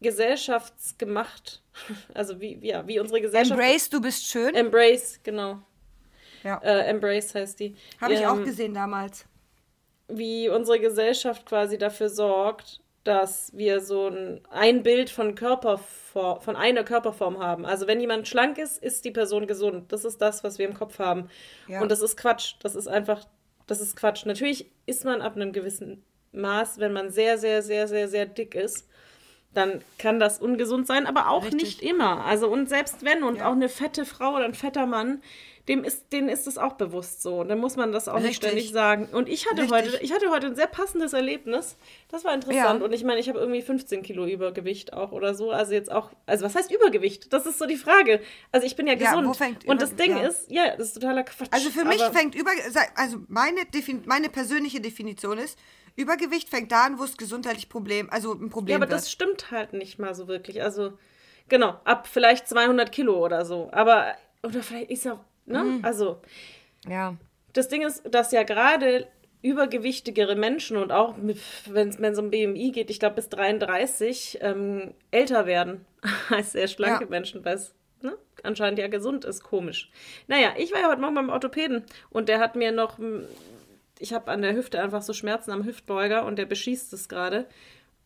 gesellschaftsgemacht, 0.00 1.62
also 2.14 2.40
wie, 2.40 2.64
ja, 2.64 2.86
wie 2.86 3.00
unsere 3.00 3.20
Gesellschaft. 3.20 3.58
Embrace, 3.60 3.90
du 3.90 4.00
bist 4.00 4.24
schön. 4.26 4.54
Embrace, 4.54 5.18
genau. 5.24 5.58
ja. 6.44 6.58
Äh, 6.62 6.86
Embrace 6.90 7.34
heißt 7.34 7.58
die. 7.58 7.74
Habe 8.00 8.14
ich 8.14 8.24
auch 8.24 8.36
Ähm, 8.36 8.44
gesehen 8.44 8.72
damals. 8.74 9.26
wie 10.06 10.48
unsere 10.48 10.78
Gesellschaft 10.78 11.44
quasi 11.44 11.78
dafür 11.78 12.08
sorgt, 12.08 12.80
dass 13.04 13.50
wir 13.56 13.80
so 13.80 14.08
ein, 14.08 14.40
ein 14.50 14.82
Bild 14.82 15.10
von 15.10 15.34
Körperform, 15.34 16.40
von 16.40 16.56
einer 16.56 16.84
Körperform 16.84 17.38
haben. 17.40 17.66
Also 17.66 17.86
wenn 17.86 18.00
jemand 18.00 18.28
schlank 18.28 18.58
ist, 18.58 18.82
ist 18.82 19.04
die 19.04 19.10
Person 19.10 19.46
gesund. 19.46 19.90
Das 19.92 20.04
ist 20.04 20.18
das, 20.22 20.44
was 20.44 20.58
wir 20.58 20.66
im 20.68 20.74
Kopf 20.74 20.98
haben. 20.98 21.28
Ja. 21.66 21.80
Und 21.80 21.90
das 21.90 22.00
ist 22.00 22.16
Quatsch. 22.16 22.54
Das 22.60 22.74
ist 22.76 22.86
einfach, 22.86 23.24
das 23.66 23.80
ist 23.80 23.96
Quatsch. 23.96 24.24
Natürlich 24.24 24.70
ist 24.86 25.04
man 25.04 25.20
ab 25.20 25.34
einem 25.36 25.52
gewissen 25.52 26.04
Maß, 26.32 26.78
wenn 26.78 26.92
man 26.92 27.10
sehr, 27.10 27.38
sehr, 27.38 27.62
sehr, 27.62 27.88
sehr, 27.88 28.08
sehr 28.08 28.26
dick 28.26 28.54
ist, 28.54 28.88
dann 29.52 29.82
kann 29.98 30.18
das 30.18 30.38
ungesund 30.40 30.86
sein, 30.86 31.06
aber 31.06 31.28
auch 31.28 31.44
Richtig. 31.44 31.60
nicht 31.62 31.82
immer. 31.82 32.24
Also 32.24 32.48
und 32.48 32.68
selbst 32.68 33.04
wenn 33.04 33.22
und 33.22 33.36
Ja. 33.36 33.48
auch 33.48 33.52
eine 33.52 33.68
fette 33.68 34.06
Frau 34.06 34.36
oder 34.36 34.44
ein 34.46 34.54
fetter 34.54 34.86
Mann, 34.86 35.22
dem 35.68 35.84
ist, 35.84 36.12
denen 36.12 36.28
ist 36.28 36.46
es 36.48 36.58
auch 36.58 36.72
bewusst 36.72 37.22
so. 37.22 37.36
Und 37.40 37.48
dann 37.48 37.60
muss 37.60 37.76
man 37.76 37.92
das 37.92 38.08
auch 38.08 38.14
nicht 38.16 38.24
Richtig. 38.30 38.48
ständig 38.48 38.72
sagen. 38.72 39.06
Und 39.12 39.28
ich 39.28 39.48
hatte 39.48 39.62
Richtig. 39.62 39.78
heute, 39.92 39.98
ich 40.02 40.12
hatte 40.12 40.28
heute 40.30 40.48
ein 40.48 40.56
sehr 40.56 40.66
passendes 40.66 41.12
Erlebnis. 41.12 41.76
Das 42.08 42.24
war 42.24 42.34
interessant. 42.34 42.80
Ja. 42.80 42.84
Und 42.84 42.92
ich 42.92 43.04
meine, 43.04 43.20
ich 43.20 43.28
habe 43.28 43.38
irgendwie 43.38 43.62
15 43.62 44.02
Kilo 44.02 44.26
Übergewicht 44.26 44.92
auch 44.92 45.12
oder 45.12 45.34
so. 45.34 45.52
Also 45.52 45.72
jetzt 45.72 45.92
auch, 45.92 46.10
also 46.26 46.44
was 46.44 46.56
heißt 46.56 46.72
Übergewicht? 46.72 47.32
Das 47.32 47.46
ist 47.46 47.58
so 47.58 47.66
die 47.66 47.76
Frage. 47.76 48.20
Also 48.50 48.66
ich 48.66 48.74
bin 48.74 48.88
ja 48.88 48.94
Ja, 48.94 49.10
gesund. 49.10 49.28
wo 49.28 49.34
fängt 49.34 49.58
und 49.64 49.64
über- 49.64 49.74
das 49.76 49.94
Ding 49.94 50.16
ja. 50.16 50.26
ist, 50.26 50.50
ja, 50.50 50.76
das 50.76 50.88
ist 50.88 50.94
totaler 50.94 51.22
Quatsch. 51.22 51.48
Also 51.52 51.70
für 51.70 51.84
mich 51.84 52.02
fängt 52.02 52.34
über, 52.34 52.50
also 52.96 53.18
meine, 53.28 53.64
Defin 53.72 54.02
meine 54.06 54.28
persönliche 54.30 54.80
Definition 54.80 55.38
ist, 55.38 55.56
Übergewicht 55.94 56.48
fängt 56.48 56.72
da 56.72 56.86
an, 56.86 56.98
wo 56.98 57.04
es 57.04 57.16
gesundheitlich 57.16 57.68
Problem, 57.68 58.08
also 58.10 58.32
ein 58.32 58.48
Problem 58.50 58.72
Ja, 58.72 58.76
aber 58.78 58.90
wird. 58.90 58.98
das 59.00 59.10
stimmt 59.12 59.50
halt 59.52 59.74
nicht 59.74 59.98
mal 59.98 60.14
so 60.14 60.26
wirklich. 60.26 60.62
Also, 60.62 60.94
genau, 61.48 61.78
ab 61.84 62.08
vielleicht 62.10 62.48
200 62.48 62.90
Kilo 62.90 63.22
oder 63.24 63.44
so. 63.44 63.68
Aber, 63.72 64.14
oder 64.42 64.62
vielleicht 64.62 64.90
ist 64.90 65.04
ja, 65.04 65.22
ne? 65.46 65.62
Mhm. 65.62 65.84
Also, 65.84 66.20
ja. 66.88 67.16
das 67.52 67.68
Ding 67.68 67.82
ist, 67.82 68.02
dass 68.12 68.32
ja 68.32 68.42
gerade 68.42 69.06
übergewichtigere 69.42 70.36
Menschen 70.36 70.76
und 70.76 70.92
auch, 70.92 71.14
wenn 71.66 71.88
es 71.88 72.18
um 72.18 72.30
BMI 72.30 72.70
geht, 72.70 72.90
ich 72.90 73.00
glaube 73.00 73.16
bis 73.16 73.28
33, 73.28 74.38
ähm, 74.40 74.94
älter 75.10 75.46
werden 75.46 75.84
als 76.30 76.52
sehr 76.52 76.68
schlanke 76.68 77.04
Ja. 77.04 77.10
Menschen, 77.10 77.44
weil 77.44 77.56
es 77.56 77.74
ne, 78.02 78.16
anscheinend 78.44 78.78
ja 78.78 78.86
gesund 78.86 79.24
ist. 79.24 79.42
Komisch. 79.42 79.90
Naja, 80.28 80.54
ich 80.56 80.72
war 80.72 80.80
ja 80.80 80.88
heute 80.88 81.00
Morgen 81.00 81.16
beim 81.16 81.30
Orthopäden 81.30 81.84
und 82.10 82.28
der 82.28 82.38
hat 82.38 82.54
mir 82.54 82.70
noch, 82.70 82.98
hm, 82.98 83.24
ich 83.98 84.12
habe 84.12 84.30
an 84.30 84.42
der 84.42 84.54
Hüfte 84.54 84.80
einfach 84.80 85.02
so 85.02 85.12
Schmerzen 85.12 85.50
am 85.50 85.64
Hüftbeuger 85.64 86.24
und 86.24 86.36
der 86.36 86.46
beschießt 86.46 86.92
es 86.92 87.08
gerade. 87.08 87.46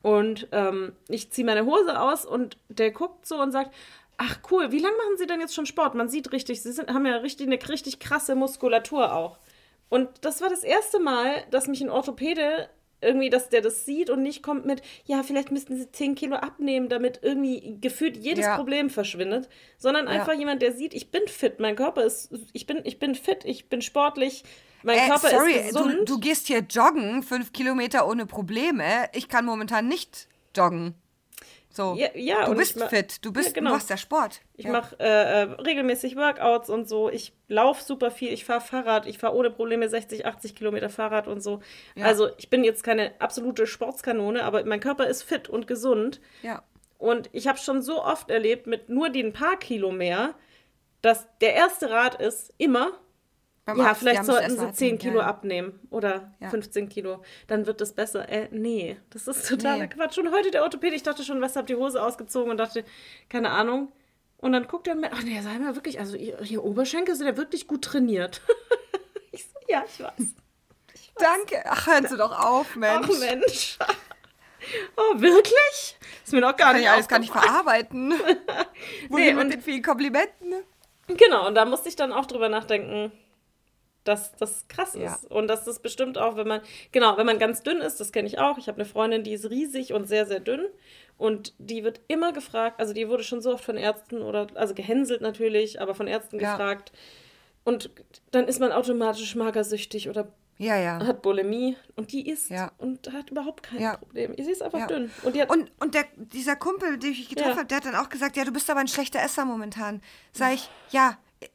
Und 0.02 0.48
ähm, 0.52 0.92
ich 1.08 1.30
ziehe 1.32 1.46
meine 1.46 1.66
Hose 1.66 2.00
aus 2.00 2.24
und 2.24 2.56
der 2.68 2.92
guckt 2.92 3.26
so 3.26 3.40
und 3.40 3.50
sagt, 3.50 3.74
ach 4.18 4.38
cool, 4.50 4.72
wie 4.72 4.78
lange 4.78 4.96
machen 4.96 5.16
Sie 5.18 5.26
denn 5.26 5.40
jetzt 5.40 5.54
schon 5.54 5.66
Sport? 5.66 5.94
Man 5.94 6.08
sieht 6.08 6.32
richtig, 6.32 6.62
Sie 6.62 6.72
sind, 6.72 6.92
haben 6.92 7.06
ja 7.06 7.16
richtig, 7.16 7.46
eine 7.46 7.58
richtig 7.68 7.98
krasse 7.98 8.34
Muskulatur 8.34 9.12
auch. 9.14 9.38
Und 9.88 10.08
das 10.22 10.40
war 10.40 10.48
das 10.48 10.64
erste 10.64 10.98
Mal, 10.98 11.44
dass 11.50 11.66
mich 11.68 11.80
ein 11.80 11.90
Orthopäde 11.90 12.68
irgendwie, 13.02 13.28
dass 13.30 13.50
der 13.50 13.60
das 13.60 13.84
sieht 13.84 14.08
und 14.08 14.22
nicht 14.22 14.42
kommt 14.42 14.64
mit, 14.64 14.80
ja, 15.04 15.22
vielleicht 15.22 15.52
müssten 15.52 15.76
Sie 15.76 15.92
10 15.92 16.14
Kilo 16.14 16.36
abnehmen, 16.36 16.88
damit 16.88 17.20
irgendwie 17.22 17.76
gefühlt 17.80 18.16
jedes 18.16 18.46
Ja. 18.46 18.56
Problem 18.56 18.88
verschwindet, 18.88 19.48
sondern 19.76 20.08
einfach 20.08 20.32
jemand, 20.32 20.62
der 20.62 20.72
sieht, 20.72 20.94
ich 20.94 21.10
bin 21.10 21.20
fit, 21.28 21.60
mein 21.60 21.76
Körper 21.76 22.02
ist, 22.04 22.30
ich 22.54 22.66
bin, 22.66 22.80
ich 22.84 22.98
bin 22.98 23.14
fit, 23.14 23.44
ich 23.44 23.68
bin 23.68 23.82
sportlich, 23.82 24.44
mein 24.82 24.98
Äh, 24.98 25.08
Körper 25.08 25.28
sorry, 25.28 25.52
ist 25.52 25.74
gesund. 25.74 25.92
du, 26.00 26.04
du 26.14 26.18
gehst 26.20 26.46
hier 26.46 26.60
joggen, 26.60 27.22
fünf 27.22 27.52
Kilometer 27.52 28.08
ohne 28.08 28.24
Probleme. 28.24 28.84
Ich 29.12 29.28
kann 29.28 29.44
momentan 29.44 29.88
nicht 29.88 30.26
joggen. 30.56 30.94
So. 31.76 31.94
Ja, 31.96 32.08
ja 32.14 32.46
du 32.46 32.54
bist 32.54 32.76
ich 32.76 32.82
ma- 32.82 32.88
fit, 32.88 33.24
du 33.24 33.32
bist, 33.32 33.48
Ja, 33.48 33.52
genau. 33.54 33.70
du 33.70 33.74
machst 33.76 33.90
ja 33.90 33.96
Sport. 33.96 34.40
Ich 34.54 34.64
ja. 34.64 34.72
mache 34.72 34.98
äh, 34.98 35.04
äh, 35.04 35.42
regelmäßig 35.60 36.16
Workouts 36.16 36.70
und 36.70 36.88
so. 36.88 37.10
Ich 37.10 37.34
laufe 37.48 37.84
super 37.84 38.10
viel. 38.10 38.32
Ich 38.32 38.44
fahre 38.44 38.60
Fahrrad. 38.62 39.06
Ich 39.06 39.18
fahre 39.18 39.34
ohne 39.36 39.50
Probleme 39.50 39.88
60, 39.88 40.24
80 40.24 40.54
Kilometer 40.54 40.88
Fahrrad 40.88 41.28
und 41.28 41.42
so. 41.42 41.60
Also 42.00 42.30
ich 42.38 42.48
bin 42.50 42.64
jetzt 42.64 42.82
keine 42.82 43.12
absolute 43.20 43.66
Sportskanone, 43.66 44.42
aber 44.42 44.64
mein 44.64 44.80
Körper 44.80 45.06
ist 45.06 45.22
fit 45.22 45.48
und 45.48 45.66
gesund. 45.66 46.20
Ja. 46.42 46.62
Und 46.98 47.28
ich 47.32 47.46
habe 47.46 47.58
schon 47.58 47.82
so 47.82 48.02
oft 48.02 48.30
erlebt, 48.30 48.66
mit 48.66 48.88
nur 48.88 49.10
den 49.10 49.34
paar 49.34 49.58
Kilo 49.58 49.92
mehr, 49.92 50.34
dass 51.02 51.26
der 51.42 51.54
erste 51.54 51.90
Rat 51.90 52.14
ist 52.20 52.54
immer, 52.56 52.92
Beim 53.66 53.78
ja, 53.78 53.86
Arzt, 53.86 53.98
vielleicht 53.98 54.24
sollten 54.24 54.50
sie 54.50 54.56
10 54.56 54.66
erzählt, 54.66 55.00
Kilo 55.00 55.18
ja. 55.18 55.26
abnehmen 55.26 55.80
oder 55.90 56.32
Ja. 56.40 56.50
15 56.50 56.88
Kilo. 56.88 57.22
Dann 57.48 57.66
wird 57.66 57.80
es 57.80 57.92
besser. 57.92 58.28
Äh, 58.28 58.48
nee, 58.52 58.96
das 59.10 59.26
ist 59.26 59.48
totaler 59.48 59.82
Nee. 59.84 59.88
Quatsch. 59.88 60.18
Und 60.18 60.30
heute 60.32 60.52
der 60.52 60.62
Orthopäd, 60.62 60.94
ich 60.94 61.02
dachte 61.02 61.24
schon, 61.24 61.40
was 61.40 61.56
habt 61.56 61.68
die 61.68 61.74
Hose 61.74 62.00
ausgezogen 62.02 62.50
und 62.52 62.58
dachte, 62.58 62.84
keine 63.28 63.50
Ahnung. 63.50 63.90
Und 64.38 64.52
dann 64.52 64.68
guckt 64.68 64.86
er 64.86 64.94
mir, 64.94 65.10
ach 65.12 65.22
nee, 65.22 65.40
sei 65.40 65.58
mal 65.58 65.74
wirklich, 65.74 65.98
also 65.98 66.16
ihr, 66.16 66.40
ihr 66.42 66.62
Oberschenkel 66.62 67.16
sind 67.16 67.26
ja 67.26 67.36
wirklich 67.36 67.66
gut 67.66 67.82
trainiert. 67.82 68.40
ich 69.32 69.42
so, 69.44 69.58
ja, 69.68 69.84
ich 69.84 70.00
weiß. 70.00 70.34
Danke. 71.16 71.62
Ach, 71.66 71.86
hören 71.88 72.06
Sie 72.06 72.16
doch 72.16 72.38
auf, 72.38 72.76
Mensch. 72.76 73.08
Ach 73.12 73.18
Mensch. 73.18 73.78
Oh, 74.96 75.20
wirklich? 75.20 75.96
Ist 76.24 76.32
mir 76.32 76.40
noch 76.40 76.56
gar 76.56 76.68
Kann 76.72 76.76
nicht 76.76 76.86
ich 76.86 76.90
alles 76.90 77.06
gar 77.06 77.20
nicht 77.20 77.30
verarbeiten. 77.30 78.12
Wohin 79.10 79.24
Nee, 79.26 79.32
mit 79.32 79.44
und- 79.44 79.50
den 79.52 79.60
vielen 79.62 79.82
Komplimenten? 79.82 80.54
Genau, 81.06 81.46
und 81.46 81.54
da 81.54 81.64
musste 81.64 81.88
ich 81.88 81.94
dann 81.94 82.12
auch 82.12 82.26
drüber 82.26 82.48
nachdenken, 82.48 83.12
dass 84.08 84.34
das 84.36 84.66
krass 84.68 84.94
ist. 84.94 85.02
Ja. 85.02 85.18
Und 85.30 85.48
dass 85.48 85.64
das 85.64 85.78
bestimmt 85.80 86.18
auch, 86.18 86.36
wenn 86.36 86.48
man, 86.48 86.60
genau, 86.92 87.16
wenn 87.16 87.26
man 87.26 87.38
ganz 87.38 87.62
dünn 87.62 87.78
ist, 87.78 88.00
das 88.00 88.12
kenne 88.12 88.28
ich 88.28 88.38
auch. 88.38 88.58
Ich 88.58 88.68
habe 88.68 88.76
eine 88.78 88.84
Freundin, 88.88 89.22
die 89.24 89.32
ist 89.32 89.50
riesig 89.50 89.92
und 89.92 90.06
sehr, 90.06 90.26
sehr 90.26 90.40
dünn. 90.40 90.64
Und 91.18 91.54
die 91.58 91.82
wird 91.84 92.00
immer 92.08 92.32
gefragt, 92.32 92.78
also 92.78 92.92
die 92.92 93.08
wurde 93.08 93.24
schon 93.24 93.40
so 93.40 93.52
oft 93.54 93.64
von 93.64 93.76
Ärzten 93.76 94.20
oder, 94.22 94.46
also 94.54 94.74
gehänselt 94.74 95.22
natürlich, 95.22 95.80
aber 95.80 95.94
von 95.94 96.06
Ärzten 96.06 96.38
Ja. 96.38 96.52
gefragt. 96.52 96.92
Und 97.64 97.90
dann 98.32 98.46
ist 98.48 98.60
man 98.60 98.70
automatisch 98.70 99.34
magersüchtig 99.34 100.08
oder 100.08 100.28
Ja, 100.58 100.76
ja. 100.78 101.04
hat 101.06 101.22
Bulimie 101.22 101.76
und 101.96 102.12
die 102.12 102.28
isst 102.28 102.50
Ja. 102.50 102.70
und 102.78 103.12
hat 103.12 103.30
überhaupt 103.30 103.62
kein 103.62 103.80
Ja. 103.80 103.96
Problem. 103.96 104.34
Sie 104.36 104.50
ist 104.50 104.62
einfach 104.62 104.78
Ja. 104.80 104.86
dünn. 104.86 105.10
Und 105.22 105.34
Und, 105.50 105.70
und 105.80 105.94
der, 105.94 106.04
dieser 106.16 106.54
Kumpel, 106.56 106.98
den 106.98 107.12
ich 107.12 107.28
getroffen 107.28 107.56
habe, 107.56 107.66
der 107.66 107.78
hat 107.78 107.86
dann 107.86 107.94
auch 107.96 108.08
gesagt, 108.08 108.36
ja, 108.36 108.44
du 108.44 108.52
bist 108.52 108.68
aber 108.70 108.80
ein 108.80 108.88
schlechter 108.88 109.20
Esser 109.22 109.44
momentan. 109.46 110.02
Sag 110.32 110.54
ich, 110.54 110.68
ja, 110.90 111.18
äh, 111.40 111.46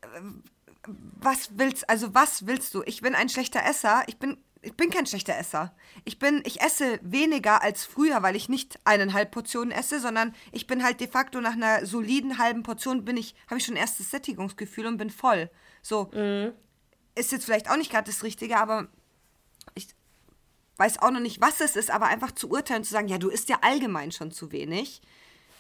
was 0.88 1.58
willst, 1.58 1.90
also 1.90 2.14
was 2.14 2.48
willst 2.48 2.74
du? 2.74 2.84
Ich 2.86 3.02
bin 3.02 3.16
ein 3.16 3.30
schlechter 3.30 3.64
Esser. 3.64 4.04
Ich 4.08 4.18
bin, 4.18 4.38
ich 4.62 4.76
bin 4.76 4.90
kein 4.90 5.06
schlechter 5.06 5.38
Esser. 5.38 5.76
Ich 6.06 6.20
bin, 6.20 6.42
ich 6.46 6.62
esse 6.62 7.00
weniger 7.02 7.62
als 7.62 7.86
früher, 7.86 8.24
weil 8.24 8.36
ich 8.36 8.50
nicht 8.50 8.80
eineinhalb 8.84 9.32
Portionen 9.32 9.72
esse, 9.72 10.00
sondern 10.00 10.34
ich 10.52 10.68
bin 10.68 10.84
halt 10.84 11.00
de 11.00 11.08
facto 11.08 11.42
nach 11.42 11.54
einer 11.54 11.86
soliden 11.86 12.38
halben 12.38 12.64
Portion 12.64 13.06
bin 13.06 13.18
ich, 13.18 13.36
habe 13.48 13.58
ich 13.58 13.66
schon 13.66 13.76
erstes 13.76 14.12
Sättigungsgefühl 14.12 14.88
und 14.88 14.98
bin 14.98 15.10
voll. 15.10 15.50
So. 15.82 16.10
Ist 17.16 17.32
jetzt 17.32 17.46
vielleicht 17.46 17.70
auch 17.70 17.78
nicht 17.78 17.92
gerade 17.92 18.10
das 18.10 18.24
Richtige, 18.24 18.58
aber 18.58 18.88
ich 19.76 19.90
weiß 20.78 21.00
auch 21.00 21.12
noch 21.12 21.20
nicht, 21.20 21.42
was 21.42 21.62
es 21.62 21.76
ist, 21.76 21.92
aber 21.92 22.08
einfach 22.08 22.32
zu 22.32 22.50
urteilen, 22.50 22.84
zu 22.84 22.92
sagen, 22.92 23.08
ja, 23.08 23.18
du 23.18 23.30
isst 23.30 23.50
ja 23.50 23.60
allgemein 23.62 24.12
schon 24.12 24.32
zu 24.32 24.52
wenig. 24.52 25.02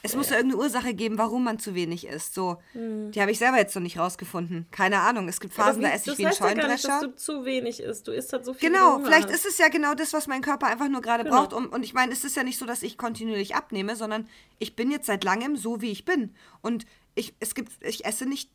Es 0.03 0.15
muss 0.15 0.29
ja 0.29 0.37
irgendeine 0.37 0.61
Ursache 0.63 0.93
geben, 0.95 1.17
warum 1.17 1.43
man 1.43 1.59
zu 1.59 1.75
wenig 1.75 2.07
isst. 2.07 2.33
So, 2.33 2.57
die 2.73 3.21
habe 3.21 3.31
ich 3.31 3.37
selber 3.37 3.57
jetzt 3.57 3.75
noch 3.75 3.81
nicht 3.83 3.99
rausgefunden. 3.99 4.65
Keine 4.71 4.99
Ahnung. 5.01 5.27
Es 5.27 5.39
gibt 5.39 5.53
Phasen, 5.53 5.81
da 5.83 5.89
wie- 5.89 5.91
esse 5.93 6.11
ich 6.11 6.17
das 6.17 6.17
wie 6.17 6.23
ein 6.25 6.29
heißt 6.29 6.39
ja 6.39 6.45
gar 6.45 6.53
nicht, 6.55 6.81
Scheunendrescher. 6.81 7.07
dass 7.07 7.15
du 7.27 7.33
zu 7.33 7.45
wenig 7.45 7.79
isst. 7.81 8.07
Du 8.07 8.11
isst 8.11 8.33
halt 8.33 8.43
so 8.45 8.53
viel. 8.53 8.61
wie 8.69 8.73
du 8.73 8.79
Genau, 8.79 8.99
vielleicht 9.03 9.27
hast. 9.29 9.35
ist 9.35 9.45
es 9.45 9.57
ja 9.59 9.67
genau 9.67 9.93
das, 9.93 10.13
was 10.13 10.25
mein 10.27 10.41
Körper 10.41 10.67
einfach 10.67 10.89
nur 10.89 11.01
gerade 11.01 11.23
Genau. 11.23 11.35
braucht. 11.43 11.53
Um, 11.53 11.67
und 11.67 11.83
ich 11.83 11.93
meine, 11.93 12.11
es 12.13 12.23
ist 12.23 12.35
ja 12.35 12.43
nicht 12.43 12.57
so, 12.57 12.65
dass 12.65 12.81
ich 12.81 12.97
kontinuierlich 12.97 13.55
abnehme, 13.55 13.95
sondern 13.95 14.27
ich 14.57 14.75
bin 14.75 14.89
jetzt 14.91 15.05
seit 15.05 15.23
langem 15.23 15.55
so, 15.55 15.81
wie 15.81 15.91
ich 15.91 16.03
bin. 16.03 16.35
Und 16.61 16.85
ich, 17.13 17.35
es 17.39 17.53
gibt, 17.53 17.71
ich 17.85 18.03
esse 18.05 18.25
nicht 18.25 18.49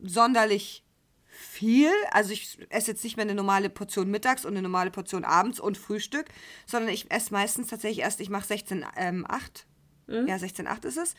sonderlich 0.00 0.84
viel. 1.28 1.90
Also 2.12 2.30
ich 2.32 2.58
esse 2.70 2.92
jetzt 2.92 3.04
nicht 3.04 3.16
mehr 3.16 3.24
eine 3.24 3.34
normale 3.34 3.68
Portion 3.68 4.10
mittags 4.10 4.44
und 4.44 4.52
eine 4.52 4.62
normale 4.62 4.90
Portion 4.90 5.24
abends 5.24 5.60
und 5.60 5.76
Frühstück, 5.76 6.26
sondern 6.64 6.90
ich 6.92 7.10
esse 7.10 7.32
meistens 7.32 7.68
tatsächlich 7.68 8.00
erst, 8.04 8.20
ich 8.20 8.30
mache 8.30 8.46
16, 8.46 8.86
ähm, 8.96 9.26
8. 9.28 9.65
Ja, 10.08 10.38
16, 10.38 10.66
8 10.66 10.84
ist 10.84 10.96
es. 10.98 11.14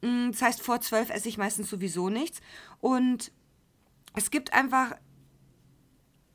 Mm, 0.00 0.30
Das 0.30 0.42
heißt, 0.42 0.62
vor 0.62 0.80
12 0.80 1.10
esse 1.10 1.28
ich 1.28 1.38
meistens 1.38 1.68
sowieso 1.68 2.08
nichts. 2.08 2.40
Und 2.80 3.32
es 4.14 4.30
gibt 4.30 4.52
einfach 4.52 4.96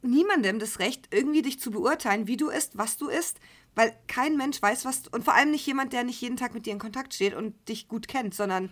niemandem 0.01 0.59
das 0.59 0.79
Recht, 0.79 1.13
irgendwie 1.13 1.41
dich 1.41 1.59
zu 1.59 1.71
beurteilen, 1.71 2.27
wie 2.27 2.37
du 2.37 2.49
isst, 2.49 2.77
was 2.77 2.97
du 2.97 3.09
isst, 3.09 3.39
weil 3.75 3.93
kein 4.07 4.37
Mensch 4.37 4.61
weiß, 4.61 4.85
was 4.85 5.03
du, 5.03 5.09
und 5.11 5.23
vor 5.23 5.33
allem 5.33 5.51
nicht 5.51 5.65
jemand, 5.65 5.93
der 5.93 6.03
nicht 6.03 6.21
jeden 6.21 6.37
Tag 6.37 6.53
mit 6.53 6.65
dir 6.65 6.73
in 6.73 6.79
Kontakt 6.79 7.13
steht 7.13 7.33
und 7.33 7.53
dich 7.67 7.87
gut 7.87 8.07
kennt, 8.07 8.33
sondern 8.33 8.71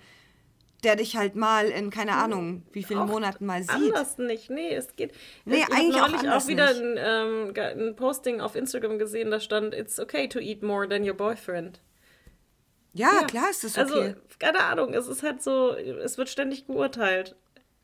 der 0.84 0.96
dich 0.96 1.18
halt 1.18 1.36
mal 1.36 1.66
in, 1.66 1.90
keine 1.90 2.14
Ahnung, 2.14 2.64
wie 2.72 2.84
vielen 2.84 3.02
Auch 3.02 3.08
Monaten 3.08 3.46
mal 3.46 3.62
sieht. 3.64 3.72
Anders 3.72 4.18
nicht, 4.18 4.50
nee, 4.50 4.74
es 4.74 4.96
geht. 4.96 5.14
Nee, 5.46 5.58
ich 5.58 5.64
habe 5.64 5.74
eigentlich 5.74 5.96
auch 5.96 6.08
neulich 6.08 6.20
auch, 6.22 6.24
anders 6.26 6.48
wieder 6.48 6.70
ein, 6.70 6.96
ähm, 6.98 7.88
ein 7.88 7.96
Posting 7.96 8.40
auf 8.40 8.56
Instagram 8.56 9.00
gesehen, 9.00 9.32
da 9.32 9.40
stand, 9.40 9.74
it's 9.74 10.00
okay 10.00 10.28
to 10.28 10.40
eat 10.40 10.62
more 10.62 10.88
than 10.88 11.08
your 11.08 11.16
boyfriend. 11.16 11.82
Ja, 12.96 13.24
klar 13.26 13.50
ist 13.52 13.64
das 13.64 13.78
okay. 13.78 14.00
Also, 14.00 14.16
keine 14.40 14.62
Ahnung, 14.62 14.94
es 14.94 15.08
ist 15.08 15.22
halt 15.22 15.44
so, 15.44 15.74
es 15.74 16.18
wird 16.18 16.30
ständig 16.30 16.66
geurteilt 16.66 17.36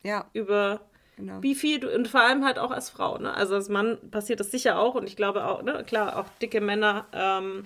ja, 0.02 0.28
über 0.32 0.80
Genau. 1.18 1.42
wie 1.42 1.54
viel 1.54 1.78
du, 1.78 1.94
und 1.94 2.08
vor 2.08 2.22
allem 2.22 2.44
halt 2.44 2.58
auch 2.58 2.70
als 2.70 2.88
Frau, 2.88 3.18
ne? 3.18 3.34
Also 3.34 3.54
als 3.54 3.68
Mann 3.68 3.98
passiert 4.10 4.40
das 4.40 4.50
sicher 4.50 4.78
auch 4.78 4.94
und 4.94 5.06
ich 5.06 5.14
glaube 5.14 5.44
auch, 5.44 5.62
ne, 5.62 5.84
klar, 5.86 6.18
auch 6.18 6.26
dicke 6.40 6.60
Männer 6.62 7.06
ähm, 7.12 7.64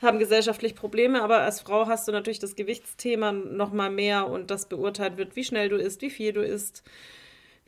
haben 0.00 0.18
gesellschaftlich 0.18 0.74
Probleme, 0.74 1.22
aber 1.22 1.40
als 1.40 1.60
Frau 1.60 1.86
hast 1.86 2.08
du 2.08 2.12
natürlich 2.12 2.38
das 2.38 2.56
Gewichtsthema 2.56 3.32
noch 3.32 3.72
mal 3.72 3.90
mehr 3.90 4.28
und 4.28 4.50
das 4.50 4.66
beurteilt 4.66 5.18
wird, 5.18 5.36
wie 5.36 5.44
schnell 5.44 5.68
du 5.68 5.76
isst, 5.76 6.00
wie 6.00 6.10
viel 6.10 6.32
du 6.32 6.40
isst, 6.42 6.82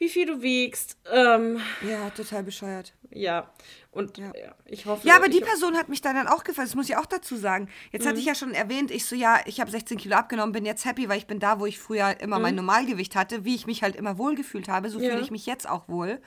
wie 0.02 0.08
viel 0.08 0.26
du 0.26 0.42
wiegst, 0.42 0.96
ähm, 1.12 1.60
ja, 1.88 2.10
total 2.10 2.42
bescheuert. 2.42 2.92
ja. 3.10 3.50
Und 3.92 4.16
Ja. 4.16 4.32
ja. 4.34 4.54
ich 4.64 4.86
hoffe. 4.86 5.06
Ja, 5.06 5.16
aber 5.16 5.28
die 5.28 5.40
Person 5.40 5.76
hat 5.76 5.90
mich 5.90 6.00
dann, 6.00 6.16
dann 6.16 6.26
auch 6.26 6.44
gefallen, 6.44 6.66
das 6.66 6.74
muss 6.74 6.88
ich 6.88 6.96
auch 6.96 7.04
dazu 7.06 7.36
sagen. 7.36 7.68
Jetzt 7.92 8.04
Mhm. 8.04 8.08
hatte 8.08 8.18
ich 8.20 8.24
ja 8.24 8.34
schon 8.34 8.52
erwähnt, 8.54 8.90
ich 8.90 9.04
so, 9.04 9.14
ja, 9.14 9.40
ich 9.44 9.60
habe 9.60 9.70
16 9.70 9.98
Kilo 9.98 10.16
abgenommen, 10.16 10.52
bin 10.52 10.64
jetzt 10.64 10.86
happy, 10.86 11.08
weil 11.10 11.18
ich 11.18 11.26
bin 11.26 11.38
da, 11.38 11.60
wo 11.60 11.66
ich 11.66 11.78
früher 11.78 12.18
immer 12.20 12.38
mein 12.38 12.54
Normalgewicht 12.54 13.14
hatte, 13.14 13.44
wie 13.44 13.54
ich 13.54 13.66
mich 13.66 13.82
halt 13.82 13.94
immer 13.96 14.16
wohlgefühlt 14.16 14.66
habe, 14.68 14.88
so 14.88 14.96
Mhm. 14.98 15.04
Ja. 15.04 15.10
fühle 15.10 15.22
ich 15.22 15.30
mich 15.30 15.44
jetzt 15.46 15.68
auch 15.68 15.88
wohl. 15.88 16.22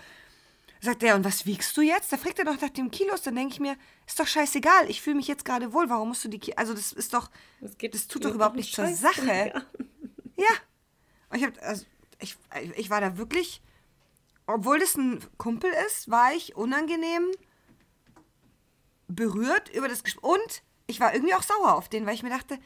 Sagt 0.81 1.01
er, 1.01 1.15
und 1.15 1.25
was 1.25 1.47
wiegst 1.47 1.75
du 1.75 1.81
jetzt? 1.81 2.13
Da 2.13 2.17
fragt 2.17 2.37
er 2.37 2.45
doch 2.45 2.61
nach 2.61 2.69
dem 2.69 2.91
Kilos, 2.91 3.23
dann 3.23 3.35
denke 3.35 3.53
ich 3.55 3.59
mir, 3.59 3.75
ist 4.05 4.19
doch 4.19 4.27
scheißegal, 4.27 4.87
ich 4.87 5.01
fühle 5.01 5.15
mich 5.15 5.27
jetzt 5.27 5.43
gerade 5.43 5.73
wohl, 5.73 5.89
warum 5.89 6.09
musst 6.09 6.23
du 6.23 6.27
die 6.29 6.37
Kilos, 6.37 6.57
also 6.59 6.73
das 6.75 6.93
ist 6.93 7.13
doch, 7.15 7.31
Es 7.61 7.75
geht- 7.79 7.95
das 7.95 8.07
tut 8.07 8.25
doch 8.25 8.33
überhaupt 8.35 8.53
doch 8.55 8.57
nichts 8.57 8.73
zur 8.75 8.85
Sache. 8.87 9.55
an. 9.55 9.63
Ja. 10.37 10.45
Und 11.31 11.37
ich 11.39 11.43
habe, 11.45 11.59
also, 11.63 11.85
ich, 12.19 12.37
ich 12.75 12.89
war 12.91 13.01
da 13.01 13.17
wirklich, 13.17 13.61
obwohl 14.47 14.79
das 14.79 14.95
ein 14.95 15.19
Kumpel 15.37 15.71
ist, 15.87 16.09
war 16.09 16.33
ich 16.33 16.55
unangenehm 16.55 17.31
berührt 19.07 19.69
über 19.69 19.87
das 19.87 20.03
Gespräch. 20.03 20.23
Und 20.23 20.63
ich 20.87 20.99
war 20.99 21.13
irgendwie 21.13 21.33
auch 21.33 21.43
sauer 21.43 21.75
auf 21.75 21.89
den, 21.89 22.05
weil 22.05 22.15
ich 22.15 22.23
mir 22.23 22.29
dachte, 22.29 22.57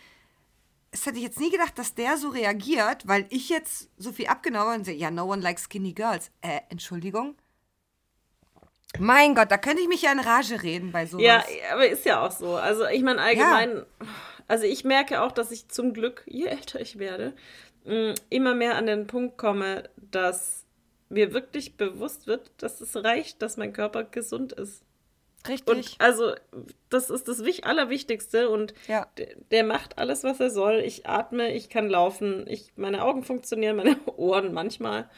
es 0.91 1.05
hätte 1.05 1.17
ich 1.17 1.24
jetzt 1.24 1.39
nie 1.39 1.51
gedacht, 1.51 1.78
dass 1.78 1.93
der 1.93 2.17
so 2.17 2.29
reagiert, 2.29 3.08
weil 3.08 3.25
ich 3.29 3.49
jetzt 3.49 3.89
so 3.97 4.12
viel 4.12 4.28
abgenommen 4.28 4.67
habe 4.67 4.79
und 4.79 4.86
so, 4.86 4.91
ja, 4.91 5.12
no 5.12 5.25
one 5.25 5.41
likes 5.41 5.66
skinny 5.66 5.93
girls. 5.93 6.32
Äh, 6.41 6.62
Entschuldigung? 6.70 7.36
Mein 8.97 9.36
Gott, 9.36 9.51
da 9.51 9.58
könnte 9.58 9.82
ich 9.83 9.87
mich 9.87 10.01
ja 10.01 10.12
in 10.12 10.20
Rage 10.20 10.63
reden 10.63 10.91
bei 10.91 11.05
sowas. 11.05 11.24
Ja, 11.24 11.43
aber 11.71 11.87
ist 11.87 12.05
ja 12.05 12.25
auch 12.25 12.32
so. 12.32 12.55
Also 12.55 12.87
ich 12.87 13.04
meine 13.04 13.21
allgemein, 13.21 13.86
also 14.47 14.66
ich 14.66 14.83
merke 14.83 15.21
auch, 15.21 15.32
dass 15.32 15.51
ich 15.51 15.67
zum 15.70 15.93
Glück, 15.93 16.24
je 16.25 16.45
älter 16.45 16.82
ich 16.82 16.97
werde, 16.97 17.36
mh, 17.86 18.16
immer 18.29 18.55
mehr 18.55 18.75
an 18.78 18.87
den 18.87 19.05
Punkt 19.05 19.37
komme, 19.37 19.89
dass 19.95 20.66
mir 21.09 21.33
wirklich 21.33 21.75
bewusst 21.77 22.27
wird, 22.27 22.51
dass 22.57 22.81
es 22.81 22.95
reicht, 23.03 23.41
dass 23.41 23.57
mein 23.57 23.73
Körper 23.73 24.03
gesund 24.03 24.53
ist. 24.53 24.83
Richtig. 25.47 25.73
Und 25.73 25.95
also 25.99 26.33
das 26.89 27.09
ist 27.09 27.27
das 27.27 27.45
Wich- 27.45 27.65
Allerwichtigste 27.65 28.49
und 28.49 28.73
Ja. 28.87 29.07
der, 29.51 29.63
macht 29.63 29.97
alles, 29.97 30.23
was 30.23 30.39
er 30.39 30.49
soll. 30.49 30.79
Ich 30.79 31.07
atme, 31.07 31.53
ich 31.53 31.69
kann 31.69 31.89
laufen, 31.89 32.45
ich, 32.47 32.73
meine 32.75 33.03
Augen 33.03 33.23
funktionieren, 33.23 33.77
meine 33.77 33.95
Ohren 34.17 34.53
manchmal. 34.53 35.09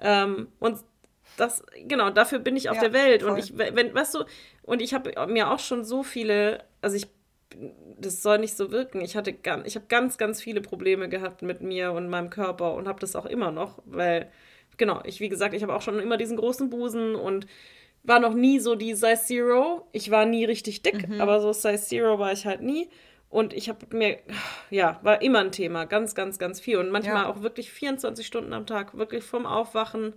Ähm, 0.00 0.48
und 0.58 0.78
das, 1.38 1.64
genau, 1.88 2.10
dafür 2.10 2.38
bin 2.38 2.56
ich 2.56 2.68
auf 2.68 2.76
Ja, 2.76 2.82
der 2.82 2.92
Welt. 2.92 3.22
Und 3.22 3.30
voll. 3.30 3.38
ich, 3.38 3.56
wenn, 3.56 3.94
weißt 3.94 4.14
du, 4.16 4.24
und 4.62 4.82
ich 4.82 4.92
habe 4.92 5.26
mir 5.26 5.50
auch 5.50 5.58
schon 5.58 5.84
so 5.84 6.02
viele, 6.02 6.62
also 6.82 6.96
ich, 6.96 7.06
das 7.98 8.22
soll 8.22 8.38
nicht 8.38 8.56
so 8.56 8.70
wirken. 8.70 9.00
Ich 9.00 9.16
hatte 9.16 9.32
ganz, 9.32 9.66
ich 9.66 9.74
habe 9.76 9.86
ganz, 9.88 10.18
ganz 10.18 10.42
viele 10.42 10.60
Probleme 10.60 11.08
gehabt 11.08 11.40
mit 11.40 11.62
mir 11.62 11.92
und 11.92 12.08
meinem 12.10 12.28
Körper 12.28 12.74
und 12.74 12.86
habe 12.88 13.00
das 13.00 13.16
auch 13.16 13.26
immer 13.26 13.50
noch, 13.50 13.78
weil, 13.86 14.30
genau, 14.76 15.00
ich, 15.04 15.20
wie 15.20 15.28
gesagt, 15.28 15.54
ich 15.54 15.62
habe 15.62 15.74
auch 15.74 15.82
schon 15.82 15.98
immer 15.98 16.16
diesen 16.16 16.36
großen 16.36 16.70
Busen 16.70 17.14
und 17.14 17.46
war 18.04 18.18
noch 18.20 18.34
nie 18.34 18.58
so 18.58 18.74
die 18.74 18.94
Size 18.94 19.22
Zero. 19.24 19.86
Ich 19.92 20.10
war 20.10 20.26
nie 20.26 20.44
richtig 20.44 20.82
dick, 20.82 21.08
aber 21.20 21.40
so 21.40 21.52
Size 21.52 21.76
Zero 21.82 22.18
war 22.18 22.32
ich 22.32 22.46
halt 22.46 22.62
nie. 22.62 22.88
Und 23.30 23.54
ich 23.54 23.68
habe 23.70 23.86
mir, 23.96 24.18
ja, 24.70 24.98
war 25.02 25.22
immer 25.22 25.38
ein 25.38 25.52
Thema, 25.52 25.84
ganz, 25.86 26.14
ganz, 26.14 26.38
ganz 26.38 26.60
viel. 26.60 26.76
Und 26.78 26.90
manchmal 26.90 27.22
Ja. 27.24 27.28
auch 27.30 27.42
wirklich 27.42 27.70
24 27.72 28.26
Stunden 28.26 28.52
am 28.52 28.66
Tag, 28.66 28.96
wirklich 28.98 29.24
vom 29.24 29.46
Aufwachen. 29.46 30.14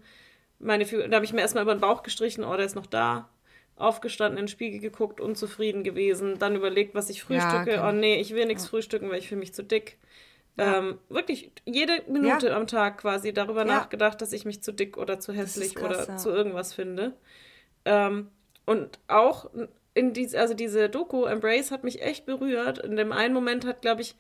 Meine 0.60 0.86
Figur, 0.86 1.08
da 1.08 1.16
habe 1.16 1.26
ich 1.26 1.32
mir 1.32 1.42
erstmal 1.42 1.64
über 1.64 1.76
den 1.76 1.80
Bauch 1.82 2.04
gestrichen, 2.04 2.44
oh, 2.44 2.56
der 2.58 2.66
ist 2.66 2.76
noch 2.76 2.88
da. 2.88 3.30
aufgestanden, 3.78 4.38
in 4.40 4.46
den 4.46 4.48
Spiegel 4.50 4.80
geguckt, 4.80 5.20
unzufrieden 5.20 5.84
gewesen, 5.84 6.40
dann 6.40 6.56
überlegt, 6.56 6.96
was 6.96 7.10
ich 7.10 7.22
frühstücke. 7.22 7.74
Ja, 7.74 7.90
oh 7.90 7.92
nee, 7.92 8.16
ich 8.22 8.34
will 8.34 8.46
nichts 8.46 8.68
frühstücken, 8.70 9.10
weil 9.10 9.20
ich 9.20 9.28
fühle 9.28 9.40
mich 9.40 9.54
zu 9.54 9.64
dick. 9.66 9.98
Ähm, 10.58 11.00
wirklich 11.10 11.52
jede 11.66 12.02
Minute 12.08 12.48
Ja. 12.48 12.56
am 12.56 12.66
Tag 12.68 13.00
quasi 13.00 13.34
darüber 13.34 13.62
Ja. 13.62 13.66
nachgedacht, 13.68 14.22
dass 14.22 14.32
ich 14.32 14.46
mich 14.46 14.64
zu 14.64 14.72
dick 14.72 14.98
oder 14.98 15.20
zu 15.20 15.34
hässlich 15.34 15.76
krass, 15.76 16.08
oder 16.08 16.18
zu 16.18 16.30
irgendwas 16.30 16.74
finde. 16.74 17.14
Ähm, 17.84 18.30
und 18.66 19.00
auch 19.08 19.50
in 19.94 20.14
diese, 20.14 20.40
also 20.40 20.54
diese 20.54 20.90
Doku 20.90 21.26
Embrace 21.26 21.72
hat 21.72 21.84
mich 21.84 22.02
echt 22.02 22.26
berührt. 22.26 22.80
In 22.80 22.96
dem 22.96 23.12
einen 23.12 23.34
Moment 23.34 23.66
hat, 23.66 23.82
glaube 23.82 24.02
ich, 24.02 24.16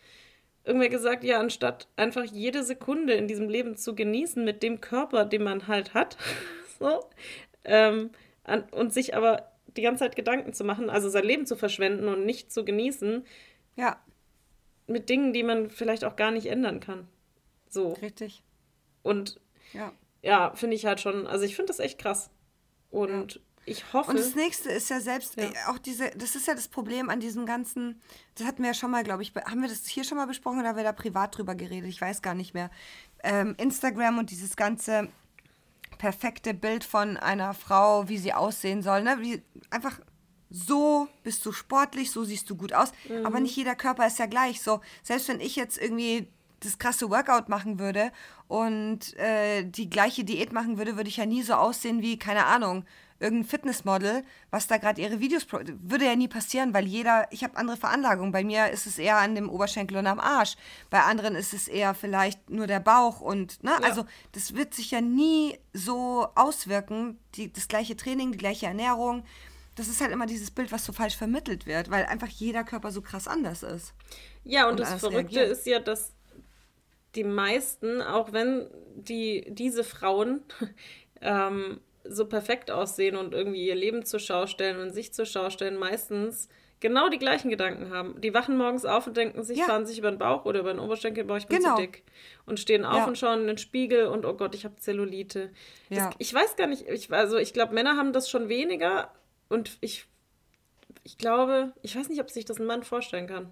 irgendwer 0.65 0.89
gesagt, 0.89 1.23
ja, 1.23 1.39
anstatt 1.39 1.87
einfach 1.95 2.23
jede 2.25 2.63
Sekunde 2.63 3.13
in 3.13 3.27
diesem 3.27 3.49
Leben 3.49 3.75
zu 3.77 3.95
genießen 3.95 4.43
mit 4.43 4.61
dem 4.63 4.81
Körper, 4.81 5.25
den 5.25 5.43
man 5.43 5.67
halt 5.67 5.93
hat, 5.93 6.17
so, 6.79 7.01
ähm, 7.63 8.09
an, 8.43 8.63
und 8.71 8.93
sich 8.93 9.15
aber 9.15 9.51
die 9.77 9.81
ganze 9.81 10.03
Zeit 10.05 10.15
Gedanken 10.15 10.53
zu 10.53 10.63
machen, 10.63 10.89
also 10.89 11.09
sein 11.09 11.23
Leben 11.25 11.45
zu 11.45 11.55
verschwenden 11.55 12.07
und 12.07 12.25
nicht 12.25 12.51
zu 12.51 12.63
genießen, 12.65 13.25
Ja, 13.75 13.99
mit 14.87 15.09
Dingen, 15.09 15.33
die 15.33 15.43
man 15.43 15.69
vielleicht 15.69 16.03
auch 16.05 16.15
gar 16.15 16.31
nicht 16.31 16.45
ändern 16.47 16.79
kann. 16.79 17.07
So. 17.69 17.93
richtig. 17.93 18.43
Und 19.03 19.39
Ja. 19.73 19.91
ja, 20.21 20.53
finde 20.55 20.75
ich 20.75 20.85
halt 20.85 20.99
schon, 21.01 21.27
also 21.27 21.43
ich 21.45 21.55
finde 21.55 21.67
das 21.67 21.79
echt 21.79 21.99
krass. 21.99 22.29
Und 22.91 23.41
ich 23.65 23.91
hoffe. 23.93 24.11
Und 24.11 24.19
das 24.19 24.35
nächste 24.35 24.69
ist 24.69 24.89
ja 24.89 24.99
selbst, 25.01 25.35
Ja. 25.37 25.43
äh, 25.45 25.53
auch 25.69 25.77
diese, 25.79 26.11
das 26.11 26.35
ist 26.35 26.47
ja 26.47 26.53
das 26.53 26.67
Problem 26.67 27.09
an 27.09 27.19
diesem 27.19 27.45
ganzen, 27.45 27.99
das 28.35 28.45
hatten 28.47 28.61
wir 28.61 28.69
ja 28.69 28.73
schon 28.75 28.91
mal, 28.91 29.03
glaube 29.03 29.23
ich, 29.23 29.33
be- 29.33 29.43
haben 29.43 29.61
wir 29.61 29.67
das 29.69 29.85
hier 29.87 30.03
schon 30.03 30.17
mal 30.17 30.27
besprochen 30.27 30.59
oder 30.59 30.69
haben 30.69 30.77
wir 30.77 30.83
da 30.83 30.93
privat 30.93 31.35
drüber 31.37 31.55
geredet? 31.55 31.89
Ich 31.89 31.99
weiß 31.99 32.21
gar 32.21 32.35
nicht 32.35 32.53
mehr. 32.53 32.69
Ähm, 33.23 33.55
Instagram 33.57 34.19
und 34.19 34.29
dieses 34.29 34.55
ganze 34.55 35.09
perfekte 35.97 36.53
Bild 36.53 36.83
von 36.83 37.17
einer 37.17 37.53
Frau, 37.53 38.07
wie 38.07 38.17
sie 38.17 38.33
aussehen 38.33 38.81
soll, 38.81 39.01
ne? 39.03 39.17
Wie, 39.19 39.41
einfach 39.69 39.99
so 40.49 41.07
bist 41.23 41.45
du 41.45 41.51
sportlich, 41.51 42.11
so 42.11 42.23
siehst 42.23 42.49
du 42.49 42.55
gut 42.55 42.73
aus. 42.73 42.91
Aber 43.23 43.39
nicht 43.39 43.55
jeder 43.55 43.75
Körper 43.75 44.05
ist 44.07 44.19
ja 44.19 44.25
gleich. 44.25 44.61
So, 44.61 44.81
selbst 45.03 45.27
wenn 45.27 45.39
ich 45.39 45.55
jetzt 45.55 45.77
irgendwie 45.77 46.27
das 46.61 46.77
krasse 46.79 47.09
Workout 47.09 47.49
machen 47.49 47.79
würde 47.79 48.11
und 48.47 49.15
äh, 49.17 49.63
die 49.63 49.89
gleiche 49.89 50.23
Diät 50.23 50.51
machen 50.53 50.77
würde, 50.77 50.95
würde 50.95 51.09
ich 51.09 51.17
ja 51.17 51.25
nie 51.25 51.43
so 51.43 51.53
aussehen 51.53 52.01
wie, 52.01 52.17
keine 52.17 52.45
Ahnung, 52.45 52.85
irgendein 53.19 53.47
Fitnessmodel, 53.49 54.23
was 54.51 54.67
da 54.67 54.77
gerade 54.77 55.01
ihre 55.01 55.19
Videos 55.19 55.47
würde 55.51 56.05
ja 56.05 56.15
nie 56.15 56.27
passieren, 56.27 56.73
weil 56.73 56.85
jeder, 56.85 57.27
ich 57.31 57.43
habe 57.43 57.55
andere 57.57 57.77
Veranlagungen. 57.77 58.31
Bei 58.31 58.43
mir 58.43 58.69
ist 58.71 58.87
es 58.87 58.97
eher 58.97 59.17
an 59.17 59.35
dem 59.35 59.49
Oberschenkel 59.49 59.97
und 59.97 60.07
am 60.07 60.19
Arsch. 60.19 60.55
Bei 60.89 61.01
anderen 61.03 61.35
ist 61.35 61.53
es 61.53 61.67
eher 61.67 61.93
vielleicht 61.93 62.49
nur 62.49 62.67
der 62.67 62.79
Bauch 62.81 63.21
und 63.21 63.63
ne, 63.63 63.71
Ja. 63.71 63.87
also 63.87 64.05
das 64.33 64.53
wird 64.55 64.73
sich 64.73 64.91
ja 64.91 65.01
nie 65.01 65.57
so 65.73 66.27
auswirken. 66.35 67.17
Die, 67.35 67.51
das 67.51 67.67
gleiche 67.67 67.95
Training, 67.95 68.31
die 68.31 68.37
gleiche 68.37 68.65
Ernährung. 68.65 69.23
Das 69.75 69.87
ist 69.87 70.01
halt 70.01 70.11
immer 70.11 70.25
dieses 70.25 70.51
Bild, 70.51 70.71
was 70.71 70.85
so 70.85 70.93
falsch 70.93 71.15
vermittelt 71.17 71.65
wird, 71.65 71.91
weil 71.91 72.05
einfach 72.05 72.27
jeder 72.29 72.63
Körper 72.63 72.91
so 72.91 73.01
krass 73.01 73.27
anders 73.27 73.61
ist. 73.63 73.93
Ja, 74.43 74.65
und, 74.65 74.71
und 74.71 74.79
das 74.79 74.93
Verrückte 74.99 75.35
reagieren. 75.35 75.51
ist 75.51 75.65
ja, 75.67 75.79
dass 75.79 76.13
die 77.15 77.23
meisten, 77.23 78.01
auch 78.01 78.31
wenn 78.33 78.67
die, 78.95 79.45
diese 79.49 79.83
Frauen 79.83 80.41
ähm, 81.21 81.79
so 82.03 82.25
perfekt 82.25 82.69
aussehen 82.71 83.15
und 83.15 83.33
irgendwie 83.33 83.65
ihr 83.67 83.75
Leben 83.75 84.05
zur 84.05 84.19
Schau 84.19 84.47
stellen 84.47 84.79
und 84.79 84.91
sich 84.93 85.13
zur 85.13 85.25
Schau 85.25 85.49
stellen, 85.49 85.77
meistens 85.77 86.49
genau 86.81 87.09
die 87.09 87.17
gleichen 87.17 87.49
Gedanken 87.49 87.89
haben. 87.91 88.19
Die 88.21 88.33
wachen 88.33 88.57
morgens 88.57 88.85
auf 88.85 89.07
und 89.07 89.17
denken 89.17 89.43
sich, 89.43 89.57
Ja. 89.57 89.65
fahren 89.65 89.85
sich 89.85 89.97
über 89.97 90.11
den 90.11 90.19
Bauch 90.19 90.45
oder 90.45 90.59
über 90.59 90.71
den 90.73 90.79
Oberschenkel, 90.79 91.23
boah, 91.23 91.37
ich 91.37 91.47
bin 91.47 91.59
Genau. 91.59 91.75
zu 91.75 91.81
dick. 91.81 92.03
Und 92.45 92.59
stehen 92.59 92.85
auf 92.85 92.97
Ja. 92.97 93.05
und 93.07 93.17
schauen 93.17 93.41
in 93.41 93.47
den 93.47 93.57
Spiegel 93.57 94.07
und 94.07 94.25
oh 94.25 94.33
Gott, 94.35 94.53
ich 94.53 94.65
habe 94.65 94.75
Zellulite. 94.75 95.51
Ja. 95.89 96.07
Das, 96.07 96.15
ich 96.19 96.33
weiß 96.33 96.55
gar 96.57 96.67
nicht, 96.67 96.87
ich, 96.87 97.11
also 97.11 97.37
ich 97.37 97.53
glaube, 97.53 97.73
Männer 97.73 97.97
haben 97.97 98.13
das 98.13 98.29
schon 98.29 98.49
weniger 98.49 99.11
und 99.49 99.77
ich 99.81 100.07
ich 101.03 101.17
glaube, 101.17 101.73
ich 101.81 101.95
weiß 101.95 102.09
nicht, 102.09 102.21
ob 102.21 102.29
sich 102.31 102.45
das 102.45 102.59
ein 102.59 102.65
Mann 102.65 102.83
vorstellen 102.83 103.27
kann, 103.27 103.51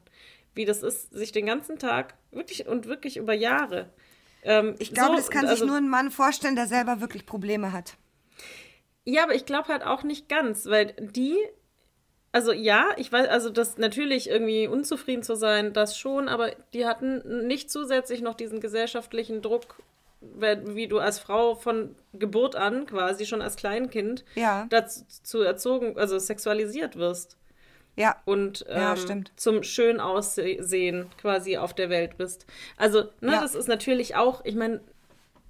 wie 0.55 0.65
das 0.65 0.81
ist, 0.83 1.11
sich 1.13 1.31
den 1.31 1.45
ganzen 1.45 1.77
Tag 1.79 2.15
wirklich 2.31 2.67
und 2.67 2.87
wirklich 2.87 3.17
über 3.17 3.33
Jahre. 3.33 3.89
Ähm, 4.43 4.75
Ich 4.79 4.93
glaube, 4.93 5.11
so- 5.11 5.17
das 5.17 5.29
kann 5.31 5.45
also, 5.45 5.57
sich 5.63 5.67
nur 5.67 5.77
ein 5.77 5.89
Mann 5.89 6.11
vorstellen, 6.11 6.55
der 6.55 6.67
selber 6.67 6.99
wirklich 7.01 7.25
Probleme 7.25 7.71
hat. 7.71 7.95
Ja, 9.05 9.23
aber 9.23 9.35
ich 9.35 9.45
glaube 9.45 9.67
halt 9.67 9.83
auch 9.83 10.03
nicht 10.03 10.29
ganz, 10.29 10.65
weil 10.65 10.93
die, 10.99 11.37
also 12.31 12.51
ja, 12.53 12.87
ich 12.97 13.11
weiß, 13.11 13.27
also 13.27 13.49
das 13.49 13.77
natürlich 13.77 14.29
irgendwie 14.29 14.67
unzufrieden 14.67 15.23
zu 15.23 15.35
sein, 15.35 15.73
das 15.73 15.97
schon, 15.97 16.29
aber 16.29 16.51
die 16.73 16.85
hatten 16.85 17.45
nicht 17.47 17.69
zusätzlich 17.69 18.21
noch 18.21 18.33
diesen 18.35 18.61
gesellschaftlichen 18.61 19.41
Druck, 19.41 19.81
wie 20.35 20.87
du 20.87 20.99
als 20.99 21.19
Frau 21.19 21.55
von 21.55 21.95
Geburt 22.13 22.55
an 22.55 22.85
quasi 22.85 23.25
schon 23.25 23.41
als 23.41 23.55
Kleinkind 23.55 24.23
Ja. 24.35 24.65
dazu 24.69 25.41
erzogen, 25.41 25.97
also 25.97 26.17
sexualisiert 26.19 26.95
wirst. 26.97 27.37
Ja. 27.95 28.15
und 28.25 28.65
Ja, 28.67 28.93
ähm, 28.93 28.97
stimmt. 28.97 29.31
zum 29.35 29.61
schön 29.61 29.99
aussehen 29.99 31.11
quasi 31.21 31.57
auf 31.57 31.75
der 31.75 31.91
Welt 31.91 32.17
bist. 32.17 32.47
Also, 32.75 33.03
ne, 33.21 33.33
Ja. 33.33 33.41
das 33.41 33.53
ist 33.53 33.67
natürlich 33.67 34.15
auch, 34.15 34.43
ich 34.45 34.55
meine, 34.55 34.81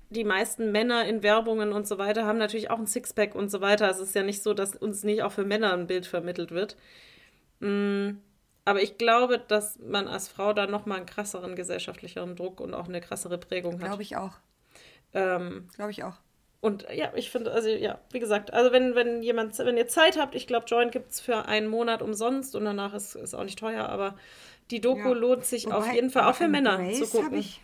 die 0.10 0.26
meisten 0.26 0.72
Männer 0.74 1.06
in 1.06 1.24
Werbungen 1.24 1.72
und 1.72 1.88
so 1.88 1.98
weiter 1.98 2.26
haben 2.26 2.38
natürlich 2.38 2.70
auch 2.70 2.78
ein 2.80 2.86
Sixpack 2.86 3.34
und 3.34 3.50
so 3.50 3.62
weiter. 3.62 3.90
Es 3.90 4.00
ist 4.00 4.14
ja 4.14 4.24
nicht 4.24 4.44
so, 4.44 4.54
dass 4.54 4.76
uns 4.76 5.04
nicht 5.06 5.24
auch 5.24 5.32
für 5.32 5.46
Männer 5.46 5.72
ein 5.72 5.88
Bild 5.88 6.06
vermittelt 6.06 6.52
wird. 6.52 6.76
Mm, 7.62 8.18
aber 8.66 8.82
ich 8.82 8.98
glaube, 8.98 9.40
dass 9.40 9.80
man 9.80 10.10
als 10.10 10.28
Frau 10.28 10.52
da 10.52 10.68
nochmal 10.68 10.98
einen 10.98 11.06
krasseren 11.06 11.56
gesellschaftlicheren 11.56 12.36
Druck 12.36 12.60
und 12.60 12.74
auch 12.74 12.90
eine 12.90 13.00
krassere 13.02 13.38
Prägung 13.38 13.76
hat. 13.80 13.86
Glaube 13.88 14.02
ich 14.04 14.18
auch. 14.18 14.34
Ähm, 15.14 15.68
Glaube 15.76 15.92
ich 15.92 16.04
auch. 16.04 16.16
und 16.62 16.86
ja, 16.94 17.12
ich 17.16 17.30
finde, 17.30 17.52
also 17.52 17.70
ja, 17.70 18.00
wie 18.12 18.20
gesagt, 18.20 18.54
also 18.54 18.72
wenn, 18.72 18.96
wenn 18.96 19.22
jemand, 19.22 19.58
wenn 19.60 19.78
ihr 19.78 19.88
Zeit 19.88 20.18
habt, 20.20 20.34
ich 20.36 20.48
glaube, 20.48 20.66
Join 20.68 20.92
gibt 20.92 21.12
es 21.12 21.20
für 21.20 21.46
einen 21.46 21.68
Monat 21.68 22.02
umsonst 22.02 22.56
und 22.56 22.66
danach 22.66 22.94
ist 22.94 23.16
es 23.16 23.34
auch 23.34 23.44
nicht 23.44 23.60
teuer, 23.60 23.90
aber 23.90 24.16
die 24.72 24.82
Doku 24.82 25.10
Ja. 25.10 25.14
lohnt 25.14 25.46
sich 25.46 25.68
auf 25.68 25.86
Wobei, 25.86 25.96
jeden 25.96 26.10
Fall 26.10 26.24
auch 26.24 26.36
für 26.36 26.48
Männer 26.48 26.80
Embrace 26.80 27.10
zu 27.12 27.18
gucken. 27.22 27.38
Ich, 27.38 27.62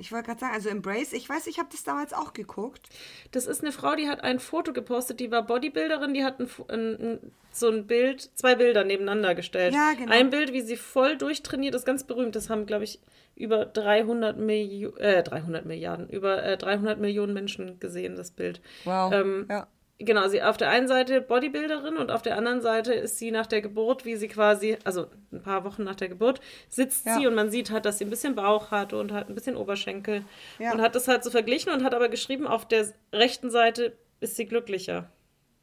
ich 0.00 0.12
wollte 0.12 0.26
gerade 0.26 0.40
sagen, 0.40 0.54
also 0.54 0.68
Embrace, 0.68 1.12
ich 1.12 1.28
weiß, 1.28 1.46
ich 1.46 1.58
habe 1.58 1.68
das 1.70 1.84
damals 1.84 2.12
auch 2.12 2.32
geguckt. 2.32 2.88
Das 3.30 3.46
ist 3.46 3.62
eine 3.62 3.72
Frau, 3.72 3.94
die 3.94 4.08
hat 4.08 4.22
ein 4.22 4.40
Foto 4.40 4.72
gepostet, 4.72 5.20
die 5.20 5.30
war 5.30 5.42
Bodybuilderin, 5.46 6.14
die 6.14 6.24
hat 6.24 6.40
ein, 6.40 6.48
ein, 6.68 7.32
so 7.52 7.68
ein 7.68 7.86
Bild, 7.86 8.30
zwei 8.34 8.54
Bilder 8.54 8.84
nebeneinander 8.84 9.34
gestellt. 9.34 9.74
Ja, 9.74 9.92
genau. 9.92 10.12
Ein 10.12 10.30
Bild, 10.30 10.52
wie 10.52 10.62
sie 10.62 10.76
voll 10.76 11.16
durchtrainiert, 11.16 11.74
ist 11.74 11.84
ganz 11.84 12.04
berühmt. 12.04 12.34
Das 12.34 12.50
haben, 12.50 12.66
glaube 12.66 12.84
ich, 12.84 13.00
über 13.34 13.66
300, 13.66 14.38
Millio 14.38 14.96
äh, 14.96 15.22
300 15.22 15.64
Milliarden, 15.64 16.08
über 16.08 16.42
äh, 16.42 16.56
300 16.56 16.98
Millionen 16.98 17.34
Menschen 17.34 17.78
gesehen, 17.80 18.16
das 18.16 18.30
Bild. 18.30 18.60
Wow. 18.84 19.12
Ähm, 19.12 19.46
ja. 19.48 19.66
Genau, 20.02 20.28
sie 20.28 20.42
auf 20.42 20.56
der 20.56 20.70
einen 20.70 20.88
Seite 20.88 21.20
Bodybuilderin 21.20 21.98
und 21.98 22.10
auf 22.10 22.22
der 22.22 22.38
anderen 22.38 22.62
Seite 22.62 22.94
ist 22.94 23.18
sie 23.18 23.30
nach 23.30 23.46
der 23.46 23.60
Geburt, 23.60 24.06
wie 24.06 24.16
sie 24.16 24.28
quasi, 24.28 24.78
also 24.82 25.06
ein 25.30 25.42
paar 25.42 25.64
Wochen 25.64 25.84
nach 25.84 25.94
der 25.94 26.08
Geburt, 26.08 26.40
sitzt 26.70 27.04
Ja. 27.04 27.18
sie 27.18 27.26
und 27.26 27.34
man 27.34 27.50
sieht 27.50 27.70
halt, 27.70 27.84
dass 27.84 27.98
sie 27.98 28.04
ein 28.06 28.10
bisschen 28.10 28.34
Bauch 28.34 28.70
hat 28.70 28.94
und 28.94 29.12
hat 29.12 29.28
ein 29.28 29.34
bisschen 29.34 29.56
Oberschenkel 29.56 30.24
Ja. 30.58 30.72
und 30.72 30.80
hat 30.80 30.94
das 30.94 31.06
halt 31.06 31.22
so 31.22 31.30
verglichen 31.30 31.70
und 31.70 31.84
hat 31.84 31.94
aber 31.94 32.08
geschrieben, 32.08 32.46
auf 32.46 32.66
der 32.66 32.86
rechten 33.12 33.50
Seite 33.50 33.92
ist 34.20 34.36
sie 34.36 34.46
glücklicher. 34.46 35.10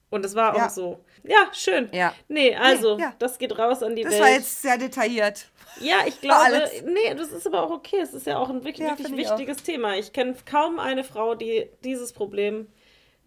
Und 0.09 0.23
es 0.23 0.35
war 0.35 0.53
auch 0.53 0.57
Ja. 0.59 0.69
so. 0.69 1.03
Ja, 1.23 1.49
schön. 1.51 1.89
Ja. 1.91 2.13
Nee, 2.29 2.55
also, 2.55 2.95
Nee, 2.95 3.01
ja. 3.01 3.13
das 3.19 3.39
geht 3.39 3.57
raus 3.57 3.81
an 3.83 3.95
die 3.95 4.03
Das 4.03 4.13
Welt. 4.13 4.21
war 4.21 4.29
jetzt 4.29 4.61
sehr 4.61 4.77
detailliert. 4.77 5.47
Ja, 5.81 5.97
ich 6.07 6.21
glaube, 6.21 6.63
nee, 6.85 7.13
das 7.15 7.31
ist 7.31 7.45
aber 7.47 7.63
auch 7.63 7.71
okay. 7.71 7.99
Es 8.01 8.13
ist 8.13 8.25
ja 8.27 8.37
auch 8.37 8.49
ein 8.49 8.63
wirklich, 8.63 8.79
Ja, 8.87 8.89
wirklich 8.91 9.07
finde 9.07 9.21
ich 9.23 9.29
wichtiges 9.29 9.63
Thema. 9.63 9.97
Ich 9.97 10.13
kenne 10.13 10.35
kaum 10.45 10.79
eine 10.79 11.03
Frau, 11.03 11.35
die 11.35 11.69
dieses 11.83 12.13
Problem 12.13 12.67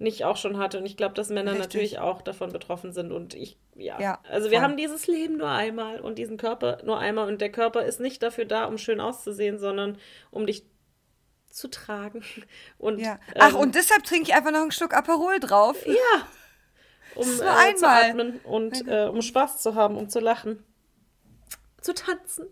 nicht 0.01 0.25
auch 0.25 0.37
schon 0.37 0.59
hatte. 0.59 0.79
Und 0.79 0.87
ich 0.87 0.97
glaube, 0.97 1.15
dass 1.15 1.29
Männer 1.29 1.53
Richtig. 1.53 1.67
natürlich 1.67 1.99
auch 1.99 2.23
davon 2.23 2.51
betroffen 2.53 2.93
sind. 2.93 3.13
Und 3.13 3.35
ich, 3.35 3.59
ja. 3.75 4.01
Ja, 4.01 4.19
also 4.29 4.51
wir 4.51 4.59
voll. 4.59 4.65
haben 4.69 4.77
dieses 4.77 5.07
Leben 5.07 5.37
nur 5.37 5.49
einmal 5.51 6.01
und 6.01 6.19
diesen 6.19 6.37
Körper 6.39 6.79
nur 6.85 6.99
einmal. 6.99 7.29
Und 7.29 7.41
der 7.41 7.53
Körper 7.53 7.85
ist 7.85 8.01
nicht 8.01 8.23
dafür 8.23 8.47
da, 8.47 8.65
um 8.65 8.79
schön 8.79 9.01
auszusehen, 9.01 9.59
sondern 9.59 9.99
um 10.31 10.47
dich 10.47 10.65
zu 11.51 11.69
tragen. 11.69 12.23
Und, 12.79 12.99
Ja. 12.99 13.19
Ach, 13.39 13.51
ähm, 13.51 13.57
und 13.57 13.75
deshalb 13.75 14.05
trinke 14.05 14.31
ich 14.31 14.35
einfach 14.35 14.53
noch 14.53 14.61
einen 14.63 14.71
Schluck 14.73 14.95
Aperol 14.95 15.39
drauf. 15.41 15.85
ja, 15.87 15.95
um 17.17 17.27
nur 17.27 17.45
äh, 17.45 17.75
zu 17.75 17.87
einmal. 17.89 18.11
atmen 18.11 18.41
und 18.45 18.87
äh, 18.89 19.07
um 19.09 19.21
Spaß 19.21 19.61
zu 19.61 19.75
haben, 19.75 19.97
um 19.97 20.09
zu 20.09 20.21
lachen, 20.21 20.65
zu 21.81 21.93
tanzen 21.93 22.47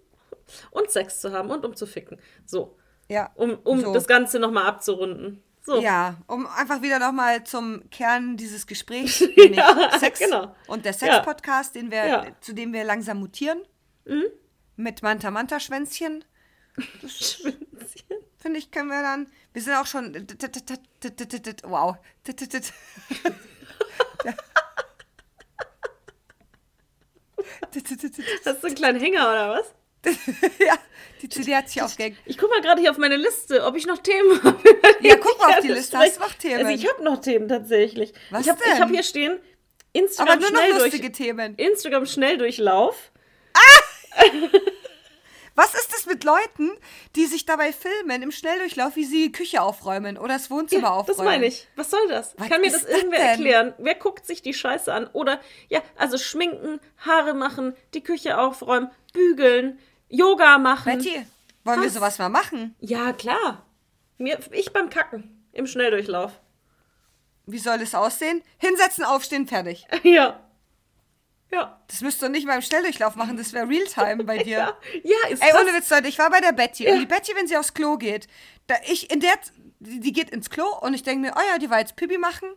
und 0.72 0.90
Sex 0.90 1.20
zu 1.20 1.32
haben 1.32 1.50
und 1.50 1.64
um 1.64 1.76
zu 1.76 1.86
ficken. 1.86 2.20
So, 2.44 2.76
Ja. 3.08 3.30
um, 3.36 3.56
um 3.64 3.80
So. 3.80 3.92
das 3.94 4.06
Ganze 4.08 4.38
nochmal 4.40 4.66
abzurunden. 4.66 5.42
So, 5.60 5.80
Ja, 5.80 6.16
um 6.26 6.46
einfach 6.46 6.80
wieder 6.82 6.98
nochmal 6.98 7.44
zum 7.44 7.88
Kern 7.90 8.36
dieses 8.36 8.66
Gesprächs, 8.66 9.20
nämlich 9.36 9.60
Sex 9.98 10.18
genau. 10.18 10.54
und 10.66 10.84
der 10.84 10.92
Ja. 10.92 10.98
Sex-Podcast, 10.98 11.74
den 11.74 11.90
wir, 11.90 12.06
Ja. 12.06 12.22
Mhm. 12.24 12.34
zu 12.40 12.54
dem 12.54 12.72
wir 12.72 12.84
langsam 12.84 13.20
mutieren. 13.20 13.60
Mit 14.76 15.02
Manta 15.02 15.30
Manta 15.30 15.60
Schwänzchen. 15.60 16.24
Schwänzchen. 17.06 18.16
Finde 18.38 18.58
ich, 18.60 18.70
können 18.70 18.88
wir 18.88 19.02
dann. 19.02 19.26
Wir 19.52 19.60
sind 19.62 19.74
auch 19.74 19.86
schon. 19.86 20.14
Wow. 21.64 21.96
Hast 28.44 28.62
du 28.62 28.66
einen 28.66 28.76
kleinen 28.76 29.00
Hänger 29.00 29.28
oder 29.30 29.50
was? 29.50 29.74
Ja, 30.66 30.74
die 31.22 31.28
CD 31.28 31.54
hat 31.56 31.68
sich 31.68 31.82
aufgehängt. 31.82 32.16
Ich 32.24 32.38
gucke 32.38 32.52
mal 32.54 32.60
gerade 32.62 32.80
hier 32.80 32.90
auf 32.90 32.98
meine 32.98 33.16
Liste, 33.16 33.64
ob 33.64 33.76
ich 33.76 33.86
noch 33.86 33.98
Themen 33.98 34.42
habe. 34.44 34.58
Ja, 35.00 35.16
guck 35.16 35.38
mal 35.38 35.54
auf 35.54 35.60
die 35.60 35.68
Liste. 35.68 35.92
das 35.96 36.02
Hast 36.06 36.16
du 36.16 36.20
noch 36.20 36.34
Themen? 36.34 36.66
Also 36.66 36.70
ich 36.72 36.88
habe 36.90 37.02
noch 37.04 37.20
Themen 37.20 37.48
tatsächlich. 37.48 38.12
Was 38.30 38.42
ich 38.42 38.48
habe 38.50 38.60
denn? 38.64 38.80
hab 38.80 38.88
hier 38.90 39.02
stehen 39.02 39.38
Instagram 39.92 40.32
Aber 40.34 40.40
nur 40.40 40.50
noch 40.52 40.60
schnell 40.60 40.78
lustige 40.82 41.10
durch, 41.10 41.16
Themen. 41.16 41.54
Instagram 41.56 42.06
Schnelldurchlauf. 42.06 43.10
Was 45.54 45.74
ist 45.74 45.92
es 45.92 46.06
mit 46.06 46.22
Leuten, 46.22 46.70
die 47.16 47.26
sich 47.26 47.44
dabei 47.44 47.72
filmen 47.72 48.22
im 48.22 48.30
Schnelldurchlauf, 48.30 48.94
wie 48.94 49.04
sie 49.04 49.24
die 49.24 49.32
Küche 49.32 49.60
aufräumen 49.60 50.16
oder 50.16 50.34
das 50.34 50.52
Wohnzimmer 50.52 50.82
Ja, 50.84 50.90
aufräumen? 50.90 51.16
das 51.16 51.24
meine 51.24 51.46
ich. 51.46 51.66
Was 51.74 51.90
soll 51.90 52.06
das? 52.08 52.34
Was 52.38 52.48
Kann 52.48 52.60
mir 52.60 52.70
das 52.70 52.82
das 52.82 52.90
irgendwer 52.90 53.18
denn? 53.18 53.28
erklären? 53.28 53.74
Wer 53.78 53.96
guckt 53.96 54.24
sich 54.24 54.40
die 54.40 54.54
Scheiße 54.54 54.92
an? 54.92 55.08
Oder, 55.14 55.40
ja, 55.68 55.82
also 55.96 56.16
schminken, 56.16 56.78
Haare 56.98 57.34
machen, 57.34 57.74
die 57.94 58.04
Küche 58.04 58.38
aufräumen, 58.38 58.92
bügeln, 59.12 59.80
Yoga 60.08 60.58
machen. 60.58 60.98
Betty, 60.98 61.26
wollen 61.64 61.80
wir 61.80 61.86
Was? 61.86 61.94
sowas 61.94 62.18
mal 62.18 62.28
machen? 62.28 62.74
Ja, 62.80 63.12
klar. 63.12 63.66
Mir, 64.16 64.38
ich 64.52 64.72
beim 64.72 64.90
Kacken 64.90 65.44
im 65.52 65.66
Schnelldurchlauf. 65.66 66.32
Wie 67.46 67.58
soll 67.58 67.80
es 67.80 67.94
aussehen? 67.94 68.42
Hinsetzen, 68.58 69.04
aufstehen, 69.04 69.46
fertig. 69.46 69.86
Ja. 70.02 70.40
Ja. 71.50 71.80
Das 71.86 72.02
müsst 72.02 72.22
ihr 72.22 72.28
nicht 72.28 72.46
mal 72.46 72.56
im 72.56 72.62
Schnelldurchlauf 72.62 73.16
machen, 73.16 73.38
das 73.38 73.54
wäre 73.54 73.66
Realtime 73.66 74.22
bei 74.24 74.38
dir. 74.44 74.58
Ja, 74.58 74.78
ja 75.02 75.28
ist 75.30 75.42
Ey, 75.42 75.52
ohne 75.54 75.72
Witz, 75.74 75.88
Leute, 75.88 76.08
ich 76.08 76.18
war 76.18 76.30
bei 76.30 76.40
der 76.40 76.52
Betty. 76.52 76.84
Ja. 76.84 76.92
Und 76.92 77.00
die 77.00 77.06
Betty, 77.06 77.34
wenn 77.34 77.46
sie 77.46 77.56
aufs 77.56 77.72
Klo 77.72 77.96
geht, 77.96 78.28
da 78.66 78.74
ich 78.86 79.10
in 79.10 79.20
der, 79.20 79.32
die, 79.80 80.12
geht 80.12 80.28
ins 80.28 80.50
Klo 80.50 80.66
und 80.80 80.92
ich 80.92 81.04
denke 81.04 81.22
mir, 81.22 81.34
oh 81.36 81.42
ja, 81.50 81.58
die 81.58 81.70
war 81.70 81.78
jetzt 81.78 81.96
Pipi 81.96 82.18
machen, 82.18 82.50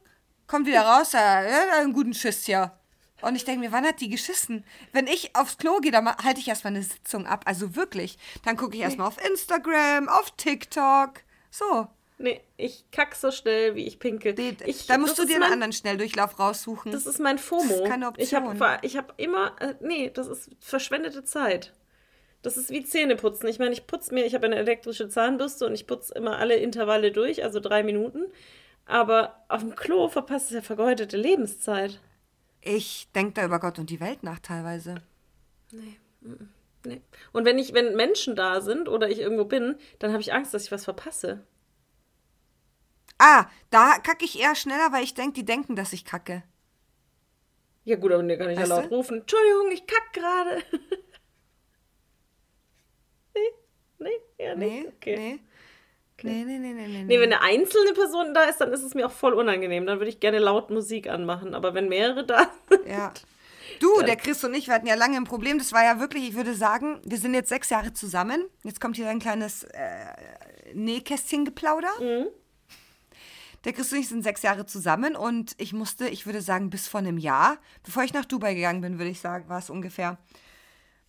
kommt 0.45 0.67
wieder 0.67 0.81
raus, 0.81 1.13
ja, 1.13 1.41
ja, 1.43 1.79
einen 1.79 1.93
guten 1.93 2.13
Schiss 2.13 2.45
hier. 2.45 2.77
Und 3.21 3.35
ich 3.35 3.45
denke 3.45 3.61
mir, 3.61 3.71
wann 3.71 3.85
hat 3.85 4.01
die 4.01 4.09
geschissen? 4.09 4.63
Wenn 4.93 5.07
ich 5.07 5.35
aufs 5.35 5.57
Klo 5.57 5.77
gehe, 5.79 5.91
dann 5.91 6.07
halte 6.07 6.39
ich 6.39 6.47
erstmal 6.47 6.73
eine 6.73 6.83
Sitzung 6.83 7.25
ab. 7.25 7.43
Also 7.45 7.75
wirklich. 7.75 8.17
Dann 8.45 8.57
gucke 8.57 8.75
ich 8.75 8.81
erstmal 8.81 9.07
auf 9.07 9.23
Instagram, 9.25 10.09
auf 10.09 10.31
TikTok. 10.31 11.21
So. 11.49 11.87
Nee, 12.17 12.41
ich 12.55 12.85
kack 12.91 13.15
so 13.15 13.31
schnell, 13.31 13.75
wie 13.75 13.87
ich 13.87 13.99
pinkel. 13.99 14.33
Die, 14.33 14.55
ich, 14.65 14.85
da 14.85 14.97
musst 14.97 15.17
du 15.17 15.25
dir 15.25 15.33
einen 15.33 15.39
mein, 15.41 15.53
anderen 15.53 15.73
Schnelldurchlauf 15.73 16.39
raussuchen. 16.39 16.91
Das 16.91 17.05
ist 17.05 17.19
mein 17.19 17.39
FOMO. 17.39 17.63
Das 17.63 17.79
ist 17.79 17.85
keine 17.85 18.13
Ich 18.17 18.33
habe 18.33 18.47
Option. 18.49 18.77
ich 18.83 18.97
hab 18.97 19.13
immer, 19.19 19.55
äh, 19.59 19.73
nee, 19.81 20.11
das 20.13 20.27
ist 20.27 20.51
verschwendete 20.59 21.23
Zeit. 21.23 21.73
Das 22.43 22.57
ist 22.57 22.69
wie 22.69 22.83
Zähneputzen. 22.83 23.49
Ich 23.49 23.59
meine, 23.59 23.73
ich 23.73 23.87
putze 23.87 24.13
mir, 24.13 24.25
ich 24.25 24.33
habe 24.35 24.45
eine 24.45 24.55
elektrische 24.55 25.09
Zahnbürste 25.09 25.65
und 25.65 25.73
ich 25.73 25.87
putze 25.87 26.13
immer 26.13 26.37
alle 26.37 26.55
Intervalle 26.55 27.11
durch, 27.11 27.43
also 27.43 27.59
drei 27.59 27.83
Minuten. 27.83 28.25
Aber 28.85 29.43
auf 29.47 29.61
dem 29.61 29.75
Klo 29.75 30.07
verpasst 30.07 30.47
es 30.47 30.53
ja 30.53 30.61
vergeudete 30.61 31.17
Lebenszeit. 31.17 31.99
Ich 32.61 33.09
denke 33.13 33.33
da 33.33 33.45
über 33.45 33.59
Gott 33.59 33.79
und 33.79 33.89
die 33.89 33.99
Welt 33.99 34.23
nach 34.23 34.39
teilweise. 34.39 34.95
Nee. 35.71 35.97
nee. 36.85 37.01
Und 37.31 37.45
wenn 37.45 37.57
ich, 37.57 37.73
wenn 37.73 37.95
Menschen 37.95 38.35
da 38.35 38.61
sind 38.61 38.87
oder 38.87 39.09
ich 39.09 39.19
irgendwo 39.19 39.45
bin, 39.45 39.77
dann 39.99 40.11
habe 40.11 40.21
ich 40.21 40.33
Angst, 40.33 40.53
dass 40.53 40.65
ich 40.65 40.71
was 40.71 40.85
verpasse. 40.85 41.43
Ah, 43.17 43.45
da 43.69 43.99
kacke 43.99 44.25
ich 44.25 44.39
eher 44.39 44.55
schneller, 44.55 44.91
weil 44.91 45.03
ich 45.03 45.13
denke, 45.13 45.33
die 45.33 45.45
denken, 45.45 45.75
dass 45.75 45.93
ich 45.93 46.05
kacke. 46.05 46.43
Ja 47.83 47.95
gut, 47.95 48.11
aber 48.11 48.23
dann 48.23 48.37
kann 48.37 48.49
ich 48.49 48.59
ja 48.59 48.65
laut 48.65 48.85
du? 48.85 48.95
rufen. 48.95 49.21
Entschuldigung, 49.21 49.71
ich 49.71 49.87
kack 49.87 50.13
gerade. 50.13 50.63
nee, 53.35 53.41
nee, 53.99 54.09
ja, 54.37 54.55
nee. 54.55 54.81
Nee, 54.81 54.87
okay. 54.87 55.15
nee. 55.17 55.39
Nee, 56.29 56.43
nee, 56.45 56.59
nee, 56.59 56.73
nee, 56.73 56.87
nee. 56.87 57.03
Nee, 57.03 57.19
wenn 57.19 57.33
eine 57.33 57.41
einzelne 57.41 57.93
Person 57.93 58.33
da 58.33 58.43
ist, 58.43 58.59
dann 58.59 58.71
ist 58.71 58.83
es 58.83 58.93
mir 58.93 59.07
auch 59.07 59.11
voll 59.11 59.33
unangenehm. 59.33 59.85
Dann 59.85 59.99
würde 59.99 60.09
ich 60.09 60.19
gerne 60.19 60.39
laut 60.39 60.69
Musik 60.69 61.07
anmachen. 61.09 61.53
Aber 61.53 61.73
wenn 61.73 61.89
mehrere 61.89 62.25
da 62.25 62.51
sind. 62.69 62.87
Ja. 62.87 63.13
Du, 63.79 64.01
der 64.01 64.15
Chris 64.15 64.43
und 64.43 64.53
ich, 64.53 64.67
wir 64.67 64.75
hatten 64.75 64.87
ja 64.87 64.95
lange 64.95 65.17
ein 65.17 65.23
Problem. 65.23 65.57
Das 65.57 65.71
war 65.71 65.83
ja 65.83 65.99
wirklich, 65.99 66.29
ich 66.29 66.35
würde 66.35 66.53
sagen, 66.53 66.99
wir 67.03 67.17
sind 67.17 67.33
jetzt 67.33 67.49
sechs 67.49 67.69
Jahre 67.69 67.93
zusammen. 67.93 68.45
Jetzt 68.63 68.79
kommt 68.79 68.95
hier 68.95 69.09
ein 69.09 69.19
kleines 69.19 69.63
äh, 69.63 69.77
Nähkästchen-Geplauder. 70.73 71.89
Der 73.63 73.73
Chris 73.73 73.91
und 73.93 73.99
ich 73.99 74.07
sind 74.07 74.23
sechs 74.23 74.41
Jahre 74.41 74.65
zusammen 74.65 75.15
und 75.15 75.53
ich 75.59 75.71
musste, 75.71 76.07
ich 76.07 76.25
würde 76.25 76.41
sagen, 76.41 76.71
bis 76.71 76.87
vor 76.87 76.99
einem 76.99 77.19
Jahr, 77.19 77.57
bevor 77.83 78.03
ich 78.03 78.13
nach 78.13 78.25
Dubai 78.25 78.55
gegangen 78.55 78.81
bin, 78.81 78.97
würde 78.97 79.11
ich 79.11 79.19
sagen, 79.19 79.49
war 79.49 79.59
es 79.59 79.69
ungefähr, 79.69 80.17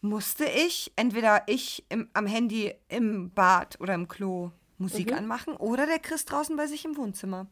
musste 0.03 0.45
ich 0.45 0.93
entweder 0.97 1.45
ich 1.47 1.87
im, 1.89 2.11
am 2.13 2.27
Handy 2.27 2.75
im 2.89 3.33
Bad 3.33 3.81
oder 3.81 3.95
im 3.95 4.07
Klo 4.07 4.51
Musik 4.83 5.13
anmachen 5.13 5.57
oder 5.57 5.87
der 5.87 5.99
Chris 5.99 6.25
draußen 6.25 6.57
bei 6.57 6.67
sich 6.67 6.85
im 6.85 6.97
Wohnzimmer. 6.97 7.47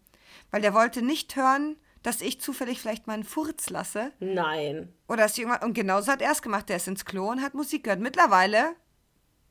Weil 0.50 0.62
der 0.62 0.74
wollte 0.74 1.02
nicht 1.02 1.34
hören, 1.36 1.76
dass 2.02 2.20
ich 2.20 2.40
zufällig 2.40 2.80
vielleicht 2.80 3.06
mal 3.06 3.14
einen 3.14 3.24
Furz 3.24 3.68
lasse. 3.70 4.12
Nein. 4.20 4.92
Oder 5.08 5.24
dass 5.24 5.36
jemand, 5.36 5.62
und 5.64 5.74
genauso 5.74 6.10
hat 6.12 6.22
er 6.22 6.32
es 6.32 6.42
gemacht. 6.42 6.68
Der 6.68 6.76
ist 6.76 6.88
ins 6.88 7.04
Klo 7.04 7.28
und 7.30 7.42
hat 7.42 7.54
Musik 7.54 7.84
gehört. 7.84 8.00
Mittlerweile, 8.00 8.74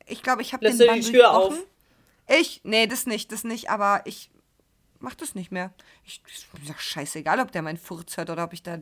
ich 0.07 0.23
glaube, 0.23 0.41
ich 0.41 0.53
habe 0.53 0.65
den 0.67 0.77
Bann 0.77 1.01
die 1.01 1.11
Tür 1.11 1.31
auf? 1.31 1.53
Ich, 2.27 2.61
nee, 2.63 2.87
das 2.87 3.05
nicht, 3.05 3.31
das 3.31 3.43
nicht, 3.43 3.69
aber 3.69 4.01
ich 4.05 4.31
mach 4.99 5.15
das 5.15 5.35
nicht 5.35 5.51
mehr. 5.51 5.73
Ich, 6.05 6.21
ich 6.27 6.47
sag 6.67 6.79
scheißegal, 6.81 7.39
ob 7.39 7.51
der 7.51 7.61
meinen 7.61 7.77
Furz 7.77 8.17
hört 8.17 8.29
oder 8.29 8.43
ob 8.43 8.53
ich 8.53 8.63
da. 8.63 8.79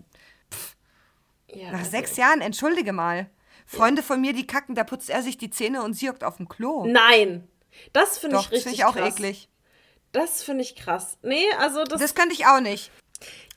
Ja, 1.50 1.72
Nach 1.72 1.80
also- 1.80 1.92
sechs 1.92 2.18
Jahren, 2.18 2.42
entschuldige 2.42 2.94
mal. 2.94 3.30
Freunde 3.66 4.02
von 4.02 4.22
mir, 4.22 4.32
die 4.32 4.48
kacken, 4.48 4.76
da 4.76 4.86
putzt 4.86 5.10
er 5.10 5.22
sich 5.22 5.38
die 5.38 5.50
Zähne 5.50 5.84
und 5.84 5.94
sie 5.94 6.10
hockt 6.10 6.24
auf 6.24 6.38
dem 6.38 6.48
Klo. 6.48 6.86
Nein. 6.86 7.48
Das 7.94 8.18
finde 8.18 8.38
ich 8.38 8.44
das 8.44 8.52
richtig 8.52 8.64
finde 8.64 8.76
ich 8.78 8.86
auch 8.86 8.96
krass. 8.96 9.16
eklig. 9.16 9.50
Das 10.12 10.44
finde 10.44 10.64
ich 10.64 10.76
krass. 10.76 11.18
Nee, 11.22 11.46
also 11.60 11.84
das, 11.84 12.02
Das 12.02 12.16
könnte 12.16 12.34
ich 12.34 12.46
auch 12.46 12.60
nicht. 12.62 12.92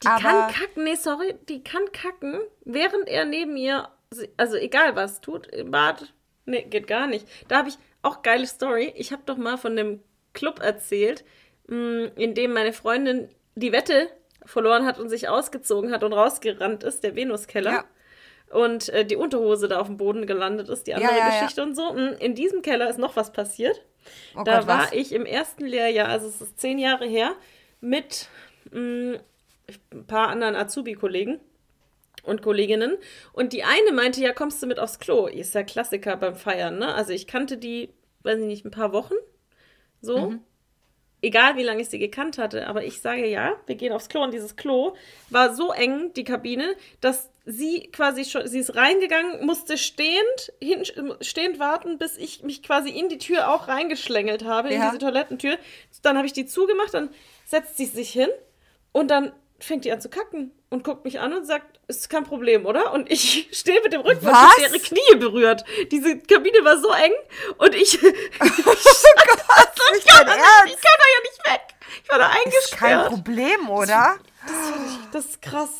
die 0.03 0.09
aber- 0.09 0.21
kann 0.21 0.53
kacken. 0.53 0.85
Nee, 0.85 0.95
sorry, 0.97 1.35
die 1.49 1.63
kann 1.63 1.91
kacken, 1.93 2.41
während 2.65 3.09
er 3.09 3.25
neben 3.25 3.57
ihr, 3.57 3.89
also 4.37 4.57
egal 4.57 4.97
was 4.97 5.21
tut, 5.21 5.47
im 5.49 5.71
Bad. 5.71 6.13
Nee, 6.47 6.63
geht 6.65 6.87
gar 6.87 7.07
nicht. 7.07 7.27
Da 7.49 7.59
habe 7.59 7.69
ich 7.69 7.77
auch 8.03 8.23
geile 8.23 8.47
Story. 8.47 8.93
Ich 8.97 9.13
habe 9.13 9.23
doch 9.27 9.37
mal 9.37 9.57
von 9.59 9.77
dem 9.77 10.03
Club 10.33 10.61
erzählt, 10.61 11.25
mh, 11.69 12.13
in 12.17 12.35
dem 12.35 12.53
meine 12.53 12.73
Freundin 12.73 13.29
die 13.55 13.73
Wette 13.73 14.09
verloren 14.47 14.87
hat 14.87 14.99
und 14.99 15.09
sich 15.11 15.29
ausgezogen 15.29 15.93
hat 15.93 16.03
und 16.03 16.13
rausgerannt 16.15 16.83
ist, 16.83 17.05
der 17.05 17.15
Venuskeller. 17.15 17.71
Ja. 17.73 17.85
Und 18.51 18.89
äh, 18.89 19.05
die 19.05 19.17
Unterhose 19.17 19.69
da 19.69 19.81
auf 19.81 19.87
dem 19.87 19.97
Boden 19.97 20.27
gelandet 20.27 20.69
ist, 20.69 20.87
die 20.87 20.95
andere 20.95 21.13
ja, 21.13 21.19
ja. 21.19 21.41
Geschichte 21.41 21.63
und 21.63 21.77
so. 21.77 21.93
Mh, 21.93 22.17
In 22.19 22.35
diesem 22.35 22.63
Keller 22.63 22.91
ist 22.91 22.99
noch 22.99 23.15
was 23.17 23.33
passiert. 23.33 23.81
Oh 24.35 24.43
da 24.45 24.59
Gott, 24.59 24.67
war 24.67 24.79
was? 24.85 24.93
ich 24.93 25.13
im 25.13 25.25
ersten 25.25 25.65
Lehrjahr, 25.65 26.09
also 26.09 26.27
es 26.27 26.41
ist 26.41 26.59
zehn 26.59 26.79
Jahre 26.79 27.07
her, 27.07 27.35
mit 27.81 28.29
mh, 28.73 29.19
ein 29.93 30.07
paar 30.07 30.29
anderen 30.29 30.57
Azubi-Kollegen 30.57 31.39
und 32.25 32.43
Kolleginnen. 32.43 32.99
Und 33.33 33.53
die 33.53 33.63
eine 33.63 33.93
meinte, 33.93 34.21
ja, 34.21 34.33
kommst 34.33 34.61
du 34.63 34.67
mit 34.67 34.81
aufs 34.81 34.99
Klo? 34.99 35.27
Ist 35.27 35.55
ja 35.55 35.63
Klassiker 35.63 36.17
beim 36.17 36.35
Feiern, 36.35 36.79
ne? 36.79 36.93
Also 36.95 37.13
ich 37.13 37.27
kannte 37.29 37.57
die, 37.57 37.91
weiß 38.25 38.39
ich 38.41 38.47
nicht, 38.47 38.65
ein 38.65 38.73
paar 38.73 38.93
Wochen. 38.93 39.15
So. 40.01 40.31
Mhm. 40.31 40.41
Egal, 41.23 41.57
wie 41.57 41.63
lange 41.63 41.83
ich 41.83 41.89
sie 41.91 41.99
gekannt 41.99 42.39
hatte. 42.39 42.67
Aber 42.67 42.83
ich 42.83 43.01
sage 43.01 43.27
ja, 43.27 43.55
wir 43.67 43.75
gehen 43.75 43.93
aufs 43.93 44.09
Klo. 44.09 44.23
Und 44.23 44.33
dieses 44.33 44.57
Klo 44.57 44.95
war 45.29 45.55
so 45.55 45.71
eng, 45.71 46.13
die 46.15 46.25
Kabine, 46.25 46.75
dass 47.01 47.30
sie 47.45 47.89
quasi 47.93 48.25
schon, 48.25 48.47
sie 48.47 48.59
ist 48.59 48.75
reingegangen, 48.77 49.45
musste 49.47 49.79
stehend, 49.79 50.53
hin, 50.61 50.85
stehend 51.21 51.59
warten, 51.59 51.99
bis 51.99 52.17
ich 52.17 52.43
mich 52.43 52.63
quasi 52.63 52.91
in 52.91 53.09
die 53.09 53.19
Tür 53.19 53.49
auch 53.51 53.69
reingeschlängelt 53.69 54.45
habe, 54.45 54.69
in 54.69 54.81
Ja. 54.81 54.87
diese 54.89 54.99
Toilettentür. 54.99 55.57
Dann 56.03 56.17
habe 56.17 56.27
ich 56.27 56.33
die 56.33 56.47
zugemacht, 56.47 56.95
dann 56.95 57.11
setzt 57.47 57.77
sie 57.77 57.87
sich 57.87 58.11
hin 58.11 58.29
und 58.93 59.11
dann 59.11 59.33
fängt 59.59 59.85
die 59.85 59.93
an 59.93 60.01
zu 60.01 60.09
kacken 60.09 60.53
und 60.71 60.85
guckt 60.85 61.05
mich 61.05 61.21
an 61.21 61.35
und 61.35 61.45
sagt, 61.45 61.81
ist 61.89 62.09
kein 62.09 62.25
Problem, 62.25 62.65
oder? 62.67 62.93
Und 62.93 63.11
ich 63.11 63.49
stehe 63.53 63.83
mit 63.83 63.93
dem 63.93 64.01
Rücken 64.03 64.25
und 64.27 64.33
Was? 64.33 64.53
hat 64.53 64.59
ihre 64.61 64.79
Knie 64.79 65.17
berührt. 65.19 65.65
Diese 65.91 66.19
Kabine 66.19 66.65
war 66.65 66.79
so 66.79 66.91
eng 66.93 67.13
und 67.59 67.75
ich, 67.75 67.95
ich, 68.03 68.05
Oh 68.05 68.47
Gott, 68.65 68.79
nicht 69.93 69.97
dein 69.97 69.97
ich 69.97 70.07
kam 70.07 70.27
da 70.27 70.35
ja 70.37 70.65
nicht 70.67 71.47
weg. 71.47 71.61
Ich 72.05 72.09
war 72.11 72.19
da 72.19 72.27
Ist 72.27 72.33
kein 72.79 72.99
eingesperrt. 72.99 73.09
Problem, 73.09 73.69
oder? 73.71 74.19
Das 75.13 75.25
ist 75.27 75.43
krass. 75.43 75.71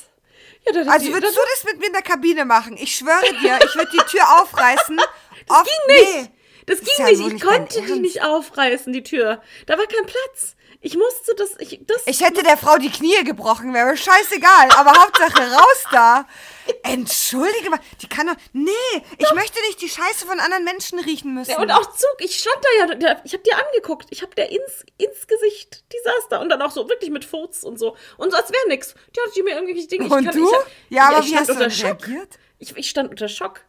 Ja, 0.67 0.91
Also 0.91 1.07
die, 1.07 1.13
würdest 1.15 1.37
du 1.37 1.41
das 1.55 1.65
mit 1.65 1.81
mir 1.81 1.87
in 1.87 1.93
der 1.93 2.03
Kabine 2.03 2.45
machen? 2.45 2.77
Ich 2.77 2.95
schwöre 2.95 3.35
dir, 3.43 3.59
ich 3.65 3.75
würde 3.75 3.91
die 3.93 4.11
Tür 4.11 4.41
aufreißen. 4.41 5.01
Das 5.49 5.65
ging 5.65 5.97
nicht. 5.97 6.31
Das 6.67 6.79
ist 6.79 6.85
ging 6.97 7.07
ja 7.07 7.11
nicht. 7.11 7.35
Ich 7.35 7.43
konnte 7.43 7.83
die 7.83 7.99
nicht 7.99 8.23
aufreißen, 8.23 8.93
die 8.93 9.03
Tür. 9.03 9.43
Da 9.67 9.77
war 9.77 9.87
kein 9.87 10.07
Platz. 10.07 10.55
Ich 10.83 10.97
musste 10.97 11.35
das. 11.35 11.51
Ich, 11.59 11.79
das 11.87 12.03
Ich 12.07 12.21
hätte 12.23 12.43
der 12.43 12.57
Frau 12.57 12.79
die 12.79 12.91
Knie 12.91 13.23
gebrochen, 13.25 13.75
wäre 13.75 13.91
mir 13.91 13.97
scheißegal. 13.99 14.69
Aber 14.79 14.93
Hauptsache 14.93 15.53
raus 15.53 15.85
da. 15.93 16.27
Entschuldige 16.85 17.69
mal, 17.69 17.81
die 18.01 18.09
kann 18.09 18.29
doch. 18.29 18.37
Nee, 18.55 18.71
ich 19.19 19.31
möchte 19.35 19.61
nicht 19.69 19.83
die 19.83 19.91
Scheiße 19.91 20.27
von 20.27 20.41
anderen 20.41 20.65
Menschen 20.65 20.99
riechen 21.01 21.35
müssen. 21.35 21.51
Ja, 21.51 21.59
und 21.61 21.71
auch 21.71 21.85
Zug, 21.85 22.17
ich 22.19 22.39
stand 22.39 22.57
da 22.63 22.97
ja, 22.99 23.21
ich 23.25 23.33
habe 23.35 23.43
dir 23.43 23.59
angeguckt, 23.59 24.07
ich 24.11 24.23
habe 24.23 24.35
der 24.35 24.51
ins, 24.51 24.85
ins 24.97 25.27
Gesicht, 25.27 25.85
die 25.93 25.99
saß 26.03 26.29
da 26.31 26.41
und 26.41 26.49
dann 26.49 26.63
auch 26.63 26.71
so 26.71 26.89
wirklich 26.89 27.11
mit 27.11 27.27
Furz 27.27 27.63
und 27.63 27.79
so. 27.79 27.95
Und 28.17 28.31
so 28.31 28.39
als 28.39 28.51
wäre 28.51 28.69
nix. 28.69 28.95
Die 29.15 29.21
hat 29.21 29.37
die 29.37 29.43
mir 29.43 29.55
irgendwelche 29.57 29.87
Dinge. 29.87 30.07
Ich 30.07 30.11
Und 30.13 30.25
kann, 30.25 30.35
du? 30.35 30.49
Ich, 30.49 30.55
hab- 30.55 30.67
Ja, 30.89 31.09
aber 31.09 31.19
ich 31.21 31.31
wie 31.31 31.37
hast 31.37 31.49
du 31.49 31.53
unter 31.53 31.65
dann 31.65 31.71
Schock. 31.73 32.07
reagiert? 32.07 32.39
Ich, 32.59 32.77
ich 32.77 32.89
stand 32.89 33.11
unter 33.11 33.29
Schock. 33.29 33.61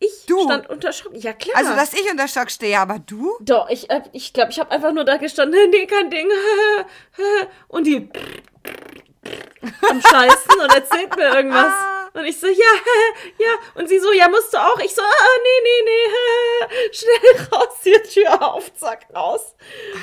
Ich 0.00 0.26
Du? 0.26 0.42
stand 0.44 0.68
unter 0.70 0.92
Schock. 0.92 1.12
Ja, 1.14 1.32
klar. 1.32 1.56
Also, 1.56 1.74
dass 1.74 1.92
ich 1.92 2.08
unter 2.10 2.28
Schock 2.28 2.50
stehe, 2.50 2.78
aber 2.78 2.98
du? 3.00 3.36
Doch, 3.40 3.68
ich 3.68 3.88
glaube, 3.88 4.08
ich, 4.12 4.32
glaub, 4.32 4.48
ich 4.50 4.60
habe 4.60 4.70
einfach 4.70 4.92
nur 4.92 5.04
da 5.04 5.16
gestanden, 5.16 5.58
nee, 5.70 5.86
kein 5.86 6.10
Ding. 6.10 6.28
Und 7.68 7.86
die 7.86 8.08
am 9.88 10.00
Scheißen 10.00 10.60
und 10.60 10.72
erzählt 10.74 11.14
mir 11.16 11.34
irgendwas. 11.34 11.74
Und 12.14 12.24
ich 12.24 12.38
so, 12.38 12.46
ja, 12.46 12.54
ja. 13.38 13.48
Und 13.74 13.88
sie 13.88 13.98
so, 13.98 14.12
ja, 14.12 14.28
musst 14.28 14.52
du 14.54 14.58
auch. 14.58 14.78
Ich 14.80 14.94
so, 14.94 15.02
ah, 15.02 15.38
nee, 15.42 15.84
nee, 15.84 16.70
nee. 16.70 16.92
Schnell 16.92 17.46
raus, 17.52 17.74
hier 17.82 18.02
Tür 18.04 18.42
auf, 18.54 18.72
zack, 18.74 19.06
raus. 19.14 19.54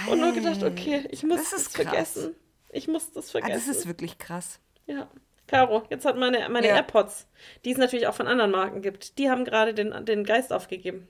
Und 0.08 0.20
nur 0.20 0.32
gedacht, 0.34 0.62
okay, 0.64 1.08
ich 1.10 1.24
muss 1.24 1.38
Das 1.40 1.50
das, 1.52 1.68
vergessen. 1.70 2.36
Ich 2.72 2.88
muss 2.88 3.12
das 3.12 3.30
Ah, 3.30 3.32
vergessen. 3.32 3.64
das 3.68 3.78
ist 3.78 3.88
wirklich 3.88 4.18
krass. 4.18 4.60
ja. 4.86 5.08
Caro, 5.48 5.84
jetzt 5.90 6.06
hat 6.06 6.18
meine, 6.18 6.50
meine 6.50 6.68
Ja. 6.68 6.76
AirPods, 6.76 7.28
die 7.66 7.72
es 7.72 7.78
natürlich 7.78 8.08
auch 8.08 8.16
von 8.16 8.28
anderen 8.28 8.52
Marken 8.52 8.82
gibt, 8.82 9.18
die 9.20 9.30
haben 9.30 9.46
gerade 9.46 9.74
den, 9.74 10.06
den 10.06 10.24
Geist 10.24 10.52
aufgegeben. 10.52 11.08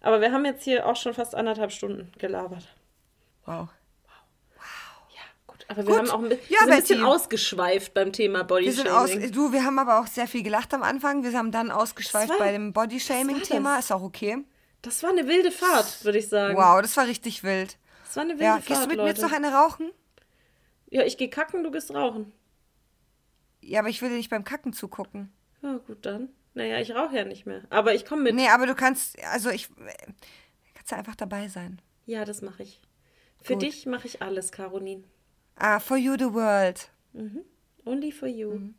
Aber 0.00 0.20
wir 0.20 0.32
haben 0.32 0.44
jetzt 0.44 0.64
hier 0.64 0.86
auch 0.86 0.96
schon 0.96 1.12
fast 1.14 1.34
anderthalb 1.34 1.72
Stunden 1.72 2.10
gelabert. 2.18 2.68
Wow. 3.44 3.68
Ja, 5.14 5.22
gut. 5.46 5.64
Aber 5.68 5.78
wir 5.78 5.84
Gut. 5.84 5.98
haben 5.98 6.10
auch 6.10 6.22
ein, 6.30 6.38
Ja, 6.48 6.60
ein 6.62 6.80
bisschen 6.80 7.04
ausgeschweift 7.04 7.92
beim 7.94 8.12
Thema 8.12 8.44
Body 8.44 8.66
Wir 8.66 8.72
sind 8.72 8.88
aus, 8.88 9.10
du, 9.32 9.52
wir 9.52 9.64
haben 9.64 9.78
aber 9.78 10.00
auch 10.00 10.06
sehr 10.06 10.26
viel 10.26 10.42
gelacht 10.42 10.72
am 10.74 10.82
Anfang. 10.82 11.22
Wir 11.22 11.32
haben 11.36 11.52
dann 11.52 11.70
ausgeschweift 11.70 12.30
war- 12.30 12.38
bei 12.38 12.52
dem 12.52 12.72
Body-Shaming-Thema. 12.72 13.76
das? 13.76 13.86
Ist 13.86 13.92
auch 13.92 14.02
okay. 14.02 14.38
Das 14.82 15.02
war 15.02 15.10
eine 15.10 15.26
wilde 15.26 15.50
Fahrt, 15.50 16.04
würde 16.04 16.18
ich 16.18 16.28
sagen. 16.28 16.56
Wow, 16.56 16.80
das 16.80 16.96
war 16.96 17.06
richtig 17.06 17.42
wild. 17.42 17.76
Das 18.04 18.16
war 18.16 18.22
eine 18.22 18.32
wilde 18.34 18.44
Ja, 18.44 18.52
Fahrt, 18.54 18.66
gehst 18.66 18.82
du 18.84 18.86
mit 18.88 18.96
mir 18.96 19.02
Leute. 19.04 19.20
jetzt 19.20 19.22
noch 19.22 19.32
eine 19.36 19.52
rauchen? 19.52 19.90
Ja, 20.90 21.02
ich 21.02 21.18
gehe 21.18 21.28
kacken, 21.28 21.64
du 21.64 21.70
gehst 21.70 21.92
rauchen. 21.92 22.32
Ja, 23.66 23.80
aber 23.80 23.88
ich 23.88 24.00
will 24.00 24.10
dir 24.10 24.16
nicht 24.16 24.30
beim 24.30 24.44
Kacken 24.44 24.72
zugucken. 24.72 25.32
Ja, 25.62 25.78
gut 25.78 26.06
dann. 26.06 26.28
Naja, 26.54 26.80
ich 26.80 26.94
rauche 26.94 27.16
ja 27.16 27.24
nicht 27.24 27.46
mehr. 27.46 27.62
Aber 27.68 27.94
ich 27.94 28.04
komme 28.04 28.22
mit. 28.22 28.34
Nee, 28.34 28.48
aber 28.48 28.66
du 28.66 28.74
kannst, 28.74 29.18
also 29.24 29.50
ich, 29.50 29.68
kannst 30.74 30.92
du 30.92 30.96
einfach 30.96 31.16
dabei 31.16 31.48
sein. 31.48 31.82
Ja, 32.06 32.24
das 32.24 32.42
mache 32.42 32.62
ich. 32.62 32.80
Für 33.42 33.54
Gut. 33.54 33.62
dich 33.62 33.86
mache 33.86 34.06
ich 34.06 34.22
alles, 34.22 34.52
Caroline. 34.52 35.04
Ah, 35.56 35.80
for 35.80 35.96
you 35.96 36.14
the 36.16 36.32
world. 36.32 36.90
Only 37.84 38.12
for 38.12 38.28
you. 38.28 38.52
Mhm. 38.52 38.74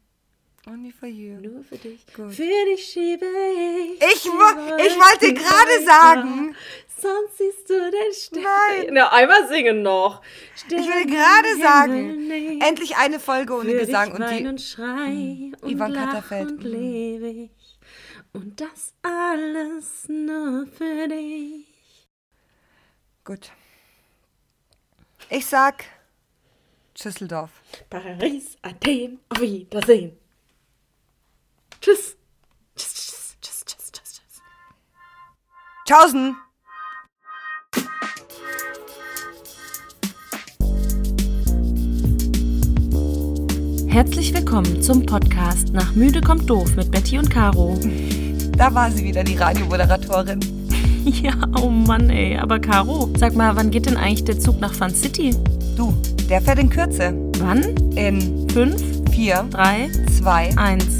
Only 0.67 0.91
for 0.91 1.07
you. 1.07 1.39
Nur 1.39 1.63
für 1.63 1.77
dich. 1.77 2.05
Gut. 2.13 2.33
Für 2.33 2.43
dich 2.43 2.83
schiebe 2.91 3.25
ich. 3.25 4.01
Ich 4.01 4.25
wo- 4.25 4.75
ich 4.77 4.95
wollte 4.97 5.33
gerade 5.33 5.85
sagen. 5.85 6.55
Sonst 6.99 7.37
siehst 7.37 7.69
du 7.69 7.89
den 7.91 8.13
Stern. 8.13 8.43
Nein. 8.43 8.87
Na, 8.91 9.13
einmal 9.13 9.47
singen 9.47 9.81
noch. 9.81 10.21
Ich 10.55 10.71
will 10.71 11.05
gerade 11.05 11.55
sagen, 11.61 12.29
Endlich 12.29 12.61
endlich 12.63 12.97
eine 12.97 13.19
Folge 13.19 13.53
ohne 13.53 13.69
für 13.69 13.85
Gesang 13.85 14.09
dich 14.09 14.15
und 14.15 14.25
wein 14.25 14.43
die. 14.43 14.47
und 14.49 14.61
schrei 14.61 15.51
und 15.61 15.71
Ivan 15.71 15.91
lach 15.93 16.05
Katterfeld, 16.05 16.49
und 16.51 16.63
mm. 16.63 16.67
lebe 16.67 17.27
ich. 17.29 17.77
Und 18.33 18.59
das 18.59 18.93
alles 19.03 20.07
nur 20.09 20.67
für 20.67 21.07
dich. 21.07 21.67
Gut. 23.23 23.51
Ich 25.29 25.45
sag 25.45 25.85
Schüsseldorf. 26.99 27.51
Paris, 27.89 28.57
Athen, 28.63 29.19
auf 29.29 29.39
Wiedersehen. 29.39 30.17
Tschüss. 31.79 32.17
Tschüss, 32.75 32.93
tschüss, 32.93 33.35
tschüss, 33.41 33.63
tschüss, 33.65 33.91
tschüss, 33.91 34.13
tschüss. 34.13 34.41
Tschaußen! 35.85 36.35
Herzlich 43.87 44.33
willkommen 44.33 44.81
zum 44.81 45.05
Podcast 45.05 45.71
Nach 45.73 45.93
Müde 45.93 46.21
kommt 46.21 46.49
doof 46.49 46.75
mit 46.75 46.91
Betty 46.91 47.19
und 47.19 47.29
Caro. 47.29 47.79
Da 48.57 48.73
war 48.73 48.91
sie 48.91 49.03
wieder, 49.03 49.23
die 49.23 49.35
Radiomoderatorin. 49.35 50.39
Ja, 51.05 51.31
oh 51.61 51.69
Mann, 51.69 52.09
ey. 52.09 52.37
Aber 52.37 52.59
Caro, 52.59 53.09
sag 53.17 53.33
mal, 53.33 53.55
wann 53.55 53.71
geht 53.71 53.85
denn 53.85 53.95
eigentlich 53.95 54.25
der 54.25 54.39
Zug 54.41 54.59
nach 54.59 54.73
Fun 54.73 54.89
City? 54.89 55.33
Du, 55.77 55.95
der 56.29 56.41
fährt 56.41 56.59
in 56.59 56.69
Kürze. 56.69 57.13
Wann? 57.37 57.63
In 57.95 58.49
Fünf, 58.49 58.83
4, 59.11 59.43
drei, 59.49 59.89
2, 60.17 60.57
eins. 60.57 60.96